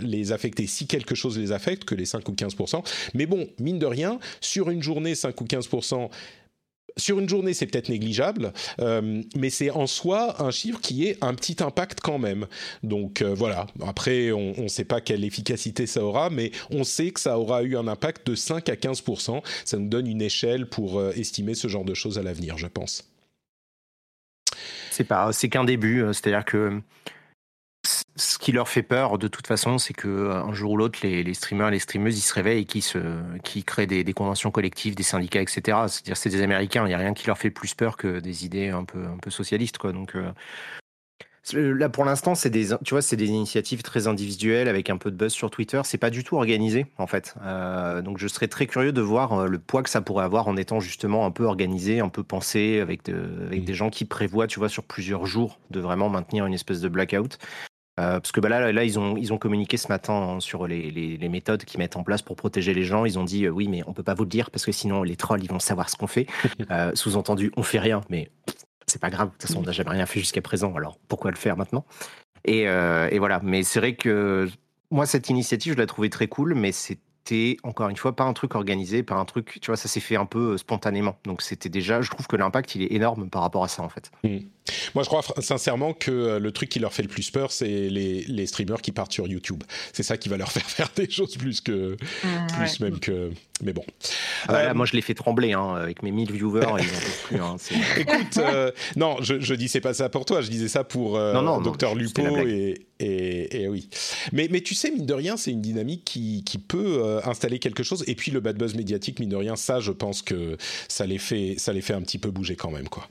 les 0.02 0.32
affecter. 0.32 0.68
Si 0.68 0.88
quelque 0.88 1.16
chose 1.16 1.38
les 1.38 1.52
affecte 1.52 1.86
que 1.86 1.96
les 1.96 2.06
5 2.06 2.28
ou 2.28 2.34
15% 2.34 2.84
Mais 3.14 3.26
bon, 3.26 3.48
mine 3.60 3.80
de 3.80 3.86
rien, 3.86 4.20
sur 4.42 4.70
une 4.70 4.84
journée, 4.84 5.16
5 5.16 5.40
ou 5.40 5.46
15 5.46 5.68
sur 6.98 7.20
une 7.20 7.30
journée, 7.30 7.54
c'est 7.54 7.68
peut-être 7.68 7.90
négligeable, 7.90 8.54
euh, 8.80 9.24
mais 9.36 9.50
c'est 9.50 9.70
en 9.70 9.88
soi 9.88 10.42
un 10.42 10.52
chiffre 10.52 10.80
qui 10.82 11.08
est 11.08 11.24
un 11.24 11.34
petit 11.34 11.64
impact 11.64 12.00
quand 12.02 12.20
même. 12.20 12.48
Donc 12.84 13.22
euh, 13.22 13.34
voilà, 13.34 13.68
après, 13.86 14.32
on 14.32 14.54
ne 14.58 14.68
sait 14.68 14.86
pas 14.86 15.02
quelle 15.02 15.24
efficacité 15.24 15.88
ça 15.88 16.04
aura, 16.04 16.30
mais 16.30 16.52
on 16.70 16.84
sait 16.84 17.12
que 17.12 17.20
ça 17.20 17.40
aura 17.40 17.64
eu 17.64 17.78
un 17.78 17.88
impact 17.88 18.28
de 18.28 18.36
5 18.36 18.70
à 18.70 18.76
15% 18.76 19.42
Ça 19.66 19.78
nous 19.78 19.88
donne 19.88 20.08
une 20.08 20.22
échelle 20.22 20.68
pour 20.68 21.00
euh, 21.00 21.12
estimer 21.16 21.54
ce 21.54 21.68
genre 21.68 21.86
de 21.86 21.94
choses 21.94 22.18
à 22.18 22.24
l'avenir, 22.24 22.58
je 22.58 22.68
pense. 22.68 23.04
C'est 24.92 25.08
c'est 25.32 25.50
qu'un 25.50 25.64
début, 25.64 26.04
c'est-à-dire 26.12 26.44
que 26.44 26.82
ce 28.18 28.38
qui 28.38 28.52
leur 28.52 28.68
fait 28.68 28.84
peur, 28.84 29.18
de 29.18 29.28
toute 29.28 29.48
façon, 29.48 29.78
c'est 29.78 29.94
que 29.94 30.08
euh, 30.08 30.44
un 30.44 30.54
jour 30.54 30.72
ou 30.72 30.78
l'autre, 30.78 31.00
les, 31.04 31.24
les, 31.24 31.34
streamers, 31.34 31.72
les 31.72 31.80
streameuses, 31.80 32.18
ils 32.18 32.22
se 32.22 32.34
réveillent 32.34 32.62
et 32.62 32.66
qui 32.66 32.82
se, 32.82 32.98
qui 33.44 33.64
créent 33.64 33.88
des, 33.88 34.04
des, 34.04 34.14
conventions 34.14 34.52
collectives, 34.52 34.96
des 34.96 35.04
syndicats, 35.04 35.42
etc. 35.42 35.62
C'est-à-dire, 35.88 36.18
c'est 36.18 36.30
des 36.30 36.42
Américains. 36.42 36.84
Il 36.86 36.90
n'y 36.90 36.94
a 36.94 36.98
rien 36.98 37.14
qui 37.14 37.28
leur 37.28 37.38
fait 37.38 37.52
plus 37.52 37.74
peur 37.74 37.96
que 37.96 38.20
des 38.20 38.46
idées 38.46 38.70
un 38.70 38.84
peu, 38.84 39.04
un 39.06 39.18
peu 39.18 39.30
socialistes, 39.30 39.78
quoi. 39.78 39.94
Donc 39.94 40.16
euh, 40.16 40.32
là, 41.54 41.90
pour 41.90 42.06
l'instant, 42.06 42.36
c'est 42.36 42.50
des, 42.50 42.70
tu 42.84 42.94
vois, 42.94 43.02
c'est 43.02 43.16
des 43.16 43.28
initiatives 43.28 43.84
très 43.84 44.08
individuelles 44.08 44.68
avec 44.68 44.90
un 44.90 44.98
peu 44.98 45.12
de 45.12 45.16
buzz 45.16 45.32
sur 45.32 45.50
Twitter. 45.50 45.82
C'est 45.84 45.98
pas 45.98 46.10
du 46.10 46.24
tout 46.24 46.36
organisé, 46.36 46.88
en 46.98 47.08
fait. 47.08 47.36
Euh, 47.44 48.02
donc, 48.02 48.18
je 48.18 48.28
serais 48.28 48.48
très 48.48 48.66
curieux 48.66 48.92
de 48.92 49.02
voir 49.02 49.48
le 49.48 49.60
poids 49.60 49.84
que 49.84 49.90
ça 49.90 50.02
pourrait 50.02 50.26
avoir 50.26 50.48
en 50.48 50.58
étant 50.58 50.80
justement 50.80 51.26
un 51.26 51.32
peu 51.32 51.46
organisé, 51.46 52.00
un 52.00 52.10
peu 52.10 52.24
pensé, 52.24 52.80
avec, 52.80 53.06
de, 53.06 53.46
avec 53.46 53.62
mmh. 53.62 53.66
des 53.66 53.74
gens 53.74 53.90
qui 53.90 54.06
prévoient, 54.06 54.48
tu 54.48 54.60
vois, 54.60 54.70
sur 54.70 54.84
plusieurs 54.84 55.26
jours, 55.26 55.60
de 55.72 55.80
vraiment 55.80 56.10
maintenir 56.10 56.46
une 56.46 56.54
espèce 56.54 56.82
de 56.82 56.90
blackout. 56.90 57.38
Euh, 58.00 58.20
parce 58.20 58.32
que 58.32 58.40
bah 58.40 58.50
là, 58.50 58.72
là 58.72 58.84
ils, 58.84 59.00
ont, 59.00 59.18
ils 59.18 59.34
ont 59.34 59.40
communiqué 59.40 59.76
ce 59.78 59.88
matin 59.88 60.14
hein, 60.14 60.40
sur 60.40 60.68
les, 60.68 60.92
les, 60.92 61.30
méthodes 61.30 61.64
qu'ils 61.64 61.80
mettent 61.80 61.96
en 61.96 62.04
place 62.04 62.22
pour 62.22 62.36
protéger 62.36 62.74
les 62.74 62.84
gens. 62.84 63.06
Ils 63.06 63.18
ont 63.18 63.24
dit 63.24 63.46
euh, 63.46 63.50
oui, 63.50 63.68
mais 63.68 63.82
on 63.88 63.94
peut 63.94 64.04
pas 64.04 64.14
vous 64.14 64.24
le 64.24 64.30
dire 64.30 64.52
parce 64.52 64.66
que 64.66 64.72
sinon 64.72 65.02
les 65.02 65.16
trolls 65.16 65.44
ils 65.44 65.50
vont 65.50 65.60
savoir 65.60 65.90
ce 65.90 65.96
qu'on 65.96 66.08
fait. 66.08 66.28
Euh, 66.72 66.92
sous-entendu, 66.96 67.52
on 67.56 67.64
fait 67.64 67.80
rien, 67.80 68.02
mais 68.10 68.30
c'est 68.88 69.00
pas 69.00 69.10
grave. 69.10 69.30
De 69.30 69.32
toute 69.34 69.44
façon, 69.44 69.60
on 69.60 69.64
n'a 69.64 69.72
jamais 69.72 69.92
rien 69.92 70.06
fait 70.06 70.20
jusqu'à 70.20 70.42
présent. 70.42 70.76
Alors 70.76 70.98
pourquoi 71.08 71.32
le 71.32 71.38
faire 71.38 71.56
maintenant? 71.56 71.86
Et, 72.44 72.64
et, 72.64 73.20
voilà. 73.20 73.40
Mais 73.44 73.64
c'est 73.64 73.80
vrai 73.80 73.96
que 73.96 74.50
moi, 74.92 75.06
cette 75.06 75.30
initiative, 75.30 75.74
je 75.74 75.78
la 75.78 75.86
trouvais 75.86 76.10
très 76.10 76.28
cool, 76.28 76.56
mais 76.56 76.72
c'est 76.72 77.00
encore 77.64 77.90
une 77.90 77.98
fois, 77.98 78.16
pas 78.16 78.24
un 78.24 78.34
truc 78.34 78.56
organisé, 78.56 79.04
pas 79.04 79.16
un 79.16 79.26
truc, 79.26 79.60
tu 79.62 79.68
vois, 79.68 79.78
ça 79.78 79.88
s'est 79.88 80.00
fait 80.00 80.16
un 80.16 80.26
peu 80.26 80.54
euh, 80.54 80.58
spontanément. 80.58 81.18
Donc 81.26 81.42
c'était 81.42 81.70
déjà, 81.70 82.02
je 82.02 82.10
trouve 82.10 82.28
que 82.28 82.36
l'impact, 82.36 82.76
il 82.76 82.84
est 82.84 82.94
énorme 82.94 83.30
par 83.30 83.42
rapport 83.42 83.64
à 83.64 83.68
ça, 83.68 83.84
en 83.84 83.90
fait. 83.90 84.12
Mmh. 84.24 84.38
Moi, 84.96 85.04
je 85.04 85.10
crois 85.10 85.22
sincèrement 85.40 85.94
que 85.94 86.12
euh, 86.12 86.40
le 86.40 86.52
truc 86.52 86.70
qui 86.70 86.80
leur 86.80 86.94
fait 86.94 87.04
le 87.04 87.08
plus 87.08 87.32
peur, 87.32 87.52
c'est 87.52 87.90
les, 87.90 88.24
les, 88.24 88.48
streamers 88.48 88.82
qui 88.82 88.92
partent 88.92 89.14
sur 89.14 89.28
YouTube. 89.28 89.64
C'est 89.94 90.04
ça 90.04 90.18
qui 90.18 90.30
va 90.30 90.38
leur 90.38 90.52
faire 90.52 90.70
faire 90.70 90.90
des 90.96 91.10
choses 91.10 91.38
plus 91.38 91.62
que, 91.62 91.94
mmh, 91.94 92.28
plus 92.58 92.80
même 92.80 93.00
que, 93.00 93.32
mais 93.64 93.74
bon. 93.74 93.84
Ah 94.48 94.54
bah 94.54 94.60
euh, 94.60 94.74
moi, 94.74 94.86
je 94.86 94.94
l'ai 94.94 95.02
fait 95.02 95.14
trembler, 95.14 95.54
hein, 95.54 95.76
avec 95.76 96.04
mes 96.04 96.12
1000 96.12 96.32
viewers, 96.32 96.66
ils 96.80 96.88
plus. 97.28 97.42
Hein, 97.42 97.56
Écoute, 97.98 98.40
non, 98.96 99.18
je, 99.22 99.40
je 99.40 99.54
dis 99.54 99.68
c'est 99.68 99.82
pas 99.82 99.94
ça 99.94 100.10
pour 100.10 100.26
toi, 100.26 100.42
je 100.42 100.50
disais 100.50 100.68
ça 100.68 100.84
pour 100.84 101.18
euh, 101.18 101.34
non, 101.34 101.62
Docteur 101.62 101.96
Lupo 101.96 102.22
et, 102.22 102.86
et, 103.00 103.64
et, 103.64 103.68
oui. 103.68 103.90
Mais, 104.32 104.48
mais 104.52 104.62
tu 104.62 104.76
sais, 104.76 104.92
mine 104.92 105.06
de 105.06 105.14
rien, 105.14 105.38
c'est 105.38 105.52
une 105.52 105.62
dynamique 105.62 106.04
qui, 106.06 106.44
qui 106.44 106.58
peut 106.58 107.17
installer 107.26 107.60
quelque 107.60 107.84
chose. 107.84 108.04
Et 108.08 108.16
puis 108.16 108.32
le 108.32 108.40
bad 108.40 108.58
buzz 108.58 108.76
médiatique, 108.76 109.20
mine 109.20 109.30
de 109.30 109.36
rien, 109.36 109.56
ça, 109.56 109.80
je 109.80 109.92
pense 109.92 110.22
que 110.22 110.58
ça 110.88 111.06
les 111.06 111.18
fait, 111.18 111.56
ça 111.58 111.74
les 111.74 111.82
fait 111.82 111.94
un 111.94 112.02
petit 112.02 112.18
peu 112.18 112.32
bouger 112.32 112.56
quand 112.56 112.72
même, 112.72 112.90
quoi. 112.90 113.08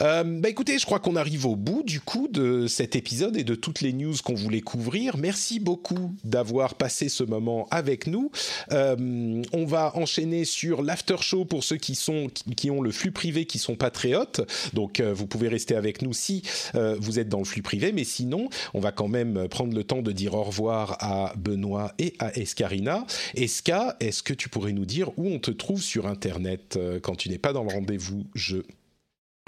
Euh, 0.00 0.24
bah 0.24 0.48
écoutez, 0.48 0.78
je 0.78 0.86
crois 0.86 1.00
qu'on 1.00 1.16
arrive 1.16 1.46
au 1.46 1.56
bout 1.56 1.82
du 1.82 2.00
coup 2.00 2.28
de 2.28 2.66
cet 2.66 2.96
épisode 2.96 3.36
et 3.36 3.44
de 3.44 3.54
toutes 3.54 3.80
les 3.80 3.92
news 3.92 4.14
qu'on 4.24 4.34
voulait 4.34 4.60
couvrir. 4.60 5.16
Merci 5.16 5.60
beaucoup 5.60 6.14
d'avoir 6.24 6.74
passé 6.74 7.08
ce 7.08 7.24
moment 7.24 7.68
avec 7.70 8.06
nous. 8.06 8.30
Euh, 8.72 9.42
on 9.52 9.64
va 9.64 9.96
enchaîner 9.96 10.44
sur 10.44 10.82
l'after 10.82 11.16
show 11.20 11.44
pour 11.44 11.64
ceux 11.64 11.76
qui 11.76 11.94
sont 11.94 12.28
qui 12.56 12.70
ont 12.70 12.80
le 12.80 12.90
flux 12.90 13.12
privé, 13.12 13.44
qui 13.44 13.58
sont 13.58 13.76
patriotes. 13.76 14.40
Donc 14.72 15.00
euh, 15.00 15.12
vous 15.12 15.26
pouvez 15.26 15.48
rester 15.48 15.74
avec 15.74 16.02
nous 16.02 16.12
si 16.12 16.42
euh, 16.74 16.96
vous 17.00 17.18
êtes 17.18 17.28
dans 17.28 17.38
le 17.38 17.44
flux 17.44 17.62
privé, 17.62 17.92
mais 17.92 18.04
sinon 18.04 18.48
on 18.74 18.80
va 18.80 18.92
quand 18.92 19.08
même 19.08 19.48
prendre 19.48 19.74
le 19.74 19.84
temps 19.84 20.02
de 20.02 20.12
dire 20.12 20.34
au 20.34 20.42
revoir 20.42 20.96
à 21.00 21.34
Benoît 21.36 21.92
et 21.98 22.14
à 22.18 22.36
Escarina. 22.38 23.06
Esca, 23.34 23.96
est-ce 24.00 24.22
que 24.22 24.34
tu 24.34 24.48
pourrais 24.48 24.72
nous 24.72 24.86
dire 24.86 25.10
où 25.18 25.28
on 25.28 25.38
te 25.38 25.50
trouve 25.50 25.82
sur 25.82 26.06
Internet 26.06 26.78
quand 27.02 27.16
tu 27.16 27.28
n'es 27.28 27.38
pas 27.38 27.52
dans 27.52 27.64
le 27.64 27.72
rendez-vous 27.72 28.24
jeu? 28.34 28.64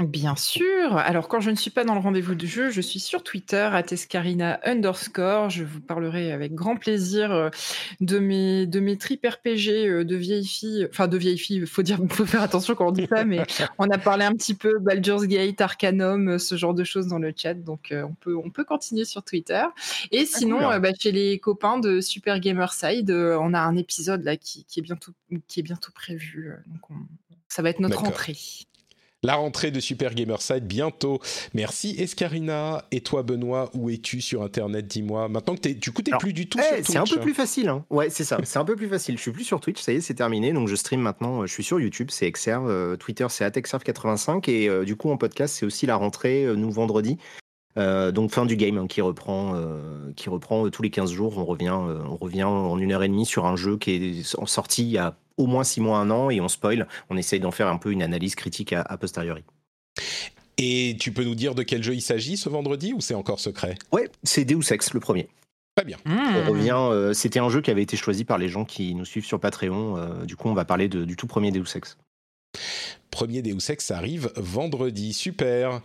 Bien 0.02 0.34
sûr. 0.34 0.96
Alors, 0.96 1.28
quand 1.28 1.38
je 1.38 1.50
ne 1.50 1.54
suis 1.54 1.70
pas 1.70 1.84
dans 1.84 1.94
le 1.94 2.00
rendez-vous 2.00 2.34
de 2.34 2.46
jeu, 2.46 2.68
je 2.70 2.80
suis 2.80 2.98
sur 2.98 3.22
Twitter, 3.22 3.68
à 3.72 3.80
Tescarina 3.84 4.58
underscore. 4.64 5.50
Je 5.50 5.62
vous 5.62 5.80
parlerai 5.80 6.32
avec 6.32 6.52
grand 6.52 6.74
plaisir 6.74 7.30
euh, 7.30 7.48
de 8.00 8.18
mes, 8.18 8.66
de 8.66 8.80
mes 8.80 8.98
tripes 8.98 9.24
RPG 9.24 9.86
euh, 9.86 10.04
de 10.04 10.16
vieilles 10.16 10.46
filles. 10.48 10.88
Enfin, 10.90 11.06
de 11.06 11.16
vieilles 11.16 11.38
filles, 11.38 11.64
faut 11.64 11.82
dire, 11.82 12.00
faut 12.10 12.26
faire 12.26 12.42
attention 12.42 12.74
quand 12.74 12.88
on 12.88 12.90
dit 12.90 13.06
ça, 13.08 13.24
mais 13.24 13.46
on 13.78 13.88
a 13.88 13.96
parlé 13.96 14.24
un 14.24 14.32
petit 14.32 14.54
peu 14.54 14.80
Baldur's 14.80 15.28
Gate, 15.28 15.60
Arcanum, 15.60 16.28
euh, 16.28 16.38
ce 16.38 16.56
genre 16.56 16.74
de 16.74 16.82
choses 16.82 17.06
dans 17.06 17.20
le 17.20 17.32
chat. 17.34 17.54
Donc, 17.54 17.92
on 17.92 18.14
peut, 18.14 18.36
on 18.36 18.50
peut 18.50 18.64
continuer 18.64 19.04
sur 19.04 19.22
Twitter. 19.22 19.62
Et 20.10 20.26
sinon, 20.26 20.58
cool. 20.58 20.72
euh, 20.72 20.78
bah, 20.80 20.90
chez 20.98 21.12
les 21.12 21.38
copains 21.38 21.78
de 21.78 22.00
Super 22.00 22.40
Gamerside, 22.40 23.12
on 23.12 23.54
a 23.54 23.60
un 23.60 23.76
épisode 23.76 24.24
là 24.24 24.36
qui, 24.36 24.64
qui 24.64 24.80
est 24.80 24.82
bientôt, 24.82 25.12
qui 25.46 25.60
est 25.60 25.62
bientôt 25.62 25.92
prévu. 25.92 26.52
Donc, 26.66 26.90
on- 26.90 26.94
ça 27.46 27.62
va 27.62 27.70
être 27.70 27.78
notre 27.78 28.02
D'accord. 28.02 28.16
La 29.24 29.36
rentrée 29.36 29.70
de 29.70 29.80
Super 29.80 30.14
Gamerside 30.14 30.66
bientôt. 30.66 31.18
Merci 31.54 31.96
Escarina. 31.98 32.84
Et 32.92 33.00
toi 33.00 33.22
Benoît, 33.22 33.70
où 33.74 33.88
es-tu 33.90 34.20
sur 34.20 34.42
Internet? 34.42 34.86
Dis-moi. 34.86 35.28
Maintenant 35.28 35.54
que 35.54 35.60
t'es, 35.60 35.74
du 35.74 35.90
coup 35.92 36.02
t'es 36.02 36.12
plus 36.18 36.32
du 36.34 36.46
tout 36.48 36.58
sur 36.58 36.68
Twitch. 36.68 36.86
c'est 36.86 36.98
un 36.98 37.04
peu 37.04 37.16
hein. 37.18 37.22
plus 37.22 37.34
facile. 37.34 37.68
Hein. 37.70 37.84
Ouais, 37.90 38.10
c'est 38.10 38.24
ça. 38.24 38.38
C'est 38.44 38.58
un 38.58 38.64
peu 38.66 38.76
plus 38.76 38.88
facile. 38.88 39.16
Je 39.16 39.22
suis 39.22 39.32
plus 39.32 39.44
sur 39.44 39.60
Twitch. 39.60 39.80
Ça 39.80 39.92
y 39.92 39.96
est, 39.96 40.00
c'est 40.02 40.14
terminé. 40.14 40.52
Donc, 40.52 40.68
je 40.68 40.76
stream 40.76 41.00
maintenant. 41.00 41.40
euh, 41.42 41.46
Je 41.46 41.52
suis 41.52 41.64
sur 41.64 41.80
YouTube. 41.80 42.08
C'est 42.10 42.26
Exerve. 42.26 42.68
euh, 42.68 42.96
Twitter, 42.96 43.26
c'est 43.30 43.44
atexerve85. 43.46 44.48
Et 44.50 44.68
euh, 44.68 44.84
du 44.84 44.94
coup, 44.94 45.10
en 45.10 45.16
podcast, 45.16 45.54
c'est 45.58 45.66
aussi 45.66 45.86
la 45.86 45.96
rentrée, 45.96 46.44
euh, 46.44 46.54
nous, 46.54 46.70
vendredi. 46.70 47.16
Donc, 47.76 48.30
fin 48.30 48.46
du 48.46 48.54
game 48.56 48.78
hein, 48.78 48.86
qui 48.86 49.00
reprend, 49.00 49.54
qui 50.14 50.28
reprend 50.30 50.70
tous 50.70 50.82
les 50.82 50.90
15 50.90 51.10
jours. 51.10 51.38
On 51.38 51.44
revient, 51.44 51.70
on 51.72 52.16
revient 52.16 52.44
en 52.44 52.78
une 52.78 52.92
heure 52.92 53.02
et 53.02 53.08
demie 53.08 53.26
sur 53.26 53.46
un 53.46 53.56
jeu 53.56 53.78
qui 53.78 53.90
est 54.20 54.38
en- 54.38 54.46
sorti 54.46 54.82
il 54.84 54.90
y 54.90 54.98
a 54.98 55.16
au 55.36 55.46
moins 55.46 55.64
6 55.64 55.80
mois, 55.80 55.98
un 55.98 56.10
an. 56.10 56.30
Et 56.30 56.40
on 56.40 56.48
spoil. 56.48 56.86
On 57.10 57.16
essaye 57.16 57.40
d'en 57.40 57.50
faire 57.50 57.68
un 57.68 57.76
peu 57.76 57.90
une 57.92 58.02
analyse 58.02 58.34
critique 58.34 58.72
à 58.72 58.96
posteriori. 58.96 59.42
Et 60.56 60.96
tu 61.00 61.12
peux 61.12 61.24
nous 61.24 61.34
dire 61.34 61.54
de 61.54 61.62
quel 61.62 61.82
jeu 61.82 61.94
il 61.94 62.00
s'agit 62.00 62.36
ce 62.36 62.48
vendredi 62.48 62.92
ou 62.92 63.00
c'est 63.00 63.14
encore 63.14 63.40
secret? 63.40 63.74
Ouais, 63.92 64.08
c'est 64.22 64.44
Deus 64.44 64.72
Ex, 64.72 64.94
le 64.94 65.00
premier. 65.00 65.28
Très 65.76 65.84
bien. 65.84 65.96
On 66.06 66.48
revient. 66.52 66.76
euh, 66.76 67.12
C'était 67.12 67.40
un 67.40 67.48
jeu 67.48 67.60
qui 67.60 67.72
avait 67.72 67.82
été 67.82 67.96
choisi 67.96 68.24
par 68.24 68.38
les 68.38 68.48
gens 68.48 68.64
qui 68.64 68.94
nous 68.94 69.04
suivent 69.04 69.24
sur 69.26 69.40
Patreon. 69.40 69.96
euh, 69.96 70.24
du 70.24 70.36
coup, 70.36 70.48
on 70.48 70.54
va 70.54 70.64
parler 70.64 70.88
de- 70.88 71.04
du 71.04 71.16
tout 71.16 71.26
premier 71.26 71.50
Deus 71.50 71.64
Ex. 71.74 71.96
Premier 73.14 73.42
Deus 73.42 73.70
Ex 73.70 73.92
arrive 73.92 74.32
vendredi, 74.34 75.12
super. 75.12 75.80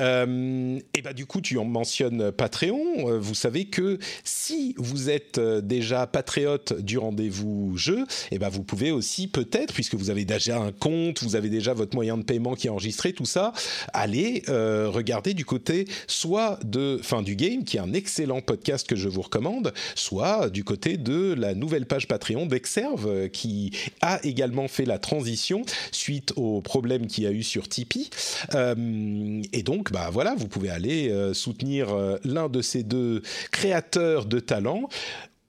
Euh, 0.00 0.78
et 0.94 1.02
bah 1.02 1.12
du 1.12 1.26
coup, 1.26 1.42
tu 1.42 1.58
en 1.58 1.66
mentionnes 1.66 2.32
Patreon. 2.32 3.10
Euh, 3.10 3.18
Vous 3.18 3.34
savez 3.34 3.66
que 3.66 3.98
si 4.24 4.74
vous 4.78 5.10
êtes 5.10 5.36
euh, 5.36 5.60
déjà 5.60 6.06
patriote 6.06 6.72
du 6.80 6.96
rendez-vous 6.96 7.76
jeu, 7.76 8.06
et 8.30 8.38
ben 8.38 8.48
vous 8.48 8.62
pouvez 8.62 8.92
aussi 8.92 9.28
peut-être, 9.28 9.74
puisque 9.74 9.94
vous 9.94 10.08
avez 10.08 10.24
déjà 10.24 10.58
un 10.58 10.72
compte, 10.72 11.22
vous 11.22 11.36
avez 11.36 11.50
déjà 11.50 11.74
votre 11.74 11.94
moyen 11.94 12.16
de 12.16 12.22
paiement 12.22 12.54
qui 12.54 12.68
est 12.68 12.70
enregistré, 12.70 13.12
tout 13.12 13.26
ça, 13.26 13.52
aller 13.92 14.42
regarder 14.48 15.34
du 15.34 15.44
côté 15.44 15.84
soit 16.06 16.58
de 16.64 16.98
Fin 17.02 17.20
du 17.20 17.36
Game, 17.36 17.64
qui 17.64 17.76
est 17.76 17.80
un 17.80 17.92
excellent 17.92 18.40
podcast 18.40 18.88
que 18.88 18.96
je 18.96 19.10
vous 19.10 19.20
recommande, 19.20 19.74
soit 19.94 20.48
du 20.48 20.64
côté 20.64 20.96
de 20.96 21.34
la 21.34 21.54
nouvelle 21.54 21.84
page 21.84 22.08
Patreon 22.08 22.46
d'Exerve, 22.46 23.28
qui 23.28 23.72
a 24.00 24.18
également 24.24 24.66
fait 24.66 24.86
la 24.86 24.98
transition 24.98 25.62
suite 25.92 26.32
aux 26.36 26.62
problèmes 26.70 27.08
qu'il 27.08 27.24
y 27.24 27.26
a 27.26 27.32
eu 27.32 27.42
sur 27.42 27.68
Tipeee. 27.68 28.10
Euh, 28.54 29.42
et 29.52 29.64
donc, 29.64 29.90
bah 29.90 30.08
voilà, 30.12 30.36
vous 30.36 30.46
pouvez 30.46 30.70
aller 30.70 31.10
euh, 31.10 31.34
soutenir 31.34 31.92
euh, 31.92 32.16
l'un 32.22 32.48
de 32.48 32.62
ces 32.62 32.84
deux 32.84 33.22
créateurs 33.50 34.24
de 34.24 34.38
talent. 34.38 34.88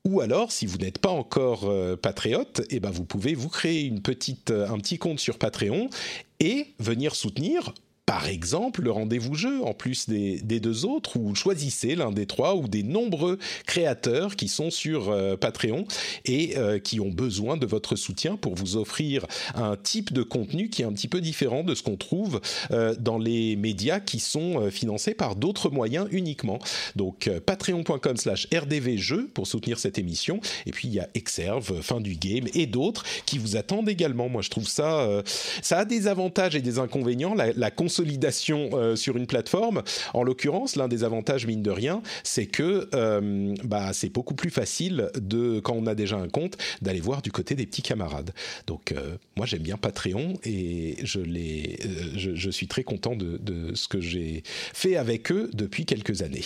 Ou 0.03 0.21
alors, 0.21 0.51
si 0.51 0.65
vous 0.65 0.79
n'êtes 0.79 0.97
pas 0.97 1.11
encore 1.11 1.71
patriote, 2.01 2.61
eh 2.71 2.79
ben 2.79 2.89
vous 2.89 3.05
pouvez 3.05 3.35
vous 3.35 3.49
créer 3.49 3.83
une 3.83 4.01
petite, 4.01 4.49
un 4.49 4.79
petit 4.79 4.97
compte 4.97 5.19
sur 5.19 5.37
Patreon 5.37 5.91
et 6.39 6.73
venir 6.79 7.13
soutenir. 7.13 7.75
Par 8.11 8.27
exemple, 8.27 8.81
le 8.81 8.91
rendez-vous 8.91 9.35
jeu, 9.35 9.63
en 9.63 9.73
plus 9.73 10.09
des, 10.09 10.41
deux 10.41 10.83
autres, 10.83 11.15
ou 11.15 11.33
choisissez 11.33 11.95
l'un 11.95 12.11
des 12.11 12.25
trois 12.25 12.57
ou 12.57 12.67
des 12.67 12.83
nombreux 12.83 13.39
créateurs 13.65 14.35
qui 14.35 14.49
sont 14.49 14.69
sur 14.69 15.09
euh, 15.09 15.37
Patreon 15.37 15.85
et 16.25 16.57
euh, 16.57 16.77
qui 16.77 16.99
ont 16.99 17.07
besoin 17.09 17.55
de 17.55 17.65
votre 17.65 17.95
soutien 17.95 18.35
pour 18.35 18.53
vous 18.53 18.75
offrir 18.75 19.25
un 19.55 19.77
type 19.77 20.11
de 20.11 20.23
contenu 20.23 20.67
qui 20.67 20.81
est 20.81 20.85
un 20.85 20.91
petit 20.91 21.07
peu 21.07 21.21
différent 21.21 21.63
de 21.63 21.73
ce 21.73 21.83
qu'on 21.83 21.95
trouve 21.95 22.41
euh, 22.71 22.95
dans 22.99 23.17
les 23.17 23.55
médias 23.55 24.01
qui 24.01 24.19
sont 24.19 24.69
financés 24.69 25.13
par 25.13 25.37
d'autres 25.37 25.69
moyens 25.69 26.05
uniquement. 26.11 26.59
Donc 26.97 27.29
patreon.com 27.45 28.17
slash 28.17 28.45
rdvjeux 28.53 29.29
pour 29.33 29.47
soutenir 29.47 29.79
cette 29.79 29.97
émission. 29.97 30.41
Et 30.65 30.71
puis 30.71 30.89
il 30.89 30.93
y 30.93 30.99
a 30.99 31.07
Exerve, 31.13 31.81
Fin 31.81 32.01
du 32.01 32.15
Game 32.15 32.43
et 32.55 32.65
d'autres 32.65 33.05
qui 33.25 33.37
vous 33.37 33.55
attendent 33.55 33.87
également. 33.87 34.27
Moi 34.27 34.41
je 34.41 34.49
trouve 34.49 34.67
ça, 34.67 35.23
ça 35.61 35.77
a 35.77 35.85
des 35.85 36.07
avantages 36.07 36.57
et 36.57 36.61
des 36.61 36.77
inconvénients. 36.77 37.35
La, 37.35 37.53
la 37.53 37.71
consolidation 38.01 38.69
euh, 38.73 38.95
sur 38.95 39.15
une 39.15 39.27
plateforme, 39.27 39.83
en 40.15 40.23
l'occurrence, 40.23 40.75
l'un 40.75 40.87
des 40.87 41.03
avantages 41.03 41.45
mine 41.45 41.61
de 41.61 41.69
rien, 41.69 42.01
c'est 42.23 42.47
que 42.47 42.89
euh, 42.95 43.53
bah, 43.63 43.93
c'est 43.93 44.09
beaucoup 44.09 44.33
plus 44.33 44.49
facile 44.49 45.09
de, 45.15 45.59
quand 45.59 45.75
on 45.75 45.85
a 45.85 45.93
déjà 45.93 46.15
un 46.17 46.27
compte, 46.27 46.57
d'aller 46.81 46.99
voir 46.99 47.21
du 47.21 47.31
côté 47.31 47.53
des 47.53 47.67
petits 47.67 47.83
camarades. 47.83 48.31
Donc 48.65 48.91
euh, 48.91 49.17
moi 49.37 49.45
j'aime 49.45 49.61
bien 49.61 49.77
Patreon 49.77 50.33
et 50.43 50.95
je, 51.03 52.49
suis 52.49 52.67
très 52.67 52.83
content 52.83 53.15
de, 53.15 53.75
ce 53.75 53.87
que 53.87 54.01
j'ai 54.01 54.41
fait 54.45 54.95
avec 54.95 55.31
eux 55.31 55.51
depuis 55.53 55.85
quelques 55.85 56.23
années. 56.23 56.45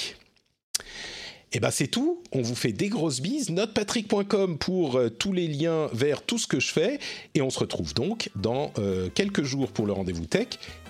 Et 1.53 1.59
ben 1.61 1.71
c'est 1.71 1.87
tout. 1.87 2.21
On 2.33 2.41
vous 2.41 2.55
fait 2.55 2.73
des 2.73 2.89
grosses 2.89 3.21
bises. 3.21 3.49
Notepatrick.com 3.49 4.57
pour 4.57 4.99
tous 5.17 5.31
les 5.31 5.47
liens 5.47 5.87
vers 5.93 6.21
tout 6.21 6.37
ce 6.37 6.47
que 6.47 6.59
je 6.59 6.67
fais. 6.67 6.99
Et 7.33 7.41
on 7.41 7.49
se 7.49 7.59
retrouve 7.59 7.93
donc 7.93 8.29
dans 8.35 8.73
quelques 9.13 9.43
jours 9.43 9.71
pour 9.71 9.85
le 9.85 9.93
rendez-vous 9.93 10.25
tech 10.25 10.47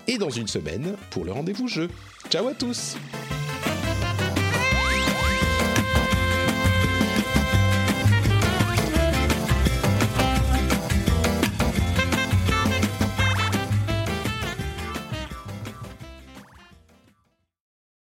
et 0.07 0.17
dans 0.17 0.29
une 0.29 0.47
semaine 0.47 0.95
pour 1.11 1.25
le 1.25 1.31
rendez-vous 1.31 1.67
jeu. 1.67 1.89
Ciao 2.29 2.47
à 2.47 2.53
tous 2.53 2.97